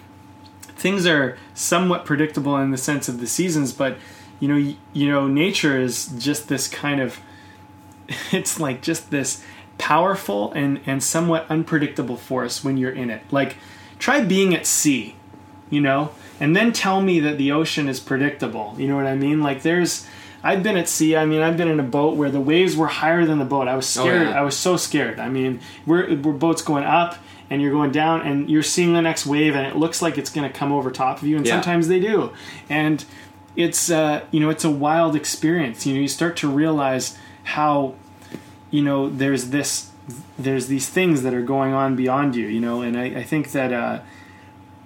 things 0.62 1.04
are 1.04 1.36
somewhat 1.54 2.04
predictable 2.04 2.56
in 2.58 2.70
the 2.70 2.78
sense 2.78 3.08
of 3.08 3.18
the 3.18 3.26
seasons, 3.26 3.72
but 3.72 3.96
you 4.40 4.48
know, 4.48 4.54
y- 4.56 4.76
you 4.92 5.08
know, 5.10 5.26
nature 5.26 5.78
is 5.80 6.06
just 6.18 6.48
this 6.48 6.68
kind 6.68 7.00
of 7.00 7.18
it's 8.32 8.58
like 8.60 8.82
just 8.82 9.10
this 9.10 9.42
powerful 9.78 10.52
and 10.52 10.80
and 10.86 11.02
somewhat 11.02 11.46
unpredictable 11.48 12.16
force 12.16 12.64
when 12.64 12.76
you're 12.76 12.92
in 12.92 13.10
it. 13.10 13.22
Like 13.30 13.56
try 13.98 14.20
being 14.22 14.54
at 14.54 14.66
sea, 14.66 15.16
you 15.70 15.80
know, 15.80 16.10
and 16.40 16.54
then 16.56 16.72
tell 16.72 17.00
me 17.00 17.20
that 17.20 17.38
the 17.38 17.52
ocean 17.52 17.88
is 17.88 18.00
predictable. 18.00 18.74
You 18.78 18.88
know 18.88 18.96
what 18.96 19.06
I 19.06 19.14
mean? 19.14 19.42
Like 19.42 19.62
there's 19.62 20.06
I've 20.42 20.62
been 20.62 20.76
at 20.76 20.88
sea. 20.88 21.16
I 21.16 21.26
mean, 21.26 21.42
I've 21.42 21.56
been 21.56 21.68
in 21.68 21.80
a 21.80 21.84
boat 21.84 22.16
where 22.16 22.30
the 22.30 22.40
waves 22.40 22.76
were 22.76 22.86
higher 22.86 23.26
than 23.26 23.38
the 23.40 23.44
boat. 23.44 23.66
I 23.66 23.74
was 23.74 23.96
oh, 23.98 24.02
scared. 24.04 24.28
yeah. 24.28 24.38
I 24.38 24.42
was 24.42 24.56
so 24.56 24.76
scared. 24.76 25.18
I 25.18 25.28
mean, 25.28 25.60
we're 25.84 26.14
we're 26.16 26.32
boats 26.32 26.62
going 26.62 26.84
up 26.84 27.16
and 27.50 27.60
you're 27.62 27.72
going 27.72 27.90
down 27.90 28.20
and 28.22 28.48
you're 28.50 28.62
seeing 28.62 28.92
the 28.92 29.00
next 29.02 29.26
wave 29.26 29.56
and 29.56 29.66
it 29.66 29.74
looks 29.76 30.00
like 30.02 30.18
it's 30.18 30.30
going 30.30 30.46
to 30.50 30.56
come 30.58 30.70
over 30.70 30.90
top 30.90 31.20
of 31.22 31.26
you 31.26 31.36
and 31.36 31.46
Yeah. 31.46 31.54
sometimes 31.54 31.88
they 31.88 31.98
do. 31.98 32.30
And 32.68 33.04
it's 33.58 33.90
uh, 33.90 34.22
you 34.30 34.40
know, 34.40 34.48
it's 34.50 34.64
a 34.64 34.70
wild 34.70 35.14
experience. 35.16 35.84
You 35.86 35.94
know, 35.94 36.00
you 36.00 36.08
start 36.08 36.36
to 36.38 36.48
realize 36.48 37.18
how 37.42 37.94
you 38.70 38.82
know 38.82 39.08
there's 39.10 39.50
this 39.50 39.90
there's 40.38 40.68
these 40.68 40.88
things 40.88 41.22
that 41.22 41.34
are 41.34 41.42
going 41.42 41.72
on 41.74 41.94
beyond 41.96 42.34
you 42.36 42.46
you 42.46 42.60
know 42.60 42.80
and 42.80 42.96
i, 42.98 43.04
I 43.20 43.22
think 43.22 43.52
that 43.52 43.72
uh, 43.72 44.00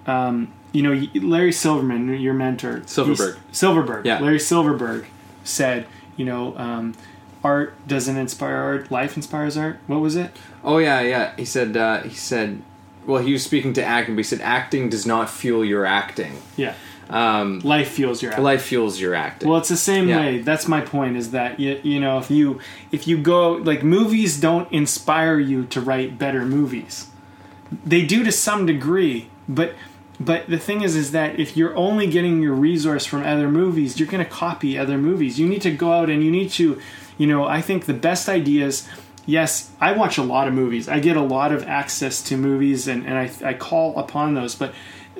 um, 0.09 0.51
you 0.73 0.81
know 0.81 0.93
larry 1.21 1.51
silverman 1.51 2.09
your 2.19 2.33
mentor 2.33 2.83
Silverberg. 2.85 3.37
silverberg 3.51 4.05
Yeah. 4.05 4.19
larry 4.19 4.39
silverberg 4.39 5.05
said 5.43 5.85
you 6.17 6.25
know 6.25 6.57
um, 6.57 6.93
art 7.43 7.75
doesn't 7.87 8.17
inspire 8.17 8.55
art 8.55 8.91
life 8.91 9.15
inspires 9.15 9.55
art 9.57 9.77
what 9.87 9.99
was 9.99 10.15
it 10.15 10.31
Oh 10.65 10.77
yeah, 10.77 11.01
yeah. 11.01 11.35
He 11.35 11.43
said. 11.43 11.75
Uh, 11.75 12.03
he 12.03 12.15
said. 12.15 12.61
Well, 13.05 13.21
he 13.21 13.33
was 13.33 13.43
speaking 13.43 13.73
to 13.73 13.83
acting, 13.83 14.15
but 14.15 14.19
he 14.19 14.23
said 14.23 14.39
acting 14.39 14.87
does 14.87 15.05
not 15.05 15.29
fuel 15.29 15.65
your 15.65 15.85
acting. 15.85 16.41
yeah 16.55 16.73
Um, 17.13 17.59
life 17.59 17.89
fuels 17.89 18.21
your 18.23 18.33
art 18.33 18.41
life 18.41 18.63
fuels 18.63 18.99
your 18.99 19.13
acting. 19.13 19.47
Well, 19.47 19.59
it's 19.59 19.69
the 19.69 19.77
same 19.77 20.07
Yeah. 20.07 20.19
way. 20.19 20.39
That's 20.39 20.67
my 20.67 20.81
point. 20.81 21.15
Is 21.15 21.31
that 21.31 21.59
you, 21.59 21.79
you 21.83 21.99
know 21.99 22.17
if 22.17 22.31
you 22.31 22.59
if 22.91 23.07
you 23.07 23.17
go 23.17 23.51
like 23.53 23.83
movies 23.83 24.39
don't 24.39 24.71
inspire 24.71 25.37
you 25.39 25.65
to 25.65 25.79
write 25.79 26.17
better 26.17 26.43
movies. 26.43 27.07
They 27.85 28.03
do 28.05 28.23
to 28.23 28.31
some 28.31 28.65
degree, 28.65 29.29
but 29.47 29.75
but 30.19 30.47
the 30.47 30.57
thing 30.57 30.81
is 30.81 30.95
is 30.95 31.11
that 31.11 31.39
if 31.39 31.55
you're 31.57 31.75
only 31.75 32.07
getting 32.07 32.41
your 32.41 32.53
resource 32.53 33.05
from 33.05 33.23
other 33.23 33.49
movies, 33.49 33.99
you're 33.99 34.07
going 34.09 34.23
to 34.23 34.29
copy 34.29 34.77
other 34.77 34.97
movies. 34.97 35.39
You 35.39 35.47
need 35.47 35.61
to 35.63 35.71
go 35.71 35.91
out 35.91 36.09
and 36.09 36.23
you 36.23 36.31
need 36.31 36.49
to, 36.51 36.79
you 37.17 37.27
know, 37.27 37.45
I 37.45 37.61
think 37.61 37.85
the 37.85 37.93
best 37.93 38.27
ideas. 38.29 38.87
Yes, 39.25 39.71
I 39.79 39.93
watch 39.93 40.17
a 40.17 40.21
lot 40.23 40.47
of 40.49 40.53
movies. 40.53 40.89
I 40.89 40.99
get 40.99 41.15
a 41.15 41.21
lot 41.21 41.51
of 41.53 41.63
access 41.65 42.21
to 42.23 42.35
movies, 42.35 42.89
and, 42.89 43.05
and 43.07 43.17
I, 43.17 43.31
I 43.49 43.53
call 43.53 43.97
upon 43.97 44.33
those. 44.33 44.53
But 44.53 44.73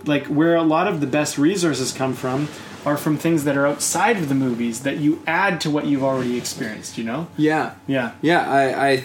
like 0.05 0.27
where 0.27 0.55
a 0.55 0.63
lot 0.63 0.87
of 0.87 1.01
the 1.01 1.07
best 1.07 1.37
resources 1.37 1.91
come 1.91 2.13
from 2.13 2.47
are 2.85 2.97
from 2.97 3.17
things 3.17 3.45
that 3.45 3.55
are 3.55 3.65
outside 3.65 4.17
of 4.17 4.29
the 4.29 4.35
movies 4.35 4.83
that 4.83 4.97
you 4.97 5.21
add 5.25 5.61
to 5.61 5.69
what 5.69 5.85
you've 5.85 6.03
already 6.03 6.37
experienced. 6.37 6.97
You 6.97 7.05
know? 7.05 7.27
yeah, 7.37 7.75
Yeah. 7.87 8.11
yeah. 8.21 8.49
I, 8.49 8.87
I, 8.87 9.03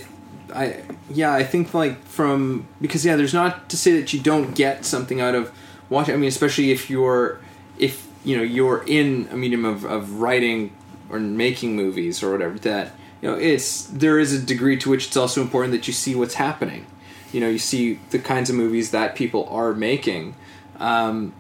I, 0.55 0.83
yeah. 1.11 1.33
I 1.33 1.45
think 1.45 1.75
like 1.75 2.03
from 2.05 2.67
because 2.81 3.05
yeah, 3.05 3.17
there's 3.17 3.35
not 3.35 3.69
to 3.71 3.77
say 3.77 4.01
that 4.01 4.13
you 4.13 4.21
don't 4.21 4.55
get 4.55 4.85
something 4.85 5.21
out 5.21 5.35
of 5.35 5.53
watching. 5.89 6.15
I 6.15 6.17
mean, 6.17 6.29
especially 6.29 6.71
if 6.71 6.91
you're 6.91 7.41
if 7.79 8.09
you 8.25 8.37
know 8.37 8.43
you're 8.43 8.85
in 8.87 9.29
a 9.31 9.37
medium 9.37 9.65
of, 9.65 9.85
of 9.85 10.21
writing 10.21 10.73
or 11.11 11.19
making 11.19 11.77
movies 11.77 12.23
or 12.23 12.33
whatever 12.33 12.59
that 12.59 12.93
you 13.23 13.31
know 13.31 13.37
it's 13.37 13.85
there 13.85 14.19
is 14.19 14.33
a 14.33 14.41
degree 14.41 14.77
to 14.77 14.91
which 14.91 15.07
it's 15.07 15.17
also 15.17 15.41
important 15.41 15.73
that 15.73 15.87
you 15.87 15.93
see 15.93 16.15
what's 16.15 16.35
happening 16.35 16.87
you 17.33 17.41
know 17.41 17.49
you 17.49 17.59
see 17.59 17.95
the 18.11 18.19
kinds 18.19 18.51
of 18.51 18.57
movies 18.57 18.91
that 18.91 19.15
people 19.15 19.49
are 19.49 19.73
making 19.73 20.35
um, 20.79 21.33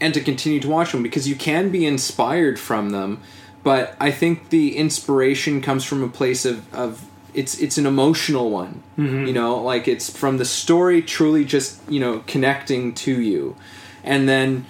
and 0.00 0.14
to 0.14 0.20
continue 0.20 0.60
to 0.60 0.68
watch 0.68 0.92
them 0.92 1.02
because 1.02 1.28
you 1.28 1.36
can 1.36 1.70
be 1.70 1.86
inspired 1.86 2.58
from 2.58 2.90
them 2.90 3.22
but 3.64 3.96
I 3.98 4.10
think 4.12 4.50
the 4.50 4.76
inspiration 4.76 5.62
comes 5.62 5.84
from 5.84 6.02
a 6.04 6.08
place 6.08 6.44
of, 6.44 6.72
of 6.72 7.04
it's 7.32 7.58
it's 7.58 7.78
an 7.78 7.86
emotional 7.86 8.50
one. 8.50 8.82
You 9.26 9.32
know, 9.32 9.60
like 9.60 9.88
it's 9.88 10.14
from 10.14 10.36
the 10.36 10.44
story 10.44 11.02
truly 11.02 11.44
just 11.44 11.80
you 11.90 11.98
know 11.98 12.22
connecting 12.26 12.94
to 12.94 13.20
you, 13.20 13.56
and 14.04 14.28
then 14.28 14.66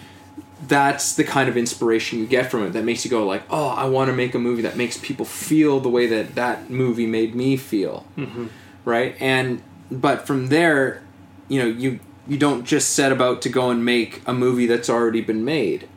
that's 0.66 1.16
the 1.16 1.24
kind 1.24 1.48
of 1.48 1.56
inspiration 1.56 2.20
you 2.20 2.26
get 2.26 2.50
from 2.50 2.62
it 2.64 2.70
that 2.70 2.84
makes 2.84 3.04
you 3.04 3.10
go 3.10 3.26
like, 3.26 3.42
oh, 3.50 3.68
I 3.68 3.84
want 3.86 4.08
to 4.08 4.16
make 4.16 4.34
a 4.34 4.38
movie 4.38 4.62
that 4.62 4.76
makes 4.76 4.96
people 4.96 5.26
feel 5.26 5.80
the 5.80 5.90
way 5.90 6.06
that 6.06 6.36
that 6.36 6.70
movie 6.70 7.06
made 7.06 7.34
me 7.34 7.56
feel, 7.56 8.06
right? 8.84 9.16
And 9.20 9.60
but 9.90 10.24
from 10.26 10.48
there, 10.48 11.02
you 11.48 11.58
know, 11.58 11.66
you 11.66 11.98
you 12.26 12.38
don't 12.38 12.64
just 12.64 12.90
set 12.90 13.12
about 13.12 13.42
to 13.42 13.48
go 13.48 13.70
and 13.70 13.84
make 13.84 14.22
a 14.26 14.32
movie 14.32 14.66
that's 14.66 14.88
already 14.88 15.20
been 15.20 15.44
made. 15.44 15.88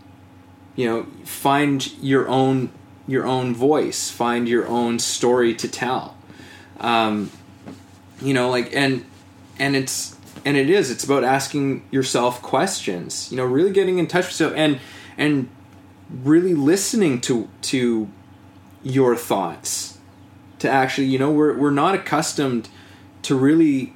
You 0.75 0.87
know, 0.87 1.03
find 1.23 1.91
your 2.01 2.27
own 2.27 2.71
your 3.07 3.25
own 3.25 3.55
voice, 3.55 4.11
find 4.11 4.49
your 4.49 4.67
own 4.67 4.99
story 4.99 5.55
to 5.55 5.67
tell. 5.67 6.17
Um, 6.79 7.31
you 8.21 8.33
know, 8.33 8.49
like 8.49 8.75
and 8.75 9.05
and 9.57 9.75
it's 9.75 10.15
and 10.45 10.57
it 10.57 10.69
is 10.69 10.91
it's 10.91 11.03
about 11.03 11.23
asking 11.23 11.85
yourself 11.91 12.41
questions. 12.41 13.31
You 13.31 13.37
know, 13.37 13.45
really 13.45 13.71
getting 13.71 13.97
in 13.97 14.07
touch 14.07 14.25
with 14.25 14.31
yourself 14.31 14.53
and 14.55 14.79
and 15.17 15.49
really 16.09 16.53
listening 16.53 17.21
to 17.21 17.49
to 17.63 18.09
your 18.83 19.15
thoughts. 19.15 19.97
To 20.59 20.69
actually, 20.69 21.07
you 21.07 21.19
know, 21.19 21.31
we're 21.31 21.57
we're 21.57 21.71
not 21.71 21.95
accustomed 21.95 22.69
to 23.23 23.35
really 23.35 23.93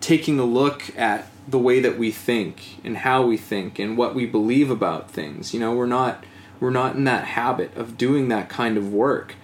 taking 0.00 0.38
a 0.38 0.44
look 0.44 0.96
at 0.96 1.26
the 1.48 1.58
way 1.58 1.80
that 1.80 1.98
we 1.98 2.10
think 2.10 2.84
and 2.84 2.98
how 2.98 3.22
we 3.22 3.36
think 3.36 3.78
and 3.78 3.96
what 3.96 4.14
we 4.14 4.26
believe 4.26 4.70
about 4.70 5.10
things. 5.10 5.52
You 5.52 5.60
know, 5.60 5.74
we're 5.74 5.86
not 5.86 6.24
we're 6.60 6.70
not 6.70 6.94
in 6.94 7.04
that 7.04 7.24
habit 7.24 7.76
of 7.76 7.96
doing 7.96 8.28
that 8.28 8.48
kind 8.48 8.76
of 8.76 8.92
work. 8.92 9.34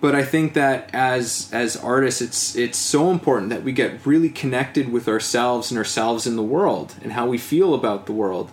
But 0.00 0.14
I 0.14 0.24
think 0.24 0.54
that 0.54 0.90
as 0.92 1.50
as 1.52 1.76
artists 1.76 2.20
it's 2.20 2.56
it's 2.56 2.78
so 2.78 3.10
important 3.10 3.50
that 3.50 3.64
we 3.64 3.72
get 3.72 4.06
really 4.06 4.28
connected 4.28 4.92
with 4.92 5.08
ourselves 5.08 5.70
and 5.70 5.78
ourselves 5.78 6.26
in 6.26 6.36
the 6.36 6.42
world 6.42 6.94
and 7.02 7.12
how 7.12 7.26
we 7.26 7.38
feel 7.38 7.74
about 7.74 8.06
the 8.06 8.12
world. 8.12 8.50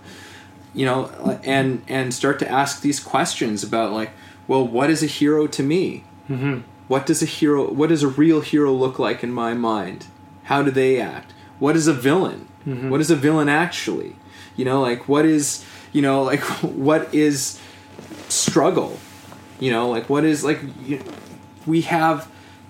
You 0.74 0.86
know, 0.86 1.40
and 1.44 1.84
and 1.88 2.14
start 2.14 2.40
to 2.40 2.50
ask 2.50 2.82
these 2.82 3.00
questions 3.00 3.64
about 3.64 3.94
like, 3.94 4.12
well, 4.48 4.68
what 4.68 4.90
is 4.90 5.02
a 5.02 5.08
hero 5.08 5.48
to 5.48 5.64
me? 5.64 6.04
Mm-hmm. 6.30 6.62
What 6.88 7.06
does 7.06 7.22
a 7.22 7.26
hero 7.26 7.72
what 7.72 7.90
does 7.90 8.04
a 8.04 8.08
real 8.08 8.42
hero 8.42 8.74
look 8.74 9.00
like 9.00 9.24
in 9.24 9.32
my 9.32 9.54
mind? 9.54 10.08
How 10.46 10.64
do 10.64 10.72
they 10.72 11.00
act? 11.00 11.34
What 11.60 11.76
is 11.76 11.88
a 11.88 11.94
villain? 11.94 12.48
Mm-hmm. 12.68 12.90
What 12.90 13.02
is 13.02 13.12
a 13.12 13.16
villain 13.16 13.50
actually? 13.50 14.16
You 14.56 14.66
know, 14.66 14.82
like 14.82 15.08
what 15.08 15.26
is 15.26 15.64
you 15.92 16.02
know 16.02 16.24
like 16.24 16.42
what 16.64 17.14
is 17.14 17.60
struggle? 18.30 18.98
You 19.60 19.72
know, 19.72 19.90
like 19.90 20.10
what 20.10 20.24
is 20.24 20.44
like 20.44 20.60
you, 20.84 21.02
we 21.66 21.82
have 21.82 22.30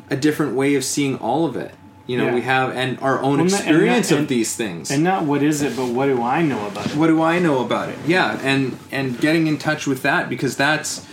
a 0.10 0.16
different 0.16 0.56
way 0.56 0.76
of 0.76 0.84
seeing 0.84 1.18
all 1.18 1.46
of 1.46 1.56
it. 1.56 1.74
You 2.08 2.18
know, 2.20 2.26
Yeah. 2.28 2.36
we 2.36 2.42
have 2.42 2.76
and 2.76 3.00
our 3.02 3.20
own 3.20 3.32
Well, 3.38 3.42
and 3.42 3.50
that- 3.50 3.62
and 3.66 3.70
experience 3.72 4.12
of 4.12 4.20
and- 4.20 4.28
these 4.28 4.56
things. 4.56 4.92
And 4.92 5.04
not 5.04 5.24
what 5.24 5.42
is 5.42 5.62
it, 5.64 5.76
but 5.76 5.88
what 5.88 6.06
do 6.06 6.22
I 6.22 6.44
know 6.44 6.68
about 6.68 6.86
it? 6.88 6.96
what 6.96 7.08
do 7.08 7.22
I 7.24 7.40
know 7.40 7.64
about 7.66 7.90
it? 7.90 7.98
Yeah, 8.06 8.38
and 8.44 8.78
and 8.92 9.20
getting 9.20 9.48
in 9.48 9.58
touch 9.58 9.88
with 9.88 10.04
that 10.04 10.30
because 10.30 10.56
that's 10.56 11.06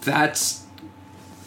that's 0.00 0.64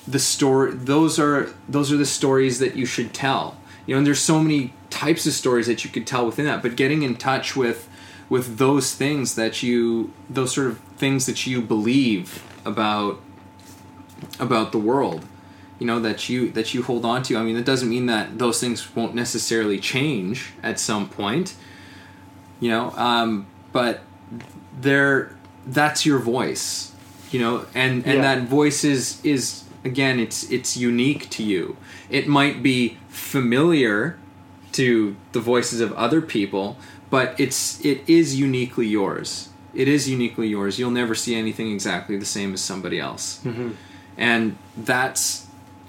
the 0.08 0.20
story. 0.20 0.72
Those 0.74 1.20
are 1.20 1.50
those 1.68 1.92
are 1.92 1.98
the 1.98 2.06
stories 2.06 2.60
that 2.60 2.76
you 2.78 2.86
should 2.86 3.14
tell. 3.14 3.58
You 3.86 3.94
know, 3.96 4.00
and 4.00 4.08
there's 4.08 4.20
so 4.20 4.40
many 4.40 4.74
types 4.90 5.26
of 5.28 5.34
stories 5.34 5.68
that 5.68 5.84
you 5.84 5.90
could 5.92 6.08
tell 6.08 6.26
within 6.26 6.46
that. 6.46 6.62
But 6.62 6.76
getting 6.76 7.04
in 7.04 7.16
touch 7.16 7.56
with 7.56 7.88
with 8.30 8.58
those 8.58 8.94
things 8.94 9.36
that 9.36 9.62
you 9.62 10.12
those 10.30 10.54
sort 10.54 10.68
of 10.68 10.80
things 10.98 11.26
that 11.28 11.46
you 11.46 11.62
believe 11.62 12.44
about 12.66 13.20
about 14.40 14.72
the 14.72 14.78
world 14.80 15.26
you 15.80 15.86
know 15.86 16.00
that 16.00 16.28
you 16.30 16.50
that 16.52 16.74
you 16.74 16.82
hold 16.82 17.06
on 17.06 17.22
to 17.22 17.38
i 17.38 17.44
mean 17.44 17.54
that 17.56 17.66
doesn't 17.66 17.90
mean 17.90 18.06
that 18.08 18.40
those 18.40 18.60
things 18.60 18.96
won't 18.96 19.14
necessarily 19.14 19.78
change 19.80 20.54
at 20.64 20.80
some 20.80 21.08
point 21.08 21.54
you 22.60 22.70
know 22.70 22.92
um, 22.96 23.46
but 23.72 24.02
there 24.82 25.36
that's 25.68 26.06
your 26.06 26.18
voice 26.18 26.94
you 27.32 27.40
know 27.40 27.66
and 27.76 28.06
and 28.06 28.16
Yeah. 28.16 28.22
that 28.36 28.48
voice 28.48 28.84
is 28.84 29.24
is 29.24 29.64
again 29.84 30.20
it's 30.20 30.50
it's 30.50 30.76
unique 30.76 31.30
to 31.32 31.44
you 31.44 31.78
it 32.10 32.28
might 32.28 32.62
be 32.64 32.98
familiar 33.10 34.18
to 34.72 35.16
the 35.32 35.40
voices 35.40 35.80
of 35.80 35.94
other 35.94 36.22
people 36.22 36.78
but 37.10 37.40
it's 37.40 37.84
it 37.86 38.02
is 38.08 38.38
uniquely 38.38 38.88
yours. 38.88 39.50
It 39.74 39.88
is 39.88 40.10
uniquely 40.10 40.48
yours. 40.48 40.80
You'll 40.80 40.92
never 40.92 41.16
see 41.16 41.36
anything 41.36 41.72
exactly 41.72 42.18
the 42.18 42.26
same 42.26 42.54
as 42.54 42.62
somebody 42.62 43.00
else. 43.00 43.42
Mm-hmm. 43.44 43.72
And 44.18 44.58
that's 44.76 45.48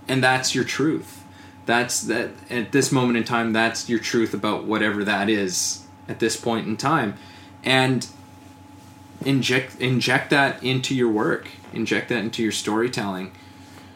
and 0.09 0.23
that's 0.23 0.55
your 0.55 0.65
truth. 0.65 1.25
That's 1.65 2.03
that 2.03 2.31
at 2.51 2.73
this 2.73 2.93
moment 2.93 3.19
in 3.19 3.25
time 3.25 3.53
that's 3.53 3.89
your 3.89 3.99
truth 3.99 4.35
about 4.35 4.65
whatever 4.65 5.05
that 5.05 5.29
is 5.29 5.85
at 6.09 6.21
this 6.21 6.37
point 6.37 6.67
in 6.67 6.77
time. 6.77 7.17
And 7.65 8.07
inject 9.25 9.81
inject 9.81 10.31
that 10.31 10.63
into 10.63 10.95
your 10.95 11.11
work. 11.11 11.49
Inject 11.73 12.09
that 12.11 12.19
into 12.19 12.43
your 12.43 12.53
storytelling 12.53 13.33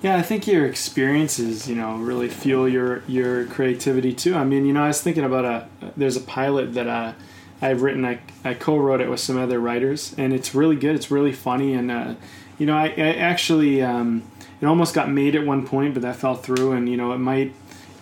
Yeah, 0.03 0.17
I 0.17 0.23
think 0.23 0.47
your 0.47 0.65
experiences, 0.65 1.69
you 1.69 1.75
know, 1.75 1.97
really 1.97 2.29
fuel 2.29 2.67
your 2.67 3.03
your 3.07 3.45
creativity 3.47 4.15
too. 4.15 4.35
I 4.35 4.45
mean, 4.45 4.65
you 4.65 4.73
know, 4.73 4.85
I 4.85 4.89
was 4.89 5.03
thinking 5.03 5.25
about 5.25 5.45
a 5.45 5.69
there's 5.95 6.17
a 6.17 6.23
pilot 6.23 6.73
that 6.73 6.89
uh, 6.89 7.13
I've 7.61 7.83
written. 7.83 8.07
I, 8.07 8.21
I 8.43 8.55
co-wrote 8.55 9.03
it 9.03 9.11
with 9.11 9.21
some 9.21 9.37
other 9.37 9.61
writers, 9.61 10.15
and 10.17 10.33
it's 10.33 10.55
really 10.55 10.77
good. 10.77 10.97
It's 10.97 11.11
really 11.11 11.33
funny, 11.33 11.75
and 11.75 11.91
uh, 11.91 12.15
you 12.59 12.65
know, 12.65 12.77
I, 12.77 12.87
I 12.97 13.15
actually 13.17 13.83
um, 13.83 14.23
it 14.63 14.67
almost 14.67 14.95
got 14.95 15.11
made 15.11 15.37
at 15.37 15.45
one 15.45 15.67
point, 15.67 15.93
but 15.93 16.03
that 16.03 16.17
fell 16.17 16.35
through, 16.35 16.73
and 16.73 16.89
you 16.89 16.97
know, 16.97 17.13
it 17.13 17.19
might 17.19 17.53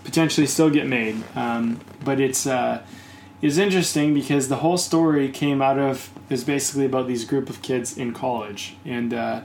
potentially 0.05 0.47
still 0.47 0.70
get 0.70 0.87
made. 0.87 1.20
Um, 1.35 1.81
but 2.05 2.20
it's 2.20 2.47
uh, 2.47 2.81
it's 3.43 3.57
interesting 3.57 4.15
because 4.15 4.49
the 4.49 4.57
whole 4.57 4.79
story 4.79 5.29
came 5.31 5.61
out 5.61 5.81
of 5.81 6.11
is 6.31 6.45
basically 6.45 6.85
about 6.85 7.09
these 7.09 7.25
group 7.25 7.51
of 7.51 7.61
kids 7.61 7.99
in 7.99 8.15
college, 8.15 8.77
and 8.85 9.12
uh, 9.12 9.41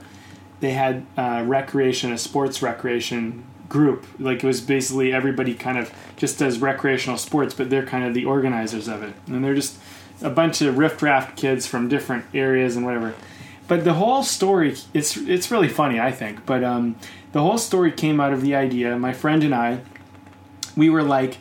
they 0.64 0.72
had 0.72 1.04
uh, 1.18 1.44
recreation, 1.46 2.10
a 2.10 2.16
sports 2.16 2.62
recreation 2.62 3.44
group. 3.68 4.06
Like 4.18 4.42
it 4.42 4.46
was 4.46 4.62
basically 4.62 5.12
everybody 5.12 5.54
kind 5.54 5.76
of 5.76 5.92
just 6.16 6.38
does 6.38 6.58
recreational 6.58 7.18
sports, 7.18 7.52
but 7.52 7.68
they're 7.68 7.84
kind 7.84 8.04
of 8.04 8.14
the 8.14 8.24
organizers 8.24 8.88
of 8.88 9.02
it, 9.02 9.12
and 9.26 9.44
they're 9.44 9.54
just 9.54 9.76
a 10.22 10.30
bunch 10.30 10.62
of 10.62 10.78
riffraff 10.78 11.36
kids 11.36 11.66
from 11.66 11.88
different 11.88 12.24
areas 12.32 12.76
and 12.76 12.86
whatever. 12.86 13.14
But 13.68 13.84
the 13.84 13.92
whole 13.92 14.22
story, 14.22 14.74
it's 14.94 15.18
it's 15.18 15.50
really 15.50 15.68
funny, 15.68 16.00
I 16.00 16.12
think. 16.12 16.46
But 16.46 16.64
um, 16.64 16.96
the 17.32 17.42
whole 17.42 17.58
story 17.58 17.92
came 17.92 18.20
out 18.20 18.32
of 18.32 18.40
the 18.40 18.54
idea. 18.54 18.98
My 18.98 19.12
friend 19.12 19.44
and 19.44 19.54
I, 19.54 19.80
we 20.76 20.88
were 20.88 21.02
like 21.02 21.36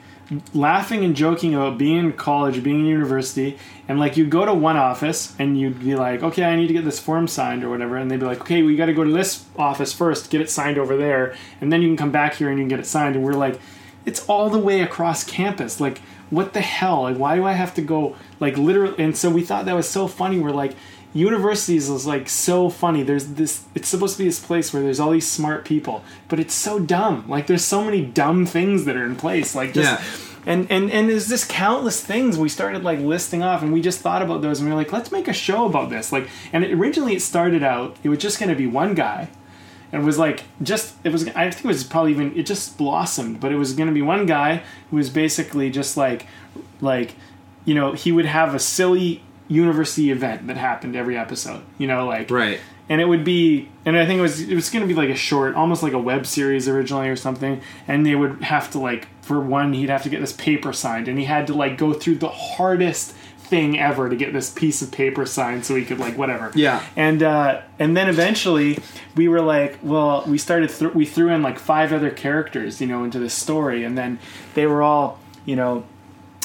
laughing 0.54 1.04
and 1.04 1.16
joking 1.16 1.54
about 1.54 1.78
being 1.78 1.98
in 1.98 2.14
college, 2.14 2.64
being 2.64 2.82
in 2.82 2.86
university, 2.86 3.58
and 3.88 4.00
like 4.00 4.18
you'd 4.18 4.30
go 4.30 4.46
to 4.46 4.54
one 4.54 4.78
office 4.78 5.36
and 5.38 5.60
you'd 5.60 5.80
be 5.80 5.96
like, 5.96 6.24
okay, 6.24 6.44
I 6.44 6.56
need 6.56 6.68
to 6.68 6.74
get 6.74 6.86
this 6.86 7.00
form 7.00 7.28
signed 7.28 7.64
or 7.64 7.70
whatever, 7.70 7.98
and 7.98 8.10
they'd 8.10 8.20
be 8.20 8.26
like, 8.26 8.42
okay, 8.42 8.62
we 8.62 8.76
got 8.76 8.86
to 8.86 8.94
go 8.94 9.04
to 9.04 9.12
this 9.12 9.46
office 9.58 9.94
first, 9.94 10.30
get 10.30 10.42
it 10.42 10.50
signed 10.50 10.78
over 10.78 10.96
there, 10.98 11.36
and 11.60 11.72
then 11.72 11.82
you 11.82 11.90
can 11.90 11.98
come 11.98 12.12
back 12.12 12.36
here 12.36 12.50
and 12.50 12.58
you 12.58 12.64
can 12.64 12.70
get 12.70 12.80
it 12.80 12.86
signed. 12.86 13.16
And 13.16 13.24
we're 13.24 13.34
like, 13.34 13.60
it's 14.06 14.26
all 14.28 14.50
the 14.50 14.60
way 14.60 14.82
across 14.82 15.24
campus. 15.24 15.80
Like, 15.80 16.00
what 16.30 16.54
the 16.54 16.62
hell? 16.62 17.04
Like, 17.04 17.18
why 17.18 17.36
do 17.36 17.46
I 17.46 17.54
have 17.54 17.74
to 17.76 17.82
go 17.82 18.16
like 18.40 18.58
literally? 18.58 19.04
And 19.04 19.16
so 19.16 19.30
we 19.30 19.44
thought 19.44 19.66
that 19.66 19.76
was 19.76 19.90
so 19.90 20.08
funny. 20.08 20.40
We're 20.40 20.52
like. 20.52 20.76
Universities 21.14 21.90
is 21.90 22.06
like 22.08 22.28
so 22.28 22.70
funny. 22.70 23.04
There's 23.04 23.26
this. 23.26 23.64
It's 23.76 23.88
supposed 23.88 24.18
to 24.18 24.24
be 24.24 24.28
this 24.28 24.40
place 24.40 24.74
where 24.74 24.82
there's 24.82 25.00
all 25.00 25.12
these 25.12 25.28
smart 25.30 25.64
people, 25.64 26.04
but 26.28 26.40
it's 26.40 26.54
so 26.56 26.80
dumb. 26.80 27.26
Like 27.28 27.48
there's 27.48 27.64
so 27.64 27.84
many 27.84 28.02
dumb 28.04 28.46
things 28.46 28.86
that 28.86 28.96
are 28.96 29.06
in 29.06 29.16
place. 29.16 29.54
Like 29.56 29.74
just 29.74 30.02
Yeah. 30.02 30.52
and 30.52 30.66
and 30.72 30.92
and 30.92 31.10
there's 31.10 31.30
just 31.30 31.50
countless 31.50 32.04
things 32.04 32.38
we 32.38 32.50
started 32.50 32.84
like 32.84 33.00
listing 33.00 33.44
off 33.44 33.62
and 33.62 33.72
we 33.72 33.80
just 33.82 34.00
thought 34.00 34.22
about 34.24 34.42
those 34.42 34.60
and 34.60 34.68
we 34.68 34.74
were 34.74 34.82
like 34.82 34.92
let's 34.92 35.12
make 35.12 35.28
a 35.28 35.34
show 35.34 35.66
about 35.66 35.90
this 35.90 36.12
like 36.12 36.28
and 36.52 36.66
it, 36.66 36.74
originally 36.74 37.16
it 37.16 37.22
started 37.22 37.64
out 37.64 37.96
it 38.04 38.10
was 38.10 38.20
just 38.20 38.40
going 38.40 38.50
to 38.50 38.56
be 38.56 38.68
one 38.68 38.94
guy 38.94 39.30
and 39.94 40.02
it 40.02 40.06
was 40.06 40.18
like 40.20 40.44
just 40.62 40.96
it 41.06 41.14
was 41.14 41.30
i 41.30 41.50
think 41.50 41.64
it 41.64 41.68
was 41.68 41.86
probably 41.86 42.12
even 42.12 42.36
it 42.38 42.46
just 42.46 42.78
blossomed 42.78 43.40
but 43.40 43.54
it 43.54 43.56
was 43.56 43.72
going 43.74 43.88
to 43.88 43.94
be 43.94 44.02
one 44.02 44.26
guy 44.26 44.62
who 44.90 44.98
was 44.98 45.10
basically 45.10 45.70
just 45.70 45.96
like 45.96 46.28
like 46.82 47.16
you 47.64 47.74
know 47.74 47.94
he 47.94 48.12
would 48.12 48.26
have 48.26 48.54
a 48.54 48.60
silly 48.60 49.24
university 49.48 50.10
event 50.12 50.48
that 50.48 50.58
happened 50.58 50.96
every 50.96 51.18
episode 51.18 51.62
you 51.78 51.86
know 51.88 52.06
like 52.06 52.30
right 52.32 52.60
and 52.90 53.00
it 53.02 53.06
would 53.06 53.24
be 53.24 53.68
and 53.86 53.98
i 53.98 54.06
think 54.06 54.20
it 54.20 54.22
was 54.22 54.42
it 54.42 54.56
was 54.56 54.70
going 54.70 54.82
to 54.82 54.88
be 54.88 54.94
like 54.94 55.10
a 55.10 55.16
short 55.16 55.54
almost 55.56 55.84
like 55.84 55.94
a 55.94 56.00
web 56.00 56.26
series 56.26 56.68
originally 56.68 57.10
or 57.10 57.16
something 57.16 57.62
and 57.88 58.06
they 58.06 58.16
would 58.16 58.42
have 58.44 58.70
to 58.72 58.80
like 58.80 59.08
for 59.22 59.40
one 59.40 59.74
he'd 59.74 59.90
have 59.90 60.04
to 60.04 60.10
get 60.10 60.22
this 60.22 60.34
paper 60.34 60.72
signed 60.74 61.08
and 61.08 61.20
he 61.20 61.26
had 61.26 61.46
to 61.48 61.54
like 61.54 61.78
go 61.78 61.94
through 61.94 62.16
the 62.16 62.30
hardest 62.30 63.12
thing 63.38 63.78
ever 63.78 64.10
to 64.10 64.16
get 64.16 64.32
this 64.34 64.50
piece 64.50 64.82
of 64.82 64.90
paper 64.92 65.26
signed 65.26 65.66
so 65.66 65.76
he 65.76 65.84
could 65.86 66.00
like 66.00 66.18
whatever 66.18 66.52
Yeah. 66.56 66.82
and 66.96 67.22
uh 67.22 67.62
and 67.78 67.96
then 67.96 68.08
eventually 68.10 68.80
we 69.16 69.28
were 69.28 69.42
like 69.42 69.78
well 69.84 70.24
we 70.26 70.38
started 70.38 70.70
th- 70.70 70.94
we 70.94 71.06
threw 71.06 71.30
in 71.30 71.42
like 71.44 71.60
five 71.60 71.92
other 71.94 72.10
characters 72.10 72.80
you 72.82 72.88
know 72.88 73.04
into 73.04 73.20
this 73.20 73.34
story 73.34 73.84
and 73.84 73.98
then 73.98 74.18
they 74.56 74.66
were 74.66 74.82
all 74.82 75.20
you 75.46 75.56
know 75.58 75.84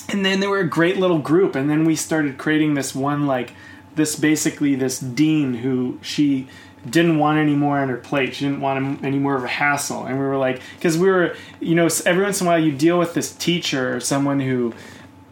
and 0.09 0.25
then 0.25 0.41
they 0.41 0.47
were 0.47 0.61
a 0.61 0.69
great 0.69 0.97
little 0.97 1.19
group 1.19 1.55
and 1.55 1.69
then 1.69 1.85
we 1.85 1.95
started 1.95 2.39
creating 2.39 2.75
this 2.75 2.95
one 2.95 3.27
like 3.27 3.53
this 3.95 4.17
basically 4.17 4.75
this 4.75 4.99
dean 4.99 5.55
who 5.55 5.99
she 6.03 6.49
didn't 6.89 7.19
want 7.19 7.39
any 7.39 7.55
more 7.55 7.79
on 7.79 7.89
her 7.89 7.97
plate. 7.97 8.35
She 8.35 8.45
didn't 8.45 8.61
want 8.61 9.05
any 9.05 9.19
more 9.19 9.35
of 9.35 9.45
a 9.45 9.49
hassle. 9.49 10.07
And 10.07 10.19
we 10.19 10.25
were 10.25 10.37
like, 10.37 10.63
because 10.77 10.97
we 10.97 11.09
were, 11.09 11.35
you 11.61 11.75
know, 11.75 11.89
every 12.07 12.23
once 12.23 12.41
in 12.41 12.47
a 12.47 12.51
while 12.51 12.59
you 12.59 12.73
deal 12.73 12.99
with 12.99 13.15
this 13.15 13.33
teacher 13.33 13.97
or 13.97 14.01
someone 14.01 14.41
who, 14.41 14.75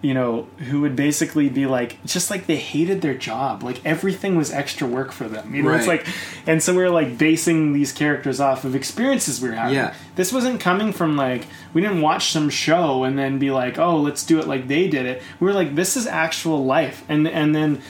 you 0.02 0.14
know, 0.14 0.47
who 0.68 0.82
would 0.82 0.94
basically 0.94 1.48
be 1.48 1.66
like, 1.66 2.02
just 2.05 2.31
like 2.31 2.47
they 2.47 2.56
hated 2.56 3.01
their 3.01 3.14
job. 3.14 3.62
Like 3.62 3.85
everything 3.85 4.36
was 4.36 4.52
extra 4.52 4.86
work 4.86 5.10
for 5.10 5.28
them. 5.28 5.55
You 5.55 5.62
know, 5.62 5.73
it's 5.73 5.86
like, 5.86 6.06
and 6.47 6.62
so 6.62 6.74
we 6.74 6.82
are 6.82 6.90
like 6.90 7.18
basing 7.18 7.73
these 7.73 7.93
characters 7.93 8.39
off 8.39 8.64
of 8.64 8.74
experiences 8.74 9.40
we 9.40 9.48
were 9.48 9.55
having. 9.55 9.74
Yeah. 9.74 9.94
This 10.14 10.32
wasn't 10.32 10.60
coming 10.60 10.93
from 10.93 11.16
like, 11.16 11.47
we 11.73 11.81
didn't 11.81 12.02
watch 12.02 12.31
some 12.31 12.51
show 12.51 13.05
and 13.05 13.18
then 13.18 13.39
be 13.39 13.51
like, 13.51 13.78
oh, 13.78 13.97
let's 13.97 14.24
do 14.24 14.39
it 14.39 14.47
like 14.47 14.68
they 14.68 14.86
did 14.89 15.06
it. 15.06 15.23
We 15.40 15.47
were 15.47 15.55
like, 15.55 15.74
this 15.74 15.97
is 15.97 16.06
actual 16.06 16.64
life. 16.64 17.05
And, 17.09 17.27
and 17.27 17.55
then 17.55 17.82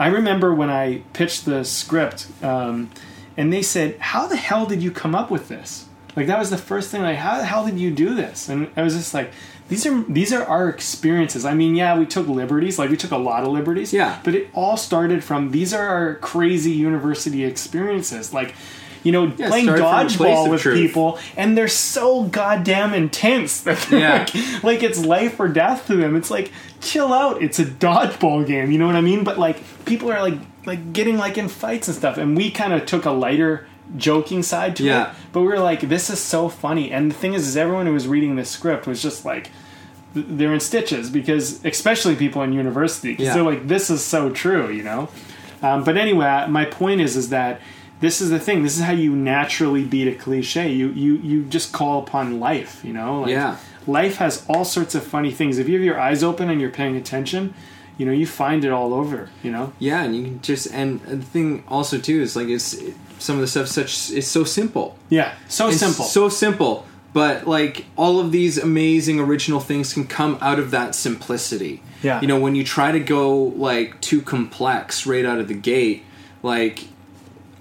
I 0.00 0.06
remember 0.06 0.54
when 0.54 0.70
I 0.70 1.02
pitched 1.12 1.44
the 1.44 1.62
script, 1.62 2.26
um, 2.42 2.90
and 3.36 3.52
they 3.52 3.62
said, 3.62 3.98
"How 3.98 4.26
the 4.26 4.36
hell 4.36 4.66
did 4.66 4.82
you 4.82 4.90
come 4.90 5.14
up 5.14 5.30
with 5.30 5.48
this?" 5.48 5.86
Like 6.16 6.26
that 6.26 6.38
was 6.38 6.50
the 6.50 6.58
first 6.58 6.90
thing. 6.90 7.02
Like, 7.02 7.16
how 7.16 7.38
the 7.38 7.44
hell 7.44 7.64
did 7.66 7.78
you 7.78 7.90
do 7.90 8.14
this? 8.14 8.48
And 8.48 8.68
I 8.76 8.82
was 8.82 8.94
just 8.94 9.14
like, 9.14 9.30
"These 9.68 9.86
are 9.86 10.02
these 10.08 10.32
are 10.32 10.44
our 10.44 10.68
experiences." 10.68 11.44
I 11.44 11.54
mean, 11.54 11.74
yeah, 11.76 11.96
we 11.98 12.04
took 12.06 12.26
liberties. 12.26 12.78
Like 12.78 12.90
we 12.90 12.96
took 12.96 13.12
a 13.12 13.16
lot 13.18 13.44
of 13.44 13.48
liberties. 13.52 13.92
Yeah. 13.92 14.18
But 14.24 14.34
it 14.34 14.48
all 14.52 14.76
started 14.76 15.22
from 15.22 15.52
these 15.52 15.72
are 15.72 15.86
our 15.86 16.14
crazy 16.16 16.72
university 16.72 17.44
experiences. 17.44 18.32
Like. 18.34 18.54
You 19.02 19.12
know, 19.12 19.32
Yeah, 19.38 19.48
playing 19.48 19.64
start 19.64 19.78
from 19.78 19.86
a 19.86 19.90
place 20.04 20.16
dodgeball 20.18 20.50
with 20.50 20.60
truth. 20.60 20.76
people, 20.76 21.18
and 21.34 21.56
they're 21.56 21.68
so 21.68 22.24
goddamn 22.24 22.92
intense 22.92 23.60
that 23.62 23.78
they're 23.88 23.98
Yeah. 23.98 24.18
like, 24.18 24.62
like 24.62 24.82
it's 24.82 25.02
life 25.02 25.40
or 25.40 25.48
death 25.48 25.86
to 25.86 25.96
them. 25.96 26.16
It's 26.16 26.30
like, 26.30 26.52
chill 26.82 27.10
out. 27.14 27.40
It's 27.42 27.58
a 27.58 27.64
dodgeball 27.64 28.46
game. 28.46 28.70
You 28.70 28.78
know 28.78 28.84
what 28.86 28.96
I 28.96 29.00
mean? 29.00 29.24
But 29.24 29.38
like, 29.38 29.62
people 29.86 30.12
are 30.12 30.20
like, 30.20 30.38
like 30.66 30.92
getting 30.92 31.16
like 31.16 31.38
in 31.38 31.48
fights 31.48 31.88
and 31.88 31.96
stuff. 31.96 32.18
And 32.18 32.36
we 32.36 32.50
kind 32.50 32.74
of 32.74 32.84
took 32.84 33.06
a 33.06 33.10
lighter, 33.10 33.66
joking 33.96 34.42
side 34.42 34.76
to 34.76 34.84
Yeah. 34.84 35.10
it. 35.10 35.16
But 35.32 35.40
we 35.40 35.48
were 35.48 35.58
like, 35.58 35.80
this 35.88 36.10
is 36.10 36.20
so 36.20 36.48
funny. 36.48 36.90
And 36.92 37.10
the 37.10 37.14
thing 37.14 37.34
is, 37.34 37.46
is 37.46 37.56
everyone 37.56 37.86
who 37.86 37.92
was 37.92 38.06
reading 38.08 38.36
this 38.36 38.50
script 38.50 38.86
was 38.86 39.02
just 39.02 39.24
like, 39.24 39.50
they're 40.14 40.52
in 40.52 40.60
stitches 40.60 41.08
because, 41.10 41.64
especially 41.64 42.16
people 42.16 42.42
in 42.42 42.52
university, 42.52 43.12
because 43.12 43.26
Yeah. 43.26 43.34
they're 43.34 43.42
like, 43.44 43.68
this 43.68 43.90
is 43.90 44.04
so 44.04 44.30
true. 44.30 44.70
You 44.70 44.82
know. 44.82 45.08
Um, 45.62 45.84
but 45.84 45.96
anyway, 45.96 46.46
my 46.48 46.64
point 46.64 47.00
is, 47.00 47.16
is 47.16 47.28
that. 47.30 47.60
This 48.00 48.22
is 48.22 48.30
the 48.30 48.38
thing. 48.40 48.62
This 48.62 48.78
is 48.78 48.82
how 48.84 48.92
you 48.94 49.14
naturally 49.14 49.84
beat 49.84 50.08
a 50.08 50.14
cliche. 50.14 50.72
You 50.72 50.88
you 50.88 51.16
you 51.16 51.42
just 51.42 51.70
call 51.70 51.98
upon 51.98 52.40
life. 52.40 52.80
You 52.82 52.94
know. 52.94 53.20
Like, 53.20 53.30
Yeah. 53.32 53.56
life 53.86 54.16
has 54.16 54.42
all 54.48 54.64
sorts 54.64 54.94
of 54.94 55.02
funny 55.04 55.30
things. 55.30 55.58
If 55.58 55.68
you 55.68 55.74
have 55.74 55.84
your 55.84 56.00
eyes 56.00 56.24
open 56.24 56.48
and 56.48 56.62
you're 56.62 56.70
paying 56.70 56.96
attention, 56.96 57.52
you 58.00 58.06
know, 58.06 58.12
you 58.12 58.26
find 58.26 58.64
it 58.64 58.72
all 58.72 58.94
over, 58.94 59.28
you 59.42 59.52
know? 59.52 59.74
Yeah, 59.78 60.02
and 60.02 60.16
you 60.16 60.22
can 60.22 60.40
just 60.40 60.72
and 60.72 61.02
the 61.02 61.18
thing 61.18 61.64
also 61.68 61.98
too 61.98 62.22
is 62.22 62.34
like 62.34 62.48
it's 62.48 62.74
some 63.18 63.34
of 63.36 63.42
the 63.42 63.46
stuff 63.46 63.68
such 63.68 64.10
it's 64.10 64.26
so 64.26 64.42
simple. 64.42 64.96
Yeah. 65.10 65.34
So 65.48 65.68
It's 65.68 65.80
simple. 65.80 66.06
So 66.06 66.30
simple. 66.30 66.86
But 67.12 67.46
like 67.46 67.84
all 67.96 68.18
of 68.18 68.32
these 68.32 68.56
amazing 68.56 69.20
original 69.20 69.60
things 69.60 69.92
can 69.92 70.06
come 70.06 70.38
out 70.40 70.58
of 70.58 70.70
that 70.70 70.94
simplicity. 70.94 71.82
Yeah. 72.02 72.22
You 72.22 72.26
know, 72.26 72.40
when 72.40 72.54
you 72.54 72.64
try 72.64 72.90
to 72.90 73.00
go 73.00 73.36
like 73.36 74.00
too 74.00 74.22
complex 74.22 75.04
right 75.04 75.26
out 75.26 75.38
of 75.38 75.48
the 75.48 75.54
gate, 75.54 76.02
like 76.42 76.88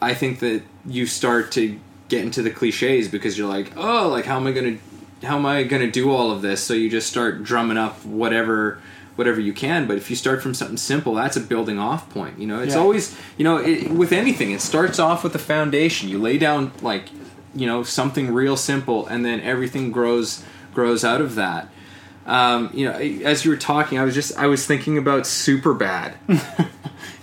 I 0.01 0.13
think 0.13 0.39
that 0.39 0.63
you 0.85 1.05
start 1.05 1.51
to 1.53 1.77
get 2.07 2.23
into 2.23 2.41
the 2.41 2.49
cliches 2.49 3.09
because 3.09 3.37
you're 3.37 3.49
like, 3.49 3.73
oh, 3.75 4.07
like 4.07 4.23
how 4.23 4.37
am 4.37 4.47
I 4.47 4.53
gonna 4.53 4.77
how 5.21 5.35
am 5.35 5.45
I 5.45 5.63
gonna 5.63 5.91
do 5.91 6.11
all 6.11 6.31
of 6.31 6.41
this? 6.41 6.63
So 6.63 6.73
you 6.73 6.89
just 6.89 7.09
start 7.09 7.43
drumming 7.43 7.77
up 7.77 8.05
whatever 8.05 8.81
whatever 9.19 9.39
you 9.39 9.53
can. 9.53 9.85
But 9.87 9.97
if 9.97 10.09
you 10.09 10.15
start 10.15 10.41
from 10.41 10.55
something 10.55 10.77
simple, 10.77 11.13
that's 11.13 11.37
a 11.37 11.41
building 11.41 11.77
off 11.77 12.09
point. 12.09 12.39
You 12.39 12.47
know, 12.47 12.59
it's 12.59 12.73
Yeah. 12.73 12.81
always 12.81 13.15
you 13.37 13.43
know 13.43 13.57
it, 13.57 13.91
with 13.91 14.11
anything, 14.11 14.49
it 14.51 14.61
starts 14.61 14.97
off 14.97 15.23
with 15.23 15.35
a 15.35 15.39
foundation. 15.53 16.09
You 16.09 16.17
lay 16.17 16.37
down 16.39 16.71
like 16.81 17.03
you 17.53 17.67
know 17.67 17.83
something 17.83 18.33
real 18.33 18.57
simple, 18.57 19.05
and 19.05 19.23
then 19.23 19.39
everything 19.41 19.91
grows 19.91 20.43
grows 20.73 21.03
out 21.03 21.21
of 21.21 21.35
that. 21.35 21.69
Um, 22.25 22.69
you 22.73 22.85
know, 22.85 22.93
as 22.93 23.43
you 23.45 23.51
were 23.51 23.57
talking, 23.57 23.97
I 23.99 24.03
was 24.03 24.13
just 24.15 24.37
I 24.37 24.47
was 24.47 24.65
thinking 24.65 24.97
about 24.97 25.23
Superbad. 25.23 26.13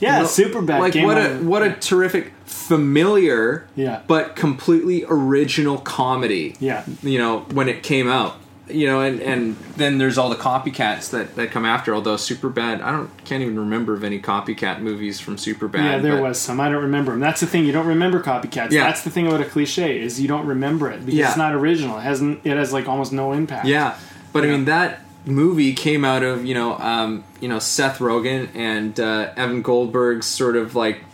yeah, 0.01 0.19
Well, 0.21 0.27
super 0.29 0.63
bad. 0.63 0.81
Like 0.81 0.95
what 0.97 1.17
a 1.19 1.29
what 1.43 1.63
a 1.63 1.71
terrific 1.75 2.33
familiar 2.45 3.67
Yeah. 3.77 4.01
but 4.09 4.35
completely 4.37 5.05
original 5.09 5.79
comedy. 5.79 6.57
Yeah. 6.59 6.85
You 7.03 7.19
know, 7.19 7.41
when 7.53 7.69
it 7.69 7.83
came 7.83 8.09
out. 8.09 8.37
You 8.69 8.89
know, 8.89 9.01
and, 9.01 9.21
and 9.23 9.57
then 9.77 9.99
there's 9.99 10.19
all 10.19 10.29
the 10.29 10.35
copycats 10.35 11.11
that, 11.11 11.37
that 11.37 11.53
come 11.53 11.65
after. 11.65 11.95
Although 11.95 12.17
Superbad, 12.17 12.81
I 12.83 12.91
don't 12.91 13.25
can't 13.25 13.43
even 13.43 13.57
remember 13.59 13.95
of 13.95 14.03
any 14.03 14.21
copycat 14.21 14.81
movies 14.81 15.21
from 15.21 15.37
Superbad. 15.37 15.75
Yeah, 15.85 15.99
there 15.99 16.17
but- 16.17 16.23
was 16.23 16.41
some. 16.41 16.61
I 16.61 16.69
don't 16.69 16.83
remember 16.83 17.13
them. 17.13 17.21
That's 17.21 17.41
the 17.41 17.47
thing. 17.47 17.65
You 17.65 17.71
don't 17.73 17.87
remember 17.87 18.21
copycats. 18.23 18.73
Yeah. 18.73 18.85
That's 18.85 19.03
the 19.05 19.11
thing 19.11 19.29
about 19.29 19.41
a 19.41 19.45
cliche 19.45 20.01
is 20.01 20.21
you 20.21 20.27
don't 20.27 20.47
remember 20.47 20.91
it 20.91 21.01
because 21.07 21.15
Yeah. 21.15 21.29
it's 21.29 21.37
not 21.37 21.55
original. 21.55 21.99
It 21.99 22.03
hasn't. 22.03 22.41
It 22.45 22.57
has 22.57 22.73
like 22.73 22.89
almost 22.89 23.13
no 23.13 23.33
impact. 23.33 23.67
Yeah, 23.67 23.97
but 24.33 24.43
I 24.43 24.49
mean 24.49 24.65
that 24.65 25.01
movie 25.25 25.73
came 25.73 26.05
out 26.05 26.23
of 26.25 26.45
you 26.45 26.55
know 26.55 26.77
um, 26.79 27.23
you 27.41 27.49
know 27.49 27.61
Seth 27.61 27.99
Rogen 28.01 28.49
and 28.57 28.99
uh, 28.99 29.33
Evan 29.37 29.63
Goldberg's 29.63 30.27
sort 30.27 30.57
of 30.57 30.75
like 30.75 31.05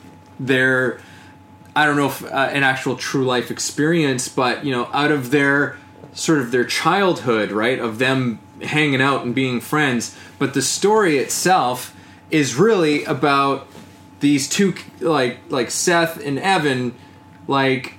their 0.40 1.00
I 1.76 1.84
don't 1.86 1.96
know 1.96 2.06
if 2.06 2.24
uh, 2.24 2.28
an 2.52 2.62
actual 2.64 2.96
true 2.96 3.24
life 3.24 3.50
experience, 3.50 4.28
but 4.28 4.64
you 4.64 4.72
know 4.72 4.88
out 4.92 5.10
of 5.10 5.30
their 5.30 5.76
sort 6.12 6.38
of 6.38 6.50
their 6.50 6.64
childhood, 6.64 7.50
right, 7.50 7.78
of 7.78 7.98
them 7.98 8.38
hanging 8.62 9.00
out 9.00 9.24
and 9.24 9.34
being 9.34 9.60
friends. 9.60 10.16
But 10.38 10.54
the 10.54 10.62
story 10.62 11.18
itself 11.18 11.94
is 12.30 12.54
really 12.54 13.04
about 13.04 13.66
these 14.20 14.48
two 14.48 14.74
like 15.00 15.38
like 15.48 15.70
Seth 15.70 16.24
and 16.24 16.38
Evan 16.38 16.94
like 17.48 17.94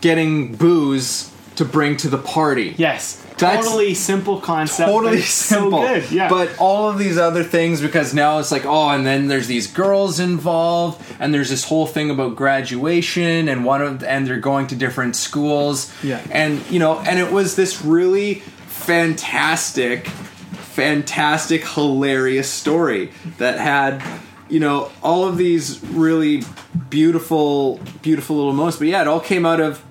getting 0.00 0.54
booze 0.56 1.32
to 1.54 1.64
bring 1.64 1.96
to 1.98 2.08
the 2.08 2.18
party 2.18 2.74
Yes. 2.76 3.25
That's 3.38 3.66
totally 3.66 3.94
simple 3.94 4.40
concept. 4.40 4.88
totally 4.88 5.18
it's 5.18 5.28
so 5.28 5.60
simple. 5.60 5.80
good. 5.80 6.10
Yeah. 6.10 6.28
But 6.28 6.58
all 6.58 6.88
of 6.88 6.98
these 6.98 7.18
other 7.18 7.44
things, 7.44 7.82
because 7.82 8.14
now 8.14 8.38
it's 8.38 8.50
like, 8.50 8.64
oh, 8.64 8.88
and 8.88 9.04
then 9.04 9.28
there's 9.28 9.46
these 9.46 9.66
girls 9.66 10.18
involved, 10.18 11.02
and 11.20 11.34
there's 11.34 11.50
this 11.50 11.64
whole 11.64 11.86
thing 11.86 12.10
about 12.10 12.34
graduation, 12.36 13.48
and 13.48 13.64
one 13.64 13.82
of, 13.82 14.02
and 14.02 14.26
they're 14.26 14.40
going 14.40 14.68
to 14.68 14.76
different 14.76 15.16
schools. 15.16 15.92
Yeah. 16.02 16.22
And 16.30 16.62
you 16.70 16.78
know, 16.78 16.98
and 17.00 17.18
it 17.18 17.30
was 17.30 17.56
this 17.56 17.82
really 17.82 18.36
fantastic, 18.66 20.06
fantastic, 20.06 21.66
hilarious 21.66 22.48
story 22.50 23.10
that 23.38 23.58
had. 23.58 24.02
You 24.48 24.60
know 24.60 24.92
all 25.02 25.26
of 25.26 25.38
these 25.38 25.82
really 25.86 26.44
beautiful, 26.88 27.80
beautiful 28.00 28.36
little 28.36 28.52
moments, 28.52 28.76
but 28.76 28.86
yeah, 28.86 29.00
it 29.02 29.08
all 29.08 29.18
came 29.18 29.44
out 29.44 29.60
of 29.60 29.84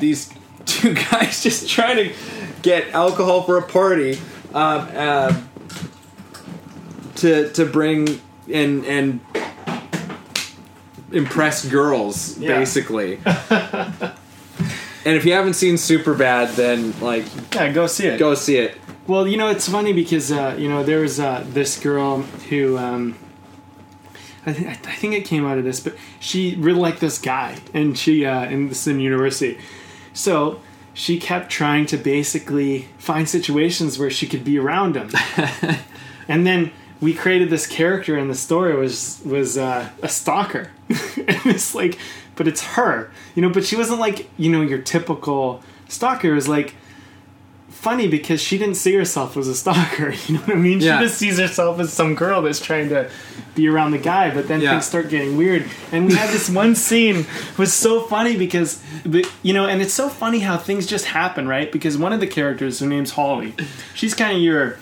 these 0.00 0.30
two 0.66 0.92
guys 0.92 1.42
just 1.42 1.68
trying 1.68 1.96
to 1.96 2.14
get 2.64 2.88
alcohol 2.94 3.42
for 3.44 3.58
a 3.58 3.62
party 3.62 4.18
um, 4.52 4.88
uh, 4.96 5.40
to 7.16 7.50
to 7.52 7.64
bring 7.66 8.20
and 8.52 8.84
and 8.86 9.20
impress 11.12 11.64
girls 11.68 12.36
Yeah. 12.38 12.58
basically 12.58 13.18
and 15.06 15.14
if 15.16 15.24
you 15.24 15.32
haven't 15.32 15.54
seen 15.54 15.74
Superbad, 15.76 16.56
then 16.56 16.92
like 17.00 17.24
yeah, 17.54 17.70
go 17.72 17.86
see 17.86 18.06
it. 18.08 18.18
go 18.18 18.34
see 18.34 18.56
it 18.56 18.76
Well, 19.06 19.28
you 19.28 19.36
know, 19.36 19.48
it's 19.48 19.68
funny 19.68 19.92
because 19.92 20.32
uh, 20.32 20.56
you 20.58 20.68
know 20.68 20.82
there 20.82 21.00
was 21.00 21.20
uh, 21.20 21.44
this 21.52 21.78
girl 21.78 22.22
who 22.48 22.76
um, 22.78 23.14
I, 24.46 24.52
th- 24.52 24.66
I 24.66 24.74
think 24.96 25.14
it 25.14 25.24
came 25.24 25.46
out 25.46 25.56
of 25.58 25.64
this, 25.64 25.80
but 25.80 25.94
she 26.20 26.56
really 26.58 26.80
liked 26.80 27.00
this 27.00 27.18
guy, 27.18 27.56
and 27.72 27.96
she 27.96 28.24
uh, 28.26 28.40
and 28.44 28.70
this 28.70 28.80
is 28.82 28.88
in 28.88 29.00
university, 29.00 29.58
so 30.14 30.60
she 30.94 31.18
kept 31.18 31.50
trying 31.50 31.86
to 31.86 31.96
basically 31.96 32.88
find 32.98 33.28
situations 33.28 33.98
where 33.98 34.10
she 34.10 34.26
could 34.26 34.44
be 34.44 34.58
around 34.58 34.96
him, 34.96 35.10
and 36.28 36.46
then 36.46 36.70
we 37.00 37.12
created 37.12 37.50
this 37.50 37.66
character 37.66 38.16
in 38.16 38.28
the 38.28 38.34
story 38.34 38.74
was 38.74 39.20
was 39.24 39.58
uh, 39.58 39.90
a 40.02 40.08
stalker, 40.08 40.70
and 40.88 41.46
it's 41.46 41.74
like, 41.74 41.98
but 42.36 42.48
it's 42.48 42.62
her, 42.62 43.10
you 43.34 43.42
know, 43.42 43.50
but 43.50 43.64
she 43.64 43.76
wasn't 43.76 44.00
like 44.00 44.30
you 44.38 44.50
know 44.50 44.62
your 44.62 44.78
typical 44.78 45.62
stalker. 45.88 46.30
It 46.30 46.34
was 46.34 46.48
like 46.48 46.74
funny 47.68 48.08
because 48.08 48.40
she 48.40 48.56
didn't 48.56 48.76
see 48.76 48.94
herself 48.94 49.36
as 49.36 49.46
a 49.46 49.54
stalker. 49.54 50.14
You 50.26 50.36
know 50.36 50.40
what 50.40 50.56
I 50.56 50.58
mean? 50.58 50.80
Yeah. 50.80 50.98
She 50.98 51.04
just 51.04 51.18
sees 51.18 51.38
herself 51.38 51.78
as 51.80 51.92
some 51.92 52.14
girl 52.14 52.40
that's 52.40 52.60
trying 52.60 52.88
to 52.88 53.10
be 53.54 53.68
around 53.68 53.90
the 53.92 53.98
guy. 53.98 54.30
But 54.30 54.48
then 54.48 54.60
Yeah. 54.60 54.70
things 54.72 54.84
start 54.86 55.08
getting 55.08 55.36
weird. 55.36 55.64
And 55.92 56.06
we 56.06 56.14
had 56.14 56.30
this 56.30 56.48
one 56.50 56.74
scene 56.74 57.26
was 57.56 57.72
so 57.72 58.00
funny 58.02 58.36
because, 58.36 58.80
you 59.42 59.52
know, 59.52 59.66
and 59.66 59.80
it's 59.82 59.94
so 59.94 60.08
funny 60.08 60.40
how 60.40 60.56
things 60.56 60.86
just 60.86 61.06
happen, 61.06 61.46
right? 61.48 61.70
Because 61.70 61.96
one 61.98 62.12
of 62.12 62.20
the 62.20 62.26
characters, 62.26 62.80
her 62.80 62.86
name's 62.86 63.12
Holly, 63.12 63.54
she's 63.94 64.14
kind 64.14 64.36
of 64.36 64.42
your, 64.42 64.78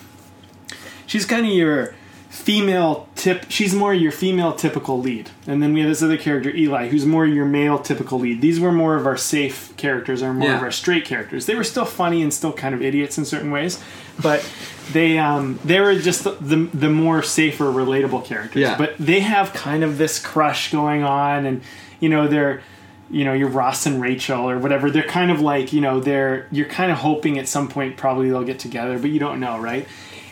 she's 1.06 1.24
kind 1.26 1.46
of 1.46 1.52
your 1.52 1.94
female 2.30 3.08
tip 3.14 3.44
she's 3.50 3.74
more 3.74 3.92
your 3.92 4.10
female 4.10 4.54
typical 4.54 4.98
lead 4.98 5.28
and 5.46 5.62
then 5.62 5.74
we 5.74 5.80
have 5.80 5.88
this 5.90 6.02
other 6.02 6.16
character 6.16 6.48
eli 6.56 6.88
who's 6.88 7.04
more 7.04 7.26
your 7.26 7.44
male 7.44 7.78
typical 7.78 8.18
lead 8.18 8.40
these 8.40 8.58
were 8.58 8.72
more 8.72 8.96
of 8.96 9.06
our 9.06 9.18
safe 9.18 9.70
characters 9.76 10.22
or 10.22 10.32
more 10.32 10.48
Yeah. 10.48 10.56
of 10.56 10.62
our 10.62 10.70
straight 10.70 11.04
characters 11.04 11.44
they 11.44 11.54
were 11.54 11.62
still 11.62 11.84
funny 11.84 12.22
and 12.22 12.32
still 12.32 12.50
kind 12.54 12.74
of 12.74 12.80
idiots 12.80 13.18
in 13.18 13.26
certain 13.26 13.50
ways 13.50 13.78
but 14.18 14.48
they 14.92 15.18
um 15.18 15.58
they 15.64 15.80
were 15.80 15.94
just 15.96 16.24
the 16.24 16.32
the, 16.40 16.56
the 16.74 16.90
more 16.90 17.22
safer 17.22 17.64
relatable 17.64 18.24
characters 18.24 18.60
Yeah. 18.62 18.76
but 18.78 18.94
they 18.98 19.20
have 19.20 19.52
kind 19.52 19.82
of 19.84 19.98
this 19.98 20.18
crush 20.18 20.70
going 20.72 21.02
on 21.02 21.46
and 21.46 21.62
you 22.00 22.08
know 22.08 22.28
they're 22.28 22.62
you 23.10 23.26
know, 23.26 23.34
your 23.34 23.48
Ross 23.48 23.84
and 23.84 24.00
Rachel 24.00 24.48
or 24.48 24.58
whatever. 24.58 24.90
They're 24.90 25.02
kind 25.02 25.30
of 25.30 25.38
like, 25.38 25.74
you 25.74 25.82
know, 25.82 26.00
they're 26.00 26.48
you're 26.50 26.68
kind 26.68 26.90
of 26.90 26.96
hoping 26.96 27.38
at 27.38 27.46
some 27.46 27.68
point 27.68 27.98
probably 27.98 28.30
they'll 28.30 28.42
get 28.42 28.58
together, 28.58 28.98
but 28.98 29.10
you 29.10 29.18
don't 29.18 29.38
know, 29.38 29.58
right? 29.58 29.86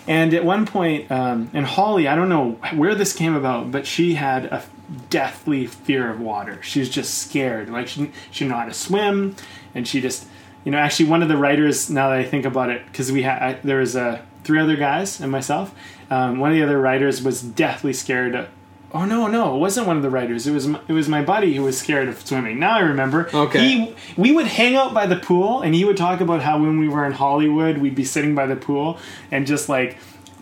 And 0.06 0.32
at 0.32 0.46
one 0.46 0.64
point, 0.64 1.10
um, 1.10 1.50
and 1.52 1.66
Holly, 1.66 2.08
I 2.08 2.14
don't 2.16 2.30
know 2.30 2.52
where 2.74 2.94
this 2.94 3.12
came 3.12 3.34
about, 3.34 3.70
but 3.70 3.86
she 3.86 4.14
had 4.14 4.46
a 4.46 4.62
deathly 5.10 5.66
fear 5.66 6.10
of 6.10 6.20
water. 6.20 6.62
She's 6.62 6.88
just 6.88 7.18
scared. 7.18 7.68
Like 7.68 7.86
she 7.86 8.10
she 8.30 8.44
didn't 8.44 8.52
know 8.52 8.60
how 8.60 8.64
to 8.66 8.72
swim, 8.72 9.36
and 9.74 9.86
she 9.86 10.00
just, 10.00 10.26
you 10.64 10.72
know, 10.72 10.78
actually 10.78 11.10
one 11.10 11.22
of 11.22 11.28
the 11.28 11.36
writers. 11.36 11.90
Now 11.90 12.08
that 12.08 12.18
I 12.18 12.24
think 12.24 12.46
about 12.46 12.70
it, 12.70 12.86
because 12.86 13.12
we 13.12 13.22
had 13.22 13.62
there 13.62 13.80
was 13.80 13.94
uh, 13.94 14.22
three 14.44 14.58
other 14.58 14.76
guys 14.76 15.20
and 15.20 15.30
myself. 15.30 15.74
Um, 16.10 16.38
one 16.38 16.50
of 16.50 16.56
the 16.56 16.62
other 16.62 16.80
writers 16.80 17.22
was 17.22 17.42
deathly 17.42 17.92
scared. 17.92 18.34
Of, 18.34 18.48
oh 18.92 19.04
no, 19.04 19.26
no, 19.26 19.54
it 19.54 19.58
wasn't 19.58 19.86
one 19.86 19.96
of 19.96 20.02
the 20.02 20.10
writers. 20.10 20.46
It 20.46 20.52
was 20.52 20.66
my, 20.66 20.80
it 20.88 20.92
was 20.92 21.08
my 21.08 21.22
buddy 21.22 21.54
who 21.54 21.62
was 21.62 21.78
scared 21.78 22.08
of 22.08 22.20
swimming. 22.26 22.58
Now 22.58 22.76
I 22.76 22.80
remember. 22.80 23.30
Okay. 23.32 23.60
He 23.60 23.94
we 24.16 24.32
would 24.32 24.46
hang 24.46 24.76
out 24.76 24.92
by 24.92 25.06
the 25.06 25.16
pool, 25.16 25.62
and 25.62 25.74
he 25.74 25.84
would 25.84 25.96
talk 25.96 26.20
about 26.20 26.42
how 26.42 26.58
when 26.60 26.78
we 26.78 26.88
were 26.88 27.04
in 27.04 27.12
Hollywood, 27.12 27.78
we'd 27.78 27.94
be 27.94 28.04
sitting 28.04 28.34
by 28.34 28.46
the 28.46 28.56
pool 28.56 28.98
and 29.30 29.46
just 29.46 29.68
like 29.68 29.98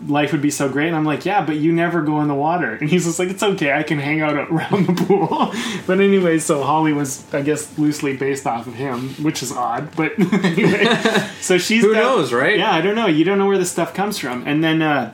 life 0.07 0.31
would 0.31 0.41
be 0.41 0.49
so 0.51 0.69
great. 0.69 0.87
And 0.87 0.95
I'm 0.95 1.05
like, 1.05 1.25
yeah, 1.25 1.45
but 1.45 1.57
you 1.57 1.71
never 1.71 2.01
go 2.01 2.21
in 2.21 2.27
the 2.27 2.35
water. 2.35 2.73
And 2.73 2.89
he's 2.89 3.05
just 3.05 3.19
like, 3.19 3.29
it's 3.29 3.43
okay, 3.43 3.73
I 3.73 3.83
can 3.83 3.99
hang 3.99 4.21
out 4.21 4.35
around 4.49 4.87
the 4.87 5.05
pool. 5.05 5.53
but 5.87 5.99
anyway, 5.99 6.39
so 6.39 6.63
Holly 6.63 6.93
was, 6.93 7.25
I 7.33 7.41
guess, 7.41 7.77
loosely 7.77 8.15
based 8.15 8.47
off 8.47 8.67
of 8.67 8.75
him, 8.75 9.09
which 9.23 9.43
is 9.43 9.51
odd. 9.51 9.95
But 9.95 10.17
anyway, 10.33 10.85
so 11.41 11.57
she's 11.57 11.83
Who 11.83 11.93
got- 11.93 11.99
knows, 12.01 12.31
right? 12.31 12.57
Yeah, 12.57 12.71
I 12.71 12.81
don't 12.81 12.95
know. 12.95 13.07
You 13.07 13.23
don't 13.25 13.37
know 13.37 13.47
where 13.47 13.57
this 13.57 13.71
stuff 13.71 13.93
comes 13.93 14.17
from. 14.17 14.47
And 14.47 14.63
then, 14.63 14.81
uh, 14.81 15.13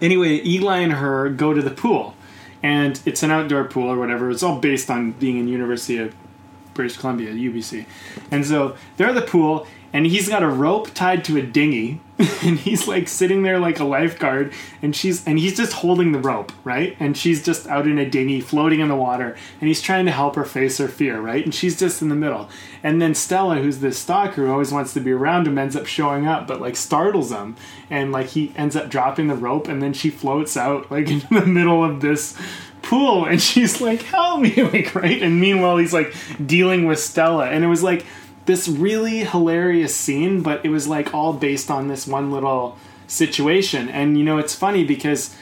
anyway, 0.00 0.40
Eli 0.44 0.78
and 0.78 0.92
her 0.92 1.28
go 1.28 1.52
to 1.52 1.60
the 1.62 1.70
pool, 1.70 2.14
and 2.62 3.00
it's 3.04 3.22
an 3.22 3.30
outdoor 3.30 3.64
pool 3.64 3.88
or 3.88 3.98
whatever. 3.98 4.30
It's 4.30 4.42
all 4.42 4.58
based 4.58 4.90
on 4.90 5.12
being 5.12 5.36
in 5.38 5.48
University 5.48 5.98
of 5.98 6.14
British 6.74 6.96
Columbia, 6.96 7.32
UBC. 7.32 7.86
And 8.30 8.46
so 8.46 8.76
they're 8.96 9.08
at 9.08 9.14
the 9.14 9.22
pool, 9.22 9.66
and 9.92 10.06
he's 10.06 10.28
got 10.28 10.42
a 10.42 10.48
rope 10.48 10.92
tied 10.94 11.24
to 11.24 11.38
a 11.38 11.42
dinghy, 11.42 12.00
and 12.42 12.58
he's 12.58 12.88
like 12.88 13.08
sitting 13.08 13.42
there 13.42 13.58
like 13.58 13.78
a 13.78 13.84
lifeguard, 13.84 14.52
and 14.82 14.94
she's 14.94 15.24
and 15.26 15.38
he's 15.38 15.56
just 15.56 15.72
holding 15.72 16.12
the 16.12 16.18
rope, 16.18 16.52
right? 16.64 16.96
And 16.98 17.16
she's 17.16 17.44
just 17.44 17.66
out 17.68 17.86
in 17.86 17.98
a 17.98 18.08
dinghy, 18.08 18.40
floating 18.40 18.80
in 18.80 18.88
the 18.88 18.96
water, 18.96 19.36
and 19.60 19.68
he's 19.68 19.80
trying 19.80 20.04
to 20.06 20.12
help 20.12 20.34
her 20.34 20.44
face 20.44 20.78
her 20.78 20.88
fear, 20.88 21.20
right? 21.20 21.44
And 21.44 21.54
she's 21.54 21.78
just 21.78 22.02
in 22.02 22.08
the 22.08 22.14
middle. 22.14 22.48
And 22.82 23.00
then 23.00 23.14
Stella, 23.14 23.56
who's 23.56 23.78
this 23.78 23.98
stalker 23.98 24.46
who 24.46 24.52
always 24.52 24.72
wants 24.72 24.94
to 24.94 25.00
be 25.00 25.12
around 25.12 25.46
him, 25.46 25.58
ends 25.58 25.76
up 25.76 25.86
showing 25.86 26.26
up, 26.26 26.48
but 26.48 26.60
like 26.60 26.76
startles 26.76 27.30
him, 27.30 27.56
and 27.88 28.10
like 28.12 28.26
he 28.26 28.52
ends 28.56 28.74
up 28.74 28.88
dropping 28.88 29.28
the 29.28 29.36
rope, 29.36 29.68
and 29.68 29.80
then 29.80 29.92
she 29.92 30.10
floats 30.10 30.56
out 30.56 30.90
like 30.90 31.08
into 31.08 31.28
the 31.28 31.46
middle 31.46 31.84
of 31.84 32.00
this 32.00 32.36
pool 32.80 33.26
and 33.26 33.42
she's 33.42 33.80
like 33.80 34.00
help 34.02 34.40
me 34.40 34.62
like 34.72 34.94
right 34.94 35.20
and 35.20 35.40
meanwhile 35.40 35.76
he's 35.76 35.92
like 35.92 36.14
dealing 36.46 36.86
with 36.86 36.98
stella 36.98 37.46
and 37.46 37.62
it 37.62 37.66
was 37.66 37.82
like 37.82 38.06
this 38.48 38.66
really 38.68 39.18
hilarious 39.34 39.94
scene 39.94 40.42
but 40.42 40.56
it 40.66 40.70
was 40.70 40.88
like 40.88 41.12
all 41.14 41.32
based 41.32 41.70
on 41.70 41.88
this 41.88 42.06
one 42.06 42.30
little 42.32 42.76
situation 43.06 43.88
and 43.88 44.18
you 44.18 44.24
know 44.24 44.38
it's 44.38 44.54
funny 44.54 44.84
because 44.84 45.34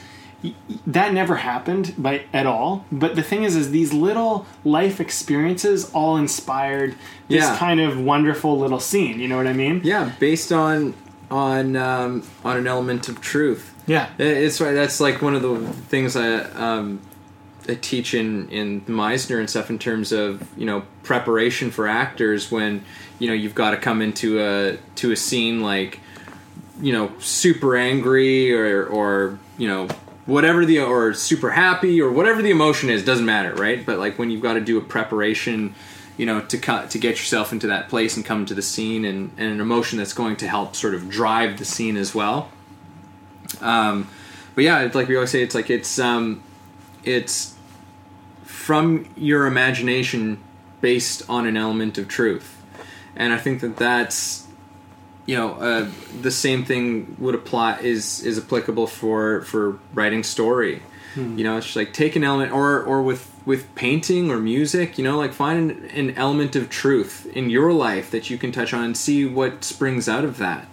that 0.87 1.13
never 1.13 1.37
happened 1.37 1.95
by 1.99 2.23
at 2.33 2.47
all 2.47 2.85
but 2.93 3.17
the 3.17 3.23
thing 3.23 3.43
is 3.43 3.57
is 3.57 3.71
these 3.71 3.93
little 3.93 4.47
life 4.65 5.01
experiences 5.01 5.91
all 5.93 6.17
inspired 6.17 6.95
this 7.29 7.43
Yeah. 7.45 7.57
kind 7.59 7.81
of 7.81 7.99
wonderful 7.99 8.59
little 8.59 8.79
scene 8.81 9.19
you 9.19 9.29
know 9.29 9.37
what 9.37 9.47
i 9.47 9.53
mean 9.53 9.81
Yeah, 9.83 10.13
based 10.21 10.53
on 10.53 10.95
on 11.31 11.75
um, 11.75 12.23
on 12.45 12.57
an 12.57 12.67
element 12.69 13.09
of 13.09 13.21
truth. 13.21 13.75
yeah 13.87 14.07
It's 14.19 14.61
right. 14.61 14.75
That's 14.75 15.01
like 15.01 15.23
one 15.23 15.35
of 15.35 15.43
the 15.43 15.57
things 15.89 16.15
I 16.15 16.29
um, 16.67 17.01
Teach 17.75 18.15
in 18.15 18.49
in 18.51 18.83
Meisner 18.83 19.41
and 19.41 19.51
stuff 19.51 19.71
in 19.71 19.79
terms 19.79 20.13
of 20.13 20.47
you 20.57 20.67
know 20.67 20.85
preparation 21.03 21.71
for 21.71 21.89
actors 21.89 22.51
when 22.51 22.85
you 23.19 23.27
know 23.27 23.35
you've 23.35 23.55
got 23.55 23.73
to 23.73 23.77
come 23.77 24.01
into 24.01 24.41
a 24.41 24.79
to 24.97 25.11
a 25.11 25.17
scene 25.17 25.61
like 25.61 26.01
you 26.81 26.93
know 26.93 27.13
super 27.19 27.77
angry 27.77 28.55
or 28.55 28.87
or 28.87 29.39
you 29.59 29.67
know 29.67 29.89
whatever 30.27 30.65
the 30.65 30.81
or 30.81 31.15
super 31.15 31.51
happy 31.51 32.01
or 32.01 32.11
whatever 32.11 32.43
the 32.43 32.51
emotion 32.51 32.89
is 32.91 33.05
doesn't 33.05 33.27
matter 33.27 33.55
right? 33.55 33.85
But 33.85 33.99
like 33.99 34.19
when 34.19 34.31
you've 34.31 34.43
got 34.43 34.55
to 34.55 34.61
do 34.61 34.79
a 34.79 34.81
preparation 34.81 35.75
you 36.17 36.27
know 36.27 36.41
to 36.43 36.59
cut 36.59 36.91
to 36.91 36.99
get 36.99 37.17
yourself 37.17 37.53
into 37.53 37.67
that 37.67 37.89
place 37.89 38.17
and 38.17 38.25
come 38.25 38.47
to 38.47 38.55
the 38.55 38.63
scene 38.63 39.05
and, 39.05 39.33
and 39.37 39.53
an 39.53 39.61
emotion 39.61 39.99
that's 39.99 40.15
going 40.15 40.37
to 40.37 40.49
help 40.49 40.77
sort 40.77 40.95
of 40.95 41.09
drive 41.09 41.59
the 41.59 41.65
scene 41.65 41.97
as 41.97 42.15
well. 42.15 42.51
Um 43.61 44.09
but 44.55 44.63
yeah 44.63 44.89
like 44.95 45.09
we 45.09 45.17
always 45.17 45.31
say 45.31 45.43
it's 45.43 45.55
like 45.55 45.71
it's 45.71 45.99
um 45.99 46.43
it's 47.05 47.56
from 48.67 49.09
your 49.17 49.47
imagination 49.47 50.43
based 50.81 51.23
on 51.29 51.47
an 51.47 51.57
element 51.57 51.97
of 51.99 52.09
truth. 52.09 52.61
And 53.15 53.33
i 53.33 53.39
think 53.39 53.61
that 53.61 53.77
that's 53.77 54.45
you 55.25 55.37
know 55.37 55.55
uh, 55.55 55.89
the 56.21 56.33
same 56.33 56.65
thing 56.65 57.17
would 57.21 57.37
apply 57.37 57.79
is 57.79 58.25
is 58.25 58.37
applicable 58.39 58.89
for 58.89 59.43
for 59.43 59.79
writing 59.95 60.25
story. 60.25 60.83
You 61.15 61.45
know 61.45 61.57
it's 61.57 61.67
just 61.67 61.77
like 61.77 61.93
take 61.95 62.15
an 62.17 62.25
element 62.25 62.53
or 62.53 62.83
or 62.83 63.03
with 63.03 63.23
with 63.47 63.63
painting 63.75 64.31
or 64.31 64.39
music 64.39 64.99
you 64.99 65.05
know 65.05 65.17
like 65.17 65.33
find 65.33 65.71
an, 65.71 65.85
an 66.01 66.11
element 66.17 66.57
of 66.57 66.69
truth 66.69 67.15
in 67.35 67.49
your 67.49 67.73
life 67.73 68.11
that 68.11 68.29
you 68.29 68.37
can 68.37 68.53
touch 68.53 68.75
on 68.75 68.83
and 68.85 68.97
see 68.97 69.25
what 69.25 69.65
springs 69.65 70.09
out 70.11 70.25
of 70.25 70.37
that. 70.39 70.67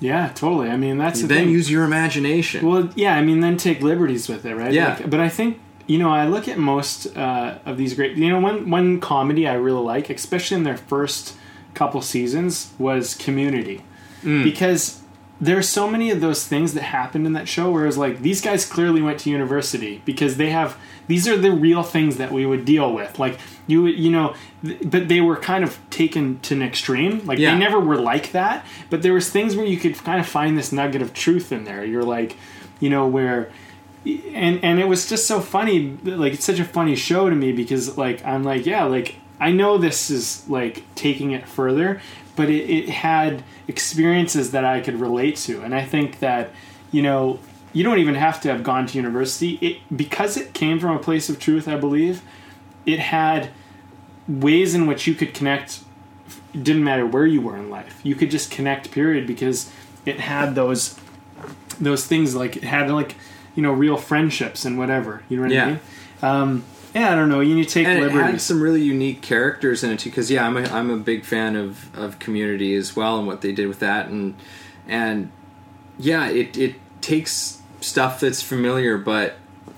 Yeah 0.00 0.28
totally. 0.42 0.70
I 0.70 0.78
mean 0.78 0.96
that's 0.96 1.20
the 1.20 1.26
then 1.26 1.44
thing. 1.44 1.58
use 1.58 1.68
your 1.70 1.84
imagination. 1.84 2.66
Well, 2.66 2.88
yeah, 2.94 3.14
I 3.18 3.22
mean, 3.22 3.40
then 3.40 3.56
take 3.58 3.82
liberties 3.82 4.28
with 4.30 4.46
it, 4.46 4.54
right? 4.54 4.72
Yeah. 4.72 4.94
Like, 4.94 5.10
but 5.10 5.20
I 5.20 5.28
think 5.28 5.60
you 5.86 5.98
know, 5.98 6.10
I 6.10 6.26
look 6.26 6.48
at 6.48 6.58
most 6.58 7.16
uh, 7.16 7.58
of 7.64 7.76
these 7.78 7.94
great. 7.94 8.16
You 8.16 8.28
know, 8.30 8.40
one 8.40 8.70
one 8.70 9.00
comedy 9.00 9.46
I 9.46 9.54
really 9.54 9.82
like, 9.84 10.10
especially 10.10 10.56
in 10.58 10.64
their 10.64 10.76
first 10.76 11.34
couple 11.74 12.00
seasons, 12.02 12.72
was 12.78 13.14
Community, 13.14 13.82
Mm. 14.24 14.42
because 14.44 15.00
there's 15.38 15.68
so 15.68 15.86
many 15.88 16.10
of 16.10 16.20
those 16.22 16.46
things 16.48 16.72
that 16.72 16.82
happened 16.82 17.26
in 17.26 17.34
that 17.34 17.46
show. 17.46 17.70
Where 17.70 17.86
it's 17.86 17.96
like 17.98 18.22
these 18.22 18.40
guys 18.40 18.64
clearly 18.64 19.02
went 19.02 19.20
to 19.20 19.30
university 19.30 20.00
because 20.04 20.36
they 20.38 20.50
have 20.50 20.76
these 21.06 21.28
are 21.28 21.36
the 21.36 21.52
real 21.52 21.82
things 21.84 22.16
that 22.16 22.32
we 22.32 22.46
would 22.46 22.64
deal 22.64 22.92
with. 22.92 23.18
Like 23.18 23.38
you, 23.68 23.82
would- 23.84 23.98
you 23.98 24.10
know, 24.10 24.34
th- 24.64 24.78
but 24.84 25.08
they 25.08 25.20
were 25.20 25.36
kind 25.36 25.62
of 25.62 25.78
taken 25.90 26.40
to 26.40 26.54
an 26.54 26.62
extreme. 26.62 27.20
Like 27.26 27.38
Yeah. 27.38 27.52
they 27.52 27.58
never 27.60 27.78
were 27.78 27.96
like 27.96 28.32
that, 28.32 28.64
but 28.90 29.02
there 29.02 29.12
was 29.12 29.28
things 29.30 29.54
where 29.54 29.66
you 29.66 29.76
could 29.76 29.94
kind 30.02 30.18
of 30.18 30.26
find 30.26 30.56
this 30.58 30.72
nugget 30.72 31.02
of 31.02 31.12
truth 31.12 31.52
in 31.52 31.64
there. 31.64 31.84
You're 31.84 32.02
like, 32.02 32.36
you 32.80 32.90
know, 32.90 33.06
where 33.06 33.50
and 34.06 34.62
and 34.62 34.78
it 34.78 34.86
was 34.86 35.08
just 35.08 35.26
so 35.26 35.40
funny 35.40 35.98
like 36.04 36.34
it's 36.34 36.44
such 36.44 36.60
a 36.60 36.64
funny 36.64 36.94
show 36.94 37.28
to 37.28 37.34
me 37.34 37.52
because 37.52 37.98
like 37.98 38.24
i'm 38.24 38.44
like 38.44 38.64
yeah 38.64 38.84
like 38.84 39.16
i 39.40 39.50
know 39.50 39.78
this 39.78 40.10
is 40.10 40.48
like 40.48 40.82
taking 40.94 41.32
it 41.32 41.48
further 41.48 42.00
but 42.36 42.50
it, 42.50 42.70
it 42.70 42.88
had 42.88 43.42
experiences 43.66 44.52
that 44.52 44.64
i 44.64 44.80
could 44.80 45.00
relate 45.00 45.36
to. 45.36 45.62
And 45.62 45.74
i 45.74 45.84
think 45.84 46.20
that 46.20 46.50
you 46.92 47.02
know 47.02 47.40
you 47.72 47.82
don't 47.82 47.98
even 47.98 48.14
have 48.14 48.40
to 48.42 48.48
have 48.48 48.62
gone 48.62 48.86
to 48.86 48.96
university. 48.96 49.58
It 49.60 49.78
because 49.94 50.36
it 50.36 50.54
came 50.54 50.78
from 50.78 50.96
a 50.96 50.98
place 50.98 51.28
of 51.28 51.40
truth 51.40 51.66
i 51.66 51.76
believe 51.76 52.22
it 52.84 52.98
had 52.98 53.50
ways 54.28 54.74
in 54.74 54.86
which 54.86 55.06
you 55.06 55.14
could 55.14 55.34
connect 55.34 55.80
it 56.54 56.62
didn't 56.62 56.84
matter 56.84 57.06
where 57.06 57.26
you 57.26 57.40
were 57.40 57.56
in 57.56 57.70
life 57.70 58.00
you 58.02 58.14
could 58.14 58.30
just 58.30 58.50
connect 58.50 58.90
period 58.90 59.26
because 59.26 59.70
it 60.04 60.20
had 60.20 60.54
those 60.54 60.98
those 61.80 62.06
things 62.06 62.34
like 62.34 62.56
it 62.56 62.64
had 62.64 62.90
like 62.90 63.16
you 63.56 63.62
know 63.62 63.72
real 63.72 63.96
friendships 63.96 64.64
and 64.64 64.78
whatever 64.78 65.22
you 65.28 65.36
know 65.36 65.42
what 65.42 65.50
Yeah. 65.50 65.64
i 65.64 65.66
mean 65.68 65.80
um 66.22 66.64
yeah 66.94 67.12
i 67.12 67.16
don't 67.16 67.28
know 67.28 67.40
you 67.40 67.54
need 67.56 67.64
to 67.68 67.74
take 67.74 67.86
and 67.88 68.04
it 68.04 68.12
had 68.12 68.40
some 68.40 68.62
really 68.62 68.82
unique 68.82 69.20
characters 69.22 69.82
in 69.82 69.90
it 69.90 69.98
too. 69.98 70.10
Because 70.10 70.30
yeah, 70.30 70.46
I'm 70.46 70.56
a, 70.56 70.62
I'm 70.68 70.90
a 70.90 70.96
big 70.96 71.24
fan 71.24 71.56
of, 71.56 71.94
of 71.98 72.18
Community 72.18 72.74
as 72.74 72.94
well 72.94 73.18
and 73.18 73.26
what 73.26 73.40
they 73.40 73.52
did 73.52 73.66
with 73.68 73.80
that, 73.80 74.08
and 74.08 74.34
and 74.88 75.30
yeah, 75.98 76.28
it 76.28 76.56
it 76.56 76.74
takes 77.02 77.60
stuff 77.80 78.20
that's 78.20 78.40
familiar, 78.42 78.96
but 78.98 79.34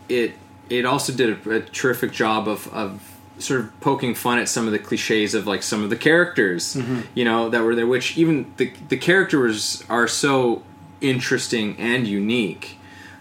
it 0.08 0.34
it 0.70 0.84
also 0.84 1.12
did 1.12 1.46
a, 1.46 1.50
a 1.56 1.60
terrific 1.60 2.12
job 2.12 2.46
of 2.46 2.68
of 2.72 3.02
sort 3.38 3.60
of 3.60 3.80
poking 3.80 4.14
fun 4.14 4.38
at 4.38 4.48
some 4.48 4.66
of 4.66 4.72
the 4.72 4.78
cliches 4.78 5.34
of 5.34 5.46
like 5.46 5.62
some 5.62 5.82
of 5.84 5.90
the 5.90 5.96
characters, 5.96 6.76
you 7.14 7.24
know, 7.24 7.48
that 7.50 7.62
were 7.64 7.74
there. 7.74 7.86
Which 7.86 8.16
even 8.16 8.52
the 8.58 8.72
the 8.88 8.96
characters 8.96 9.82
are 9.88 10.06
so 10.06 10.62
interesting 11.00 11.76
and 11.78 12.06
unique. 12.06 12.77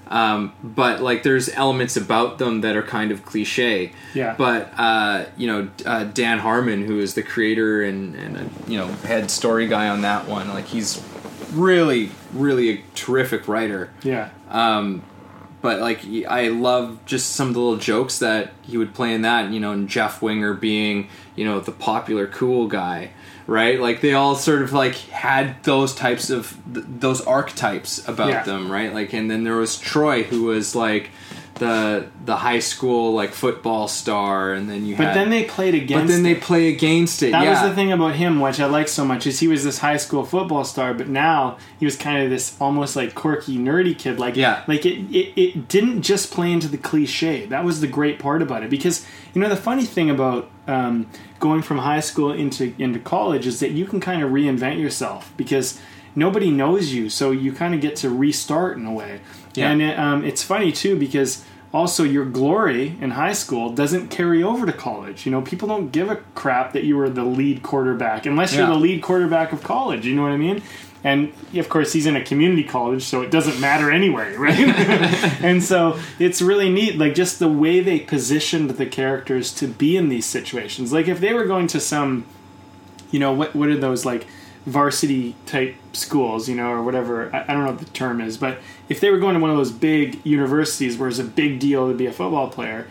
Um, 0.09 0.53
but 0.63 1.01
like 1.01 1.23
there's 1.23 1.49
elements 1.49 1.97
about 1.97 2.37
them 2.37 2.61
that 2.61 2.75
are 2.75 2.83
kind 2.83 3.11
of 3.11 3.25
cliche 3.25 3.91
Yeah. 4.13 4.35
but 4.37 4.71
uh, 4.77 5.25
you 5.37 5.47
know 5.47 5.69
uh, 5.85 6.03
Dan 6.05 6.39
Harmon, 6.39 6.85
who 6.85 6.99
is 6.99 7.13
the 7.13 7.23
creator 7.23 7.83
and, 7.83 8.15
and 8.15 8.37
a, 8.37 8.71
you 8.71 8.77
know 8.77 8.87
head 9.05 9.29
story 9.31 9.67
guy 9.67 9.87
on 9.89 10.01
that 10.01 10.27
one, 10.27 10.47
like 10.49 10.65
he's 10.65 11.01
really 11.53 12.11
really 12.33 12.69
a 12.69 12.83
terrific 12.95 13.47
writer. 13.47 13.89
yeah 14.03 14.29
Um, 14.49 15.01
but 15.67 15.81
like 15.81 15.99
I 16.29 16.47
love 16.47 16.97
just 17.05 17.31
some 17.35 17.49
of 17.49 17.53
the 17.53 17.59
little 17.59 17.77
jokes 17.77 18.19
that 18.19 18.53
he 18.61 18.77
would 18.77 18.93
play 18.93 19.13
in 19.13 19.23
that. 19.23 19.51
You 19.51 19.59
know, 19.59 19.73
and 19.73 19.89
Jeff 19.89 20.21
Winger 20.21 20.53
being 20.53 21.09
you 21.35 21.43
know 21.43 21.59
the 21.59 21.73
popular 21.73 22.25
cool 22.27 22.67
guy. 22.67 23.11
Right, 23.47 23.79
like 23.79 24.01
they 24.01 24.11
all 24.13 24.35
sort 24.35 24.61
of 24.61 24.73
like 24.73 24.95
had 24.95 25.63
those 25.63 25.95
types 25.95 26.29
of 26.29 26.57
th- 26.73 26.85
those 26.99 27.21
archetypes 27.21 28.05
about 28.07 28.29
Yeah. 28.29 28.43
them, 28.43 28.69
right? 28.69 28.93
Like, 28.93 29.13
and 29.13 29.31
then 29.31 29.43
there 29.45 29.55
was 29.55 29.77
Troy, 29.77 30.23
who 30.23 30.43
was 30.43 30.75
like 30.75 31.11
the 31.59 32.07
the 32.25 32.35
high 32.35 32.59
school 32.59 33.13
like 33.13 33.31
football 33.31 33.87
star, 33.87 34.53
and 34.53 34.69
then 34.69 34.85
you 34.85 34.95
But 34.95 35.07
had. 35.07 35.15
then 35.15 35.29
they 35.29 35.43
played 35.45 35.75
against. 35.75 36.05
but 36.05 36.07
then 36.13 36.23
they 36.23 36.31
it. 36.33 36.41
play 36.41 36.67
against 36.69 37.23
it. 37.23 37.31
That 37.31 37.43
yeah. 37.43 37.51
was 37.51 37.69
the 37.69 37.75
thing 37.75 37.91
about 37.91 38.15
him, 38.15 38.39
which 38.39 38.59
I 38.59 38.65
like 38.65 38.87
so 38.87 39.03
much, 39.05 39.25
is 39.27 39.39
he 39.39 39.47
was 39.47 39.63
this 39.63 39.79
high 39.79 39.97
school 39.97 40.23
football 40.25 40.63
star, 40.63 40.93
but 40.93 41.07
now 41.07 41.57
he 41.79 41.85
was 41.85 41.95
kind 41.95 42.23
of 42.23 42.29
this 42.29 42.55
almost 42.59 42.95
like 42.95 43.15
quirky, 43.15 43.57
nerdy 43.57 43.97
kid. 43.97 44.19
Like, 44.19 44.35
Yeah. 44.35 44.63
like 44.67 44.85
it, 44.85 44.99
it, 45.15 45.33
it 45.39 45.67
didn't 45.67 46.01
just 46.01 46.31
play 46.31 46.51
into 46.51 46.67
the 46.67 46.77
cliche. 46.77 47.45
That 47.45 47.63
was 47.63 47.81
the 47.81 47.87
great 47.87 48.19
part 48.19 48.41
about 48.41 48.63
it, 48.63 48.69
because 48.69 49.05
you 49.33 49.41
know 49.41 49.49
the 49.49 49.55
funny 49.55 49.85
thing 49.85 50.09
about 50.09 50.49
um, 50.67 51.09
going 51.39 51.61
from 51.61 51.77
high 51.79 52.01
school 52.01 52.31
into 52.31 52.73
into 52.77 52.99
college 52.99 53.47
is 53.47 53.59
that 53.61 53.71
you 53.71 53.85
can 53.85 53.99
kind 53.99 54.21
of 54.23 54.31
reinvent 54.31 54.79
yourself 54.79 55.31
because 55.37 55.79
nobody 56.15 56.49
knows 56.51 56.91
you, 56.93 57.09
so 57.09 57.31
you 57.31 57.51
kind 57.53 57.73
of 57.75 57.79
get 57.81 57.95
to 57.97 58.09
restart 58.09 58.75
in 58.77 58.85
a 58.85 58.91
way. 58.93 59.19
Yeah. 59.57 59.71
And 59.71 59.81
it, 59.81 59.97
um, 59.99 60.23
it's 60.23 60.43
funny 60.43 60.71
too 60.71 60.97
because 60.97 61.43
also 61.73 62.03
your 62.03 62.25
glory 62.25 62.95
in 63.01 63.11
high 63.11 63.33
school 63.33 63.69
doesn't 63.73 64.07
carry 64.09 64.41
over 64.43 64.65
to 64.65 64.71
college. 64.73 65.25
You 65.25 65.31
know, 65.31 65.41
people 65.41 65.67
don't 65.67 65.91
give 65.91 66.09
a 66.09 66.15
crap 66.35 66.73
that 66.73 66.83
you 66.85 66.95
were 66.97 67.09
the 67.09 67.25
lead 67.25 67.61
quarterback 67.63 68.25
unless 68.25 68.53
you're 68.53 68.63
Yeah. 68.67 68.73
the 68.73 68.79
lead 68.79 69.01
quarterback 69.01 69.51
of 69.51 69.63
college. 69.63 70.05
You 70.05 70.15
know 70.15 70.21
what 70.23 70.31
I 70.31 70.37
mean? 70.37 70.61
And 71.03 71.31
of 71.55 71.69
course, 71.69 71.93
he's 71.93 72.05
in 72.05 72.15
a 72.15 72.23
community 72.23 72.63
college, 72.63 73.03
so 73.03 73.21
it 73.21 73.29
doesn't 73.31 73.59
matter 73.59 73.91
anyway, 73.91 74.35
right? 74.37 74.57
and 75.43 75.63
so 75.63 75.99
it's 76.19 76.41
really 76.41 76.69
neat, 76.69 76.97
like 76.97 77.13
just 77.15 77.39
the 77.39 77.47
way 77.47 77.79
they 77.81 77.99
positioned 77.99 78.71
the 78.71 78.85
characters 78.85 79.53
to 79.55 79.67
be 79.67 79.95
in 79.95 80.09
these 80.09 80.25
situations. 80.25 80.91
Like 80.91 81.07
if 81.07 81.19
they 81.19 81.33
were 81.33 81.45
going 81.45 81.67
to 81.67 81.79
some, 81.79 82.25
you 83.11 83.19
know, 83.19 83.31
what 83.31 83.55
what 83.55 83.69
are 83.69 83.77
those 83.77 84.05
like 84.05 84.25
varsity 84.67 85.35
type 85.45 85.75
schools, 85.93 86.47
you 86.49 86.55
know, 86.55 86.69
or 86.71 86.83
whatever. 86.83 87.33
I, 87.33 87.43
I 87.43 87.47
don't 87.53 87.63
know 87.65 87.71
what 87.71 87.79
the 87.79 87.85
term 87.85 88.21
is, 88.21 88.37
but 88.37 88.59
if 88.89 88.99
they 88.99 89.09
were 89.09 89.17
going 89.17 89.33
to 89.35 89.39
one 89.39 89.49
of 89.49 89.57
those 89.57 89.71
big 89.71 90.19
universities 90.25 90.97
where 90.97 91.09
it's 91.09 91.19
a 91.19 91.23
big 91.23 91.59
deal 91.59 91.87
to 91.89 91.95
be 91.95 92.05
a 92.05 92.11
football 92.11 92.49
player, 92.49 92.87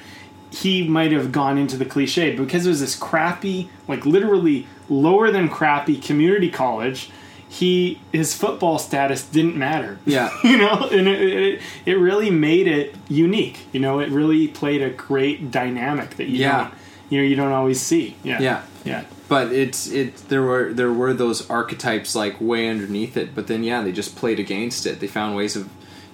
he 0.50 0.88
might 0.88 1.12
have 1.12 1.32
gone 1.32 1.58
into 1.58 1.76
the 1.76 1.84
cliche 1.84 2.34
because 2.34 2.64
it 2.66 2.68
was 2.70 2.80
this 2.80 2.96
crappy, 2.96 3.68
like 3.88 4.06
literally 4.06 4.66
lower 4.88 5.30
than 5.30 5.48
crappy 5.48 5.96
community 5.98 6.50
college. 6.50 7.10
He 7.48 8.00
his 8.12 8.34
football 8.34 8.78
status 8.78 9.22
didn't 9.24 9.56
matter. 9.56 9.98
Yeah. 10.06 10.30
you 10.42 10.56
know, 10.56 10.88
and 10.90 11.06
it, 11.06 11.20
it 11.22 11.62
it 11.84 11.94
really 11.94 12.30
made 12.30 12.66
it 12.66 12.94
unique. 13.08 13.66
You 13.72 13.80
know, 13.80 14.00
it 14.00 14.08
really 14.10 14.48
played 14.48 14.82
a 14.82 14.90
great 14.90 15.50
dynamic 15.50 16.16
that 16.16 16.26
you 16.28 16.38
Yeah. 16.38 16.56
don't 16.64 16.74
you 17.10 17.18
know 17.20 17.24
you 17.28 17.36
don't 17.36 17.52
always 17.52 17.80
see. 17.80 18.16
Yeah, 18.24 18.40
Yeah. 18.40 18.62
yeah. 18.84 19.04
But 19.28 19.52
it's 19.52 19.88
it 19.88 20.16
there 20.28 20.42
were 20.42 20.72
there 20.72 20.92
were 20.92 21.12
those 21.14 21.48
archetypes 21.50 22.14
like 22.14 22.40
way 22.40 22.68
underneath 22.68 23.16
it 23.16 23.34
but 23.34 23.46
then 23.46 23.62
yeah 23.64 23.82
they 23.82 23.92
just 23.92 24.16
played 24.16 24.38
against 24.38 24.86
it 24.86 25.00
they 25.00 25.06
found 25.06 25.34
ways 25.36 25.56
of 25.56 25.68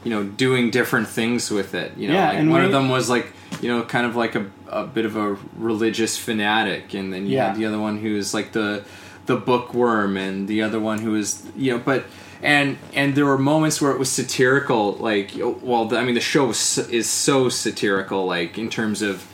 you 0.05 0.11
know 0.11 0.25
doing 0.25 0.71
different 0.71 1.07
things 1.09 1.51
with 1.51 1.75
it 1.75 1.97
you 1.97 2.09
know 2.09 2.15
Yeah, 2.15 2.29
like 2.29 2.39
and 2.39 2.51
one 2.51 2.65
of 2.65 2.73
them 2.73 2.89
was 2.89 3.09
like 3.11 3.33
you 3.61 3.69
know 3.69 3.83
kind 3.83 4.07
of 4.07 4.17
like 4.17 4.35
a, 4.35 4.47
a 4.69 4.87
bit 4.87 5.05
of 5.05 5.17
a 5.17 5.37
religious 5.57 6.17
fanatic 6.17 6.95
and 6.95 7.13
then 7.13 7.27
you 7.27 7.37
Yeah. 7.37 7.49
had 7.49 7.57
the 7.57 7.67
other 7.67 7.79
one 7.79 7.99
who 7.99 8.15
was 8.15 8.33
like 8.35 8.53
the 8.53 8.85
the 9.27 9.37
bookworm 9.37 10.17
and 10.17 10.49
the 10.49 10.63
other 10.63 10.81
one 10.81 10.99
who 11.01 11.13
was 11.13 11.47
you 11.57 11.71
know 11.73 11.79
but 11.79 12.05
and 12.43 12.77
and 12.93 13.15
there 13.15 13.25
were 13.27 13.39
moments 13.39 13.81
where 13.81 13.93
it 13.93 13.99
was 13.99 14.11
satirical 14.11 14.95
like 14.95 15.31
well 15.63 15.85
the, 15.85 15.97
i 15.97 16.05
mean 16.05 16.15
the 16.15 16.21
show 16.21 16.51
is 16.51 17.09
so 17.09 17.49
satirical 17.49 18.27
like 18.27 18.59
in 18.59 18.69
terms 18.69 19.01
of 19.03 19.25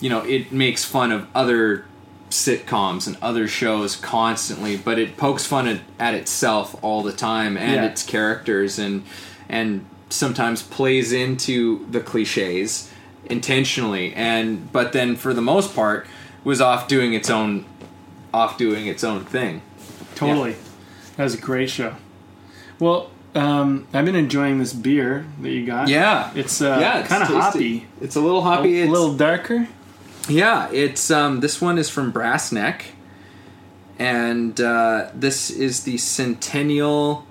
you 0.00 0.08
know 0.10 0.20
it 0.22 0.50
makes 0.50 0.84
fun 0.84 1.12
of 1.12 1.26
other 1.36 1.84
sitcoms 2.30 3.06
and 3.06 3.16
other 3.22 3.46
shows 3.48 3.96
constantly 3.96 4.76
but 4.76 4.98
it 4.98 5.16
pokes 5.16 5.46
fun 5.46 5.66
at, 5.68 5.80
at 5.98 6.12
itself 6.14 6.74
all 6.82 7.02
the 7.02 7.12
time 7.12 7.56
and 7.56 7.74
Yeah. 7.74 7.84
its 7.86 8.02
characters 8.02 8.78
and 8.78 9.04
and 9.48 9.84
sometimes 10.10 10.62
plays 10.62 11.12
into 11.12 11.86
the 11.90 12.00
cliches 12.00 12.90
intentionally 13.26 14.12
and 14.14 14.70
but 14.72 14.92
then 14.92 15.16
for 15.16 15.32
the 15.34 15.42
most 15.42 15.74
part 15.74 16.06
was 16.44 16.60
off 16.60 16.88
doing 16.88 17.12
its 17.14 17.30
own 17.30 17.64
off 18.34 18.56
doing 18.58 18.86
its 18.86 19.02
own 19.04 19.24
thing 19.24 19.62
Totally. 20.14 20.56
That 21.16 21.24
was 21.24 21.34
a 21.34 21.38
great 21.40 21.68
show. 21.68 21.94
Well, 22.78 23.10
um, 23.34 23.86
I've 23.92 24.06
been 24.06 24.16
enjoying 24.16 24.58
this 24.58 24.72
beer 24.72 25.26
that 25.42 25.50
you 25.50 25.66
got. 25.66 25.88
yeah 25.88 26.32
It's 26.34 26.60
uh, 26.62 26.78
yeah 26.80 27.06
kind 27.06 27.22
of 27.22 27.28
hoppy. 27.28 27.86
it's 28.00 28.16
a 28.16 28.20
little 28.20 28.40
hoppy 28.42 28.80
a 28.80 28.84
it's, 28.84 28.90
little 28.92 29.14
darker. 29.14 29.68
Yeah, 30.28 30.68
it's 30.72 31.10
um 31.10 31.40
this 31.40 31.60
one 31.60 31.78
is 31.78 31.88
from 31.88 32.12
Brassneck, 32.12 32.82
and 33.98 34.60
uh, 34.60 35.10
this 35.14 35.50
is 35.50 35.84
the 35.84 35.98
Centennial 35.98 37.24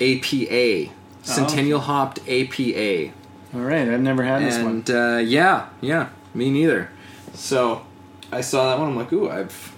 APA, 0.00 0.90
Centennial 1.22 1.80
hopped 1.80 2.20
APA, 2.28 3.12
All 3.54 3.60
right, 3.60 3.88
I've 3.88 4.00
never 4.00 4.22
had 4.24 4.42
this 4.42 4.56
one. 4.58 4.66
and 4.66 4.90
uh, 4.90 5.18
yeah, 5.22 5.68
yeah, 5.80 6.08
me 6.34 6.50
neither. 6.50 6.90
So 7.34 7.84
I 8.32 8.40
saw 8.40 8.70
that 8.70 8.78
one. 8.78 8.90
I'm 8.90 8.96
like, 8.96 9.12
ooh, 9.12 9.28
I've 9.28 9.74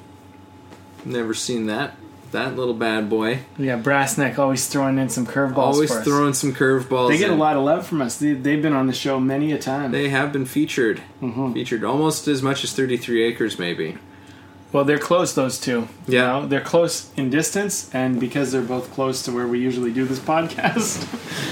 never 1.05 1.35
seen 1.35 1.67
that 1.67 1.95
that 2.33 2.57
little 2.57 2.75
bad 2.75 3.09
boy. 3.11 3.41
Yeah, 3.59 3.79
Brassneck 3.81 4.39
always 4.39 4.67
throwing 4.69 4.99
in 4.99 5.09
some 5.09 5.27
curveballs. 5.27 5.57
Always 5.57 5.91
for 5.93 5.99
us. 5.99 6.05
throwing 6.05 6.35
some 6.35 6.53
curveballs. 6.55 7.09
They 7.11 7.19
get 7.19 7.31
a 7.31 7.35
lot 7.35 7.57
of 7.57 7.65
love 7.65 7.87
from 7.87 8.01
us. 8.03 8.17
They, 8.19 8.33
they've 8.33 8.63
been 8.63 8.73
on 8.73 8.87
the 8.87 8.93
show 8.93 9.19
many 9.21 9.53
a 9.53 9.59
time. 9.59 9.91
They 9.93 10.09
have 10.11 10.33
been 10.33 10.47
featured, 10.47 11.03
Mm-hmm. 11.21 11.53
featured 11.55 11.85
almost 11.85 12.29
as 12.29 12.43
much 12.43 12.63
as 12.65 12.73
33 12.73 13.23
Acres, 13.25 13.59
maybe. 13.59 13.99
well, 14.73 14.85
they're 14.85 14.99
close. 14.99 15.35
Those 15.35 15.59
two. 15.59 15.89
You 16.07 16.19
Yeah. 16.19 16.27
know, 16.27 16.47
they're 16.47 16.61
close 16.61 17.11
in 17.17 17.31
distance, 17.31 17.91
and 17.93 18.21
because 18.21 18.53
they're 18.53 18.63
both 18.63 18.93
close 18.93 19.23
to 19.25 19.33
where 19.33 19.47
we 19.49 19.59
usually 19.59 19.93
do 19.93 20.05
this 20.05 20.19
podcast, 20.33 21.05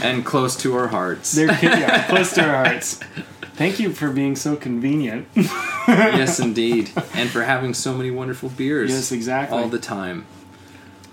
And 0.03 0.25
close 0.25 0.55
to 0.63 0.77
our 0.77 0.89
hearts. 0.89 1.33
they're 1.33 1.47
yeah, 1.63 2.07
close 2.09 2.33
to 2.35 2.45
our 2.47 2.65
hearts. 2.65 3.01
Thank 3.57 3.81
you 3.81 3.91
for 3.93 4.11
being 4.11 4.37
so 4.37 4.55
convenient. 4.55 5.27
yes, 5.89 6.39
indeed, 6.39 6.93
and 7.15 7.29
for 7.29 7.43
having 7.43 7.75
so 7.75 7.93
many 7.93 8.13
wonderful 8.13 8.51
beers. 8.51 8.91
yes, 8.91 9.11
exactly. 9.11 9.59
all 9.59 9.69
the 9.69 9.81
time. 9.81 10.27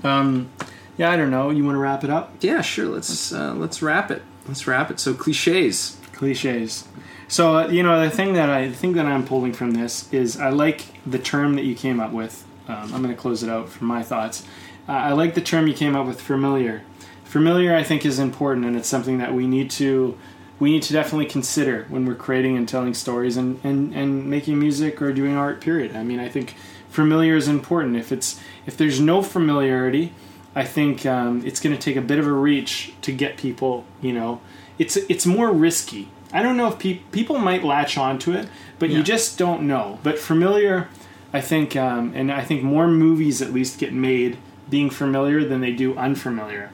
Um, 0.03 0.49
yeah, 0.97 1.11
I 1.11 1.17
don't 1.17 1.31
know. 1.31 1.49
You 1.49 1.63
want 1.63 1.75
to 1.75 1.79
wrap 1.79 2.03
it 2.03 2.09
up? 2.09 2.33
Yeah, 2.41 2.61
sure. 2.61 2.87
Let's 2.87 3.31
uh, 3.31 3.53
let's 3.53 3.81
wrap 3.81 4.11
it. 4.11 4.21
Let's 4.47 4.67
wrap 4.67 4.91
it. 4.91 4.99
So 4.99 5.13
cliches. 5.13 5.97
cliches. 6.13 6.87
So 7.27 7.57
uh, 7.57 7.67
you 7.67 7.83
know 7.83 8.01
the 8.01 8.09
thing 8.09 8.33
that 8.33 8.49
I 8.49 8.71
think 8.71 8.95
that 8.95 9.05
I'm 9.05 9.25
pulling 9.25 9.53
from 9.53 9.71
this 9.71 10.11
is 10.13 10.39
I 10.39 10.49
like 10.49 10.85
the 11.05 11.19
term 11.19 11.55
that 11.55 11.65
you 11.65 11.75
came 11.75 11.99
up 11.99 12.11
with. 12.11 12.45
Um, 12.67 12.93
I'm 12.93 13.03
going 13.03 13.13
to 13.13 13.21
close 13.21 13.43
it 13.43 13.49
out 13.49 13.69
for 13.69 13.83
my 13.83 14.01
thoughts. 14.01 14.43
Uh, 14.87 14.93
I 14.93 15.11
like 15.13 15.35
the 15.35 15.41
term 15.41 15.67
you 15.67 15.73
came 15.73 15.95
up 15.95 16.07
with, 16.07 16.19
familiar. 16.21 16.83
Familiar, 17.23 17.75
I 17.75 17.83
think, 17.83 18.05
is 18.05 18.17
important, 18.17 18.65
and 18.65 18.75
it's 18.75 18.87
something 18.87 19.17
that 19.17 19.33
we 19.33 19.47
need 19.47 19.69
to 19.71 20.17
we 20.59 20.71
need 20.71 20.83
to 20.83 20.93
definitely 20.93 21.25
consider 21.25 21.85
when 21.89 22.05
we're 22.05 22.15
creating 22.15 22.55
and 22.55 22.67
telling 22.67 22.93
stories 22.93 23.35
and, 23.35 23.59
and, 23.63 23.93
and 23.93 24.29
making 24.29 24.57
music 24.57 25.01
or 25.01 25.11
doing 25.11 25.35
art. 25.35 25.59
Period. 25.59 25.95
I 25.95 26.03
mean, 26.03 26.19
I 26.19 26.29
think 26.29 26.55
familiar 26.95 27.35
is 27.35 27.47
important. 27.47 27.95
If 27.97 28.11
it's 28.11 28.39
if 28.65 28.75
there's 28.77 28.99
no 28.99 29.21
familiarity, 29.21 30.13
I 30.55 30.63
think 30.63 31.05
um, 31.05 31.43
it's 31.45 31.59
going 31.59 31.75
to 31.75 31.81
take 31.81 31.97
a 31.97 32.01
bit 32.01 32.17
of 32.17 32.25
a 32.25 32.31
reach 32.31 32.93
to 33.01 33.11
get 33.11 33.37
people. 33.37 33.83
You 34.01 34.13
know, 34.13 34.41
it's 34.79 34.95
it's 34.97 35.25
more 35.25 35.51
risky. 35.51 36.07
I 36.33 36.41
don't 36.41 36.57
know 36.57 36.67
if 36.69 36.79
pe- 36.79 37.01
people 37.11 37.37
might 37.37 37.63
latch 37.63 37.97
onto 37.97 38.31
it, 38.33 38.47
but 38.79 38.89
Yeah. 38.89 38.97
you 38.97 39.03
just 39.03 39.37
don't 39.37 39.61
know. 39.67 39.99
But 40.03 40.17
familiar, 40.19 40.87
I 41.33 41.41
think, 41.41 41.75
um, 41.75 42.11
and 42.15 42.31
I 42.31 42.43
think 42.43 42.63
more 42.63 42.87
movies 42.87 43.41
at 43.41 43.53
least 43.53 43.79
get 43.79 43.93
made 43.93 44.37
being 44.69 44.89
familiar 44.89 45.43
than 45.45 45.61
they 45.61 45.71
do 45.71 45.95
unfamiliar, 45.95 46.71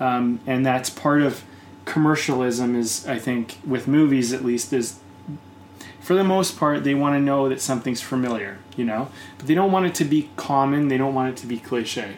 um, 0.00 0.40
and 0.46 0.64
that's 0.64 0.88
part 0.90 1.20
of 1.22 1.42
commercialism. 1.84 2.74
Is 2.76 3.06
I 3.06 3.18
think 3.18 3.58
with 3.66 3.86
movies 3.86 4.32
at 4.32 4.44
least 4.44 4.72
is 4.72 4.98
for 6.04 6.14
the 6.14 6.22
most 6.22 6.58
part, 6.58 6.84
they 6.84 6.94
want 6.94 7.14
to 7.14 7.20
know 7.20 7.48
that 7.48 7.62
something's 7.62 8.02
familiar, 8.02 8.58
you 8.76 8.84
know, 8.84 9.08
but 9.38 9.46
they 9.46 9.54
don't 9.54 9.72
want 9.72 9.86
it 9.86 9.94
to 9.96 10.04
be 10.04 10.28
common. 10.36 10.88
They 10.88 10.98
don't 10.98 11.14
want 11.14 11.30
it 11.30 11.40
to 11.40 11.46
be 11.46 11.58
cliche. 11.58 12.16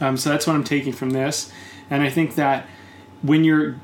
Um, 0.00 0.16
so 0.16 0.30
that's 0.30 0.46
what 0.46 0.56
I'm 0.56 0.64
taking 0.64 0.94
from 0.94 1.10
this, 1.10 1.52
and 1.90 2.02
I 2.02 2.08
think 2.08 2.34
that 2.36 2.66
when 3.20 3.44
you're, 3.44 3.76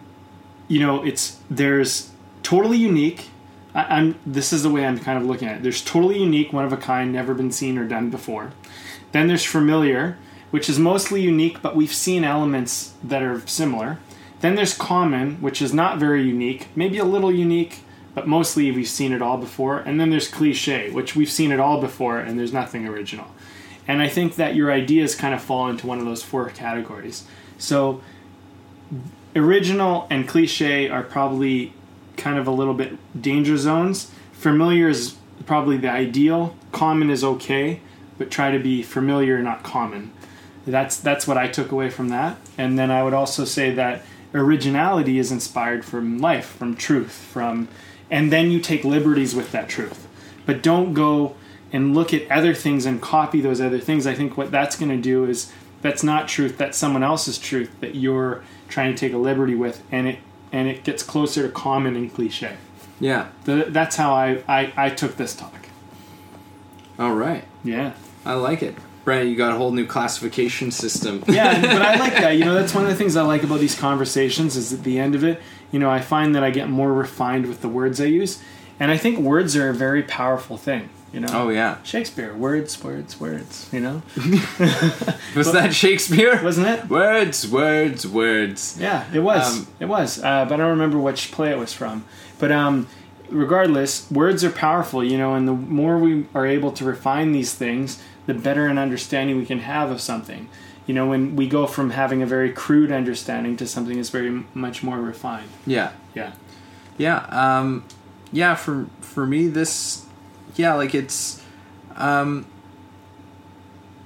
you 0.68 0.80
know, 0.80 1.04
it's 1.04 1.38
there's 1.50 2.12
totally 2.42 2.78
unique. 2.78 3.28
I, 3.74 3.82
I'm 3.98 4.18
this 4.24 4.52
is 4.52 4.62
the 4.62 4.70
way 4.70 4.86
I'm 4.86 4.98
kind 4.98 5.18
of 5.18 5.26
looking 5.26 5.48
at 5.48 5.58
it. 5.58 5.62
There's 5.62 5.82
totally 5.82 6.18
unique, 6.18 6.52
one 6.52 6.64
of 6.64 6.72
a 6.72 6.78
kind, 6.78 7.12
never 7.12 7.34
been 7.34 7.52
seen 7.52 7.76
or 7.76 7.86
done 7.86 8.08
before. 8.08 8.52
Then 9.12 9.28
there's 9.28 9.44
familiar, 9.44 10.16
which 10.50 10.70
is 10.70 10.78
mostly 10.78 11.20
unique, 11.20 11.60
but 11.60 11.76
we've 11.76 11.92
seen 11.92 12.24
elements 12.24 12.94
that 13.02 13.22
are 13.22 13.46
similar. 13.46 13.98
Then 14.40 14.54
there's 14.54 14.74
common, 14.74 15.42
which 15.42 15.60
is 15.60 15.74
not 15.74 15.98
very 15.98 16.22
unique, 16.22 16.68
maybe 16.74 16.98
a 16.98 17.04
little 17.04 17.32
unique, 17.32 17.80
but 18.14 18.28
mostly 18.28 18.70
we've 18.70 18.88
seen 18.88 19.12
it 19.12 19.20
all 19.20 19.38
before. 19.38 19.78
And 19.78 20.00
then 20.00 20.10
there's 20.10 20.28
cliche, 20.28 20.90
which 20.90 21.16
we've 21.16 21.30
seen 21.30 21.52
it 21.52 21.60
all 21.60 21.80
before 21.80 22.18
and 22.18 22.38
there's 22.38 22.52
nothing 22.52 22.86
original. 22.86 23.26
And 23.86 24.00
I 24.00 24.08
think 24.08 24.36
that 24.36 24.54
your 24.54 24.72
ideas 24.72 25.14
kind 25.14 25.34
of 25.34 25.42
fall 25.42 25.68
into 25.68 25.86
one 25.86 25.98
of 25.98 26.04
those 26.04 26.22
four 26.22 26.48
categories. 26.50 27.24
So 27.58 28.02
original 29.36 30.06
and 30.10 30.26
cliche 30.26 30.88
are 30.88 31.02
probably 31.02 31.72
kind 32.16 32.38
of 32.38 32.46
a 32.46 32.50
little 32.50 32.74
bit 32.74 32.96
danger 33.20 33.56
zones. 33.56 34.10
Familiar 34.32 34.88
is 34.88 35.16
probably 35.46 35.76
the 35.76 35.90
ideal. 35.90 36.56
Common 36.72 37.10
is 37.10 37.24
okay, 37.24 37.80
but 38.16 38.30
try 38.30 38.50
to 38.50 38.58
be 38.58 38.82
familiar, 38.82 39.40
not 39.42 39.62
common. 39.62 40.12
That's 40.66 40.98
that's 40.98 41.26
what 41.26 41.36
I 41.36 41.48
took 41.48 41.72
away 41.72 41.90
from 41.90 42.08
that. 42.08 42.38
And 42.56 42.78
then 42.78 42.90
I 42.90 43.02
would 43.02 43.12
also 43.12 43.44
say 43.44 43.74
that 43.74 44.02
originality 44.34 45.18
is 45.18 45.30
inspired 45.30 45.84
from 45.84 46.18
life, 46.18 46.46
from 46.46 46.74
truth, 46.74 47.12
from 47.12 47.68
and 48.10 48.32
then 48.32 48.50
you 48.50 48.60
take 48.60 48.84
liberties 48.84 49.34
with 49.34 49.52
that 49.52 49.68
truth. 49.68 50.06
But 50.46 50.62
don't 50.62 50.94
go 50.94 51.36
and 51.72 51.94
look 51.94 52.14
at 52.14 52.30
other 52.30 52.54
things 52.54 52.86
and 52.86 53.02
copy 53.02 53.40
those 53.40 53.60
other 53.60 53.80
things. 53.80 54.06
I 54.06 54.14
think 54.14 54.36
what 54.36 54.50
that's 54.50 54.76
going 54.76 54.90
to 54.90 55.00
do 55.00 55.24
is 55.24 55.52
that's 55.82 56.02
not 56.02 56.28
truth, 56.28 56.56
that's 56.56 56.78
someone 56.78 57.02
else's 57.02 57.38
truth 57.38 57.70
that 57.80 57.94
you're 57.94 58.44
trying 58.68 58.94
to 58.94 58.98
take 58.98 59.12
a 59.12 59.18
liberty 59.18 59.54
with 59.54 59.82
and 59.90 60.06
it 60.06 60.18
and 60.52 60.68
it 60.68 60.84
gets 60.84 61.02
closer 61.02 61.42
to 61.42 61.48
common 61.48 61.96
and 61.96 62.14
cliche. 62.14 62.56
Yeah. 63.00 63.28
The, 63.44 63.66
that's 63.68 63.96
how 63.96 64.14
I, 64.14 64.42
I, 64.46 64.72
I 64.76 64.90
took 64.90 65.16
this 65.16 65.34
talk. 65.34 65.66
All 66.96 67.12
right. 67.12 67.44
Yeah. 67.64 67.94
I 68.24 68.34
like 68.34 68.62
it. 68.62 68.76
Brent, 69.04 69.28
you 69.28 69.36
got 69.36 69.52
a 69.52 69.56
whole 69.56 69.72
new 69.72 69.84
classification 69.84 70.70
system. 70.70 71.24
yeah, 71.26 71.60
but 71.60 71.82
I 71.82 71.96
like 71.96 72.12
that. 72.20 72.30
You 72.36 72.44
know, 72.44 72.54
that's 72.54 72.72
one 72.72 72.84
of 72.84 72.90
the 72.90 72.96
things 72.96 73.16
I 73.16 73.22
like 73.22 73.42
about 73.42 73.60
these 73.60 73.78
conversations 73.78 74.56
is 74.56 74.72
at 74.72 74.84
the 74.84 74.98
end 74.98 75.14
of 75.14 75.24
it, 75.24 75.42
you 75.70 75.78
know, 75.78 75.90
I 75.90 76.00
find 76.00 76.34
that 76.34 76.44
I 76.44 76.50
get 76.50 76.68
more 76.68 76.92
refined 76.92 77.46
with 77.46 77.60
the 77.60 77.68
words 77.68 78.00
I 78.00 78.06
use. 78.06 78.42
And 78.80 78.90
I 78.90 78.96
think 78.96 79.18
words 79.18 79.56
are 79.56 79.68
a 79.68 79.74
very 79.74 80.02
powerful 80.02 80.56
thing, 80.56 80.88
you 81.12 81.20
know. 81.20 81.28
Oh 81.30 81.48
yeah. 81.48 81.80
Shakespeare, 81.84 82.34
words, 82.34 82.82
words, 82.82 83.20
words, 83.20 83.68
you 83.72 83.80
know? 83.80 84.02
Was 85.36 85.52
that 85.52 85.72
Shakespeare? 85.72 86.42
Wasn't 86.42 86.66
it? 86.66 86.88
Words, 86.88 87.48
words, 87.48 88.06
words. 88.06 88.76
Yeah, 88.80 89.04
it 89.14 89.20
was. 89.20 89.60
Um, 89.60 89.66
it 89.78 89.86
was. 89.86 90.22
Uh, 90.22 90.44
but 90.44 90.54
I 90.54 90.56
don't 90.56 90.70
remember 90.70 90.98
which 90.98 91.30
play 91.30 91.50
it 91.50 91.58
was 91.58 91.72
from. 91.72 92.04
But 92.40 92.50
um, 92.50 92.88
regardless, 93.28 94.10
words 94.10 94.42
are 94.44 94.50
powerful, 94.50 95.04
you 95.04 95.16
know, 95.18 95.34
and 95.34 95.46
the 95.46 95.52
more 95.52 95.98
we 95.98 96.26
are 96.34 96.46
able 96.46 96.72
to 96.72 96.84
refine 96.84 97.32
these 97.32 97.54
things, 97.54 98.02
the 98.26 98.34
better 98.34 98.66
an 98.66 98.78
understanding 98.78 99.36
we 99.36 99.46
can 99.46 99.60
have 99.60 99.90
of 99.90 100.00
something. 100.00 100.48
You 100.86 100.94
know, 100.94 101.06
when 101.06 101.36
we 101.36 101.48
go 101.48 101.66
from 101.66 101.90
having 101.90 102.22
a 102.22 102.26
very 102.26 102.52
crude 102.52 102.92
understanding 102.92 103.56
to 103.56 103.66
something 103.66 103.96
that's 103.96 104.10
very 104.10 104.44
much 104.52 104.82
more 104.82 104.98
refined. 104.98 105.48
Yeah. 105.66 105.92
Yeah. 106.14 106.32
Yeah. 106.98 107.26
Um, 107.30 107.84
yeah. 108.32 108.54
For 108.54 108.86
for 109.00 109.26
me, 109.26 109.48
this, 109.48 110.04
yeah, 110.56 110.74
like 110.74 110.94
it's, 110.94 111.42
um, 111.96 112.46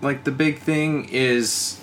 like 0.00 0.24
the 0.24 0.30
big 0.30 0.58
thing 0.58 1.08
is, 1.10 1.80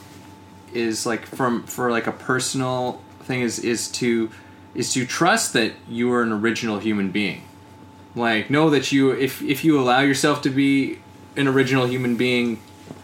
is 0.73 1.05
like 1.05 1.25
from 1.25 1.63
for 1.63 1.91
like 1.91 2.07
a 2.07 2.11
personal 2.11 3.01
thing 3.21 3.41
is 3.41 3.59
is 3.59 3.89
to 3.89 4.29
is 4.73 4.93
to 4.93 5.05
trust 5.05 5.53
that 5.53 5.73
you 5.89 6.11
are 6.13 6.21
an 6.21 6.31
original 6.31 6.79
human 6.79 7.11
being. 7.11 7.41
Like 8.15 8.49
know 8.49 8.69
that 8.69 8.91
you 8.91 9.11
if 9.11 9.41
if 9.41 9.63
you 9.65 9.79
allow 9.79 10.01
yourself 10.01 10.41
to 10.43 10.49
be 10.49 10.99
an 11.35 11.47
original 11.47 11.85
human 11.85 12.15
being, 12.15 12.61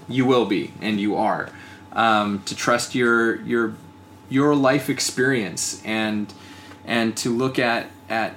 you 0.07 0.25
will 0.25 0.45
be 0.45 0.73
and 0.81 0.99
you 0.99 1.15
are. 1.15 1.49
Um, 1.93 2.41
to 2.43 2.55
trust 2.55 2.95
your 2.95 3.41
your 3.41 3.73
your 4.29 4.55
life 4.55 4.89
experience 4.89 5.81
and 5.83 6.33
and 6.85 7.15
to 7.17 7.29
look 7.29 7.59
at 7.59 7.87
at 8.09 8.35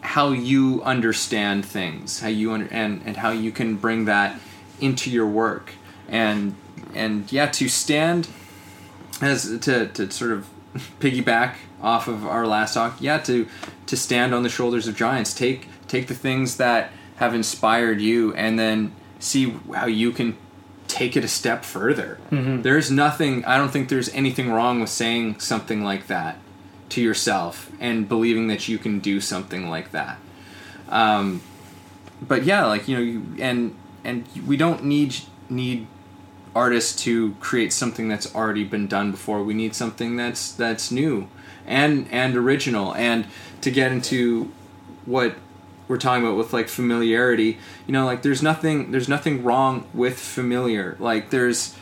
how 0.00 0.30
you 0.30 0.82
understand 0.84 1.64
things, 1.64 2.20
how 2.20 2.28
you 2.28 2.52
under, 2.52 2.66
and 2.68 3.02
and 3.04 3.16
how 3.16 3.30
you 3.30 3.50
can 3.50 3.76
bring 3.76 4.06
that 4.06 4.38
into 4.80 5.10
your 5.10 5.26
work. 5.26 5.72
And 6.08 6.54
and 6.94 7.30
yeah 7.30 7.46
to 7.46 7.68
stand 7.68 8.28
as 9.20 9.58
to 9.60 9.88
to 9.88 10.10
sort 10.10 10.32
of 10.32 10.48
piggyback 11.00 11.56
off 11.82 12.08
of 12.08 12.26
our 12.26 12.46
last 12.46 12.74
talk 12.74 12.96
yeah 13.00 13.18
to 13.18 13.46
to 13.86 13.96
stand 13.96 14.34
on 14.34 14.42
the 14.42 14.48
shoulders 14.48 14.88
of 14.88 14.96
giants. 14.96 15.34
Take 15.34 15.68
take 15.88 16.06
the 16.06 16.14
things 16.14 16.56
that 16.56 16.92
have 17.16 17.34
inspired 17.34 18.00
you 18.00 18.34
and 18.34 18.58
then 18.58 18.92
see 19.18 19.50
how 19.74 19.86
you 19.86 20.12
can 20.12 20.36
take 20.88 21.16
it 21.16 21.24
a 21.24 21.28
step 21.28 21.64
further. 21.64 22.18
There's 22.62 22.90
nothing 22.90 23.44
i 23.44 23.56
don't 23.56 23.70
think 23.70 23.88
there's 23.88 24.08
anything 24.10 24.50
wrong 24.50 24.80
with 24.80 24.90
saying 24.90 25.40
something 25.40 25.82
like 25.82 26.06
that 26.06 26.38
to 26.90 27.00
yourself 27.02 27.70
and 27.80 28.08
believing 28.08 28.46
that 28.48 28.68
you 28.68 28.78
can 28.78 29.00
do 29.00 29.20
something 29.20 29.68
like 29.68 29.90
that. 29.92 30.18
Um, 30.88 31.42
but 32.22 32.44
yeah 32.44 32.64
like 32.66 32.88
you 32.88 32.96
know 32.96 33.02
you, 33.02 33.26
and 33.38 33.74
and 34.04 34.24
we 34.46 34.56
don't 34.56 34.84
need 34.84 35.16
need 35.48 35.86
artists 36.54 37.02
to 37.02 37.34
create 37.38 37.72
something 37.72 38.08
that's 38.08 38.34
already 38.34 38.64
been 38.64 38.86
done 38.86 39.10
before. 39.10 39.42
We 39.42 39.54
need 39.54 39.74
something 39.74 40.16
that's 40.16 40.52
that's 40.52 40.90
new 40.90 41.28
and 41.66 42.08
and 42.10 42.36
original. 42.36 42.94
And 42.94 43.26
to 43.60 43.70
get 43.70 43.92
into 43.92 44.50
what 45.04 45.36
we're 45.88 45.96
talking 45.96 46.24
about 46.24 46.36
with 46.36 46.52
like 46.52 46.68
familiarity 46.68 47.58
you 47.86 47.92
know 47.92 48.04
like 48.04 48.22
there's 48.22 48.42
nothing 48.42 48.90
there's 48.90 49.08
nothing 49.08 49.44
wrong 49.44 49.86
with 49.94 50.18
familiar. 50.18 50.96
Like 50.98 51.30
there's 51.30 51.74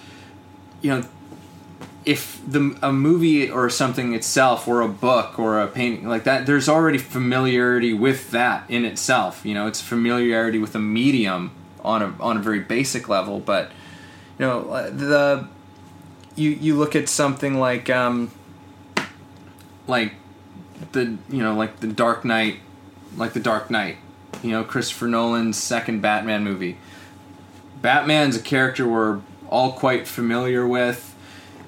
you 0.83 0.91
know 0.91 1.05
if 2.05 2.41
the 2.47 2.77
a 2.83 2.93
movie 2.93 3.51
or 3.51 3.71
something 3.71 4.13
itself 4.13 4.69
or 4.69 4.83
a 4.83 4.89
book 4.89 5.39
or 5.39 5.61
a 5.61 5.67
painting 5.67 6.07
like 6.07 6.25
that 6.25 6.45
there's 6.45 6.69
already 6.69 6.99
familiarity 6.99 7.95
with 7.95 8.31
that 8.31 8.69
in 8.69 8.85
itself. 8.85 9.45
You 9.45 9.55
know 9.55 9.67
it's 9.67 9.81
familiarity 9.81 10.59
with 10.59 10.75
a 10.75 10.81
medium 10.81 11.53
on 11.83 12.03
a 12.03 12.15
on 12.21 12.37
a 12.37 12.41
very 12.41 12.61
basic 12.61 13.09
level 13.09 13.41
but 13.41 13.71
you 14.39 14.47
know 14.47 14.71
uh, 14.71 14.91
the 14.91 15.49
you 16.35 16.51
you 16.51 16.77
look 16.77 16.97
at 16.97 17.09
something 17.09 17.59
like 17.59 17.89
um 17.91 18.31
like 19.87 20.15
the 20.93 21.17
you 21.29 21.43
know 21.43 21.55
like 21.55 21.81
the 21.81 21.87
dark 21.87 22.25
knight 22.25 22.59
like 23.17 23.33
the 23.33 23.41
dark 23.41 23.71
knight 23.71 23.97
you 24.43 24.51
know 24.51 24.65
christopher 24.65 25.07
nolan's 25.07 25.57
second 25.57 26.01
batman 26.01 26.45
movie. 26.45 26.77
Batman's 27.81 28.37
a 28.37 28.41
character 28.41 28.89
we're 28.89 29.21
all 29.51 29.73
quite 29.73 30.09
familiar 30.09 30.67
with 30.67 31.15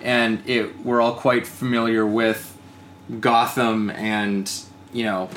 and 0.00 0.42
it 0.48 0.84
we're 0.84 1.00
all 1.00 1.14
quite 1.14 1.46
familiar 1.46 2.06
with 2.06 2.56
gotham 3.20 3.90
and 3.90 4.50
you 4.92 5.04
know 5.04 5.28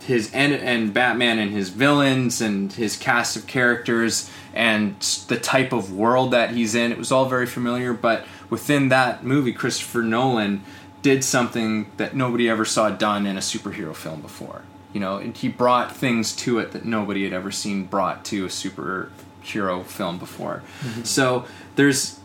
his 0.00 0.32
and, 0.32 0.52
and 0.52 0.92
batman 0.92 1.38
and 1.38 1.52
his 1.52 1.70
villains 1.70 2.40
and 2.40 2.72
his 2.72 2.96
cast 2.96 3.36
of 3.36 3.46
characters 3.46 4.30
and 4.52 5.00
the 5.28 5.38
type 5.38 5.72
of 5.72 5.92
world 5.92 6.30
that 6.30 6.50
he's 6.50 6.74
in. 6.74 6.92
It 6.92 6.98
was 6.98 7.10
all 7.10 7.26
very 7.26 7.46
familiar 7.46 7.92
but 7.92 8.26
within 8.50 8.88
that 8.88 9.24
movie 9.24 9.52
christopher 9.52 10.02
nolan 10.02 10.62
did 11.02 11.22
something 11.22 11.90
that 11.96 12.14
nobody 12.16 12.48
ever 12.48 12.64
saw 12.64 12.90
done 12.90 13.26
in 13.26 13.36
a 13.36 13.40
superhero 13.40 13.94
film 13.94 14.20
before 14.20 14.62
you 14.94 15.00
know 15.00 15.18
and 15.18 15.36
he 15.36 15.48
brought 15.48 15.94
things 15.94 16.34
to 16.34 16.58
it 16.58 16.72
that 16.72 16.86
nobody 16.86 17.24
had 17.24 17.34
ever 17.34 17.50
seen 17.50 17.84
brought 17.84 18.24
to 18.24 18.46
a 18.46 18.48
superhero 18.48 19.84
film 19.84 20.18
before. 20.18 20.62
Mm-hmm. 20.80 21.02
So 21.02 21.44
there's 21.76 22.18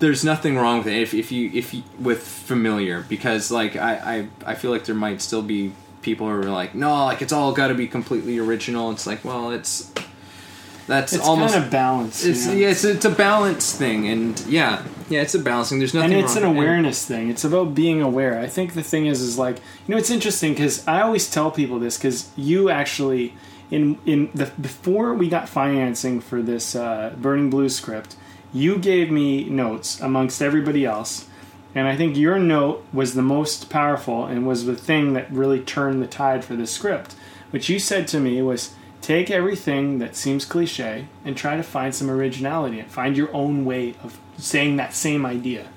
there's 0.00 0.24
nothing 0.24 0.56
wrong 0.56 0.78
with 0.78 0.88
it 0.88 1.00
if, 1.00 1.14
if 1.14 1.30
you 1.30 1.50
if 1.54 1.72
you 1.72 1.84
with 1.98 2.26
familiar 2.26 3.02
because 3.08 3.50
like 3.50 3.76
I, 3.76 4.28
I 4.44 4.50
I 4.52 4.54
feel 4.56 4.72
like 4.72 4.84
there 4.84 4.96
might 4.96 5.22
still 5.22 5.42
be 5.42 5.72
people 6.02 6.26
who 6.26 6.34
are 6.34 6.42
like 6.50 6.74
no 6.74 7.04
like 7.04 7.22
it's 7.22 7.32
all 7.32 7.52
got 7.52 7.68
to 7.68 7.74
be 7.74 7.86
completely 7.86 8.38
original. 8.38 8.90
It's 8.90 9.06
like 9.06 9.24
well 9.24 9.52
it's 9.52 9.92
that's 10.86 11.12
It's 11.12 11.26
almost 11.26 11.54
kind 11.54 11.64
of 11.64 11.70
balanced. 11.70 12.24
you 12.24 12.32
it's 12.32 12.46
know? 12.46 12.52
yeah 12.54 12.68
it's 12.68 12.84
it's 12.84 13.04
a 13.04 13.10
balance 13.10 13.76
thing 13.76 14.08
and 14.08 14.38
yeah. 14.46 14.82
Yeah 15.08 15.22
it's 15.22 15.34
a 15.34 15.38
balancing. 15.38 15.78
There's 15.78 15.94
nothing 15.94 16.14
and 16.14 16.24
it's 16.24 16.36
an 16.36 16.44
awareness 16.44 17.04
thing. 17.06 17.28
It's 17.30 17.44
about 17.44 17.74
being 17.74 18.00
aware. 18.02 18.38
I 18.40 18.46
think 18.46 18.74
the 18.74 18.82
thing 18.82 19.06
is 19.06 19.20
is 19.20 19.38
like 19.38 19.56
you 19.56 19.94
know 19.94 19.96
it's 19.96 20.10
interesting 20.10 20.52
because 20.52 20.86
i 20.88 21.00
always 21.00 21.30
tell 21.30 21.50
people 21.50 21.78
this 21.78 21.96
because 21.98 22.30
you 22.36 22.70
actually 22.70 23.34
in 23.70 23.98
in 24.06 24.30
the 24.34 24.46
before 24.60 25.14
we 25.14 25.28
got 25.28 25.48
financing 25.48 26.20
for 26.20 26.42
this 26.42 26.74
uh, 26.74 27.14
burning 27.20 27.50
blue 27.50 27.68
script 27.68 28.16
you 28.52 28.76
gave 28.78 29.10
me 29.10 29.44
notes 29.44 30.00
amongst 30.00 30.42
everybody 30.42 30.84
else 30.84 31.26
and 31.74 31.88
i 31.88 31.96
think 31.96 32.16
your 32.16 32.38
note 32.38 32.84
was 32.92 33.14
the 33.14 33.22
most 33.22 33.70
powerful 33.70 34.26
and 34.26 34.46
was 34.46 34.66
the 34.66 34.76
thing 34.76 35.14
that 35.14 35.30
really 35.32 35.60
turned 35.60 36.02
the 36.02 36.06
tide 36.06 36.44
for 36.44 36.54
this 36.56 36.70
script. 36.70 37.14
What 37.50 37.68
you 37.68 37.78
said 37.78 38.08
to 38.08 38.20
me 38.20 38.40
was 38.42 38.74
take 39.02 39.30
everything 39.30 39.98
that 39.98 40.16
seems 40.16 40.46
cliche 40.46 41.06
and 41.24 41.36
try 41.36 41.56
to 41.56 41.62
find 41.62 41.94
some 41.94 42.08
originality 42.08 42.80
and 42.80 42.90
find 42.90 43.16
your 43.16 43.34
own 43.34 43.66
way 43.66 43.94
of 44.02 44.18
saying 44.38 44.76
that 44.76 44.94
same 44.94 45.26
idea 45.26 45.68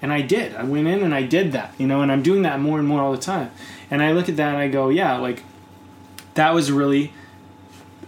and 0.00 0.12
I 0.12 0.22
did. 0.22 0.54
I 0.54 0.64
went 0.64 0.86
in 0.86 1.02
and 1.02 1.14
I 1.14 1.22
did 1.22 1.52
that, 1.52 1.74
you 1.78 1.86
know, 1.86 2.02
and 2.02 2.12
I'm 2.12 2.22
doing 2.22 2.42
that 2.42 2.60
more 2.60 2.78
and 2.78 2.86
more 2.86 3.02
all 3.02 3.12
the 3.12 3.18
time. 3.18 3.50
And 3.90 4.02
I 4.02 4.12
look 4.12 4.28
at 4.28 4.36
that 4.36 4.48
and 4.54 4.58
I 4.58 4.68
go, 4.68 4.88
yeah, 4.90 5.16
like 5.16 5.42
that 6.34 6.54
was 6.54 6.70
really 6.70 7.12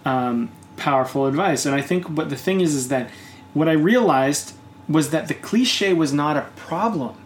um, 0.04 0.50
powerful 0.76 1.26
advice. 1.26 1.66
And 1.66 1.74
I 1.74 1.80
think, 1.80 2.14
but 2.14 2.30
the 2.30 2.36
thing 2.36 2.60
is, 2.60 2.74
is 2.74 2.88
that 2.88 3.10
what 3.54 3.68
I 3.68 3.72
realized 3.72 4.54
was 4.88 5.10
that 5.10 5.28
the 5.28 5.34
cliche 5.34 5.92
was 5.92 6.12
not 6.12 6.36
a 6.36 6.42
problem, 6.56 7.16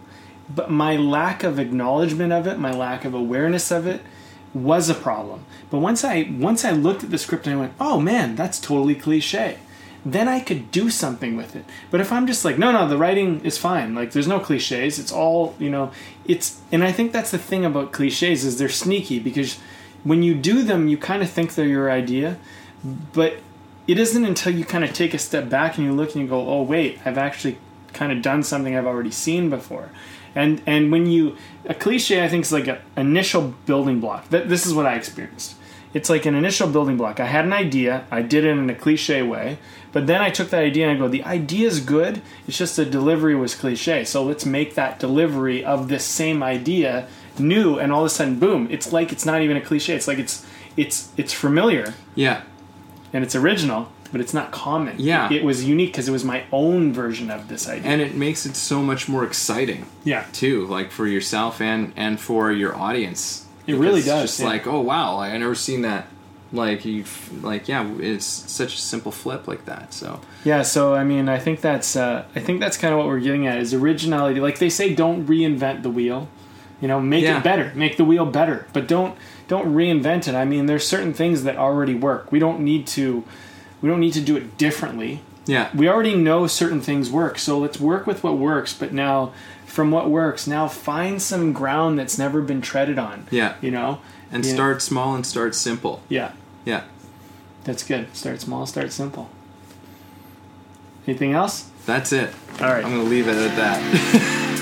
but 0.53 0.71
my 0.71 0.95
lack 0.95 1.43
of 1.43 1.59
acknowledgement 1.59 2.33
of 2.33 2.47
it, 2.47 2.57
my 2.57 2.71
lack 2.71 3.05
of 3.05 3.13
awareness 3.13 3.71
of 3.71 3.85
it, 3.85 4.01
was 4.55 4.89
a 4.89 4.95
problem. 4.95 5.45
But 5.69 5.79
once 5.79 6.03
I 6.03 6.23
once 6.31 6.65
I 6.65 6.71
looked 6.71 7.03
at 7.03 7.11
the 7.11 7.17
script 7.19 7.45
and 7.45 7.55
I 7.55 7.59
went, 7.59 7.73
oh 7.79 7.99
man, 7.99 8.35
that's 8.35 8.59
totally 8.59 8.95
cliche 8.95 9.57
then 10.05 10.27
I 10.27 10.39
could 10.39 10.69
do 10.69 10.91
something 10.91 11.35
with 11.35 11.55
it. 11.55 11.65
But 11.89 11.99
if 11.99 12.11
I'm 12.11 12.27
just 12.27 12.45
like, 12.45 12.59
no, 12.59 12.71
no, 12.71 12.87
the 12.87 12.97
writing 12.97 13.43
is 13.43 13.57
fine. 13.57 13.95
Like, 13.95 14.11
there's 14.11 14.27
no 14.27 14.39
cliches. 14.39 14.99
It's 14.99 15.11
all, 15.11 15.55
you 15.57 15.69
know, 15.69 15.91
it's, 16.25 16.61
and 16.71 16.83
I 16.83 16.91
think 16.91 17.11
that's 17.11 17.31
the 17.31 17.39
thing 17.39 17.65
about 17.65 17.91
cliches 17.91 18.45
is 18.45 18.59
they're 18.59 18.69
sneaky 18.69 19.17
because 19.19 19.57
when 20.03 20.21
you 20.21 20.35
do 20.35 20.61
them, 20.61 20.87
you 20.87 20.97
kind 20.97 21.23
of 21.23 21.29
think 21.31 21.55
they're 21.55 21.65
your 21.65 21.89
idea, 21.89 22.37
but 23.13 23.37
it 23.87 23.97
isn't 23.97 24.23
until 24.23 24.53
you 24.53 24.63
kind 24.63 24.83
of 24.83 24.93
take 24.93 25.15
a 25.15 25.17
step 25.17 25.49
back 25.49 25.77
and 25.77 25.87
you 25.87 25.91
look 25.91 26.13
and 26.13 26.21
you 26.21 26.29
go, 26.29 26.47
oh, 26.47 26.61
wait, 26.61 26.99
I've 27.03 27.17
actually 27.17 27.57
kind 27.93 28.11
of 28.11 28.21
done 28.21 28.43
something 28.43 28.75
I've 28.75 28.85
already 28.85 29.11
seen 29.11 29.49
before. 29.49 29.89
And 30.35 30.61
and 30.65 30.91
when 30.91 31.05
you 31.05 31.37
a 31.65 31.73
cliche, 31.73 32.23
I 32.23 32.27
think 32.27 32.43
is 32.45 32.51
like 32.51 32.67
an 32.67 32.79
initial 32.97 33.53
building 33.65 33.99
block. 33.99 34.29
Th- 34.29 34.47
this 34.47 34.65
is 34.65 34.73
what 34.73 34.85
I 34.85 34.95
experienced. 34.95 35.55
It's 35.93 36.09
like 36.09 36.25
an 36.25 36.35
initial 36.35 36.67
building 36.67 36.97
block. 36.97 37.21
I 37.21 37.25
had 37.25 37.45
an 37.45 37.53
idea, 37.53 38.05
I 38.11 38.21
did 38.21 38.43
it 38.43 38.49
in 38.49 38.69
a 38.69 38.75
cliche 38.75 39.21
way, 39.21 39.57
but 39.93 40.07
then 40.07 40.21
I 40.21 40.29
took 40.29 40.49
that 40.49 40.61
idea 40.61 40.89
and 40.89 40.97
I 40.97 40.99
go, 40.99 41.07
the 41.07 41.23
idea 41.23 41.67
is 41.67 41.79
good. 41.79 42.21
It's 42.49 42.57
just 42.57 42.75
the 42.75 42.83
delivery 42.85 43.33
was 43.33 43.55
cliche. 43.55 44.03
So 44.03 44.21
let's 44.21 44.45
make 44.45 44.75
that 44.75 44.99
delivery 44.99 45.63
of 45.63 45.87
this 45.87 46.03
same 46.03 46.43
idea 46.43 47.07
new, 47.39 47.79
and 47.79 47.93
all 47.93 48.01
of 48.01 48.07
a 48.07 48.09
sudden, 48.09 48.39
boom! 48.39 48.67
It's 48.69 48.91
like 48.91 49.11
it's 49.13 49.25
not 49.25 49.41
even 49.41 49.55
a 49.57 49.61
cliche. 49.61 49.95
It's 49.95 50.07
like 50.07 50.19
it's 50.19 50.45
it's 50.75 51.11
it's 51.15 51.33
familiar 51.33 51.93
Yeah. 52.13 52.41
and 53.13 53.23
it's 53.23 53.35
original, 53.35 53.89
but 54.11 54.21
it's 54.21 54.33
not 54.33 54.51
common. 54.51 54.95
Yeah. 54.99 55.31
it, 55.31 55.43
was 55.43 55.63
unique 55.63 55.91
because 55.91 56.07
it 56.07 56.11
was 56.11 56.23
my 56.23 56.43
own 56.51 56.93
version 56.93 57.29
of 57.29 57.47
this 57.47 57.67
idea. 57.67 57.89
And 57.89 58.01
it 58.01 58.15
makes 58.15 58.45
it 58.45 58.55
so 58.55 58.81
much 58.81 59.07
more 59.09 59.23
exciting 59.23 59.85
yeah, 60.03 60.25
too, 60.31 60.65
like 60.67 60.91
for 60.91 61.07
yourself 61.07 61.59
and 61.61 61.91
and 61.95 62.19
for 62.19 62.51
your 62.51 62.75
audience. 62.75 63.45
It 63.67 63.75
really 63.75 64.01
does, 64.01 64.23
It's 64.25 64.33
just 64.33 64.39
yeah. 64.41 64.47
like, 64.47 64.67
oh 64.67 64.79
wow, 64.81 65.19
I 65.19 65.35
never 65.37 65.55
seen 65.55 65.81
that. 65.81 66.07
Like 66.53 66.85
you, 66.85 67.03
like 67.41 67.67
yeah, 67.67 67.91
it's 67.99 68.25
such 68.25 68.75
a 68.75 68.77
simple 68.77 69.11
flip 69.11 69.47
like 69.47 69.65
that. 69.65 69.93
So 69.93 70.21
yeah. 70.45 70.61
So 70.61 70.93
I 70.93 71.03
mean, 71.03 71.27
I 71.27 71.39
think 71.39 71.59
that's 71.59 71.95
uh, 71.95 72.23
I 72.35 72.39
think 72.39 72.59
that's 72.59 72.77
kind 72.77 72.93
of 72.93 72.99
what 72.99 73.07
we're 73.07 73.19
getting 73.19 73.47
at 73.47 73.57
is 73.57 73.73
originality. 73.73 74.39
Like 74.39 74.59
they 74.59 74.69
say, 74.69 74.93
don't 74.93 75.25
reinvent 75.25 75.81
the 75.83 75.89
wheel. 75.89 76.29
You 76.81 76.87
know, 76.87 76.99
make 77.01 77.23
Yeah. 77.23 77.39
it 77.39 77.43
better, 77.43 77.71
make 77.73 77.97
the 77.97 78.05
wheel 78.05 78.25
better, 78.25 78.67
but 78.71 78.87
don't 78.87 79.17
don't 79.47 79.73
reinvent 79.73 80.27
it. 80.27 80.35
I 80.35 80.45
mean, 80.45 80.67
there's 80.67 80.87
certain 80.87 81.13
things 81.13 81.43
that 81.43 81.57
already 81.57 81.95
work. 81.95 82.31
We 82.31 82.39
don't 82.39 82.59
need 82.61 82.85
to 82.87 83.23
we 83.81 83.89
don't 83.89 83.99
need 83.99 84.13
to 84.13 84.21
do 84.21 84.35
it 84.37 84.57
differently. 84.57 85.21
yeah, 85.45 85.69
we 85.75 85.87
already 85.87 86.15
know 86.15 86.47
certain 86.47 86.81
things 86.81 87.09
work 87.09 87.37
so 87.37 87.59
let's 87.59 87.79
work 87.79 88.07
with 88.07 88.23
what 88.23 88.37
works 88.37 88.73
but 88.73 88.91
now 88.93 89.31
from 89.65 89.91
what 89.91 90.09
works 90.09 90.47
now 90.47 90.67
find 90.67 91.21
some 91.21 91.51
ground 91.53 91.99
that's 91.99 92.17
never 92.17 92.41
been 92.41 92.61
treaded 92.61 92.97
on 92.97 93.27
yeah, 93.31 93.55
you 93.61 93.69
know 93.71 93.99
and 94.31 94.43
Yeah. 94.45 94.53
start 94.53 94.81
small 94.81 95.13
and 95.15 95.25
start 95.25 95.53
simple. 95.55 96.01
yeah 96.09 96.31
Yeah, 96.65 96.83
that's 97.63 97.83
good 97.83 98.15
start 98.15 98.41
small 98.41 98.65
start 98.65 98.91
simple 98.91 99.29
anything 101.07 101.33
else 101.33 101.69
that's 101.85 102.11
it. 102.11 102.31
all 102.59 102.67
right 102.67 102.83
I'm 102.83 102.91
gonna 102.91 103.03
leave 103.03 103.27
it 103.27 103.35
at 103.37 103.55
that. 103.57 104.61